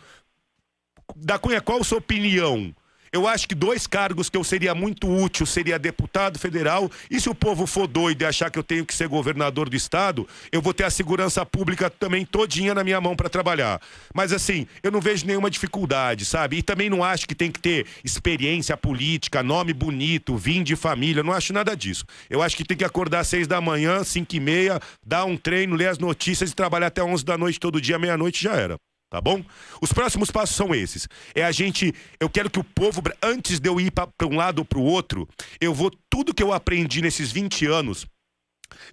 da 1.16 1.38
Cunha, 1.38 1.60
qual 1.60 1.80
a 1.80 1.84
sua 1.84 1.98
opinião? 1.98 2.74
Eu 3.12 3.26
acho 3.26 3.48
que 3.48 3.56
dois 3.56 3.88
cargos 3.88 4.30
que 4.30 4.36
eu 4.36 4.44
seria 4.44 4.72
muito 4.72 5.12
útil 5.12 5.44
seria 5.44 5.80
deputado 5.80 6.38
federal 6.38 6.88
e 7.10 7.20
se 7.20 7.28
o 7.28 7.34
povo 7.34 7.66
for 7.66 7.88
doido 7.88 8.22
e 8.22 8.24
achar 8.24 8.50
que 8.52 8.58
eu 8.58 8.62
tenho 8.62 8.86
que 8.86 8.94
ser 8.94 9.08
governador 9.08 9.68
do 9.68 9.74
estado, 9.74 10.28
eu 10.52 10.62
vou 10.62 10.72
ter 10.72 10.84
a 10.84 10.90
segurança 10.90 11.44
pública 11.44 11.90
também 11.90 12.24
todinha 12.24 12.72
na 12.72 12.84
minha 12.84 13.00
mão 13.00 13.16
para 13.16 13.28
trabalhar. 13.28 13.80
Mas 14.14 14.32
assim, 14.32 14.64
eu 14.80 14.92
não 14.92 15.00
vejo 15.00 15.26
nenhuma 15.26 15.50
dificuldade, 15.50 16.24
sabe? 16.24 16.58
E 16.58 16.62
também 16.62 16.88
não 16.88 17.02
acho 17.02 17.26
que 17.26 17.34
tem 17.34 17.50
que 17.50 17.58
ter 17.58 17.84
experiência 18.04 18.76
política, 18.76 19.42
nome 19.42 19.72
bonito, 19.72 20.36
vim 20.36 20.62
de 20.62 20.76
família, 20.76 21.24
não 21.24 21.32
acho 21.32 21.52
nada 21.52 21.76
disso. 21.76 22.04
Eu 22.28 22.40
acho 22.40 22.56
que 22.56 22.64
tem 22.64 22.76
que 22.76 22.84
acordar 22.84 23.20
às 23.20 23.28
seis 23.28 23.48
da 23.48 23.60
manhã, 23.60 24.04
cinco 24.04 24.36
e 24.36 24.40
meia, 24.40 24.80
dar 25.04 25.24
um 25.24 25.36
treino, 25.36 25.74
ler 25.74 25.88
as 25.88 25.98
notícias 25.98 26.52
e 26.52 26.54
trabalhar 26.54 26.86
até 26.86 27.02
onze 27.02 27.24
da 27.24 27.36
noite 27.36 27.58
todo 27.58 27.80
dia, 27.80 27.98
meia-noite 27.98 28.40
já 28.40 28.52
era 28.52 28.78
tá 29.10 29.20
bom? 29.20 29.44
Os 29.82 29.92
próximos 29.92 30.30
passos 30.30 30.54
são 30.54 30.72
esses. 30.72 31.08
É 31.34 31.44
a 31.44 31.50
gente, 31.50 31.92
eu 32.20 32.30
quero 32.30 32.48
que 32.48 32.60
o 32.60 32.64
povo, 32.64 33.02
antes 33.20 33.58
de 33.58 33.68
eu 33.68 33.80
ir 33.80 33.90
para 33.90 34.08
um 34.22 34.36
lado 34.36 34.60
ou 34.60 34.64
para 34.64 34.78
o 34.78 34.84
outro, 34.84 35.28
eu 35.60 35.74
vou 35.74 35.90
tudo 36.08 36.32
que 36.32 36.42
eu 36.42 36.52
aprendi 36.52 37.02
nesses 37.02 37.32
20 37.32 37.66
anos, 37.66 38.06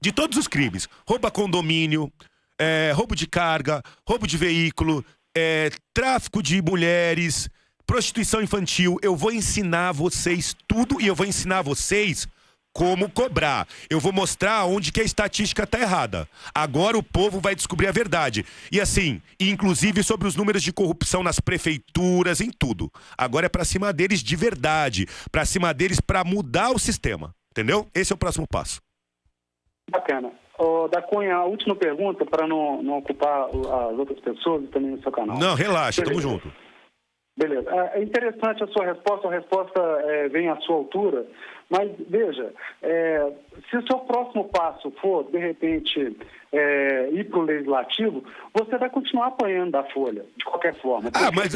de 0.02 0.12
todos 0.12 0.38
os 0.38 0.48
crimes, 0.48 0.90
roubo 1.08 1.28
a 1.28 1.32
condomínio, 1.32 2.12
é, 2.60 2.92
roubo 2.96 3.16
de 3.16 3.28
carga, 3.28 3.84
roubo 4.08 4.26
de 4.26 4.36
veículo, 4.36 5.06
é, 5.38 5.70
tráfico 5.94 6.42
de 6.42 6.60
mulheres, 6.64 7.48
prostituição 7.86 8.42
infantil, 8.42 8.98
eu 9.04 9.16
vou 9.16 9.32
ensinar 9.32 9.92
vocês 9.92 10.56
tudo 10.68 11.00
e 11.00 11.06
eu 11.06 11.14
vou 11.14 11.28
ensinar 11.28 11.62
vocês 11.62 12.28
como 12.78 13.10
cobrar. 13.10 13.68
Eu 13.90 14.00
vou 14.00 14.14
mostrar 14.14 14.66
onde 14.66 14.92
que 14.92 15.02
a 15.02 15.04
estatística 15.04 15.66
tá 15.66 15.80
errada. 15.80 16.30
Agora 16.54 16.96
o 16.96 17.02
povo 17.02 17.40
vai 17.40 17.56
descobrir 17.56 17.88
a 17.88 17.92
verdade. 17.92 18.46
E 18.72 18.80
assim, 18.80 19.20
inclusive 19.40 20.04
sobre 20.04 20.28
os 20.28 20.36
números 20.36 20.62
de 20.62 20.72
corrupção 20.72 21.24
nas 21.24 21.40
prefeituras, 21.40 22.40
em 22.40 22.52
tudo. 22.52 22.92
Agora 23.18 23.48
é 23.48 23.50
pra 23.50 23.66
cima 23.66 23.92
deles 23.92 24.22
de 24.22 24.36
verdade, 24.36 25.08
Pra 25.32 25.44
cima 25.46 25.74
deles 25.74 26.00
pra 26.00 26.24
mudar 26.24 26.70
o 26.70 26.78
sistema, 26.78 27.34
entendeu? 27.52 27.88
Esse 27.96 28.14
é 28.14 28.16
o 28.16 28.20
próximo 28.20 28.46
passo. 28.48 28.80
Bacana. 29.90 30.32
Ô, 30.60 30.88
da 30.88 31.02
Cunha, 31.02 31.36
a 31.36 31.46
última 31.46 31.76
pergunta, 31.76 32.26
para 32.26 32.46
não, 32.48 32.84
não 32.84 32.98
ocupar 32.98 33.46
as 33.46 33.98
outras 33.98 34.20
pessoas 34.20 34.64
e 34.64 34.68
também 34.68 34.92
no 34.92 35.02
seu 35.02 35.12
canal. 35.12 35.38
Não, 35.38 35.56
relaxa, 35.56 36.04
tamo 36.04 36.22
junto. 36.22 36.52
Beleza. 37.38 37.70
É 37.70 38.00
é 38.00 38.04
interessante 38.04 38.64
a 38.64 38.68
sua 38.68 38.86
resposta, 38.86 39.28
a 39.28 39.32
resposta 39.32 39.80
é, 39.80 40.28
vem 40.28 40.50
à 40.50 40.56
sua 40.58 40.76
altura, 40.76 41.26
mas 41.70 41.92
veja, 42.10 42.52
é, 42.82 43.32
se 43.70 43.78
o 43.78 43.86
seu 43.86 44.00
próximo 44.00 44.46
passo 44.46 44.92
for, 45.02 45.30
de 45.30 45.38
repente, 45.38 46.18
é, 46.52 47.10
ir 47.12 47.26
para 47.26 47.40
o 47.40 47.44
legislativo, 47.44 48.24
você 48.54 48.78
vai 48.78 48.90
continuar 48.90 49.28
apanhando 49.28 49.72
da 49.72 49.84
Folha, 49.86 50.26
de 50.36 50.46
qualquer 50.46 50.74
forma. 50.82 51.12
Ah, 51.14 51.30
mas, 51.36 51.54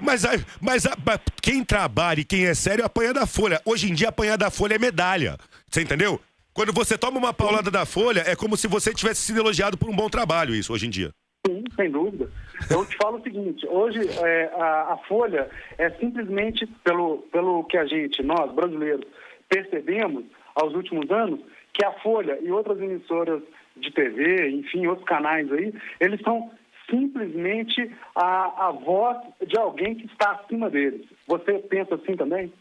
mas, 0.00 0.24
mas, 0.24 0.24
mas, 0.60 0.84
mas 1.04 1.20
quem 1.40 1.64
trabalha 1.64 2.20
e 2.20 2.24
quem 2.24 2.46
é 2.46 2.54
sério 2.54 2.84
apanha 2.84 3.14
da 3.14 3.26
folha. 3.26 3.60
Hoje 3.64 3.90
em 3.90 3.94
dia, 3.94 4.08
apanhar 4.08 4.36
da 4.36 4.50
folha 4.50 4.74
é 4.74 4.78
medalha. 4.78 5.36
Você 5.70 5.82
entendeu? 5.82 6.20
Quando 6.52 6.72
você 6.72 6.98
toma 6.98 7.18
uma 7.18 7.32
paulada 7.32 7.70
da 7.70 7.86
folha, 7.86 8.24
é 8.26 8.34
como 8.34 8.56
se 8.56 8.66
você 8.66 8.92
tivesse 8.92 9.22
sido 9.22 9.40
elogiado 9.40 9.78
por 9.78 9.88
um 9.88 9.96
bom 9.96 10.10
trabalho, 10.10 10.54
isso, 10.54 10.72
hoje 10.72 10.86
em 10.86 10.90
dia. 10.90 11.12
Sim, 11.46 11.64
sem 11.74 11.90
dúvida. 11.90 12.30
Eu 12.70 12.84
te 12.84 12.96
falo 12.96 13.18
o 13.18 13.22
seguinte, 13.22 13.66
hoje 13.66 14.00
é, 14.22 14.52
a, 14.54 14.92
a, 14.92 14.96
Folha 15.08 15.48
é 15.78 15.88
simplesmente, 15.90 16.66
pelo, 16.84 17.18
pelo 17.32 17.64
que 17.64 17.78
a 17.78 17.86
gente, 17.86 18.22
nós 18.22 18.52
brasileiros, 18.52 19.06
percebemos 19.48 20.24
aos 20.54 20.74
últimos 20.74 21.10
anos, 21.10 21.40
que 21.72 21.84
a 21.84 21.92
Folha 22.00 22.38
e 22.42 22.50
outras 22.50 22.78
emissoras 22.80 23.42
de 23.76 23.90
TV, 23.90 24.50
enfim, 24.50 24.86
outros 24.86 25.06
canais 25.06 25.50
aí, 25.50 25.72
eles 25.98 26.20
são 26.20 26.50
simplesmente 26.90 27.90
a, 28.14 28.66
a 28.68 28.70
voz 28.72 29.16
de 29.46 29.56
alguém 29.58 29.94
que 29.94 30.06
está 30.06 30.32
acima 30.32 30.68
deles. 30.68 31.06
Você 31.26 31.54
pensa 31.60 31.94
assim 31.94 32.16
também? 32.16 32.52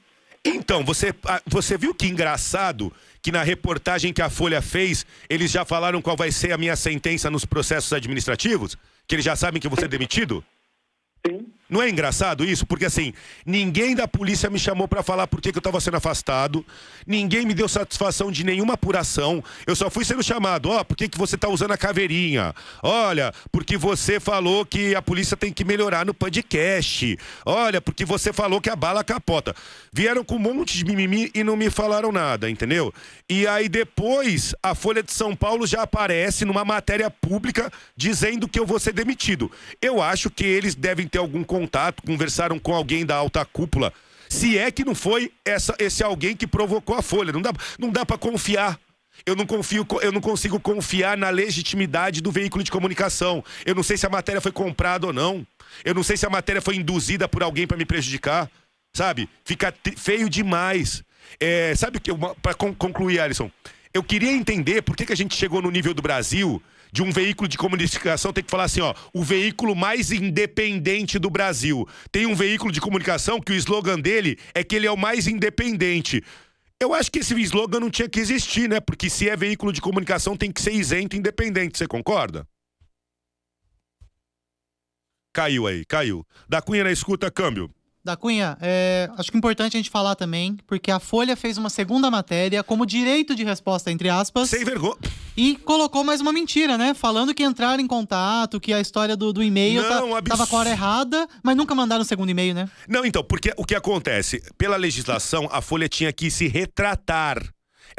Então, 0.45 0.83
você, 0.83 1.13
ah, 1.25 1.41
você 1.45 1.77
viu 1.77 1.93
que 1.93 2.07
engraçado 2.07 2.93
que 3.21 3.31
na 3.31 3.43
reportagem 3.43 4.13
que 4.13 4.21
a 4.21 4.29
Folha 4.29 4.61
fez, 4.61 5.05
eles 5.29 5.51
já 5.51 5.65
falaram 5.65 6.01
qual 6.01 6.15
vai 6.15 6.31
ser 6.31 6.51
a 6.51 6.57
minha 6.57 6.75
sentença 6.75 7.29
nos 7.29 7.45
processos 7.45 7.91
administrativos? 7.91 8.77
Que 9.07 9.15
eles 9.15 9.25
já 9.25 9.35
sabem 9.35 9.61
que 9.61 9.67
vou 9.67 9.79
ser 9.79 9.89
demitido? 9.89 10.43
Sim. 11.25 11.51
Não 11.69 11.81
é 11.83 11.89
engraçado 11.89 12.43
isso? 12.43 12.65
Porque 12.65 12.85
assim, 12.85 13.13
ninguém 13.45 13.95
da 13.95 14.07
polícia 14.07 14.49
me 14.49 14.57
chamou 14.57 14.87
para 14.87 15.03
falar 15.03 15.27
por 15.27 15.39
que, 15.39 15.49
eu 15.49 15.59
estava 15.59 15.79
sendo 15.79 15.97
afastado, 15.97 16.65
ninguém 17.05 17.45
me 17.45 17.53
deu 17.53 17.67
satisfação 17.67 18.31
de 18.31 18.43
nenhuma 18.43 18.73
apuração. 18.73 19.43
Eu 19.67 19.75
só 19.75 19.89
fui 19.89 20.03
sendo 20.03 20.23
chamado, 20.23 20.69
ó, 20.69 20.79
oh, 20.79 20.85
por 20.85 20.97
que, 20.97 21.07
que 21.07 21.17
você 21.17 21.37
tá 21.37 21.47
usando 21.47 21.71
a 21.71 21.77
caveirinha? 21.77 22.55
Olha, 22.81 23.31
porque 23.51 23.77
você 23.77 24.19
falou 24.19 24.65
que 24.65 24.95
a 24.95 25.01
polícia 25.01 25.37
tem 25.37 25.53
que 25.53 25.63
melhorar 25.63 26.05
no 26.05 26.13
podcast. 26.13 27.17
Olha, 27.45 27.79
porque 27.79 28.03
você 28.03 28.33
falou 28.33 28.59
que 28.59 28.69
a 28.69 28.75
bala 28.75 29.03
capota. 29.03 29.55
Vieram 29.93 30.23
com 30.23 30.35
um 30.35 30.39
monte 30.39 30.77
de 30.77 30.85
mimimi 30.85 31.29
e 31.35 31.43
não 31.43 31.55
me 31.55 31.69
falaram 31.69 32.11
nada, 32.11 32.49
entendeu? 32.49 32.91
E 33.29 33.45
aí 33.45 33.69
depois 33.69 34.55
a 34.63 34.73
Folha 34.73 35.03
de 35.03 35.11
São 35.11 35.35
Paulo 35.35 35.67
já 35.67 35.83
aparece 35.83 36.45
numa 36.45 36.65
matéria 36.65 37.11
pública 37.11 37.71
dizendo 37.95 38.47
que 38.47 38.59
eu 38.59 38.65
vou 38.65 38.79
ser 38.79 38.93
demitido. 38.93 39.51
Eu 39.81 40.01
acho 40.01 40.29
que 40.29 40.43
eles 40.43 40.73
devem 40.73 41.07
ter 41.07 41.19
algum 41.19 41.43
contato, 41.59 42.03
conversaram 42.03 42.57
com 42.57 42.73
alguém 42.73 43.05
da 43.05 43.15
alta 43.15 43.43
cúpula. 43.43 43.91
Se 44.29 44.57
é 44.57 44.71
que 44.71 44.85
não 44.85 44.95
foi 44.95 45.31
essa, 45.43 45.75
esse 45.79 46.03
alguém 46.03 46.35
que 46.35 46.47
provocou 46.47 46.95
a 46.95 47.01
Folha. 47.01 47.33
Não 47.33 47.41
dá, 47.41 47.51
não 47.77 47.89
dá 47.89 48.05
para 48.05 48.17
confiar. 48.17 48.79
Eu 49.25 49.35
não 49.35 49.45
confio, 49.45 49.85
eu 50.01 50.11
não 50.11 50.21
consigo 50.21 50.59
confiar 50.59 51.17
na 51.17 51.29
legitimidade 51.29 52.21
do 52.21 52.31
veículo 52.31 52.63
de 52.63 52.71
comunicação. 52.71 53.43
Eu 53.65 53.75
não 53.75 53.83
sei 53.83 53.97
se 53.97 54.05
a 54.05 54.09
matéria 54.09 54.39
foi 54.39 54.51
comprada 54.51 55.07
ou 55.07 55.13
não. 55.13 55.45
Eu 55.83 55.93
não 55.93 56.03
sei 56.03 56.15
se 56.15 56.25
a 56.25 56.29
matéria 56.29 56.61
foi 56.61 56.75
induzida 56.75 57.27
por 57.27 57.43
alguém 57.43 57.67
para 57.67 57.75
me 57.75 57.85
prejudicar. 57.85 58.49
Sabe? 58.93 59.27
Fica 59.43 59.73
feio 59.97 60.29
demais. 60.29 61.03
É, 61.39 61.75
sabe 61.75 61.97
o 61.97 62.01
que? 62.01 62.11
Para 62.41 62.53
concluir, 62.53 63.19
Alisson, 63.19 63.51
eu 63.93 64.03
queria 64.03 64.31
entender 64.31 64.81
por 64.81 64.95
que, 64.95 65.05
que 65.05 65.13
a 65.13 65.17
gente 65.17 65.35
chegou 65.35 65.61
no 65.61 65.69
nível 65.69 65.93
do 65.93 66.01
Brasil 66.01 66.61
de 66.91 67.03
um 67.03 67.11
veículo 67.11 67.47
de 67.47 67.57
comunicação 67.57 68.33
tem 68.33 68.43
que 68.43 68.51
falar 68.51 68.65
assim, 68.65 68.81
ó, 68.81 68.93
o 69.13 69.23
veículo 69.23 69.75
mais 69.75 70.11
independente 70.11 71.19
do 71.19 71.29
Brasil. 71.29 71.87
Tem 72.11 72.25
um 72.25 72.35
veículo 72.35 72.71
de 72.71 72.81
comunicação 72.81 73.39
que 73.39 73.51
o 73.51 73.55
slogan 73.55 73.99
dele 73.99 74.37
é 74.53 74.63
que 74.63 74.75
ele 74.75 74.87
é 74.87 74.91
o 74.91 74.97
mais 74.97 75.27
independente. 75.27 76.23
Eu 76.79 76.93
acho 76.93 77.11
que 77.11 77.19
esse 77.19 77.39
slogan 77.41 77.79
não 77.79 77.89
tinha 77.89 78.07
que 78.07 78.19
existir, 78.19 78.69
né? 78.69 78.79
Porque 78.79 79.09
se 79.09 79.29
é 79.29 79.35
veículo 79.35 79.73
de 79.73 79.81
comunicação 79.81 80.37
tem 80.37 80.51
que 80.51 80.61
ser 80.61 80.73
isento 80.73 81.15
e 81.15 81.19
independente, 81.19 81.77
você 81.77 81.87
concorda? 81.87 82.47
Caiu 85.33 85.67
aí, 85.67 85.85
caiu. 85.85 86.25
Da 86.47 86.61
Cunha 86.61 86.83
na 86.83 86.91
escuta, 86.91 87.29
câmbio. 87.29 87.69
Da 88.03 88.15
Cunha, 88.15 88.57
é, 88.61 89.09
acho 89.17 89.29
que 89.29 89.35
é 89.35 89.39
importante 89.39 89.75
a 89.75 89.79
gente 89.79 89.89
falar 89.89 90.15
também, 90.15 90.57
porque 90.65 90.89
a 90.89 90.99
Folha 90.99 91.35
fez 91.35 91.57
uma 91.57 91.69
segunda 91.69 92.09
matéria 92.09 92.63
como 92.63 92.85
direito 92.85 93.35
de 93.35 93.43
resposta, 93.43 93.91
entre 93.91 94.09
aspas. 94.09 94.49
Sem 94.49 94.63
vergonha. 94.63 94.95
E 95.35 95.57
colocou 95.57 96.03
mais 96.03 96.21
uma 96.21 96.31
mentira, 96.31 96.77
né? 96.77 96.93
Falando 96.93 97.33
que 97.33 97.43
entraram 97.43 97.81
em 97.83 97.87
contato, 97.87 98.59
que 98.59 98.73
a 98.73 98.79
história 98.79 99.17
do, 99.17 99.33
do 99.33 99.43
e-mail 99.43 99.83
tá, 99.83 100.01
tava 100.27 100.47
com 100.47 100.55
a 100.55 100.59
hora 100.59 100.69
errada, 100.69 101.27
mas 101.43 101.55
nunca 101.55 101.75
mandaram 101.75 102.01
o 102.01 102.05
segundo 102.05 102.29
e-mail, 102.29 102.53
né? 102.53 102.69
Não, 102.87 103.05
então, 103.05 103.23
porque 103.23 103.53
o 103.57 103.65
que 103.65 103.75
acontece? 103.75 104.41
Pela 104.57 104.77
legislação, 104.77 105.49
a 105.51 105.61
Folha 105.61 105.89
tinha 105.89 106.11
que 106.11 106.31
se 106.31 106.47
retratar 106.47 107.41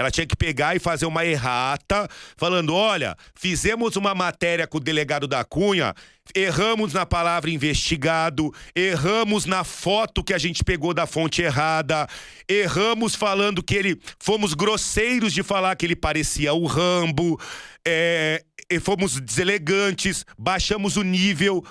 ela 0.00 0.10
tinha 0.10 0.26
que 0.26 0.34
pegar 0.34 0.74
e 0.74 0.78
fazer 0.78 1.04
uma 1.04 1.26
errata, 1.26 2.08
falando: 2.34 2.74
olha, 2.74 3.14
fizemos 3.34 3.96
uma 3.96 4.14
matéria 4.14 4.66
com 4.66 4.78
o 4.78 4.80
delegado 4.80 5.28
da 5.28 5.44
Cunha, 5.44 5.94
erramos 6.34 6.94
na 6.94 7.04
palavra 7.04 7.50
investigado, 7.50 8.50
erramos 8.74 9.44
na 9.44 9.62
foto 9.62 10.24
que 10.24 10.32
a 10.32 10.38
gente 10.38 10.64
pegou 10.64 10.94
da 10.94 11.06
fonte 11.06 11.42
errada, 11.42 12.06
erramos 12.48 13.14
falando 13.14 13.62
que 13.62 13.74
ele. 13.74 14.00
Fomos 14.18 14.54
grosseiros 14.54 15.34
de 15.34 15.42
falar 15.42 15.76
que 15.76 15.84
ele 15.84 15.96
parecia 15.96 16.54
o 16.54 16.64
Rambo, 16.64 17.38
é, 17.86 18.42
fomos 18.80 19.20
deselegantes, 19.20 20.24
baixamos 20.38 20.96
o 20.96 21.02
nível. 21.02 21.62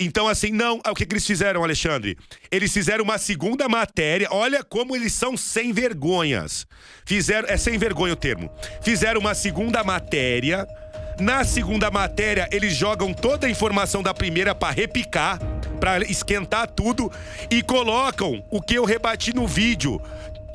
Então, 0.00 0.28
assim, 0.28 0.52
não. 0.52 0.80
O 0.88 0.94
que, 0.94 1.04
que 1.04 1.12
eles 1.12 1.26
fizeram, 1.26 1.64
Alexandre? 1.64 2.16
Eles 2.52 2.72
fizeram 2.72 3.02
uma 3.02 3.18
segunda 3.18 3.68
matéria. 3.68 4.28
Olha 4.30 4.62
como 4.62 4.94
eles 4.94 5.12
são 5.12 5.36
sem 5.36 5.72
vergonhas. 5.72 6.68
Fizeram. 7.04 7.48
É 7.48 7.56
sem 7.56 7.76
vergonha 7.78 8.12
o 8.12 8.16
termo. 8.16 8.48
Fizeram 8.80 9.20
uma 9.20 9.34
segunda 9.34 9.82
matéria. 9.82 10.64
Na 11.18 11.42
segunda 11.42 11.90
matéria, 11.90 12.48
eles 12.52 12.76
jogam 12.76 13.12
toda 13.12 13.48
a 13.48 13.50
informação 13.50 14.00
da 14.00 14.14
primeira 14.14 14.54
para 14.54 14.72
repicar, 14.72 15.40
para 15.80 16.04
esquentar 16.04 16.70
tudo 16.70 17.10
e 17.50 17.60
colocam 17.60 18.44
o 18.52 18.62
que 18.62 18.76
eu 18.76 18.84
rebati 18.84 19.34
no 19.34 19.48
vídeo 19.48 20.00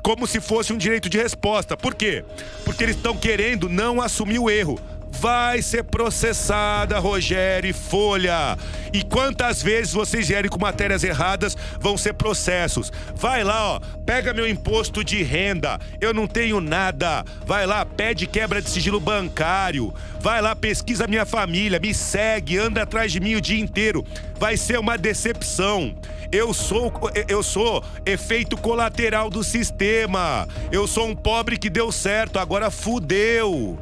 como 0.01 0.27
se 0.27 0.39
fosse 0.39 0.71
um 0.71 0.77
direito 0.77 1.09
de 1.09 1.17
resposta. 1.17 1.75
Por 1.75 1.95
quê? 1.95 2.23
Porque 2.63 2.83
eles 2.83 2.95
estão 2.95 3.15
querendo 3.17 3.67
não 3.67 4.01
assumir 4.01 4.39
o 4.39 4.49
erro 4.49 4.79
vai 5.19 5.61
ser 5.61 5.83
processada, 5.83 6.99
Rogério 6.99 7.69
e 7.69 7.73
Folha. 7.73 8.57
E 8.91 9.03
quantas 9.03 9.61
vezes 9.61 9.93
vocês 9.93 10.27
vierem 10.27 10.49
com 10.49 10.59
matérias 10.59 11.03
erradas, 11.03 11.55
vão 11.79 11.97
ser 11.97 12.13
processos. 12.13 12.91
Vai 13.15 13.43
lá, 13.43 13.75
ó, 13.75 13.79
pega 14.05 14.33
meu 14.33 14.47
imposto 14.47 15.03
de 15.03 15.23
renda, 15.23 15.79
eu 16.01 16.13
não 16.13 16.27
tenho 16.27 16.59
nada. 16.59 17.23
Vai 17.45 17.65
lá, 17.65 17.85
pede 17.85 18.27
quebra 18.27 18.61
de 18.61 18.69
sigilo 18.69 18.99
bancário. 18.99 19.93
Vai 20.19 20.41
lá, 20.41 20.55
pesquisa 20.55 21.07
minha 21.07 21.25
família, 21.25 21.79
me 21.79 21.93
segue, 21.93 22.57
anda 22.57 22.83
atrás 22.83 23.11
de 23.11 23.19
mim 23.19 23.35
o 23.35 23.41
dia 23.41 23.59
inteiro. 23.59 24.05
Vai 24.39 24.57
ser 24.57 24.79
uma 24.79 24.97
decepção. 24.97 25.95
Eu 26.31 26.53
sou 26.53 26.91
eu 27.27 27.43
sou 27.43 27.83
efeito 28.05 28.57
colateral 28.57 29.29
do 29.29 29.43
sistema. 29.43 30.47
Eu 30.71 30.87
sou 30.87 31.07
um 31.07 31.15
pobre 31.15 31.57
que 31.57 31.69
deu 31.69 31.91
certo, 31.91 32.39
agora 32.39 32.71
fudeu. 32.71 33.77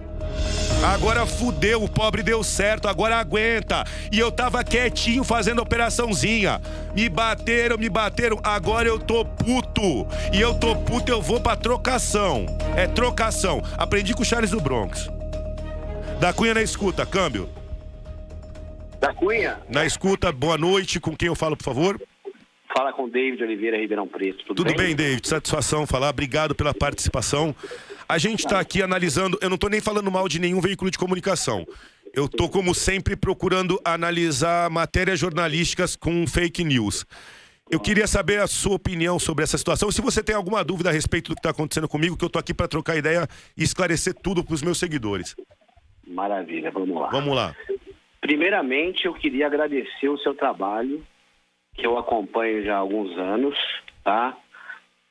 Agora 0.83 1.25
fudeu, 1.25 1.83
o 1.83 1.89
pobre 1.89 2.23
deu 2.23 2.43
certo, 2.43 2.87
agora 2.87 3.17
aguenta. 3.17 3.83
E 4.11 4.17
eu 4.19 4.31
tava 4.31 4.63
quietinho 4.63 5.23
fazendo 5.23 5.61
operaçãozinha. 5.61 6.59
Me 6.95 7.07
bateram, 7.07 7.77
me 7.77 7.87
bateram, 7.89 8.39
agora 8.43 8.87
eu 8.87 8.97
tô 8.97 9.23
puto. 9.23 10.07
E 10.33 10.41
eu 10.41 10.53
tô 10.55 10.75
puto, 10.75 11.11
eu 11.11 11.21
vou 11.21 11.39
pra 11.39 11.55
trocação. 11.55 12.45
É 12.75 12.87
trocação. 12.87 13.61
Aprendi 13.77 14.13
com 14.13 14.23
o 14.23 14.25
Charles 14.25 14.51
do 14.51 14.59
Bronx. 14.59 15.09
Da 16.19 16.33
Cunha 16.33 16.53
na 16.53 16.61
escuta, 16.63 17.05
câmbio. 17.05 17.47
Da 18.99 19.13
Cunha? 19.13 19.59
Na 19.69 19.85
escuta, 19.85 20.31
boa 20.31 20.57
noite. 20.57 20.99
Com 20.99 21.15
quem 21.15 21.27
eu 21.27 21.35
falo, 21.35 21.55
por 21.57 21.63
favor? 21.63 22.01
Fala 22.75 22.93
com 22.93 23.09
David 23.09 23.43
Oliveira, 23.43 23.77
Ribeirão 23.77 24.07
Preto. 24.07 24.45
Tudo, 24.45 24.63
Tudo 24.63 24.67
bem? 24.75 24.87
bem, 24.87 24.95
David? 24.95 25.27
Satisfação 25.27 25.85
falar. 25.85 26.09
Obrigado 26.09 26.55
pela 26.55 26.73
participação. 26.73 27.53
A 28.11 28.17
gente 28.17 28.39
está 28.39 28.59
aqui 28.59 28.83
analisando, 28.83 29.39
eu 29.41 29.47
não 29.47 29.55
estou 29.55 29.69
nem 29.69 29.79
falando 29.79 30.11
mal 30.11 30.27
de 30.27 30.37
nenhum 30.37 30.59
veículo 30.59 30.91
de 30.91 30.97
comunicação. 30.97 31.65
Eu 32.13 32.25
estou, 32.25 32.49
como 32.49 32.75
sempre, 32.75 33.15
procurando 33.15 33.79
analisar 33.85 34.69
matérias 34.69 35.17
jornalísticas 35.17 35.95
com 35.95 36.27
fake 36.27 36.61
news. 36.61 37.05
Eu 37.71 37.79
queria 37.79 38.05
saber 38.07 38.41
a 38.41 38.47
sua 38.47 38.75
opinião 38.75 39.17
sobre 39.17 39.45
essa 39.45 39.57
situação. 39.57 39.89
Se 39.89 40.01
você 40.01 40.21
tem 40.21 40.35
alguma 40.35 40.61
dúvida 40.61 40.89
a 40.89 40.91
respeito 40.91 41.29
do 41.29 41.35
que 41.35 41.39
está 41.39 41.51
acontecendo 41.51 41.87
comigo, 41.87 42.17
que 42.17 42.25
eu 42.25 42.27
estou 42.27 42.41
aqui 42.41 42.53
para 42.53 42.67
trocar 42.67 42.97
ideia 42.97 43.25
e 43.57 43.63
esclarecer 43.63 44.13
tudo 44.13 44.43
para 44.43 44.55
os 44.55 44.61
meus 44.61 44.77
seguidores. 44.77 45.33
Maravilha, 46.05 46.69
vamos 46.69 46.99
lá. 46.99 47.07
Vamos 47.11 47.33
lá. 47.33 47.55
Primeiramente, 48.19 49.05
eu 49.05 49.13
queria 49.13 49.47
agradecer 49.47 50.09
o 50.09 50.17
seu 50.17 50.33
trabalho, 50.33 51.01
que 51.75 51.87
eu 51.87 51.97
acompanho 51.97 52.61
já 52.61 52.75
há 52.75 52.79
alguns 52.79 53.17
anos, 53.17 53.57
tá? 54.03 54.37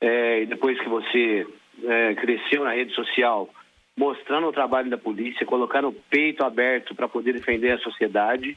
É, 0.03 0.43
e 0.43 0.47
depois 0.47 0.79
que 0.79 0.89
você 0.91 1.47
é, 1.85 2.15
cresceu 2.15 2.65
na 2.65 2.73
rede 2.73 2.95
social, 2.95 3.49
mostrando 3.97 4.47
o 4.49 4.53
trabalho 4.53 4.91
da 4.91 4.99
polícia, 4.99 5.47
colocando 5.47 5.89
o 5.89 5.93
peito 5.93 6.45
aberto 6.45 6.95
para 6.95 7.09
poder 7.09 7.33
defender 7.35 7.73
a 7.73 7.79
sociedade, 7.79 8.57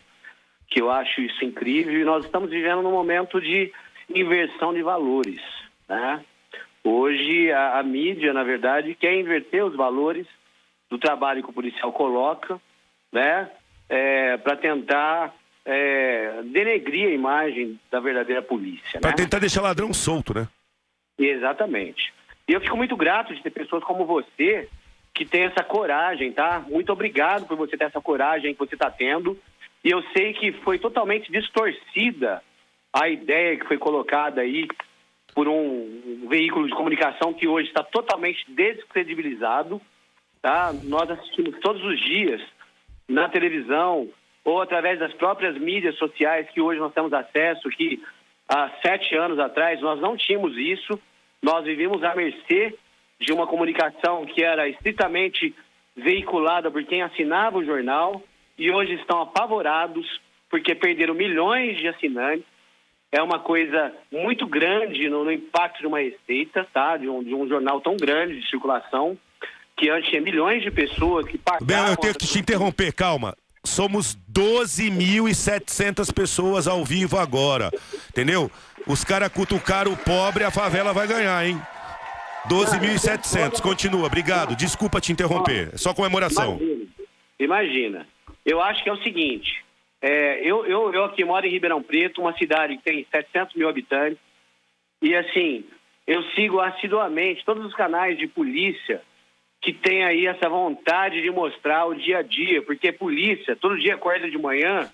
que 0.68 0.82
eu 0.82 0.92
acho 0.92 1.22
isso 1.22 1.44
incrível. 1.44 2.00
E 2.00 2.04
nós 2.04 2.26
estamos 2.26 2.50
vivendo 2.50 2.82
num 2.82 2.92
momento 2.92 3.40
de 3.42 3.72
inversão 4.14 4.74
de 4.74 4.82
valores. 4.82 5.42
Né? 5.88 6.24
Hoje, 6.84 7.52
a, 7.52 7.80
a 7.80 7.84
mídia, 7.84 8.34
na 8.34 8.44
verdade, 8.44 8.96
quer 8.96 9.14
inverter 9.14 9.64
os 9.64 9.76
valores 9.76 10.28
do 10.90 10.98
trabalho 10.98 11.44
que 11.44 11.50
o 11.50 11.54
policial 11.54 11.92
coloca, 11.92 12.60
né? 13.12 13.50
É, 13.90 14.38
para 14.38 14.56
tentar 14.56 15.34
é, 15.66 16.42
denegrir 16.46 17.08
a 17.08 17.12
imagem 17.12 17.80
da 17.92 18.00
verdadeira 18.00 18.42
polícia. 18.42 19.00
Para 19.00 19.12
né? 19.12 19.16
tentar 19.18 19.40
deixar 19.40 19.62
ladrão 19.62 19.94
solto, 19.94 20.34
né? 20.34 20.48
Exatamente. 21.18 22.14
E 22.48 22.54
eu 22.54 22.62
fico 22.62 22.76
muito 22.76 22.96
grato 22.96 23.34
de 23.34 23.42
ter 23.42 23.52
pessoas 23.52 23.84
como 23.84 24.06
você 24.06 24.70
que 25.14 25.26
tem 25.26 25.44
essa 25.44 25.64
coragem, 25.64 26.32
tá? 26.32 26.64
Muito 26.68 26.92
obrigado 26.92 27.46
por 27.46 27.56
você 27.56 27.78
ter 27.78 27.86
essa 27.86 28.02
coragem 28.02 28.54
que 28.54 28.60
você 28.60 28.74
está 28.76 28.90
tendo 28.90 29.40
E 29.84 29.92
eu 29.92 30.02
sei 30.16 30.34
que 30.34 30.52
foi 30.64 30.80
totalmente 30.80 31.32
distorcida 31.32 32.42
a 32.92 33.10
ideia 33.10 33.58
que 33.58 33.68
foi 33.68 33.78
colocada 33.78 34.42
aí 34.42 34.68
por 35.34 35.48
um 35.48 36.28
veículo 36.30 36.68
de 36.68 36.76
comunicação 36.76 37.34
que 37.34 37.48
hoje 37.48 37.68
está 37.68 37.84
totalmente 37.84 38.46
descredibilizado. 38.52 39.82
Tá? 40.42 40.74
Nós 40.84 41.10
assistimos 41.10 41.60
todos 41.60 41.84
os 41.84 42.00
dias 42.00 42.42
na 43.08 43.30
televisão 43.30 44.10
ou 44.44 44.62
através 44.62 45.00
das 45.00 45.14
próprias 45.14 45.58
mídias 45.58 45.96
sociais 45.96 46.50
que 46.50 46.62
hoje 46.62 46.80
nós 46.80 46.94
temos 46.94 47.14
acesso, 47.14 47.70
que 47.70 48.02
há 48.48 48.70
sete 48.86 49.16
anos 49.16 49.40
atrás 49.40 49.80
nós 49.82 50.00
não 50.00 50.18
tínhamos 50.18 50.56
isso. 50.58 51.00
Nós 51.44 51.66
vivíamos 51.66 52.02
à 52.04 52.16
mercê 52.16 52.74
de 53.20 53.34
uma 53.34 53.46
comunicação 53.46 54.26
que 54.26 54.42
era 54.42 54.68
estritamente 54.70 55.54
veiculada 55.94 56.72
por 56.72 56.82
quem 56.86 57.02
assinava 57.02 57.58
o 57.58 57.66
jornal 57.66 58.24
e 58.58 58.72
hoje 58.72 58.94
estão 58.94 59.22
apavorados 59.22 60.22
porque 60.50 60.74
perderam 60.74 61.14
milhões 61.14 61.78
de 61.78 61.88
assinantes. 61.90 62.46
É 63.12 63.22
uma 63.22 63.40
coisa 63.40 63.94
muito 64.10 64.48
grande 64.48 65.10
no, 65.10 65.26
no 65.26 65.32
impacto 65.32 65.82
de 65.82 65.88
uma 65.88 66.00
receita, 66.00 66.66
tá? 66.74 66.96
De 66.96 67.10
um, 67.10 67.22
de 67.22 67.36
um, 67.36 67.48
jornal 67.48 67.82
tão 67.82 67.98
grande 67.98 68.40
de 68.40 68.50
circulação, 68.50 69.18
que 69.76 69.90
antes 69.90 70.10
tinha 70.10 70.22
milhões 70.22 70.64
de 70.64 70.72
pessoas 70.72 71.28
que 71.28 71.38
pagavam... 71.38 71.68
Bem, 71.68 71.92
eu 71.92 71.98
tenho 71.98 72.16
que 72.16 72.26
te 72.26 72.40
interromper, 72.40 72.94
calma. 72.94 73.36
Somos 73.66 74.18
12.700 74.32 76.14
pessoas 76.14 76.68
ao 76.68 76.84
vivo 76.84 77.18
agora, 77.18 77.72
entendeu? 78.10 78.52
Os 78.86 79.06
caras 79.06 79.30
cutucaram 79.30 79.94
o 79.94 79.98
pobre, 79.98 80.44
a 80.44 80.52
favela 80.52 80.92
vai 80.92 81.08
ganhar, 81.08 81.46
hein? 81.46 81.62
12.700, 82.50 83.62
continua, 83.62 84.06
obrigado. 84.06 84.56
Desculpa 84.56 85.00
te 85.00 85.14
interromper, 85.14 85.70
é 85.74 85.78
só 85.78 85.94
comemoração. 85.94 86.58
Imagina, 86.58 86.88
imagina. 87.40 88.08
Eu 88.46 88.62
acho 88.62 88.84
que 88.84 88.90
é 88.90 88.94
o 88.94 89.02
seguinte, 89.02 89.64
é, 90.02 90.42
eu, 90.42 90.66
eu, 90.66 90.94
eu 90.94 91.06
aqui 91.06 91.24
moro 91.24 91.46
em 91.46 91.50
Ribeirão 91.50 91.82
Preto, 91.82 92.20
uma 92.20 92.38
cidade 92.38 92.76
que 92.76 92.84
tem 92.84 93.08
700 93.10 93.56
mil 93.56 93.70
habitantes, 93.70 94.20
e 95.02 95.16
assim, 95.16 95.64
eu 96.06 96.22
sigo 96.32 96.60
assiduamente 96.60 97.46
todos 97.46 97.66
os 97.66 97.74
canais 97.74 98.18
de 98.18 98.28
polícia 98.28 99.02
que 99.64 99.72
tem 99.72 100.04
aí 100.04 100.28
essa 100.28 100.50
vontade 100.50 101.22
de 101.22 101.32
mostrar 101.32 101.86
o 101.86 101.96
dia 101.96 102.18
a 102.18 102.22
dia, 102.22 102.62
porque 102.62 102.92
polícia, 102.92 103.56
todo 103.56 103.80
dia 103.80 103.96
acorda 103.96 104.30
de 104.30 104.38
manhã, 104.38 104.92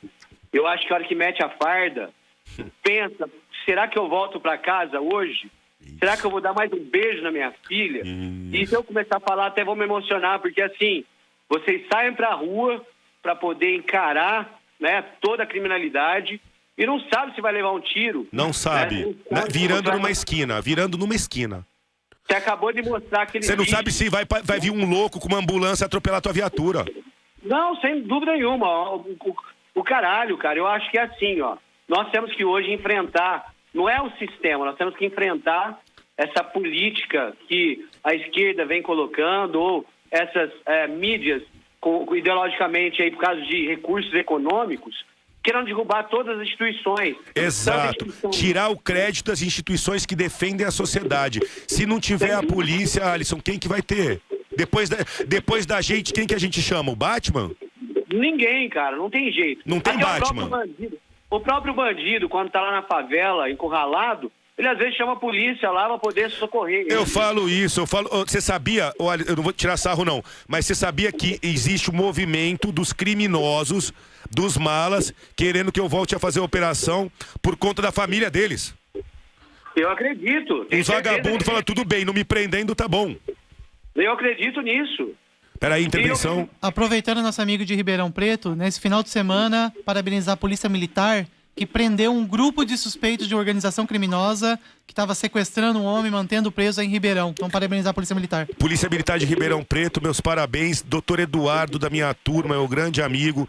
eu 0.54 0.68
acho 0.68 0.86
que 0.86 0.94
a 0.94 0.98
hora 0.98 1.06
que 1.06 1.16
mete 1.16 1.44
a 1.44 1.50
farda, 1.50 2.12
pensa, 2.84 3.28
será 3.66 3.88
que 3.88 3.98
eu 3.98 4.08
volto 4.08 4.40
para 4.40 4.60
casa 4.60 5.02
hoje? 5.02 5.50
Será 5.98 6.16
que 6.16 6.24
eu 6.24 6.30
vou 6.30 6.40
dar 6.40 6.54
mais 6.54 6.72
um 6.72 6.84
beijo 6.84 7.24
na 7.24 7.32
minha 7.32 7.52
filha? 7.68 8.04
E 8.54 8.68
se 8.68 8.76
eu 8.76 8.84
começar 8.84 9.18
a 9.18 9.22
falar, 9.22 9.48
até 9.48 9.64
vou 9.64 9.76
me 9.76 9.86
emocionar, 9.86 10.40
porque 10.40 10.62
assim, 10.62 11.04
vocês 11.50 11.88
saem 11.92 12.14
para 12.14 12.28
a 12.28 12.36
rua 12.36 12.86
para 13.24 13.36
poder 13.36 13.76
encarar 13.76 14.60
né, 14.80 15.04
toda 15.20 15.44
a 15.44 15.48
criminalidade 15.48 16.40
e 16.78 16.86
não 16.86 17.00
sabe 17.12 17.34
se 17.34 17.42
vai 17.42 17.54
levar 17.54 17.72
um 17.72 17.80
tiro. 17.80 18.28
Não 18.32 18.54
sabe. 18.54 19.06
Né? 19.06 19.16
Não 19.32 19.42
sabe 19.42 19.54
virando 19.54 19.92
numa 19.92 20.12
esquina, 20.12 20.62
virando 20.62 20.98
numa 20.98 21.16
esquina. 21.16 21.66
Você 22.30 22.36
acabou 22.38 22.72
de 22.72 22.84
mostrar 22.84 23.24
aquele 23.24 23.44
Você 23.44 23.56
não 23.56 23.64
vídeo. 23.64 23.76
sabe 23.76 23.92
se 23.92 24.08
vai, 24.08 24.24
vai 24.44 24.60
vir 24.60 24.70
um 24.70 24.88
louco 24.88 25.20
com 25.20 25.28
uma 25.28 25.40
ambulância 25.40 25.88
atropelar 25.88 26.22
tua 26.22 26.32
viatura. 26.32 26.86
Não, 27.42 27.76
sem 27.78 28.02
dúvida 28.04 28.34
nenhuma. 28.34 28.94
O, 28.94 28.98
o, 28.98 29.36
o, 29.74 29.84
caralho, 29.84 30.38
cara, 30.38 30.60
eu 30.60 30.68
acho 30.68 30.92
que 30.92 31.00
é 31.00 31.04
assim, 31.04 31.42
ó. 31.42 31.58
Nós 31.88 32.12
temos 32.12 32.32
que 32.36 32.46
hoje 32.46 32.72
enfrentar, 32.72 33.52
não 33.74 33.90
é 33.90 34.00
o 34.00 34.12
sistema, 34.18 34.64
nós 34.64 34.78
temos 34.78 34.96
que 34.96 35.08
enfrentar 35.08 35.80
essa 36.16 36.44
política 36.44 37.36
que 37.48 37.88
a 38.04 38.14
esquerda 38.14 38.64
vem 38.64 38.84
colocando, 38.84 39.60
ou 39.60 39.86
essas 40.12 40.52
é, 40.68 40.88
mídias 40.88 41.42
com, 41.82 42.16
ideologicamente 42.16 43.02
aí 43.02 43.10
por 43.10 43.22
causa 43.22 43.42
de 43.42 43.66
recursos 43.66 44.14
econômicos, 44.14 45.04
querendo 45.44 45.66
derrubar 45.66 46.04
todas 46.04 46.38
as 46.38 46.44
instituições. 46.44 47.16
Exato. 47.34 48.06
Tirar 48.30 48.70
o 48.70 48.78
crédito 48.78 49.28
das 49.28 49.42
instituições 49.42 50.06
que 50.06 50.16
defendem 50.16 50.66
a 50.66 50.72
sociedade. 50.72 51.40
Se 51.68 51.86
não 51.86 52.00
tiver 52.00 52.34
a 52.34 52.44
polícia, 52.44 53.06
Alisson, 53.12 53.40
quem 53.40 53.58
que 53.58 53.68
vai 53.68 53.82
ter? 53.82 54.22
Depois 54.56 54.90
da, 54.90 54.98
depois 55.28 55.66
da 55.66 55.80
gente, 55.82 56.12
quem 56.12 56.28
que 56.28 56.36
a 56.36 56.40
gente 56.40 56.62
chama? 56.62 56.92
O 56.92 56.96
Batman? 56.96 57.52
Ninguém, 58.12 58.68
cara, 58.70 58.98
não 58.98 59.10
tem 59.10 59.32
jeito. 59.32 59.62
Não 59.66 59.80
tem 59.80 59.94
Até 59.94 60.20
Batman. 60.20 60.46
O 60.46 60.50
próprio, 60.50 60.68
bandido, 60.68 60.98
o 61.30 61.40
próprio 61.40 61.74
bandido, 61.74 62.30
quando 62.30 62.50
tá 62.50 62.60
lá 62.60 62.72
na 62.72 62.84
favela, 62.84 63.50
encurralado, 63.50 64.32
ele 64.58 64.68
às 64.68 64.78
vezes 64.78 64.96
chama 64.98 65.14
a 65.14 65.16
polícia 65.16 65.72
lá 65.72 65.88
para 65.88 65.98
poder 66.00 66.30
socorrer. 66.32 66.86
Eu 66.90 67.06
falo 67.06 67.48
isso, 67.48 67.80
eu 67.80 67.88
falo. 67.88 68.10
Você 68.10 68.42
sabia, 68.42 68.92
eu 69.26 69.36
não 69.38 69.44
vou 69.44 69.54
tirar 69.54 69.78
sarro 69.78 70.04
não, 70.04 70.22
mas 70.50 70.66
você 70.66 70.76
sabia 70.76 71.14
que 71.14 71.40
existe 71.42 71.90
um 71.90 71.94
movimento 71.94 72.70
dos 72.70 72.92
criminosos, 72.92 73.94
dos 74.30 74.58
malas, 74.58 75.14
querendo 75.36 75.72
que 75.72 75.80
eu 75.80 75.88
volte 75.88 76.16
a 76.16 76.20
fazer 76.20 76.40
a 76.40 76.44
operação 76.44 77.12
por 77.42 77.56
conta 77.56 77.82
da 77.82 77.92
família 77.92 78.30
deles. 78.30 78.74
Eu 79.76 79.90
acredito. 79.90 80.68
Os 80.72 80.88
vagabundos 80.88 81.46
falam, 81.46 81.64
tudo 81.64 81.86
bem, 81.86 82.04
não 82.04 82.14
me 82.14 82.24
prendendo, 82.24 82.76
tá 82.76 82.88
bom. 82.88 83.16
Eu 83.96 84.12
acredito 84.12 84.62
nisso. 84.62 85.12
Peraí, 85.60 85.84
intervenção. 85.84 86.50
Aproveitando 86.62 87.22
nosso 87.22 87.42
amigo 87.42 87.66
de 87.66 87.76
Ribeirão 87.76 88.10
Preto, 88.10 88.56
nesse 88.56 88.80
final 88.80 89.04
de 89.04 89.10
semana, 89.10 89.74
parabenizar 89.86 90.34
a 90.34 90.38
Polícia 90.38 90.70
Militar 90.70 91.26
que 91.60 91.66
prendeu 91.66 92.14
um 92.14 92.26
grupo 92.26 92.64
de 92.64 92.78
suspeitos 92.78 93.28
de 93.28 93.36
organização 93.36 93.86
criminosa 93.86 94.58
que 94.88 94.94
estava 94.94 95.14
sequestrando 95.14 95.78
um 95.78 95.84
homem, 95.84 96.10
mantendo 96.10 96.50
preso 96.50 96.82
em 96.82 96.88
Ribeirão. 96.88 97.32
Então, 97.32 97.50
parabenizar 97.50 97.92
a 97.92 97.94
Polícia 97.94 98.16
Militar. 98.16 98.48
Polícia 98.58 98.88
Militar 98.88 99.20
de 99.20 99.26
Ribeirão 99.26 99.62
Preto, 99.62 100.02
meus 100.02 100.22
parabéns. 100.22 100.82
Doutor 100.82 101.20
Eduardo, 101.20 101.78
da 101.78 101.90
minha 101.90 102.14
turma, 102.14 102.56
meu 102.56 102.66
grande 102.66 103.02
amigo. 103.02 103.48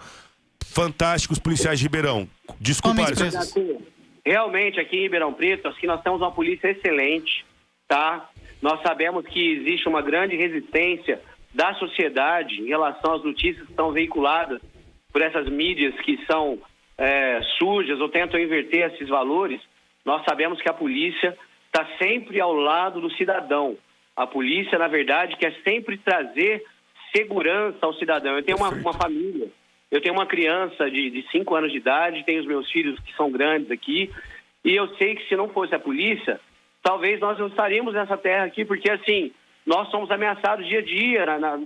Fantásticos 0.72 1.38
policiais 1.38 1.78
de 1.78 1.84
Ribeirão. 1.84 2.28
Desculpa, 2.60 3.02
Alisson. 3.02 3.82
Realmente, 4.24 4.78
aqui 4.78 4.96
em 4.96 5.02
Ribeirão 5.02 5.32
Preto, 5.32 5.68
aqui 5.68 5.86
nós 5.86 6.02
temos 6.02 6.20
uma 6.20 6.30
polícia 6.30 6.68
excelente, 6.68 7.44
tá? 7.88 8.28
Nós 8.62 8.80
sabemos 8.82 9.26
que 9.26 9.52
existe 9.52 9.88
uma 9.88 10.02
grande 10.02 10.36
resistência 10.36 11.20
da 11.52 11.74
sociedade 11.74 12.60
em 12.60 12.66
relação 12.66 13.14
às 13.14 13.24
notícias 13.24 13.64
que 13.64 13.72
estão 13.72 13.90
veiculadas 13.92 14.60
por 15.12 15.22
essas 15.22 15.48
mídias 15.48 15.94
que 16.02 16.24
são 16.26 16.58
é, 16.96 17.40
sujas 17.58 17.98
ou 17.98 18.08
tentam 18.08 18.38
inverter 18.38 18.92
esses 18.92 19.08
valores, 19.08 19.60
nós 20.04 20.22
sabemos 20.28 20.60
que 20.60 20.68
a 20.68 20.74
polícia 20.74 21.36
está 21.66 21.86
sempre 21.98 22.40
ao 22.40 22.52
lado 22.52 23.00
do 23.00 23.10
cidadão. 23.12 23.76
A 24.14 24.26
polícia, 24.26 24.78
na 24.78 24.86
verdade, 24.88 25.36
quer 25.36 25.54
sempre 25.64 25.96
trazer 25.98 26.64
segurança 27.14 27.78
ao 27.80 27.94
cidadão. 27.94 28.36
Eu 28.36 28.42
tenho 28.42 28.58
uma, 28.58 28.68
uma 28.68 28.92
família, 28.92 29.48
eu 29.90 30.00
tenho 30.00 30.14
uma 30.14 30.26
criança 30.26 30.90
de 30.90 31.24
5 31.32 31.54
anos 31.54 31.72
de 31.72 31.78
idade, 31.78 32.24
tenho 32.24 32.40
os 32.40 32.46
meus 32.46 32.70
filhos 32.70 32.98
que 33.00 33.14
são 33.16 33.30
grandes 33.30 33.70
aqui, 33.70 34.10
e 34.64 34.74
eu 34.74 34.88
sei 34.96 35.16
que 35.16 35.28
se 35.28 35.36
não 35.36 35.48
fosse 35.48 35.74
a 35.74 35.80
polícia, 35.80 36.40
talvez 36.82 37.18
nós 37.20 37.38
não 37.38 37.48
estaríamos 37.48 37.94
nessa 37.94 38.16
terra 38.16 38.44
aqui, 38.44 38.64
porque 38.64 38.90
assim, 38.90 39.32
nós 39.66 39.90
somos 39.90 40.10
ameaçados 40.10 40.66
dia 40.66 40.80
a 40.80 40.82
dia, 40.82 41.26
na, 41.26 41.38
na, 41.38 41.56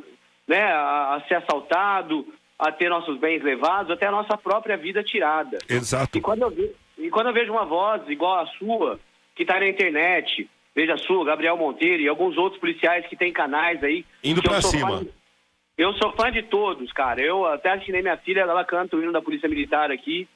né, 0.46 0.62
a, 0.62 1.14
a 1.16 1.20
ser 1.28 1.34
assaltado, 1.34 2.26
a 2.58 2.70
ter 2.72 2.88
nossos 2.88 3.18
bens 3.18 3.42
levados, 3.42 3.90
até 3.90 4.06
a 4.06 4.12
nossa 4.12 4.36
própria 4.36 4.76
vida 4.76 5.02
tirada. 5.02 5.58
Exato. 5.68 6.16
E 6.16 6.20
quando 6.20 6.42
eu, 6.42 6.50
ve 6.50 6.74
e 6.96 7.10
quando 7.10 7.26
eu 7.26 7.32
vejo 7.32 7.52
uma 7.52 7.64
voz 7.64 8.08
igual 8.08 8.40
a 8.40 8.46
sua, 8.46 9.00
que 9.34 9.42
está 9.42 9.58
na 9.58 9.68
internet, 9.68 10.48
veja 10.74 10.94
a 10.94 10.98
sua, 10.98 11.24
Gabriel 11.24 11.56
Monteiro 11.56 12.02
e 12.02 12.08
alguns 12.08 12.36
outros 12.36 12.60
policiais 12.60 13.06
que 13.08 13.16
têm 13.16 13.32
canais 13.32 13.82
aí. 13.82 14.04
Indo 14.22 14.40
pra 14.42 14.62
cima. 14.62 15.00
De, 15.00 15.10
eu 15.76 15.92
sou 15.94 16.12
fã 16.12 16.30
de 16.30 16.42
todos, 16.42 16.92
cara. 16.92 17.20
Eu 17.20 17.44
até 17.46 17.76
ensinei 17.76 18.02
minha 18.02 18.16
filha, 18.16 18.40
ela 18.40 18.64
canta 18.64 18.96
o 18.96 19.02
hino 19.02 19.12
da 19.12 19.22
Polícia 19.22 19.48
Militar 19.48 19.90
aqui. 19.90 20.28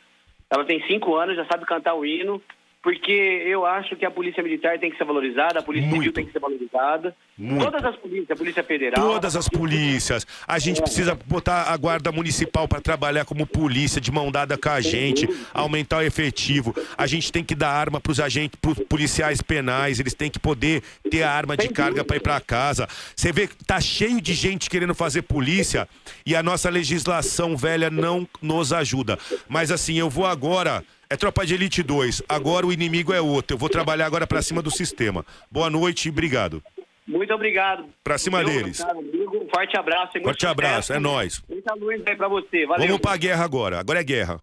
Ela 0.51 0.65
tem 0.65 0.85
cinco 0.87 1.15
anos, 1.15 1.37
já 1.37 1.45
sabe 1.47 1.67
cantar 1.67 1.95
o 1.95 2.05
hino 2.05 2.43
porque 2.89 3.13
eu 3.13 3.67
acho 3.67 3.95
que 3.97 4.07
a 4.07 4.11
polícia 4.11 4.43
militar 4.43 4.79
tem 4.79 4.91
que 4.91 4.97
ser 4.97 5.05
valorizada, 5.05 5.59
a 5.59 5.63
polícia 5.63 5.87
Muito. 5.91 6.01
civil 6.01 6.13
tem 6.15 6.25
que 6.25 6.33
ser 6.33 6.39
valorizada. 6.39 7.15
Muito. 7.37 7.63
Todas 7.63 7.85
as 7.85 7.97
polícias, 7.97 8.31
a 8.31 8.37
polícia 8.37 8.65
federal. 8.65 9.07
Todas 9.07 9.37
as 9.37 9.47
polícias. 9.47 10.27
A 10.47 10.59
gente 10.59 10.81
precisa 10.81 11.15
botar 11.27 11.65
a 11.65 11.77
guarda 11.77 12.11
municipal 12.11 12.67
para 12.67 12.81
trabalhar 12.81 13.27
como 13.27 13.47
polícia, 13.47 14.01
de 14.01 14.11
mão 14.11 14.33
dada 14.33 14.57
com 14.57 14.71
a 14.71 14.81
gente, 14.81 15.29
aumentar 15.53 15.99
o 15.99 16.01
efetivo. 16.01 16.75
A 16.97 17.07
gente 17.07 17.31
tem 17.31 17.45
que 17.45 17.55
dar 17.55 17.69
arma 17.69 18.01
para 18.01 18.11
os 18.11 18.21
agentes, 18.21 18.59
para 18.59 18.75
policiais 18.87 19.43
penais, 19.43 20.01
eles 20.01 20.15
têm 20.15 20.31
que 20.31 20.39
poder 20.39 20.83
ter 21.11 21.25
a 21.25 21.31
arma 21.31 21.59
de 21.59 21.69
carga 21.69 22.03
para 22.03 22.17
ir 22.17 22.21
para 22.21 22.41
casa. 22.41 22.89
Você 23.15 23.31
vê 23.31 23.49
que 23.49 23.65
tá 23.67 23.79
cheio 23.83 24.19
de 24.19 24.33
gente 24.33 24.71
querendo 24.71 24.95
fazer 24.95 25.21
polícia 25.21 25.87
e 26.25 26.35
a 26.35 26.43
nossa 26.43 26.71
legislação 26.71 27.55
velha 27.55 27.91
não 27.91 28.27
nos 28.41 28.73
ajuda. 28.73 29.19
Mas 29.47 29.71
assim, 29.71 29.99
eu 29.99 30.09
vou 30.09 30.25
agora 30.25 30.83
é 31.11 31.17
Tropa 31.17 31.45
de 31.47 31.55
Elite 31.55 31.83
2. 31.83 32.23
Agora 32.29 32.67
o 32.67 32.73
inimigo 32.73 33.13
é 33.13 33.21
outro. 33.21 33.55
Eu 33.55 33.59
vou 33.59 33.69
trabalhar 33.69 34.07
agora 34.07 34.27
pra 34.27 34.43
cima 34.43 34.61
do 34.63 34.71
sistema. 34.71 35.25
Boa 35.51 35.71
noite 35.71 36.07
e 36.07 36.11
obrigado. 36.11 36.63
Muito 37.07 37.33
obrigado. 37.33 37.87
Pra 38.05 38.19
cima 38.19 38.39
Meu 38.43 38.49
deles. 38.49 38.81
amigo, 38.83 39.39
Um 39.45 39.49
forte 39.49 39.77
abraço. 39.79 40.11
e 40.13 40.15
muito 40.21 40.25
Forte 40.25 40.47
abraço, 40.47 40.93
é 40.93 40.99
nóis. 40.99 41.43
Muita 41.49 41.75
luz 41.75 42.03
aí 42.07 42.15
pra 42.17 42.29
você. 42.29 42.67
Valeu. 42.67 42.87
Vamos 42.87 43.01
pra 43.01 43.17
guerra 43.17 43.45
agora. 43.45 43.81
Agora 43.81 44.01
é 44.01 44.05
guerra. 44.05 44.39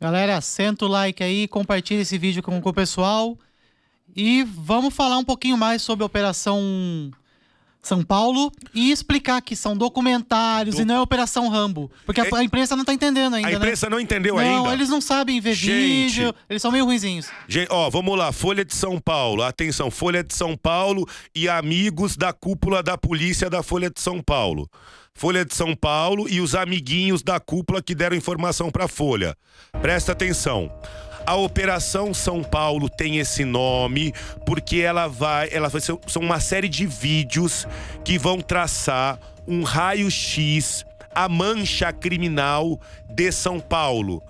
Galera, 0.00 0.40
senta 0.40 0.86
o 0.86 0.88
like 0.88 1.22
aí, 1.22 1.46
compartilha 1.46 2.00
esse 2.00 2.16
vídeo 2.18 2.42
com, 2.42 2.60
com 2.60 2.68
o 2.70 2.74
pessoal. 2.74 3.38
E 4.16 4.44
vamos 4.44 4.94
falar 4.94 5.18
um 5.18 5.24
pouquinho 5.24 5.56
mais 5.58 5.82
sobre 5.82 6.02
a 6.02 6.06
Operação 6.06 7.10
São 7.84 8.02
Paulo 8.02 8.50
e 8.74 8.90
explicar 8.90 9.42
que 9.42 9.54
são 9.54 9.76
documentários 9.76 10.78
e 10.78 10.84
não 10.84 10.94
é 10.96 11.00
Operação 11.00 11.48
Rambo. 11.48 11.90
Porque 12.06 12.20
a, 12.20 12.26
a 12.36 12.42
imprensa 12.42 12.74
não 12.74 12.84
tá 12.84 12.94
entendendo 12.94 13.34
ainda. 13.34 13.48
A 13.48 13.50
né? 13.50 13.56
imprensa 13.58 13.90
não 13.90 14.00
entendeu 14.00 14.36
Não, 14.36 14.42
ainda. 14.42 14.72
eles 14.72 14.88
não 14.88 15.00
sabem 15.00 15.38
ver 15.40 15.54
Gente. 15.54 15.74
vídeo, 15.74 16.34
eles 16.48 16.62
são 16.62 16.72
meio 16.72 16.86
ruinzinhos. 16.86 17.28
Gente, 17.46 17.68
ó, 17.70 17.90
vamos 17.90 18.16
lá, 18.16 18.32
Folha 18.32 18.64
de 18.64 18.74
São 18.74 18.98
Paulo. 18.98 19.42
Atenção, 19.42 19.90
Folha 19.90 20.24
de 20.24 20.34
São 20.34 20.56
Paulo 20.56 21.06
e 21.34 21.48
amigos 21.48 22.16
da 22.16 22.32
cúpula 22.32 22.82
da 22.82 22.96
polícia 22.96 23.50
da 23.50 23.62
Folha 23.62 23.90
de 23.90 24.00
São 24.00 24.22
Paulo. 24.22 24.68
Folha 25.14 25.44
de 25.44 25.54
São 25.54 25.76
Paulo 25.76 26.28
e 26.28 26.40
os 26.40 26.54
amiguinhos 26.54 27.22
da 27.22 27.38
cúpula 27.38 27.80
que 27.82 27.94
deram 27.94 28.16
informação 28.16 28.70
pra 28.70 28.88
Folha. 28.88 29.36
Presta 29.80 30.12
atenção. 30.12 30.72
A 31.26 31.34
Operação 31.36 32.12
São 32.12 32.42
Paulo 32.42 32.88
tem 32.88 33.18
esse 33.18 33.44
nome 33.44 34.12
porque 34.44 34.78
ela 34.78 35.08
vai, 35.08 35.48
ela 35.50 35.70
vai 35.70 35.80
ser, 35.80 35.96
são 36.06 36.20
uma 36.20 36.38
série 36.38 36.68
de 36.68 36.86
vídeos 36.86 37.66
que 38.04 38.18
vão 38.18 38.40
traçar 38.40 39.18
um 39.46 39.62
raio-x 39.62 40.84
a 41.14 41.28
mancha 41.28 41.92
criminal 41.92 42.78
de 43.08 43.32
São 43.32 43.58
Paulo. 43.58 44.22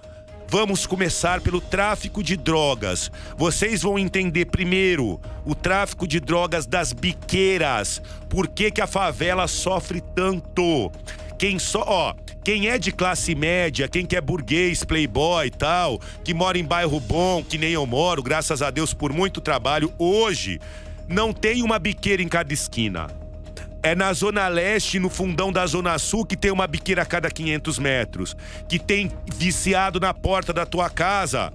Vamos 0.46 0.86
começar 0.86 1.40
pelo 1.40 1.60
tráfico 1.60 2.22
de 2.22 2.36
drogas. 2.36 3.10
Vocês 3.36 3.82
vão 3.82 3.98
entender 3.98 4.44
primeiro 4.44 5.20
o 5.44 5.54
tráfico 5.54 6.06
de 6.06 6.20
drogas 6.20 6.64
das 6.64 6.92
biqueiras. 6.92 8.00
Por 8.28 8.46
que, 8.46 8.70
que 8.70 8.80
a 8.80 8.86
favela 8.86 9.48
sofre 9.48 10.00
tanto? 10.00 10.92
Quem 11.38 11.58
só, 11.58 11.84
ó, 11.86 12.14
quem 12.44 12.68
é 12.68 12.78
de 12.78 12.92
classe 12.92 13.34
média, 13.34 13.88
quem 13.88 14.06
que 14.06 14.16
é 14.16 14.20
burguês, 14.20 14.84
playboy 14.84 15.46
e 15.46 15.50
tal, 15.50 15.98
que 16.22 16.32
mora 16.34 16.58
em 16.58 16.64
bairro 16.64 17.00
bom, 17.00 17.42
que 17.42 17.58
nem 17.58 17.72
eu 17.72 17.86
moro, 17.86 18.22
graças 18.22 18.62
a 18.62 18.70
Deus 18.70 18.94
por 18.94 19.12
muito 19.12 19.40
trabalho, 19.40 19.92
hoje 19.98 20.60
não 21.08 21.32
tem 21.32 21.62
uma 21.62 21.78
biqueira 21.78 22.22
em 22.22 22.28
cada 22.28 22.52
esquina. 22.52 23.08
É 23.82 23.94
na 23.94 24.12
Zona 24.14 24.48
Leste, 24.48 24.98
no 24.98 25.10
fundão 25.10 25.52
da 25.52 25.66
Zona 25.66 25.98
Sul, 25.98 26.24
que 26.24 26.36
tem 26.36 26.50
uma 26.50 26.66
biqueira 26.66 27.02
a 27.02 27.06
cada 27.06 27.30
500 27.30 27.78
metros. 27.78 28.34
Que 28.66 28.78
tem 28.78 29.12
viciado 29.34 30.00
na 30.00 30.14
porta 30.14 30.54
da 30.54 30.64
tua 30.64 30.88
casa, 30.88 31.52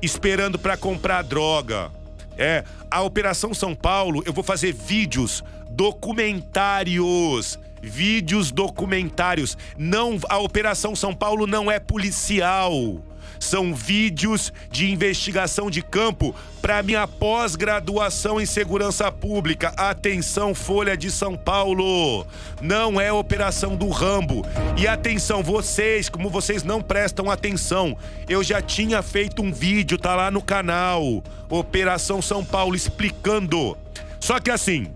esperando 0.00 0.60
pra 0.60 0.76
comprar 0.76 1.22
droga. 1.22 1.90
É, 2.38 2.62
a 2.88 3.02
Operação 3.02 3.52
São 3.52 3.74
Paulo, 3.74 4.22
eu 4.24 4.32
vou 4.32 4.44
fazer 4.44 4.72
vídeos 4.72 5.42
documentários. 5.70 7.58
Vídeos 7.82 8.50
documentários. 8.50 9.56
Não, 9.76 10.18
a 10.28 10.38
Operação 10.38 10.96
São 10.96 11.14
Paulo 11.14 11.46
não 11.46 11.70
é 11.70 11.78
policial. 11.78 13.00
São 13.38 13.74
vídeos 13.74 14.52
de 14.70 14.90
investigação 14.90 15.70
de 15.70 15.82
campo 15.82 16.34
para 16.60 16.82
minha 16.82 17.06
pós-graduação 17.06 18.40
em 18.40 18.46
segurança 18.46 19.10
pública. 19.12 19.68
Atenção, 19.76 20.54
Folha 20.54 20.96
de 20.96 21.10
São 21.10 21.36
Paulo. 21.36 22.26
Não 22.60 23.00
é 23.00 23.12
operação 23.12 23.76
do 23.76 23.88
Rambo. 23.88 24.44
E 24.76 24.88
atenção, 24.88 25.42
vocês, 25.42 26.08
como 26.08 26.30
vocês 26.30 26.62
não 26.62 26.80
prestam 26.80 27.30
atenção, 27.30 27.96
eu 28.28 28.42
já 28.42 28.60
tinha 28.60 29.02
feito 29.02 29.42
um 29.42 29.52
vídeo, 29.52 29.98
tá 29.98 30.14
lá 30.14 30.30
no 30.30 30.42
canal. 30.42 31.22
Operação 31.48 32.20
São 32.22 32.44
Paulo 32.44 32.74
explicando. 32.74 33.76
Só 34.18 34.40
que 34.40 34.50
assim, 34.50 34.88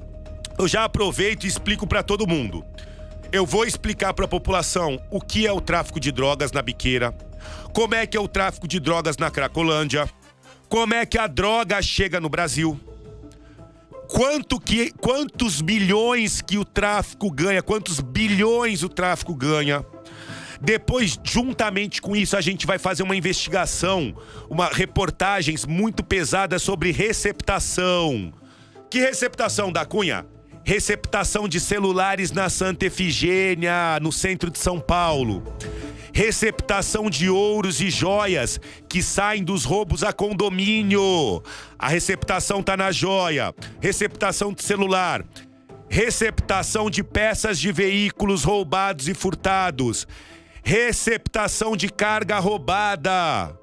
eu 0.61 0.69
já 0.69 0.85
aproveito 0.85 1.45
e 1.45 1.47
explico 1.47 1.87
para 1.87 2.03
todo 2.03 2.27
mundo. 2.27 2.63
Eu 3.33 3.47
vou 3.47 3.65
explicar 3.65 4.13
para 4.13 4.27
a 4.27 4.29
população 4.29 5.01
o 5.11 5.19
que 5.19 5.47
é 5.47 5.53
o 5.53 5.61
tráfico 5.61 5.99
de 5.99 6.13
drogas 6.13 6.53
na 6.53 6.61
biqueira, 6.61 7.17
como 7.73 7.95
é 7.95 8.07
que 8.07 8.15
é 8.15 8.21
o 8.21 8.29
tráfico 8.29 8.69
de 8.69 8.79
drogas 8.79 9.17
na 9.17 9.31
Cracolândia, 9.31 10.07
como 10.69 10.93
é 10.93 11.07
que 11.07 11.17
a 11.17 11.27
droga 11.27 11.81
chega 11.81 12.21
no 12.21 12.29
Brasil, 12.29 12.79
quanto 14.07 14.61
que, 14.61 14.91
quantos 15.01 15.63
bilhões 15.63 16.43
que 16.43 16.59
o 16.59 16.65
tráfico 16.65 17.31
ganha, 17.31 17.63
quantos 17.63 17.99
bilhões 17.99 18.83
o 18.83 18.89
tráfico 18.91 19.35
ganha. 19.35 19.83
Depois, 20.61 21.19
juntamente 21.25 22.03
com 22.03 22.15
isso, 22.15 22.37
a 22.37 22.41
gente 22.43 22.67
vai 22.67 22.79
fazer 22.79 23.03
uma 23.03 23.17
investigação, 23.17 24.15
uma 24.51 24.69
reportagens 24.69 25.65
muito 25.65 26.05
pesadas 26.05 26.63
sobre 26.63 26.91
receptação. 26.91 28.31
Que 28.91 28.99
receptação 28.99 29.73
da 29.73 29.87
Cunha? 29.87 30.27
Receptação 30.65 31.49
de 31.49 31.59
celulares 31.59 32.31
na 32.31 32.49
Santa 32.49 32.87
Efigênia, 32.87 33.99
no 34.01 34.13
centro 34.13 34.51
de 34.51 34.59
São 34.59 34.79
Paulo. 34.79 35.43
Receptação 36.13 37.09
de 37.09 37.31
ouros 37.31 37.81
e 37.81 37.89
joias 37.91 38.61
que 38.89 39.03
saem 39.03 39.45
dos 39.45 39.65
roubos 39.65 40.03
a 40.03 40.13
condomínio. 40.13 41.43
A 41.79 41.89
receptação 41.89 42.63
tá 42.63 42.77
na 42.77 42.93
joia. 42.93 43.55
Receptação 43.81 44.53
de 44.53 44.63
celular. 44.63 45.25
Receptação 45.89 46.91
de 46.91 47.03
peças 47.03 47.59
de 47.59 47.73
veículos 47.73 48.45
roubados 48.45 49.09
e 49.09 49.15
furtados. 49.15 50.07
Receptação 50.63 51.77
de 51.77 51.89
carga 51.89 52.39
roubada 52.39 53.60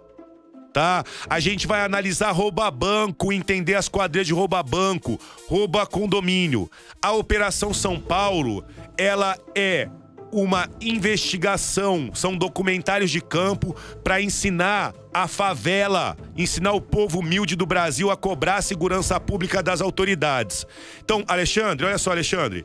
tá? 0.78 1.04
A 1.28 1.40
gente 1.40 1.66
vai 1.66 1.82
analisar 1.82 2.30
rouba 2.30 2.70
banco, 2.70 3.34
entender 3.34 3.74
as 3.74 3.90
quadrilhas 3.90 4.28
de 4.28 4.34
rouba 4.34 4.62
banco, 4.62 5.20
rouba 5.48 5.88
condomínio. 5.88 6.70
A 7.02 7.14
Operação 7.14 7.74
São 7.74 8.00
Paulo, 8.00 8.64
ela 8.96 9.36
é 9.56 9.90
uma 10.32 10.70
investigação, 10.80 12.12
são 12.14 12.38
documentários 12.38 13.10
de 13.10 13.20
campo 13.20 13.76
para 14.04 14.22
ensinar 14.22 14.94
a 15.12 15.28
favela, 15.28 16.16
ensinar 16.38 16.74
o 16.74 16.82
povo 16.82 17.22
humilde 17.22 17.56
do 17.56 17.66
Brasil 17.66 18.12
a 18.12 18.16
cobrar 18.16 18.58
a 18.58 18.62
segurança 18.62 19.20
pública 19.20 19.64
das 19.64 19.82
autoridades. 19.82 20.64
Então, 21.04 21.24
Alexandre, 21.28 21.88
olha 21.88 21.98
só, 21.98 22.12
Alexandre, 22.12 22.64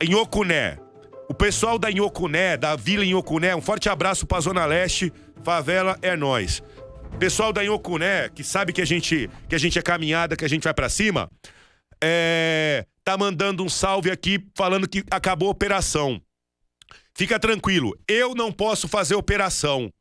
em 0.00 0.14
Ocuné, 0.14 0.78
o 1.28 1.34
pessoal 1.34 1.78
da 1.78 1.90
Inhocuné, 1.90 2.56
da 2.56 2.74
Vila 2.74 3.04
Inhocuné, 3.04 3.54
um 3.54 3.60
forte 3.60 3.90
abraço 3.90 4.26
pra 4.26 4.40
Zona 4.40 4.64
Leste, 4.64 5.12
favela 5.42 5.98
é 6.00 6.16
nós. 6.16 6.62
Pessoal 7.18 7.52
da 7.52 7.62
Inhocuné, 7.62 8.28
que 8.30 8.42
sabe 8.42 8.72
que 8.72 8.80
a 8.80 8.84
gente, 8.84 9.28
que 9.48 9.54
a 9.54 9.58
gente 9.58 9.78
é 9.78 9.82
caminhada, 9.82 10.36
que 10.36 10.44
a 10.44 10.48
gente 10.48 10.64
vai 10.64 10.72
pra 10.72 10.88
cima, 10.88 11.30
é, 12.02 12.86
tá 13.04 13.16
mandando 13.16 13.62
um 13.62 13.68
salve 13.68 14.10
aqui 14.10 14.42
falando 14.54 14.88
que 14.88 15.04
acabou 15.10 15.48
a 15.48 15.52
operação. 15.52 16.20
Fica 17.14 17.38
tranquilo, 17.38 17.94
eu 18.08 18.34
não 18.34 18.50
posso 18.50 18.88
fazer 18.88 19.14
operação, 19.14 19.92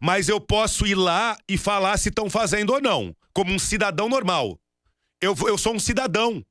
mas 0.00 0.28
eu 0.28 0.40
posso 0.40 0.86
ir 0.86 0.94
lá 0.94 1.36
e 1.48 1.58
falar 1.58 1.96
se 1.98 2.10
estão 2.10 2.30
fazendo 2.30 2.72
ou 2.72 2.80
não, 2.80 3.14
como 3.32 3.52
um 3.52 3.58
cidadão 3.58 4.08
normal. 4.08 4.58
Eu, 5.20 5.34
eu 5.46 5.58
sou 5.58 5.74
um 5.74 5.78
cidadão, 5.78 6.44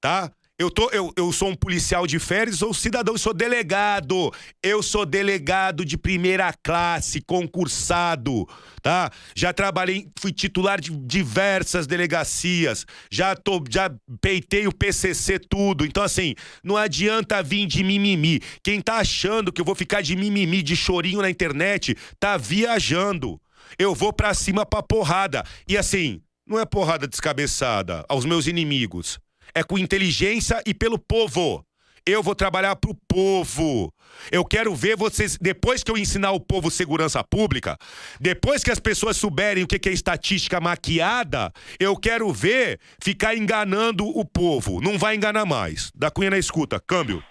tá? 0.00 0.32
Eu, 0.58 0.70
tô, 0.70 0.88
eu, 0.90 1.12
eu 1.16 1.32
sou 1.32 1.48
um 1.48 1.56
policial 1.56 2.06
de 2.06 2.20
férias, 2.20 2.58
sou 2.58 2.72
cidadão, 2.72 3.14
eu 3.14 3.18
sou 3.18 3.34
delegado. 3.34 4.30
Eu 4.62 4.82
sou 4.82 5.04
delegado 5.04 5.84
de 5.84 5.96
primeira 5.96 6.54
classe, 6.62 7.20
concursado, 7.20 8.46
tá? 8.80 9.10
Já 9.34 9.52
trabalhei, 9.52 10.08
fui 10.20 10.30
titular 10.30 10.80
de 10.80 10.90
diversas 10.90 11.86
delegacias, 11.86 12.86
já, 13.10 13.34
tô, 13.34 13.64
já 13.68 13.92
peitei 14.20 14.66
o 14.68 14.72
PCC 14.72 15.38
tudo. 15.38 15.84
Então, 15.84 16.02
assim, 16.02 16.34
não 16.62 16.76
adianta 16.76 17.42
vir 17.42 17.66
de 17.66 17.82
mimimi. 17.82 18.40
Quem 18.62 18.80
tá 18.80 18.98
achando 18.98 19.50
que 19.52 19.60
eu 19.60 19.64
vou 19.64 19.74
ficar 19.74 20.00
de 20.00 20.14
mimimi, 20.14 20.62
de 20.62 20.76
chorinho 20.76 21.22
na 21.22 21.30
internet, 21.30 21.96
tá 22.20 22.36
viajando. 22.36 23.40
Eu 23.78 23.94
vou 23.94 24.12
pra 24.12 24.32
cima 24.32 24.64
pra 24.64 24.82
porrada. 24.82 25.42
E 25.66 25.76
assim, 25.76 26.20
não 26.46 26.60
é 26.60 26.66
porrada 26.66 27.08
descabeçada 27.08 28.04
aos 28.08 28.24
meus 28.24 28.46
inimigos 28.46 29.18
é 29.54 29.62
com 29.62 29.78
inteligência 29.78 30.62
e 30.66 30.74
pelo 30.74 30.98
povo. 30.98 31.64
Eu 32.04 32.22
vou 32.22 32.34
trabalhar 32.34 32.74
pro 32.76 32.96
povo. 33.06 33.94
Eu 34.30 34.44
quero 34.44 34.74
ver 34.74 34.96
vocês, 34.96 35.38
depois 35.40 35.84
que 35.84 35.90
eu 35.90 35.96
ensinar 35.96 36.32
o 36.32 36.40
povo 36.40 36.70
segurança 36.70 37.22
pública, 37.22 37.78
depois 38.20 38.64
que 38.64 38.70
as 38.70 38.80
pessoas 38.80 39.16
souberem 39.16 39.62
o 39.62 39.66
que 39.66 39.88
é 39.88 39.92
estatística 39.92 40.60
maquiada, 40.60 41.52
eu 41.78 41.96
quero 41.96 42.32
ver 42.32 42.80
ficar 43.02 43.36
enganando 43.36 44.04
o 44.06 44.24
povo. 44.24 44.80
Não 44.80 44.98
vai 44.98 45.14
enganar 45.14 45.46
mais. 45.46 45.92
Da 45.94 46.10
Cunha 46.10 46.30
na 46.30 46.38
escuta. 46.38 46.80
Câmbio. 46.80 47.22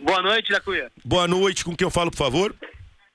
Boa 0.00 0.22
noite, 0.22 0.52
da 0.52 0.60
Cunha. 0.60 0.90
Boa 1.04 1.26
noite, 1.26 1.64
com 1.64 1.74
quem 1.74 1.84
eu 1.84 1.90
falo, 1.90 2.10
por 2.10 2.16
favor? 2.18 2.54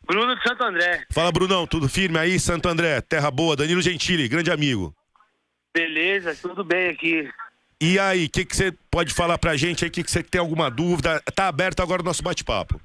Bruno 0.05 0.35
de 0.35 0.43
Santo 0.43 0.63
André. 0.63 1.03
Fala, 1.11 1.31
Brunão, 1.31 1.65
tudo 1.65 1.89
firme 1.89 2.19
aí, 2.19 2.39
Santo 2.39 2.67
André, 2.67 3.01
terra 3.01 3.31
boa. 3.31 3.55
Danilo 3.55 3.81
Gentili, 3.81 4.27
grande 4.27 4.51
amigo. 4.51 4.93
Beleza, 5.73 6.35
tudo 6.35 6.63
bem 6.63 6.89
aqui. 6.89 7.27
E 7.79 7.99
aí, 7.99 8.25
o 8.25 8.29
que 8.29 8.45
você 8.49 8.71
pode 8.89 9.13
falar 9.13 9.37
pra 9.37 9.57
gente 9.57 9.83
aí? 9.83 9.89
O 9.89 9.91
que 9.91 10.03
você 10.03 10.23
tem 10.23 10.39
alguma 10.39 10.71
dúvida? 10.71 11.21
Tá 11.35 11.47
aberto 11.47 11.81
agora 11.81 12.01
o 12.01 12.05
nosso 12.05 12.23
bate-papo. 12.23 12.79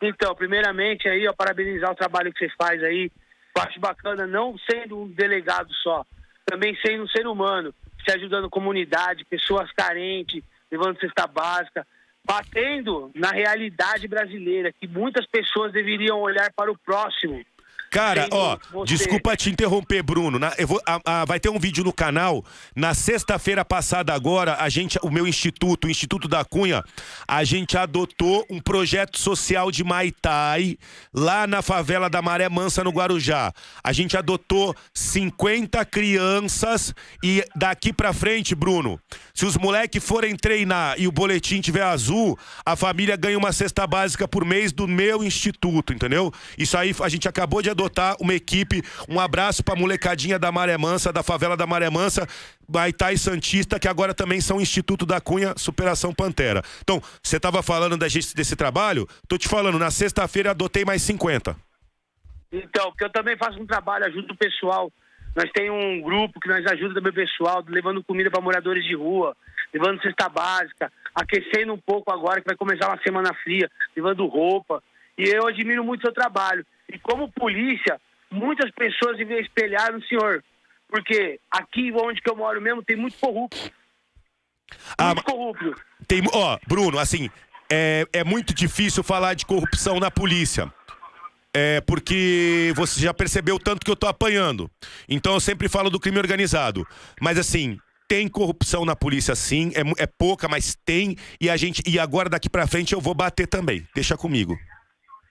Então, 0.00 0.34
primeiramente 0.34 1.08
aí, 1.08 1.26
ó, 1.26 1.32
parabenizar 1.32 1.90
o 1.90 1.96
trabalho 1.96 2.32
que 2.32 2.38
você 2.38 2.54
faz 2.56 2.82
aí. 2.82 3.10
Acho 3.58 3.80
bacana, 3.80 4.26
não 4.26 4.54
sendo 4.70 5.00
um 5.00 5.08
delegado 5.08 5.72
só, 5.82 6.04
também 6.44 6.76
sendo 6.84 7.04
um 7.04 7.08
ser 7.08 7.26
humano, 7.26 7.74
se 8.04 8.14
ajudando 8.14 8.50
comunidade, 8.50 9.24
pessoas 9.24 9.72
carentes, 9.72 10.42
levando 10.70 11.00
cesta 11.00 11.26
básica, 11.26 11.86
batendo 12.22 13.10
na 13.14 13.30
realidade 13.30 14.06
brasileira, 14.06 14.72
que 14.72 14.86
muitas 14.86 15.26
pessoas 15.26 15.72
deveriam 15.72 16.20
olhar 16.20 16.52
para 16.54 16.70
o 16.70 16.76
próximo, 16.76 17.42
Cara, 17.90 18.28
ó, 18.30 18.58
você- 18.72 18.94
desculpa 18.94 19.36
te 19.36 19.48
interromper, 19.50 20.02
Bruno. 20.02 20.38
Na- 20.38 20.52
eu 20.58 20.66
vou- 20.66 20.80
a- 20.86 21.00
a- 21.04 21.24
vai 21.24 21.40
ter 21.40 21.48
um 21.48 21.58
vídeo 21.58 21.82
no 21.84 21.92
canal. 21.92 22.44
Na 22.74 22.92
sexta-feira 22.94 23.64
passada 23.64 24.12
agora, 24.12 24.56
a 24.60 24.68
gente, 24.68 24.98
o 25.02 25.10
meu 25.10 25.26
instituto, 25.26 25.86
o 25.86 25.90
Instituto 25.90 26.28
da 26.28 26.44
Cunha, 26.44 26.82
a 27.26 27.42
gente 27.44 27.76
adotou 27.78 28.44
um 28.50 28.60
projeto 28.60 29.18
social 29.18 29.70
de 29.70 29.82
Maitai 29.82 30.76
lá 31.14 31.46
na 31.46 31.62
favela 31.62 32.10
da 32.10 32.20
Maré 32.20 32.48
Mansa, 32.48 32.84
no 32.84 32.90
Guarujá. 32.90 33.52
A 33.82 33.92
gente 33.92 34.16
adotou 34.16 34.74
50 34.92 35.84
crianças 35.84 36.94
e 37.22 37.42
daqui 37.54 37.92
pra 37.92 38.12
frente, 38.12 38.54
Bruno, 38.54 39.00
se 39.32 39.46
os 39.46 39.56
moleques 39.56 40.04
forem 40.04 40.36
treinar 40.36 40.96
e 40.98 41.06
o 41.08 41.12
boletim 41.12 41.60
tiver 41.60 41.82
azul, 41.82 42.38
a 42.64 42.76
família 42.76 43.16
ganha 43.16 43.38
uma 43.38 43.52
cesta 43.52 43.86
básica 43.86 44.26
por 44.28 44.44
mês 44.44 44.72
do 44.72 44.86
meu 44.86 45.24
instituto, 45.24 45.92
entendeu? 45.92 46.32
Isso 46.58 46.76
aí 46.76 46.94
a 47.00 47.08
gente 47.08 47.26
acabou 47.28 47.62
de 47.62 47.70
adotar 47.70 47.85
uma 48.20 48.34
equipe. 48.34 48.82
Um 49.08 49.20
abraço 49.20 49.62
pra 49.62 49.76
molecadinha 49.76 50.38
da 50.38 50.50
Maré 50.52 50.76
Mansa, 50.76 51.12
da 51.12 51.22
favela 51.22 51.56
da 51.56 51.66
Maré 51.66 51.90
Mansa, 51.90 52.26
Baitá 52.68 53.12
e 53.12 53.18
Santista, 53.18 53.78
que 53.78 53.88
agora 53.88 54.14
também 54.14 54.40
são 54.40 54.60
Instituto 54.60 55.06
da 55.06 55.20
Cunha 55.20 55.54
Superação 55.56 56.12
Pantera. 56.12 56.62
Então, 56.82 57.02
você 57.22 57.38
tava 57.38 57.62
falando 57.62 57.96
da 57.96 58.08
gente 58.08 58.34
desse 58.34 58.56
trabalho? 58.56 59.06
Tô 59.28 59.38
te 59.38 59.48
falando, 59.48 59.78
na 59.78 59.90
sexta-feira 59.90 60.50
adotei 60.50 60.84
mais 60.84 61.02
50. 61.02 61.56
Então, 62.52 62.90
porque 62.90 63.04
eu 63.04 63.10
também 63.10 63.36
faço 63.36 63.60
um 63.60 63.66
trabalho, 63.66 64.06
ajudo 64.06 64.32
o 64.32 64.36
pessoal. 64.36 64.90
Nós 65.34 65.50
temos 65.52 65.84
um 65.84 66.00
grupo 66.00 66.40
que 66.40 66.48
nós 66.48 66.64
ajuda 66.66 66.94
também 66.94 67.12
o 67.12 67.14
pessoal, 67.14 67.62
levando 67.68 68.02
comida 68.02 68.30
para 68.30 68.40
moradores 68.40 68.84
de 68.84 68.94
rua, 68.94 69.36
levando 69.72 70.00
cesta 70.00 70.28
básica, 70.28 70.90
aquecendo 71.14 71.74
um 71.74 71.78
pouco 71.78 72.10
agora, 72.10 72.40
que 72.40 72.46
vai 72.46 72.56
começar 72.56 72.88
uma 72.88 73.02
semana 73.02 73.34
fria, 73.44 73.70
levando 73.94 74.26
roupa. 74.26 74.82
E 75.18 75.24
eu 75.24 75.46
admiro 75.46 75.84
muito 75.84 76.00
o 76.00 76.06
seu 76.06 76.14
trabalho. 76.14 76.64
E 76.92 76.98
como 76.98 77.30
polícia, 77.32 78.00
muitas 78.30 78.70
pessoas 78.70 79.16
devem 79.16 79.40
espelhar 79.40 79.92
no 79.92 80.02
senhor. 80.04 80.42
Porque 80.88 81.40
aqui 81.50 81.92
onde 81.92 82.20
que 82.20 82.30
eu 82.30 82.36
moro 82.36 82.60
mesmo 82.60 82.82
tem 82.82 82.96
muito 82.96 83.18
corrupto. 83.18 83.72
muito 85.06 85.24
corrupto. 85.24 85.74
Tem, 86.06 86.22
ó, 86.32 86.58
Bruno, 86.68 86.98
assim, 86.98 87.28
é, 87.70 88.06
é 88.12 88.24
muito 88.24 88.54
difícil 88.54 89.02
falar 89.02 89.34
de 89.34 89.44
corrupção 89.44 89.98
na 89.98 90.10
polícia. 90.10 90.72
É 91.52 91.80
porque 91.80 92.72
você 92.76 93.00
já 93.00 93.14
percebeu 93.14 93.56
o 93.56 93.58
tanto 93.58 93.84
que 93.84 93.90
eu 93.90 93.96
tô 93.96 94.06
apanhando. 94.06 94.70
Então 95.08 95.34
eu 95.34 95.40
sempre 95.40 95.68
falo 95.68 95.88
do 95.88 95.98
crime 95.98 96.18
organizado. 96.18 96.86
Mas 97.20 97.38
assim, 97.38 97.78
tem 98.06 98.28
corrupção 98.28 98.84
na 98.84 98.94
polícia 98.94 99.34
sim, 99.34 99.72
é, 99.74 100.02
é 100.02 100.06
pouca, 100.06 100.48
mas 100.48 100.76
tem. 100.84 101.16
E 101.40 101.48
a 101.48 101.56
gente. 101.56 101.82
E 101.86 101.98
agora 101.98 102.28
daqui 102.28 102.48
pra 102.48 102.66
frente 102.66 102.92
eu 102.92 103.00
vou 103.00 103.14
bater 103.14 103.46
também. 103.46 103.86
Deixa 103.94 104.16
comigo. 104.16 104.56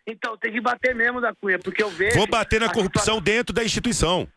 Então, 0.07 0.37
tem 0.37 0.51
que 0.51 0.61
bater 0.61 0.93
mesmo 0.93 1.19
da 1.19 1.33
Cunha, 1.33 1.57
porque 1.57 1.81
eu 1.81 1.89
vejo... 1.89 2.17
Vou 2.17 2.27
bater 2.27 2.59
na 2.59 2.67
a 2.67 2.73
corrupção 2.73 3.19
dentro 3.19 3.53
da 3.53 3.63
instituição. 3.63 4.27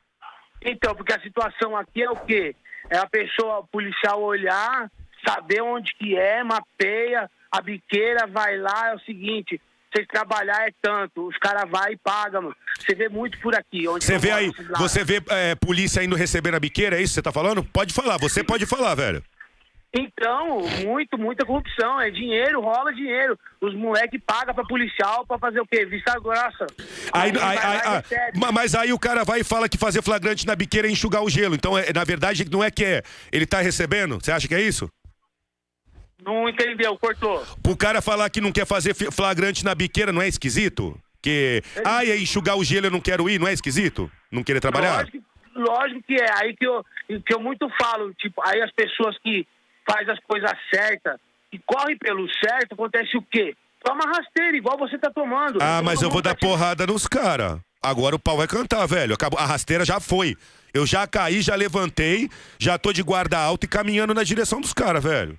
Então, 0.62 0.95
porque 0.95 1.12
a 1.12 1.20
situação 1.20 1.77
aqui 1.77 2.03
é 2.03 2.11
o 2.11 2.16
quê? 2.16 2.57
É 2.90 2.99
a 2.99 3.07
pessoa, 3.07 3.59
o 3.59 3.66
policial 3.66 4.23
olhar, 4.23 4.90
saber 5.27 5.61
onde 5.61 5.93
que 5.95 6.16
é, 6.16 6.43
mapeia, 6.43 7.31
a 7.51 7.61
biqueira 7.61 8.27
vai 8.27 8.57
lá, 8.57 8.90
é 8.90 8.95
o 8.95 9.01
seguinte, 9.01 9.61
vocês 9.93 10.07
trabalhar 10.07 10.69
é 10.69 10.73
tanto, 10.82 11.27
os 11.27 11.36
caras 11.39 11.69
vai 11.70 11.93
e 11.93 11.97
pagam, 11.97 12.43
mano. 12.43 12.57
Você 12.78 12.95
vê 12.95 13.09
muito 13.09 13.39
por 13.40 13.55
aqui. 13.55 13.89
Onde 13.89 14.05
Você 14.05 14.19
vê 14.19 14.31
moro, 14.31 14.40
aí, 14.40 14.78
você 14.78 15.05
vê 15.05 15.23
é, 15.28 15.55
polícia 15.55 16.03
indo 16.03 16.16
receber 16.16 16.51
na 16.51 16.61
biqueira, 16.61 16.97
é 16.97 17.03
isso 17.03 17.12
que 17.12 17.15
você 17.15 17.23
tá 17.23 17.32
falando? 17.32 17.65
Pode 17.65 17.93
falar, 17.93 18.19
você 18.19 18.45
pode 18.45 18.66
falar, 18.66 18.95
velho. 18.95 19.23
Então, 19.94 20.60
muito, 20.85 21.16
muita 21.16 21.47
corrupção, 21.47 21.98
é 21.98 22.10
dinheiro, 22.10 22.60
rola 22.60 22.93
dinheiro. 22.93 23.39
Os 23.60 23.74
moleques 23.74 24.20
pagam 24.27 24.55
pra 24.55 24.62
policial 24.65 25.27
pra 25.27 25.39
fazer 25.39 25.60
o 25.60 25.66
quê? 25.66 25.86
Vista 25.86 26.19
grossa. 26.20 26.66
Aí, 27.10 27.31
aí- 27.31 27.59
aí- 27.59 27.81
ah, 27.85 28.02
ma- 28.36 28.52
mas 28.52 28.74
aí 28.74 28.93
o 28.93 28.98
cara 28.98 29.24
vai 29.24 29.40
e 29.40 29.44
fala 29.44 29.66
que 29.69 29.78
fazer 29.78 30.02
flagrante 30.02 30.47
na 30.47 30.55
biqueira 30.55 30.86
é 30.86 30.90
enxugar 30.90 31.23
o 31.24 31.31
gelo. 31.31 31.55
Então, 31.55 31.77
é, 31.77 31.90
na 31.93 32.05
verdade, 32.05 32.44
não 32.51 32.62
é 32.62 32.70
que 32.70 32.85
é. 32.85 33.02
Ele 33.32 33.47
tá 33.47 33.60
recebendo? 33.62 34.16
Você 34.23 34.31
acha 34.31 34.47
que 34.47 34.55
é 34.55 34.60
isso? 34.60 34.90
Não 36.23 36.48
entendeu, 36.48 36.97
cortou. 36.98 37.43
O 37.66 37.77
cara 37.77 38.02
falar 38.02 38.28
que 38.28 38.40
não 38.40 38.52
quer 38.52 38.66
fazer 38.66 38.94
flagrante 38.94 39.65
na 39.65 39.74
biqueira 39.74 40.12
não 40.12 40.20
é 40.20 40.28
esquisito? 40.28 41.01
Que. 41.23 41.62
Ah, 41.85 42.05
e 42.05 42.12
aí 42.12 42.23
enxugar 42.23 42.56
o 42.59 42.65
gelo 42.65 42.86
eu 42.86 42.90
não 42.90 43.01
quero 43.01 43.28
ir, 43.31 43.40
não 43.40 43.48
é 43.48 43.52
esquisito? 43.52 44.10
Não 44.31 44.43
querer 44.44 44.60
trabalhar? 44.60 44.98
Lógico, 44.98 45.24
lógico 45.56 46.02
que 46.02 46.15
é. 46.15 46.27
Aí 46.43 46.55
que 46.55 46.66
eu, 46.66 46.85
que 47.24 47.35
eu 47.35 47.40
muito 47.40 47.66
falo, 47.81 48.12
tipo, 48.15 48.43
aí 48.47 48.60
as 48.60 48.70
pessoas 48.73 49.16
que 49.23 49.47
faz 49.89 50.09
as 50.09 50.19
coisas 50.20 50.51
certas 50.73 51.19
e 51.52 51.59
correm 51.59 51.97
pelo 51.97 52.28
certo, 52.44 52.74
acontece 52.74 53.16
o 53.16 53.23
quê? 53.23 53.55
Toma 53.82 54.05
rasteira, 54.05 54.56
igual 54.56 54.77
você 54.77 54.98
tá 54.98 55.10
tomando. 55.10 55.59
Ah, 55.62 55.81
mas 55.82 56.02
eu 56.02 56.10
vou 56.10 56.20
dar 56.20 56.36
porrada 56.36 56.86
nos 56.86 57.06
caras. 57.06 57.59
Agora 57.82 58.16
o 58.16 58.19
pau 58.19 58.36
vai 58.36 58.48
cantar, 58.48 58.85
velho. 58.86 59.15
Acabou. 59.15 59.39
A 59.39 59.47
rasteira 59.47 59.85
já 59.85 60.01
foi. 60.01 60.36
Eu 60.74 60.85
já 60.85 61.06
caí, 61.06 61.40
já 61.40 61.55
levantei, 61.55 62.28
já 62.59 62.77
tô 62.77 62.93
de 62.93 63.02
guarda 63.02 63.39
alta 63.39 63.66
e 63.66 63.69
caminhando 63.69 64.12
na 64.12 64.24
direção 64.24 64.60
dos 64.60 64.73
caras, 64.73 65.02
velho. 65.02 65.39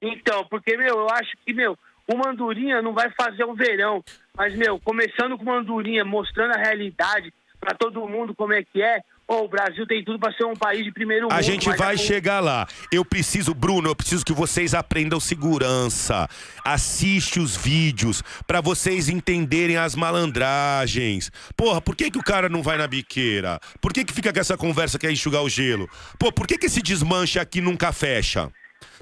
Então, 0.00 0.44
porque, 0.48 0.76
meu, 0.76 0.98
eu 0.98 1.10
acho 1.10 1.32
que, 1.44 1.52
meu, 1.52 1.76
o 2.06 2.16
Mandurinha 2.16 2.82
não 2.82 2.92
vai 2.92 3.10
fazer 3.10 3.44
um 3.44 3.54
verão. 3.54 4.04
Mas, 4.36 4.54
meu, 4.54 4.78
começando 4.78 5.36
com 5.36 5.44
o 5.44 5.46
Mandurinha, 5.46 6.04
mostrando 6.04 6.54
a 6.54 6.60
realidade 6.60 7.32
pra 7.58 7.74
todo 7.74 8.06
mundo 8.06 8.34
como 8.34 8.52
é 8.52 8.62
que 8.62 8.82
é, 8.82 9.00
ô, 9.26 9.44
o 9.44 9.48
Brasil 9.48 9.86
tem 9.86 10.04
tudo 10.04 10.18
pra 10.18 10.32
ser 10.32 10.44
um 10.44 10.54
país 10.54 10.84
de 10.84 10.92
primeiro 10.92 11.24
mundo. 11.24 11.32
A 11.32 11.42
gente 11.42 11.68
mas 11.68 11.78
vai 11.78 11.96
chegar 11.96 12.40
lá. 12.40 12.66
Eu 12.92 13.04
preciso, 13.04 13.54
Bruno, 13.54 13.88
eu 13.88 13.96
preciso 13.96 14.24
que 14.24 14.32
vocês 14.32 14.74
aprendam 14.74 15.18
segurança. 15.20 16.28
Assiste 16.64 17.40
os 17.40 17.56
vídeos 17.56 18.22
pra 18.46 18.60
vocês 18.60 19.08
entenderem 19.08 19.76
as 19.76 19.94
malandragens. 19.94 21.30
Porra, 21.56 21.80
por 21.80 21.96
que, 21.96 22.10
que 22.10 22.18
o 22.18 22.24
cara 22.24 22.48
não 22.48 22.62
vai 22.62 22.76
na 22.76 22.86
biqueira? 22.86 23.58
Por 23.80 23.92
que, 23.92 24.04
que 24.04 24.12
fica 24.12 24.32
com 24.32 24.40
essa 24.40 24.56
conversa 24.56 24.98
que 24.98 25.06
é 25.06 25.12
enxugar 25.12 25.42
o 25.42 25.48
gelo? 25.48 25.88
Pô, 26.18 26.32
por 26.32 26.46
que, 26.46 26.58
que 26.58 26.66
esse 26.66 26.82
desmanche 26.82 27.38
aqui 27.38 27.60
nunca 27.60 27.92
fecha? 27.92 28.50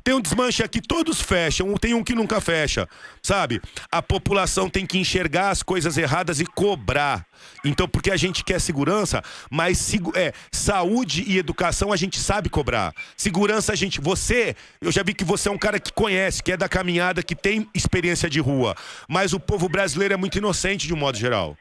Tem 0.04 0.14
um 0.14 0.20
desmanche 0.20 0.62
aqui, 0.62 0.80
todos 0.80 1.20
fecham, 1.20 1.72
tem 1.74 1.94
um 1.94 2.02
que 2.02 2.14
nunca 2.14 2.40
fecha, 2.40 2.88
sabe? 3.22 3.60
A 3.90 4.02
população 4.02 4.68
tem 4.68 4.84
que 4.86 4.98
enxergar 4.98 5.50
as 5.50 5.62
coisas 5.62 5.96
erradas 5.96 6.40
e 6.40 6.46
cobrar. 6.46 7.24
Então, 7.64 7.88
porque 7.88 8.10
a 8.10 8.16
gente 8.16 8.44
quer 8.44 8.60
segurança, 8.60 9.22
mas 9.50 9.94
é, 10.14 10.32
saúde 10.50 11.24
e 11.26 11.38
educação 11.38 11.92
a 11.92 11.96
gente 11.96 12.18
sabe 12.18 12.48
cobrar. 12.48 12.92
Segurança 13.16 13.72
a 13.72 13.76
gente, 13.76 14.00
você, 14.00 14.56
eu 14.80 14.90
já 14.90 15.02
vi 15.02 15.14
que 15.14 15.24
você 15.24 15.48
é 15.48 15.52
um 15.52 15.58
cara 15.58 15.78
que 15.78 15.92
conhece, 15.92 16.42
que 16.42 16.52
é 16.52 16.56
da 16.56 16.68
caminhada, 16.68 17.22
que 17.22 17.34
tem 17.34 17.68
experiência 17.74 18.28
de 18.28 18.40
rua, 18.40 18.74
mas 19.08 19.32
o 19.32 19.40
povo 19.40 19.68
brasileiro 19.68 20.14
é 20.14 20.16
muito 20.16 20.38
inocente 20.38 20.86
de 20.86 20.94
um 20.94 20.96
modo 20.96 21.16
geral. 21.18 21.56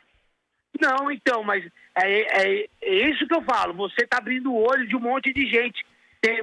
Não, 0.79 1.11
então, 1.11 1.43
mas 1.43 1.63
é, 1.95 2.61
é- 2.61 2.65
é 2.81 3.09
isso 3.11 3.27
que 3.27 3.35
eu 3.35 3.43
falo. 3.43 3.73
Você 3.75 4.07
tá 4.07 4.17
abrindo 4.17 4.51
o 4.51 4.55
olho 4.55 4.87
de 4.87 4.95
um 4.95 4.99
monte 4.99 5.31
de 5.33 5.45
gente. 5.47 5.85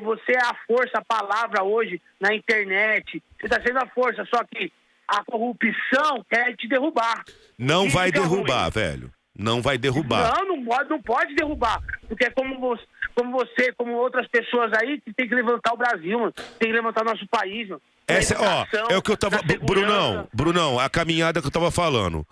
Você 0.02 0.32
é 0.32 0.44
a 0.44 0.56
força, 0.66 0.98
a 0.98 1.04
palavra 1.04 1.62
hoje 1.62 2.00
na 2.20 2.34
internet. 2.34 3.22
Você 3.40 3.48
tá 3.48 3.62
sendo 3.64 3.78
a 3.78 3.86
força, 3.86 4.24
só 4.24 4.42
que 4.44 4.72
a 5.06 5.24
corrupção 5.24 6.24
quer 6.28 6.56
te 6.56 6.68
derrubar. 6.68 7.24
Não 7.56 7.86
Isso 7.86 7.96
vai 7.96 8.08
é 8.08 8.12
derrubar, 8.12 8.70
velho. 8.70 9.12
Não 9.38 9.62
vai 9.62 9.78
derrubar. 9.78 10.34
Não, 10.34 10.56
não 10.56 10.64
pode, 10.64 10.90
não 10.90 11.00
pode 11.00 11.34
derrubar. 11.36 11.80
Porque 12.08 12.24
é 12.24 12.30
como 12.30 12.58
você, 12.58 12.82
como 13.14 13.30
você, 13.30 13.72
como 13.72 13.92
outras 13.92 14.26
pessoas 14.26 14.72
aí, 14.72 15.00
que 15.00 15.12
tem 15.12 15.28
que 15.28 15.34
levantar 15.34 15.72
o 15.74 15.76
Brasil, 15.76 16.18
mano. 16.18 16.32
Tem 16.58 16.68
que 16.68 16.74
levantar 16.74 17.02
o 17.02 17.10
nosso 17.10 17.26
país, 17.28 17.68
mano. 17.68 17.80
Essa, 18.08 18.36
ó, 18.40 18.66
é 18.90 18.96
o 18.96 19.02
que 19.02 19.12
eu 19.12 19.16
tava. 19.16 19.40
Brunão, 19.62 20.26
Brunão, 20.32 20.80
a 20.80 20.90
caminhada 20.90 21.40
que 21.40 21.46
eu 21.46 21.52
tava 21.52 21.70
falando. 21.70 22.26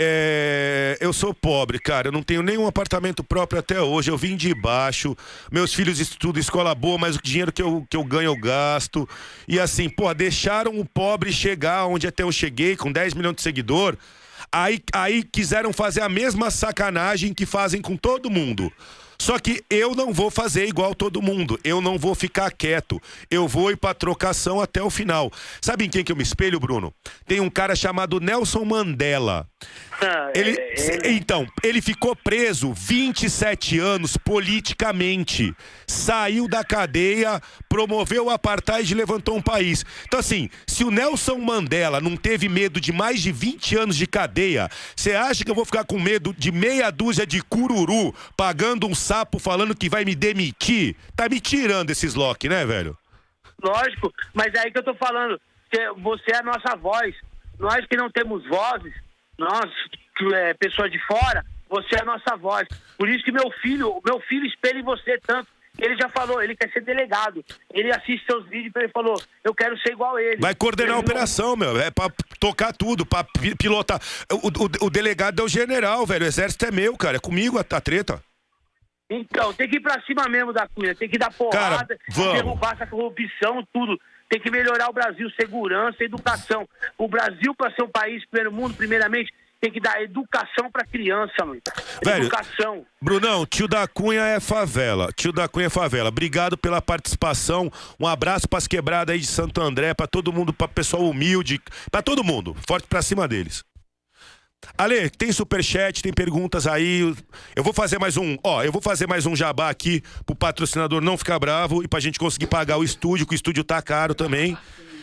É, 0.00 0.96
eu 1.00 1.12
sou 1.12 1.34
pobre, 1.34 1.80
cara. 1.80 2.08
Eu 2.08 2.12
não 2.12 2.22
tenho 2.22 2.40
nenhum 2.40 2.68
apartamento 2.68 3.24
próprio 3.24 3.58
até 3.58 3.82
hoje. 3.82 4.10
Eu 4.10 4.16
vim 4.16 4.36
de 4.36 4.54
baixo. 4.54 5.16
Meus 5.50 5.74
filhos 5.74 5.98
estudam 5.98 6.40
escola 6.40 6.72
boa, 6.72 6.96
mas 6.96 7.16
o 7.16 7.22
dinheiro 7.22 7.52
que 7.52 7.60
eu, 7.60 7.84
que 7.90 7.96
eu 7.96 8.04
ganho 8.04 8.28
eu 8.28 8.36
gasto. 8.36 9.08
E 9.48 9.58
assim, 9.58 9.88
pô, 9.88 10.12
deixaram 10.14 10.78
o 10.78 10.84
pobre 10.84 11.32
chegar 11.32 11.86
onde 11.86 12.06
até 12.06 12.22
eu 12.22 12.30
cheguei, 12.30 12.76
com 12.76 12.92
10 12.92 13.14
milhões 13.14 13.34
de 13.34 13.42
seguidor. 13.42 13.96
Aí, 14.52 14.80
aí 14.92 15.24
quiseram 15.24 15.72
fazer 15.72 16.00
a 16.02 16.08
mesma 16.08 16.50
sacanagem 16.50 17.34
que 17.34 17.44
fazem 17.44 17.82
com 17.82 17.96
todo 17.96 18.30
mundo. 18.30 18.72
Só 19.20 19.38
que 19.38 19.62
eu 19.68 19.94
não 19.94 20.12
vou 20.12 20.30
fazer 20.30 20.66
igual 20.68 20.94
todo 20.94 21.20
mundo. 21.20 21.58
Eu 21.64 21.80
não 21.80 21.98
vou 21.98 22.14
ficar 22.14 22.50
quieto. 22.52 23.00
Eu 23.30 23.48
vou 23.48 23.70
ir 23.70 23.76
pra 23.76 23.92
trocação 23.92 24.60
até 24.60 24.80
o 24.82 24.88
final. 24.90 25.30
Sabe 25.60 25.84
em 25.84 25.90
quem 25.90 26.04
que 26.04 26.12
eu 26.12 26.16
me 26.16 26.22
espelho, 26.22 26.60
Bruno? 26.60 26.94
Tem 27.26 27.40
um 27.40 27.50
cara 27.50 27.74
chamado 27.74 28.20
Nelson 28.20 28.64
Mandela. 28.64 29.46
Ah, 30.00 30.30
Ele, 30.34 30.56
é- 30.56 30.76
se- 30.76 31.00
então, 31.10 31.44
ele 31.64 31.82
ficou 31.82 32.14
preso 32.14 32.72
27 32.72 33.78
anos 33.80 34.16
politicamente. 34.16 35.52
Saiu 35.86 36.46
da 36.48 36.62
cadeia, 36.62 37.40
promoveu 37.68 38.26
o 38.26 38.30
apartheid 38.30 38.90
e 38.90 38.94
levantou 38.94 39.36
um 39.36 39.42
país. 39.42 39.84
Então, 40.06 40.20
assim, 40.20 40.48
se 40.66 40.84
o 40.84 40.90
Nelson 40.92 41.38
Mandela 41.38 42.00
não 42.00 42.16
teve 42.16 42.48
medo 42.48 42.80
de 42.80 42.92
mais 42.92 43.20
de 43.20 43.32
20 43.32 43.76
anos 43.76 43.96
de 43.96 44.06
cadeia, 44.06 44.70
você 44.94 45.12
acha 45.12 45.44
que 45.44 45.50
eu 45.50 45.54
vou 45.54 45.64
ficar 45.64 45.82
com 45.84 45.98
medo 45.98 46.32
de 46.38 46.52
meia 46.52 46.90
dúzia 46.90 47.26
de 47.26 47.42
cururu 47.42 48.14
pagando 48.36 48.86
um 48.86 48.94
sapo 49.08 49.38
falando 49.38 49.74
que 49.74 49.88
vai 49.88 50.04
me 50.04 50.14
demitir? 50.14 50.94
Tá 51.16 51.28
me 51.28 51.40
tirando 51.40 51.90
esses 51.90 52.14
lock, 52.14 52.48
né, 52.48 52.64
velho? 52.66 52.96
Lógico, 53.62 54.12
mas 54.34 54.52
é 54.54 54.60
aí 54.60 54.70
que 54.70 54.78
eu 54.78 54.84
tô 54.84 54.94
falando. 54.94 55.40
Você 56.02 56.32
é 56.32 56.36
a 56.38 56.42
nossa 56.42 56.76
voz. 56.76 57.14
Nós 57.58 57.84
que 57.86 57.96
não 57.96 58.10
temos 58.10 58.46
vozes, 58.46 58.92
nós, 59.36 59.68
é 60.34 60.54
pessoa 60.54 60.88
de 60.88 60.98
fora, 61.06 61.44
Você 61.70 61.96
é 61.96 62.00
a 62.02 62.04
nossa 62.04 62.34
voz. 62.36 62.66
Por 62.96 63.08
isso 63.08 63.22
que 63.24 63.32
meu 63.32 63.50
filho, 63.62 64.00
meu 64.04 64.20
filho 64.20 64.46
espelha 64.46 64.78
em 64.78 64.82
você 64.84 65.18
tanto. 65.26 65.48
Ele 65.78 65.96
já 65.96 66.08
falou, 66.08 66.42
ele 66.42 66.56
quer 66.56 66.72
ser 66.72 66.80
delegado. 66.82 67.44
Ele 67.72 67.92
assiste 67.92 68.24
seus 68.26 68.44
vídeos 68.48 68.72
e 68.74 68.78
ele 68.80 68.88
falou, 68.88 69.20
eu 69.44 69.54
quero 69.54 69.78
ser 69.78 69.92
igual 69.92 70.16
a 70.16 70.22
ele. 70.22 70.40
Vai 70.40 70.54
coordenar 70.54 70.94
a 70.94 70.98
Ele- 70.98 71.06
operação, 71.06 71.54
meu. 71.56 71.78
É 71.78 71.90
pra 71.90 72.10
tocar 72.40 72.72
tudo, 72.72 73.04
pra 73.06 73.22
pi- 73.22 73.54
pilotar. 73.54 74.00
O, 74.32 74.48
o- 74.48 74.86
o 74.86 74.90
delegado 74.90 75.40
é 75.40 75.44
o 75.44 75.48
general, 75.48 76.04
velho. 76.06 76.24
O 76.24 76.28
exército 76.28 76.64
é 76.66 76.70
meu, 76.72 76.96
cara. 76.96 77.18
É 77.18 77.20
comigo 77.20 77.58
a, 77.58 77.60
a 77.76 77.80
treta. 77.80 78.20
Então, 79.10 79.52
tem 79.54 79.68
que 79.68 79.76
ir 79.76 79.80
pra 79.80 80.00
cima 80.02 80.28
mesmo 80.28 80.52
da 80.52 80.68
Cunha, 80.68 80.94
tem 80.94 81.08
que 81.08 81.18
dar 81.18 81.32
porrada, 81.32 81.86
Cara, 81.86 81.98
vamos. 82.10 82.32
derrubar 82.34 82.74
essa 82.74 82.86
corrupção, 82.86 83.66
tudo. 83.72 83.98
Tem 84.28 84.38
que 84.38 84.50
melhorar 84.50 84.90
o 84.90 84.92
Brasil, 84.92 85.30
segurança, 85.40 86.04
educação. 86.04 86.68
O 86.98 87.08
Brasil, 87.08 87.54
para 87.54 87.74
ser 87.74 87.82
um 87.82 87.88
país 87.88 88.22
primeiro 88.26 88.52
mundo, 88.52 88.74
primeiramente, 88.74 89.32
tem 89.60 89.72
que 89.72 89.80
dar 89.80 90.00
educação 90.02 90.70
pra 90.70 90.84
criança, 90.84 91.44
mano. 91.44 91.60
Velho, 92.04 92.24
Educação. 92.24 92.86
Brunão, 93.00 93.44
tio 93.46 93.66
da 93.66 93.88
Cunha 93.88 94.22
é 94.22 94.38
favela. 94.38 95.08
Tio 95.16 95.32
da 95.32 95.48
Cunha 95.48 95.66
é 95.66 95.70
favela. 95.70 96.10
Obrigado 96.10 96.56
pela 96.56 96.80
participação. 96.82 97.72
Um 97.98 98.06
abraço 98.06 98.46
pras 98.48 98.68
quebradas 98.68 99.14
aí 99.14 99.20
de 99.20 99.26
Santo 99.26 99.60
André, 99.60 99.94
pra 99.94 100.06
todo 100.06 100.32
mundo, 100.32 100.52
pra 100.52 100.68
pessoal 100.68 101.02
humilde, 101.08 101.60
pra 101.90 102.02
todo 102.02 102.22
mundo. 102.22 102.54
Forte 102.68 102.86
pra 102.86 103.02
cima 103.02 103.26
deles. 103.26 103.64
Ale, 104.76 105.10
tem 105.10 105.32
superchat, 105.32 106.02
tem 106.02 106.12
perguntas 106.12 106.66
aí. 106.66 107.14
Eu 107.54 107.62
vou 107.62 107.72
fazer 107.72 107.98
mais 107.98 108.16
um, 108.16 108.36
ó, 108.44 108.62
eu 108.62 108.72
vou 108.72 108.82
fazer 108.82 109.06
mais 109.06 109.26
um 109.26 109.34
jabá 109.34 109.70
aqui 109.70 110.02
pro 110.26 110.34
patrocinador 110.34 111.00
não 111.00 111.16
ficar 111.16 111.38
bravo 111.38 111.82
e 111.82 111.88
pra 111.88 112.00
gente 112.00 112.18
conseguir 112.18 112.46
pagar 112.46 112.76
o 112.76 112.84
estúdio, 112.84 113.26
que 113.26 113.34
o 113.34 113.36
estúdio 113.36 113.64
tá 113.64 113.80
caro 113.80 114.14
também. 114.14 114.56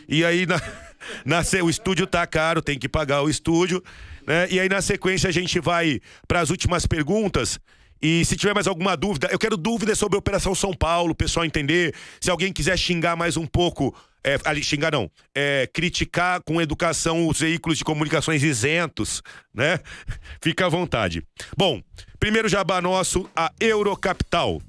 E 0.07 0.23
aí 0.23 0.45
na, 0.45 0.61
na 1.25 1.41
o 1.63 1.69
estúdio 1.69 2.05
tá 2.05 2.25
caro, 2.27 2.61
tem 2.61 2.77
que 2.77 2.87
pagar 2.87 3.21
o 3.21 3.29
estúdio, 3.29 3.83
né? 4.27 4.47
E 4.49 4.59
aí 4.59 4.69
na 4.69 4.81
sequência 4.81 5.29
a 5.29 5.33
gente 5.33 5.59
vai 5.59 5.99
pras 6.27 6.49
últimas 6.49 6.85
perguntas. 6.85 7.59
E 8.01 8.23
se 8.25 8.35
tiver 8.35 8.53
mais 8.53 8.67
alguma 8.67 8.95
dúvida, 8.95 9.29
eu 9.31 9.39
quero 9.39 9.57
dúvidas 9.57 9.97
sobre 9.97 10.15
a 10.15 10.19
Operação 10.19 10.53
São 10.53 10.73
Paulo, 10.73 11.11
o 11.11 11.15
pessoal 11.15 11.45
entender. 11.45 11.93
Se 12.19 12.29
alguém 12.29 12.51
quiser 12.51 12.77
xingar 12.77 13.15
mais 13.15 13.37
um 13.37 13.45
pouco, 13.45 13.95
é, 14.23 14.37
ali, 14.43 14.63
xingar 14.63 14.91
não, 14.91 15.09
é, 15.33 15.69
criticar 15.71 16.41
com 16.43 16.61
educação 16.61 17.27
os 17.27 17.39
veículos 17.39 17.77
de 17.77 17.83
comunicações 17.83 18.43
isentos, 18.43 19.21
né? 19.53 19.79
Fica 20.41 20.65
à 20.65 20.69
vontade. 20.69 21.23
Bom, 21.55 21.81
primeiro 22.19 22.49
jabá 22.49 22.81
nosso, 22.81 23.29
a 23.35 23.51
Eurocapital. 23.59 24.61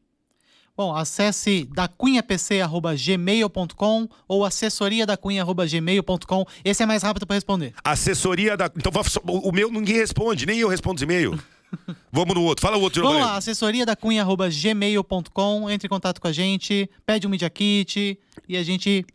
Bom, 0.78 0.94
acesse 0.94 1.70
dacunhapc.gmail.com 1.74 4.10
ou 4.28 4.44
assessoriadacunha.gmail.com. 4.44 6.46
Esse 6.66 6.84
é 6.84 6.86
mais 6.86 7.02
rápido 7.02 7.26
para 7.26 7.36
responder. 7.36 7.74
Assessoria 7.82 8.58
da. 8.58 8.70
Então, 8.76 8.92
o 9.26 9.54
meu 9.54 9.72
ninguém 9.72 9.96
responde, 9.96 10.46
nem 10.46 10.60
eu 10.60 10.68
respondo 10.68 10.98
os 10.98 11.02
e-mail. 11.02 11.42
Vamos 12.12 12.36
no 12.36 12.44
outro. 12.44 12.62
Fala 12.62 12.76
o 12.78 12.82
outro, 12.82 13.02
Vamos 13.02 13.22
lá, 13.22 13.38
assessoriadacunha.gmail.com. 13.38 15.70
Entre 15.70 15.88
em 15.88 15.90
contato 15.90 16.20
com 16.20 16.28
a 16.28 16.34
gente, 16.34 16.90
pede 17.06 17.26
um 17.26 17.30
Media 17.30 17.50
Kit 17.50 18.20
e 18.48 18.58
a 18.58 18.64
gente 18.64 19.06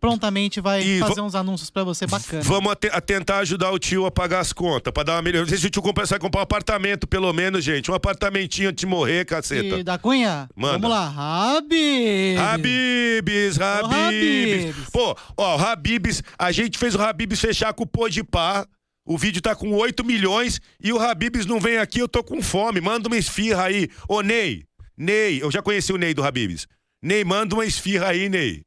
prontamente 0.00 0.60
vai 0.60 0.82
E 0.82 0.98
fazer 1.00 1.20
uns 1.20 1.34
anúncios 1.34 1.70
para 1.70 1.84
você 1.84 2.06
bacana. 2.06 2.42
Vamos 2.42 2.72
a 2.72 2.76
te- 2.76 2.90
a 2.92 3.00
tentar 3.00 3.38
ajudar 3.38 3.70
o 3.72 3.78
tio 3.78 4.06
a 4.06 4.10
pagar 4.10 4.40
as 4.40 4.52
contas, 4.52 4.92
pra 4.92 5.02
dar 5.02 5.14
uma 5.16 5.22
melhor. 5.22 5.40
Não 5.42 5.48
sei 5.48 5.58
se 5.58 5.66
o 5.66 5.70
tio 5.70 5.82
compra, 5.82 6.04
vai 6.06 6.18
comprar 6.18 6.40
um 6.40 6.42
apartamento, 6.42 7.06
pelo 7.06 7.32
menos, 7.32 7.64
gente. 7.64 7.90
Um 7.90 7.94
apartamentinho 7.94 8.68
antes 8.70 8.80
de 8.80 8.86
morrer, 8.86 9.24
caceta. 9.26 9.78
E 9.78 9.82
da 9.82 9.98
Cunha, 9.98 10.48
Manda. 10.56 10.78
vamos 10.78 10.90
lá, 10.90 11.56
Habib. 11.56 12.38
Habibs, 12.38 13.60
Habibs. 13.60 13.96
Habibs. 13.98 14.90
Pô, 14.92 15.16
ó, 15.36 15.56
o 15.56 15.60
Habibs, 15.60 16.22
a 16.38 16.52
gente 16.52 16.78
fez 16.78 16.94
o 16.94 17.00
Habibs 17.02 17.40
fechar 17.40 17.72
com 17.72 17.84
o 17.84 17.86
pô 17.86 18.08
de 18.08 18.22
pá. 18.24 18.66
O 19.06 19.16
vídeo 19.16 19.40
tá 19.40 19.54
com 19.54 19.72
8 19.72 20.04
milhões 20.04 20.60
e 20.82 20.92
o 20.92 20.98
Habibs 21.00 21.46
não 21.46 21.58
vem 21.58 21.78
aqui, 21.78 21.98
eu 21.98 22.08
tô 22.08 22.22
com 22.22 22.42
fome. 22.42 22.80
Manda 22.80 23.08
uma 23.08 23.16
esfirra 23.16 23.64
aí. 23.64 23.88
Ô, 24.06 24.20
Ney, 24.20 24.64
Ney, 24.96 25.40
eu 25.42 25.50
já 25.50 25.62
conheci 25.62 25.92
o 25.92 25.96
Ney 25.96 26.12
do 26.12 26.22
Habibs. 26.22 26.66
Ney, 27.02 27.24
manda 27.24 27.54
uma 27.54 27.64
esfirra 27.64 28.08
aí, 28.08 28.28
Ney. 28.28 28.60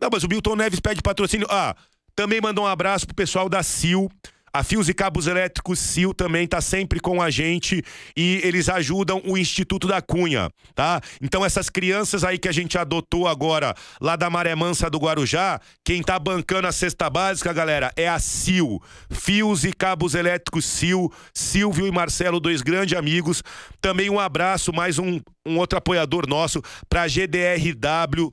Não, 0.00 0.08
mas 0.12 0.24
o 0.24 0.28
Milton 0.28 0.56
Neves 0.56 0.80
pede 0.80 1.02
patrocínio. 1.02 1.46
Ah, 1.50 1.74
também 2.14 2.40
mandou 2.40 2.64
um 2.64 2.68
abraço 2.68 3.06
pro 3.06 3.14
pessoal 3.14 3.48
da 3.48 3.62
Sil. 3.62 4.08
A 4.56 4.62
Fios 4.62 4.88
e 4.88 4.94
Cabos 4.94 5.26
Elétricos 5.26 5.78
Sil 5.84 6.16
também 6.16 6.46
tá 6.46 6.62
sempre 6.62 6.98
com 6.98 7.20
a 7.20 7.28
gente 7.28 7.82
e 8.16 8.40
eles 8.42 8.70
ajudam 8.70 9.20
o 9.26 9.36
Instituto 9.36 9.86
da 9.86 10.00
Cunha, 10.00 10.50
tá? 10.74 10.98
Então 11.20 11.44
essas 11.44 11.68
crianças 11.68 12.24
aí 12.24 12.38
que 12.38 12.48
a 12.48 12.52
gente 12.52 12.78
adotou 12.78 13.28
agora 13.28 13.74
lá 14.00 14.16
da 14.16 14.30
Maré 14.30 14.54
Mansa 14.54 14.88
do 14.88 14.96
Guarujá, 14.96 15.60
quem 15.84 16.02
tá 16.02 16.18
bancando 16.18 16.66
a 16.66 16.72
cesta 16.72 17.10
básica, 17.10 17.52
galera, 17.52 17.92
é 17.96 18.08
a 18.08 18.18
Sil. 18.18 18.80
Fios 19.10 19.62
e 19.62 19.74
Cabos 19.74 20.14
Elétricos 20.14 20.64
Sil, 20.64 21.12
Silvio 21.34 21.86
e 21.86 21.90
Marcelo, 21.90 22.40
dois 22.40 22.62
grandes 22.62 22.96
amigos. 22.96 23.42
Também 23.78 24.08
um 24.08 24.18
abraço, 24.18 24.72
mais 24.72 24.98
um, 24.98 25.20
um 25.44 25.58
outro 25.58 25.76
apoiador 25.76 26.26
nosso 26.26 26.62
pra 26.88 27.06
GDRW 27.06 28.32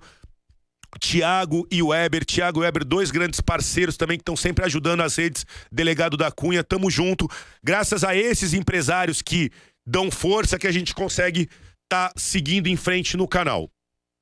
Tiago 0.99 1.67
e 1.71 1.81
Weber. 1.81 2.25
Tiago 2.25 2.59
e 2.59 2.63
Weber, 2.63 2.85
dois 2.85 3.11
grandes 3.11 3.41
parceiros 3.41 3.97
também 3.97 4.17
que 4.17 4.21
estão 4.21 4.35
sempre 4.35 4.65
ajudando 4.65 5.01
as 5.01 5.15
redes. 5.15 5.45
Delegado 5.71 6.17
da 6.17 6.31
Cunha, 6.31 6.63
tamo 6.63 6.89
junto. 6.89 7.29
Graças 7.63 8.03
a 8.03 8.15
esses 8.15 8.53
empresários 8.53 9.21
que 9.21 9.51
dão 9.85 10.09
força 10.09 10.57
que 10.57 10.67
a 10.67 10.71
gente 10.71 10.93
consegue 10.93 11.49
tá 11.89 12.11
seguindo 12.15 12.67
em 12.67 12.75
frente 12.75 13.15
no 13.15 13.27
canal. 13.27 13.69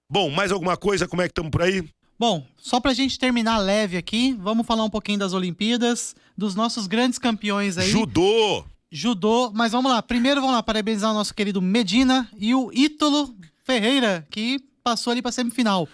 Bom, 0.10 0.30
mais 0.30 0.52
alguma 0.52 0.76
coisa? 0.76 1.08
Como 1.08 1.22
é 1.22 1.26
que 1.26 1.32
estamos 1.32 1.52
por 1.52 1.62
aí? 1.62 1.88
Bom, 2.20 2.46
só 2.58 2.80
pra 2.80 2.94
gente 2.94 3.18
terminar 3.18 3.58
leve 3.58 3.98
aqui, 3.98 4.34
vamos 4.40 4.68
falar 4.68 4.84
um 4.84 4.90
pouquinho 4.90 5.18
das 5.18 5.34
Olimpíadas, 5.34 6.16
dos 6.38 6.54
nossos 6.54 6.86
grandes 6.86 7.18
campeões 7.18 7.78
aí. 7.78 7.90
Judô! 7.90 8.64
Judô, 8.92 9.52
mas 9.56 9.72
vamos 9.72 9.90
lá. 9.90 10.02
Primeiro 10.04 10.42
vamos 10.42 10.56
lá 10.56 10.62
parabenizar 10.62 11.12
o 11.12 11.14
nosso 11.14 11.34
querido 11.34 11.62
Medina 11.62 12.30
e 12.38 12.54
o 12.54 12.70
Ítalo 12.74 13.34
Ferreira, 13.64 14.28
que 14.30 14.60
passou 14.84 15.12
ali 15.12 15.22
pra 15.22 15.32
semifinal. 15.32 15.88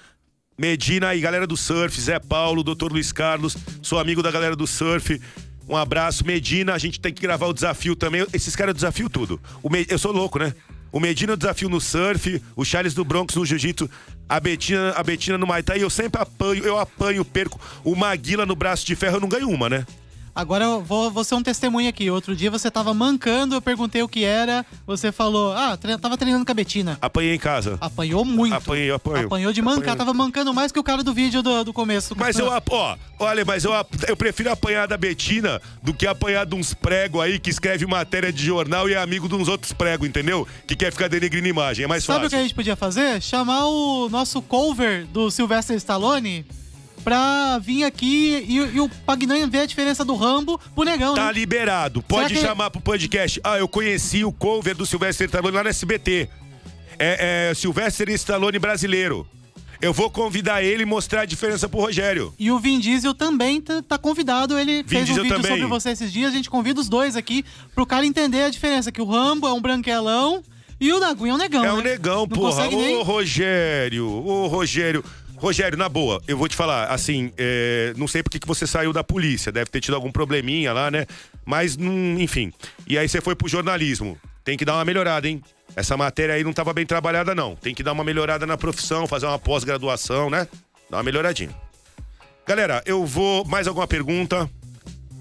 Medina 0.59 1.13
e 1.13 1.19
galera 1.19 1.45
do 1.45 1.55
surf, 1.55 2.01
Zé 2.01 2.17
Paulo, 2.17 2.63
Dr. 2.63 2.91
Luiz 2.91 3.11
Carlos, 3.11 3.55
sou 3.79 3.99
amigo 3.99 4.23
da 4.23 4.31
galera 4.31 4.55
do 4.55 4.65
surf. 4.65 5.21
Um 5.69 5.77
abraço, 5.77 6.25
Medina. 6.25 6.73
A 6.73 6.79
gente 6.79 6.99
tem 6.99 7.13
que 7.13 7.21
gravar 7.21 7.45
o 7.45 7.53
desafio 7.53 7.95
também. 7.95 8.25
Esses 8.33 8.55
caras 8.55 8.73
desafio 8.73 9.07
tudo. 9.07 9.39
Eu 9.87 9.99
sou 9.99 10.11
louco, 10.11 10.39
né? 10.39 10.55
O 10.91 10.99
Medina 10.99 11.33
o 11.33 11.37
desafio 11.37 11.69
no 11.69 11.79
surf, 11.79 12.41
o 12.55 12.65
Charles 12.65 12.95
do 12.95 13.05
Bronx 13.05 13.35
no 13.35 13.45
jiu-jitsu, 13.45 13.87
a 14.27 14.39
Betina, 14.39 14.93
a 14.95 15.03
Betina 15.03 15.37
no 15.37 15.45
Muay 15.45 15.61
Thai. 15.61 15.83
Eu 15.83 15.91
sempre 15.91 16.19
apanho, 16.19 16.63
eu 16.63 16.79
apanho, 16.79 17.23
perco. 17.23 17.61
O 17.83 17.95
Maguila 17.95 18.43
no 18.43 18.55
braço 18.55 18.83
de 18.83 18.95
ferro, 18.95 19.17
eu 19.17 19.21
não 19.21 19.29
ganho 19.29 19.49
uma, 19.49 19.69
né? 19.69 19.85
Agora 20.37 20.65
eu 20.65 20.83
vou, 20.83 21.09
vou 21.09 21.23
ser 21.23 21.33
um 21.33 21.41
testemunho 21.41 21.89
aqui. 21.89 22.11
Outro 22.11 22.35
dia 22.35 22.51
você 22.51 22.69
tava 22.69 22.93
mancando, 22.93 23.55
eu 23.55 23.61
perguntei 23.61 24.03
o 24.03 24.07
que 24.07 24.23
era. 24.23 24.63
Você 24.85 25.11
falou, 25.11 25.51
ah, 25.51 25.75
tre 25.75 25.97
tava 25.97 26.15
treinando 26.15 26.45
com 26.45 26.51
a 26.51 26.53
Betina. 26.53 26.95
Apanhei 27.01 27.33
em 27.33 27.39
casa. 27.39 27.75
Apanhou 27.81 28.23
muito. 28.23 28.53
Apanhei, 28.53 28.91
apanhei. 28.91 29.25
Apanhou 29.25 29.51
de 29.51 29.63
mancar, 29.63 29.79
Apanhei. 29.79 29.97
tava 29.97 30.13
mancando 30.13 30.53
mais 30.53 30.71
que 30.71 30.77
o 30.77 30.83
cara 30.83 31.01
do 31.01 31.11
vídeo 31.11 31.41
do, 31.41 31.63
do 31.63 31.73
começo. 31.73 32.15
Mas 32.15 32.37
eu, 32.37 32.51
ó, 32.69 32.97
olha, 33.17 33.43
mas 33.43 33.63
eu, 33.63 33.71
eu 34.07 34.15
prefiro 34.15 34.51
apanhar 34.51 34.87
da 34.87 34.95
Betina 34.95 35.59
do 35.81 35.91
que 35.91 36.05
apanhar 36.05 36.45
de 36.45 36.53
uns 36.53 36.71
pregos 36.71 37.19
aí 37.19 37.39
que 37.39 37.49
escreve 37.49 37.87
matéria 37.87 38.31
de 38.31 38.45
jornal 38.45 38.87
e 38.87 38.93
é 38.93 38.97
amigo 38.97 39.27
de 39.27 39.33
uns 39.33 39.47
outros 39.47 39.73
pregos, 39.73 40.07
entendeu? 40.07 40.47
Que 40.67 40.75
quer 40.75 40.91
ficar 40.91 41.07
denegrindo 41.07 41.47
imagem. 41.47 41.85
É 41.85 41.87
mais 41.87 42.03
Sabe 42.03 42.19
o 42.19 42.21
fácil. 42.21 42.29
que 42.29 42.35
a 42.35 42.43
gente 42.43 42.53
podia 42.53 42.75
fazer? 42.75 43.19
Chamar 43.23 43.65
o 43.65 44.07
nosso 44.07 44.39
cover 44.43 45.07
do 45.07 45.31
Sylvester 45.31 45.75
Stallone 45.77 46.45
pra 47.07 47.57
vir 47.59 47.85
aqui 47.85 48.45
e, 48.49 48.55
e 48.57 48.81
o 48.81 48.89
Pagnan 49.05 49.47
ver 49.49 49.59
a 49.59 49.65
diferença 49.65 50.03
do 50.03 50.13
Rambo 50.13 50.59
pro 50.75 50.83
negão, 50.83 51.15
Tá 51.15 51.27
né? 51.27 51.31
liberado. 51.31 52.03
Pode 52.03 52.33
que- 52.33 52.41
chamar 52.41 52.69
pro 52.69 52.81
podcast. 52.81 53.39
Ah, 53.45 53.57
eu 53.57 53.65
conheci 53.67 54.25
o 54.25 54.31
cover 54.33 54.75
do 54.75 54.85
Sylvester 54.85 55.27
Stallone 55.27 55.55
lá 55.55 55.63
no 55.63 55.69
SBT. 55.69 56.27
É, 56.99 57.49
é 57.51 57.53
Sylvester 57.55 58.09
Stallone 58.09 58.59
brasileiro. 58.59 59.25
Eu 59.81 59.93
vou 59.93 60.09
convidar 60.09 60.61
ele 60.61 60.83
e 60.83 60.85
mostrar 60.85 61.21
a 61.21 61.25
diferença 61.25 61.69
pro 61.69 61.79
Rogério. 61.79 62.33
E 62.37 62.51
o 62.51 62.59
Vin 62.59 62.77
Diesel 62.79 63.13
também 63.13 63.61
tá, 63.61 63.81
tá 63.81 63.97
convidado. 63.97 64.59
Ele 64.59 64.83
Vin 64.83 64.89
fez 64.89 65.01
um 65.03 65.05
Diesel 65.05 65.23
vídeo 65.23 65.35
também. 65.37 65.51
sobre 65.51 65.67
você 65.67 65.91
esses 65.91 66.11
dias. 66.11 66.33
A 66.33 66.35
gente 66.35 66.49
convida 66.49 66.81
os 66.81 66.89
dois 66.89 67.15
aqui 67.15 67.45
pro 67.73 67.85
cara 67.85 68.05
entender 68.05 68.41
a 68.43 68.49
diferença. 68.49 68.91
Que 68.91 69.01
o 69.01 69.05
Rambo 69.05 69.47
é 69.47 69.53
um 69.53 69.61
branquelão 69.61 70.43
e 70.77 70.91
o 70.91 70.99
Daguinho 70.99 71.29
é 71.29 71.33
um 71.35 71.37
negão. 71.37 71.63
É 71.63 71.71
um 71.73 71.77
né? 71.77 71.91
negão, 71.91 72.21
Não 72.21 72.27
porra. 72.27 72.67
Ô, 72.67 72.71
nem- 72.81 73.01
Rogério, 73.03 74.09
ô, 74.09 74.47
Rogério. 74.47 75.05
Rogério, 75.37 75.77
na 75.77 75.87
boa, 75.87 76.19
eu 76.27 76.35
vou 76.35 76.47
te 76.47 76.55
falar, 76.55 76.87
assim, 76.87 77.31
é, 77.37 77.93
não 77.95 78.07
sei 78.07 78.23
porque 78.23 78.39
que 78.39 78.47
você 78.47 78.65
saiu 78.65 78.91
da 78.91 79.03
polícia, 79.03 79.51
deve 79.51 79.69
ter 79.69 79.79
tido 79.79 79.93
algum 79.93 80.11
probleminha 80.11 80.73
lá, 80.73 80.89
né? 80.89 81.05
Mas, 81.45 81.77
hum, 81.77 82.17
enfim. 82.19 82.51
E 82.87 82.97
aí 82.97 83.07
você 83.07 83.21
foi 83.21 83.35
pro 83.35 83.47
jornalismo. 83.47 84.17
Tem 84.43 84.57
que 84.57 84.65
dar 84.65 84.73
uma 84.73 84.85
melhorada, 84.85 85.27
hein? 85.27 85.41
Essa 85.75 85.95
matéria 85.95 86.33
aí 86.33 86.43
não 86.43 86.53
tava 86.53 86.73
bem 86.73 86.85
trabalhada, 86.85 87.35
não. 87.35 87.55
Tem 87.55 87.75
que 87.75 87.83
dar 87.83 87.91
uma 87.91 88.03
melhorada 88.03 88.47
na 88.47 88.57
profissão, 88.57 89.05
fazer 89.05 89.27
uma 89.27 89.37
pós-graduação, 89.37 90.29
né? 90.29 90.47
Dar 90.89 90.97
uma 90.97 91.03
melhoradinha. 91.03 91.53
Galera, 92.47 92.81
eu 92.85 93.05
vou. 93.05 93.45
Mais 93.45 93.67
alguma 93.67 93.85
pergunta? 93.85 94.49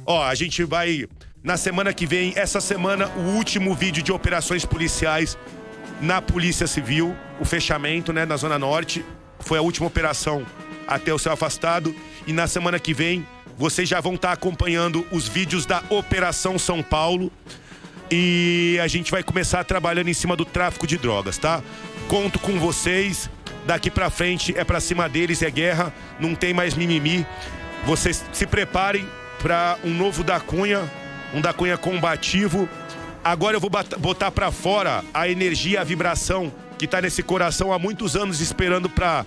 Ó, 0.07 0.23
a 0.23 0.35
gente 0.35 0.65
vai. 0.65 1.07
Na 1.43 1.57
semana 1.57 1.93
que 1.93 2.07
vem, 2.07 2.33
essa 2.37 2.61
semana, 2.61 3.09
o 3.17 3.37
último 3.37 3.75
vídeo 3.75 4.03
de 4.03 4.13
operações 4.13 4.65
policiais 4.65 5.37
na 6.01 6.23
Polícia 6.23 6.67
Civil, 6.67 7.15
o 7.41 7.45
fechamento, 7.45 8.13
né, 8.13 8.25
na 8.25 8.37
Zona 8.37 8.59
Norte. 8.59 9.05
Foi 9.47 9.59
a 9.59 9.63
última 9.63 9.87
operação 9.87 10.45
até 10.89 11.15
o 11.15 11.19
céu 11.19 11.33
afastado. 11.33 11.95
E 12.27 12.33
na 12.33 12.49
semana 12.49 12.81
que 12.81 12.93
vem, 12.93 13.25
vocês 13.57 13.89
já 13.89 14.01
vão 14.01 14.17
estar 14.17 14.33
acompanhando 14.33 15.07
os 15.13 15.29
vídeos 15.29 15.65
da 15.65 15.85
Operação 15.89 16.59
São 16.59 16.83
Paulo. 16.83 17.31
E 18.11 18.77
a 18.83 18.89
gente 18.89 19.13
vai 19.13 19.23
começar 19.23 19.63
trabalhando 19.63 20.09
em 20.09 20.15
cima 20.15 20.35
do 20.35 20.45
tráfico 20.45 20.85
de 20.85 20.99
drogas, 20.99 21.39
tá? 21.39 21.63
Conto 22.09 22.41
com 22.41 22.59
vocês. 22.59 23.31
Daqui 23.65 23.89
pra 23.89 24.11
frente 24.11 24.53
é 24.57 24.65
pra 24.65 24.81
cima 24.81 25.09
deles, 25.09 25.43
é 25.43 25.51
guerra, 25.51 25.95
não 26.19 26.35
tem 26.35 26.53
mais 26.53 26.75
mimimi. 26.75 27.25
Vocês 27.85 28.25
se 28.33 28.47
preparem 28.47 29.09
pra 29.41 29.79
um 29.85 29.95
novo 29.95 30.25
da 30.25 30.41
Cunha, 30.41 30.83
um 31.33 31.41
da 31.41 31.53
Cunha 31.53 31.79
combativo. 31.79 32.69
Agora 33.23 33.57
eu 33.57 33.61
vou 33.61 33.71
botar 33.99 34.33
pra 34.33 34.51
fora 34.51 35.05
a 35.15 35.29
energia, 35.29 35.83
a 35.83 35.85
vibração 35.85 36.53
que 36.79 36.87
tá 36.87 37.01
nesse 37.01 37.23
coração 37.23 37.73
há 37.73 37.79
muitos 37.79 38.17
anos 38.17 38.41
esperando 38.41 38.89
pra 38.89 39.25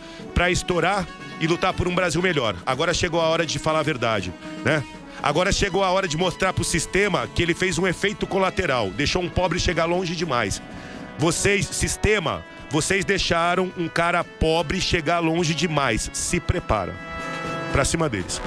estourar 0.50 1.08
e 1.40 1.48
lutar 1.48 1.74
por 1.74 1.88
um 1.88 1.96
Brasil 1.96 2.22
melhor. 2.22 2.56
Agora 2.66 2.94
chegou 2.94 3.22
a 3.22 3.28
hora 3.28 3.46
de 3.46 3.58
falar 3.60 3.80
a 3.80 3.84
verdade, 3.84 4.34
né? 4.64 4.84
Agora 5.22 5.52
chegou 5.52 5.84
a 5.84 5.92
hora 5.92 6.08
de 6.08 6.16
mostrar 6.16 6.54
pro 6.54 6.64
sistema 6.64 7.28
que 7.28 7.44
ele 7.44 7.54
fez 7.54 7.78
um 7.78 7.86
efeito 7.86 8.26
colateral, 8.26 8.90
deixou 8.90 9.22
um 9.22 9.30
pobre 9.30 9.60
chegar 9.60 9.86
longe 9.86 10.16
demais. 10.16 10.62
Vocês, 11.18 11.66
sistema, 11.66 12.46
vocês 12.70 13.04
deixaram 13.04 13.74
um 13.78 13.90
cara 13.90 14.24
pobre 14.24 14.80
chegar 14.80 15.20
longe 15.20 15.54
demais. 15.54 16.10
Se 16.14 16.40
prepara. 16.40 16.96
Pra 17.74 17.84
cima 17.84 18.08
deles. 18.08 18.42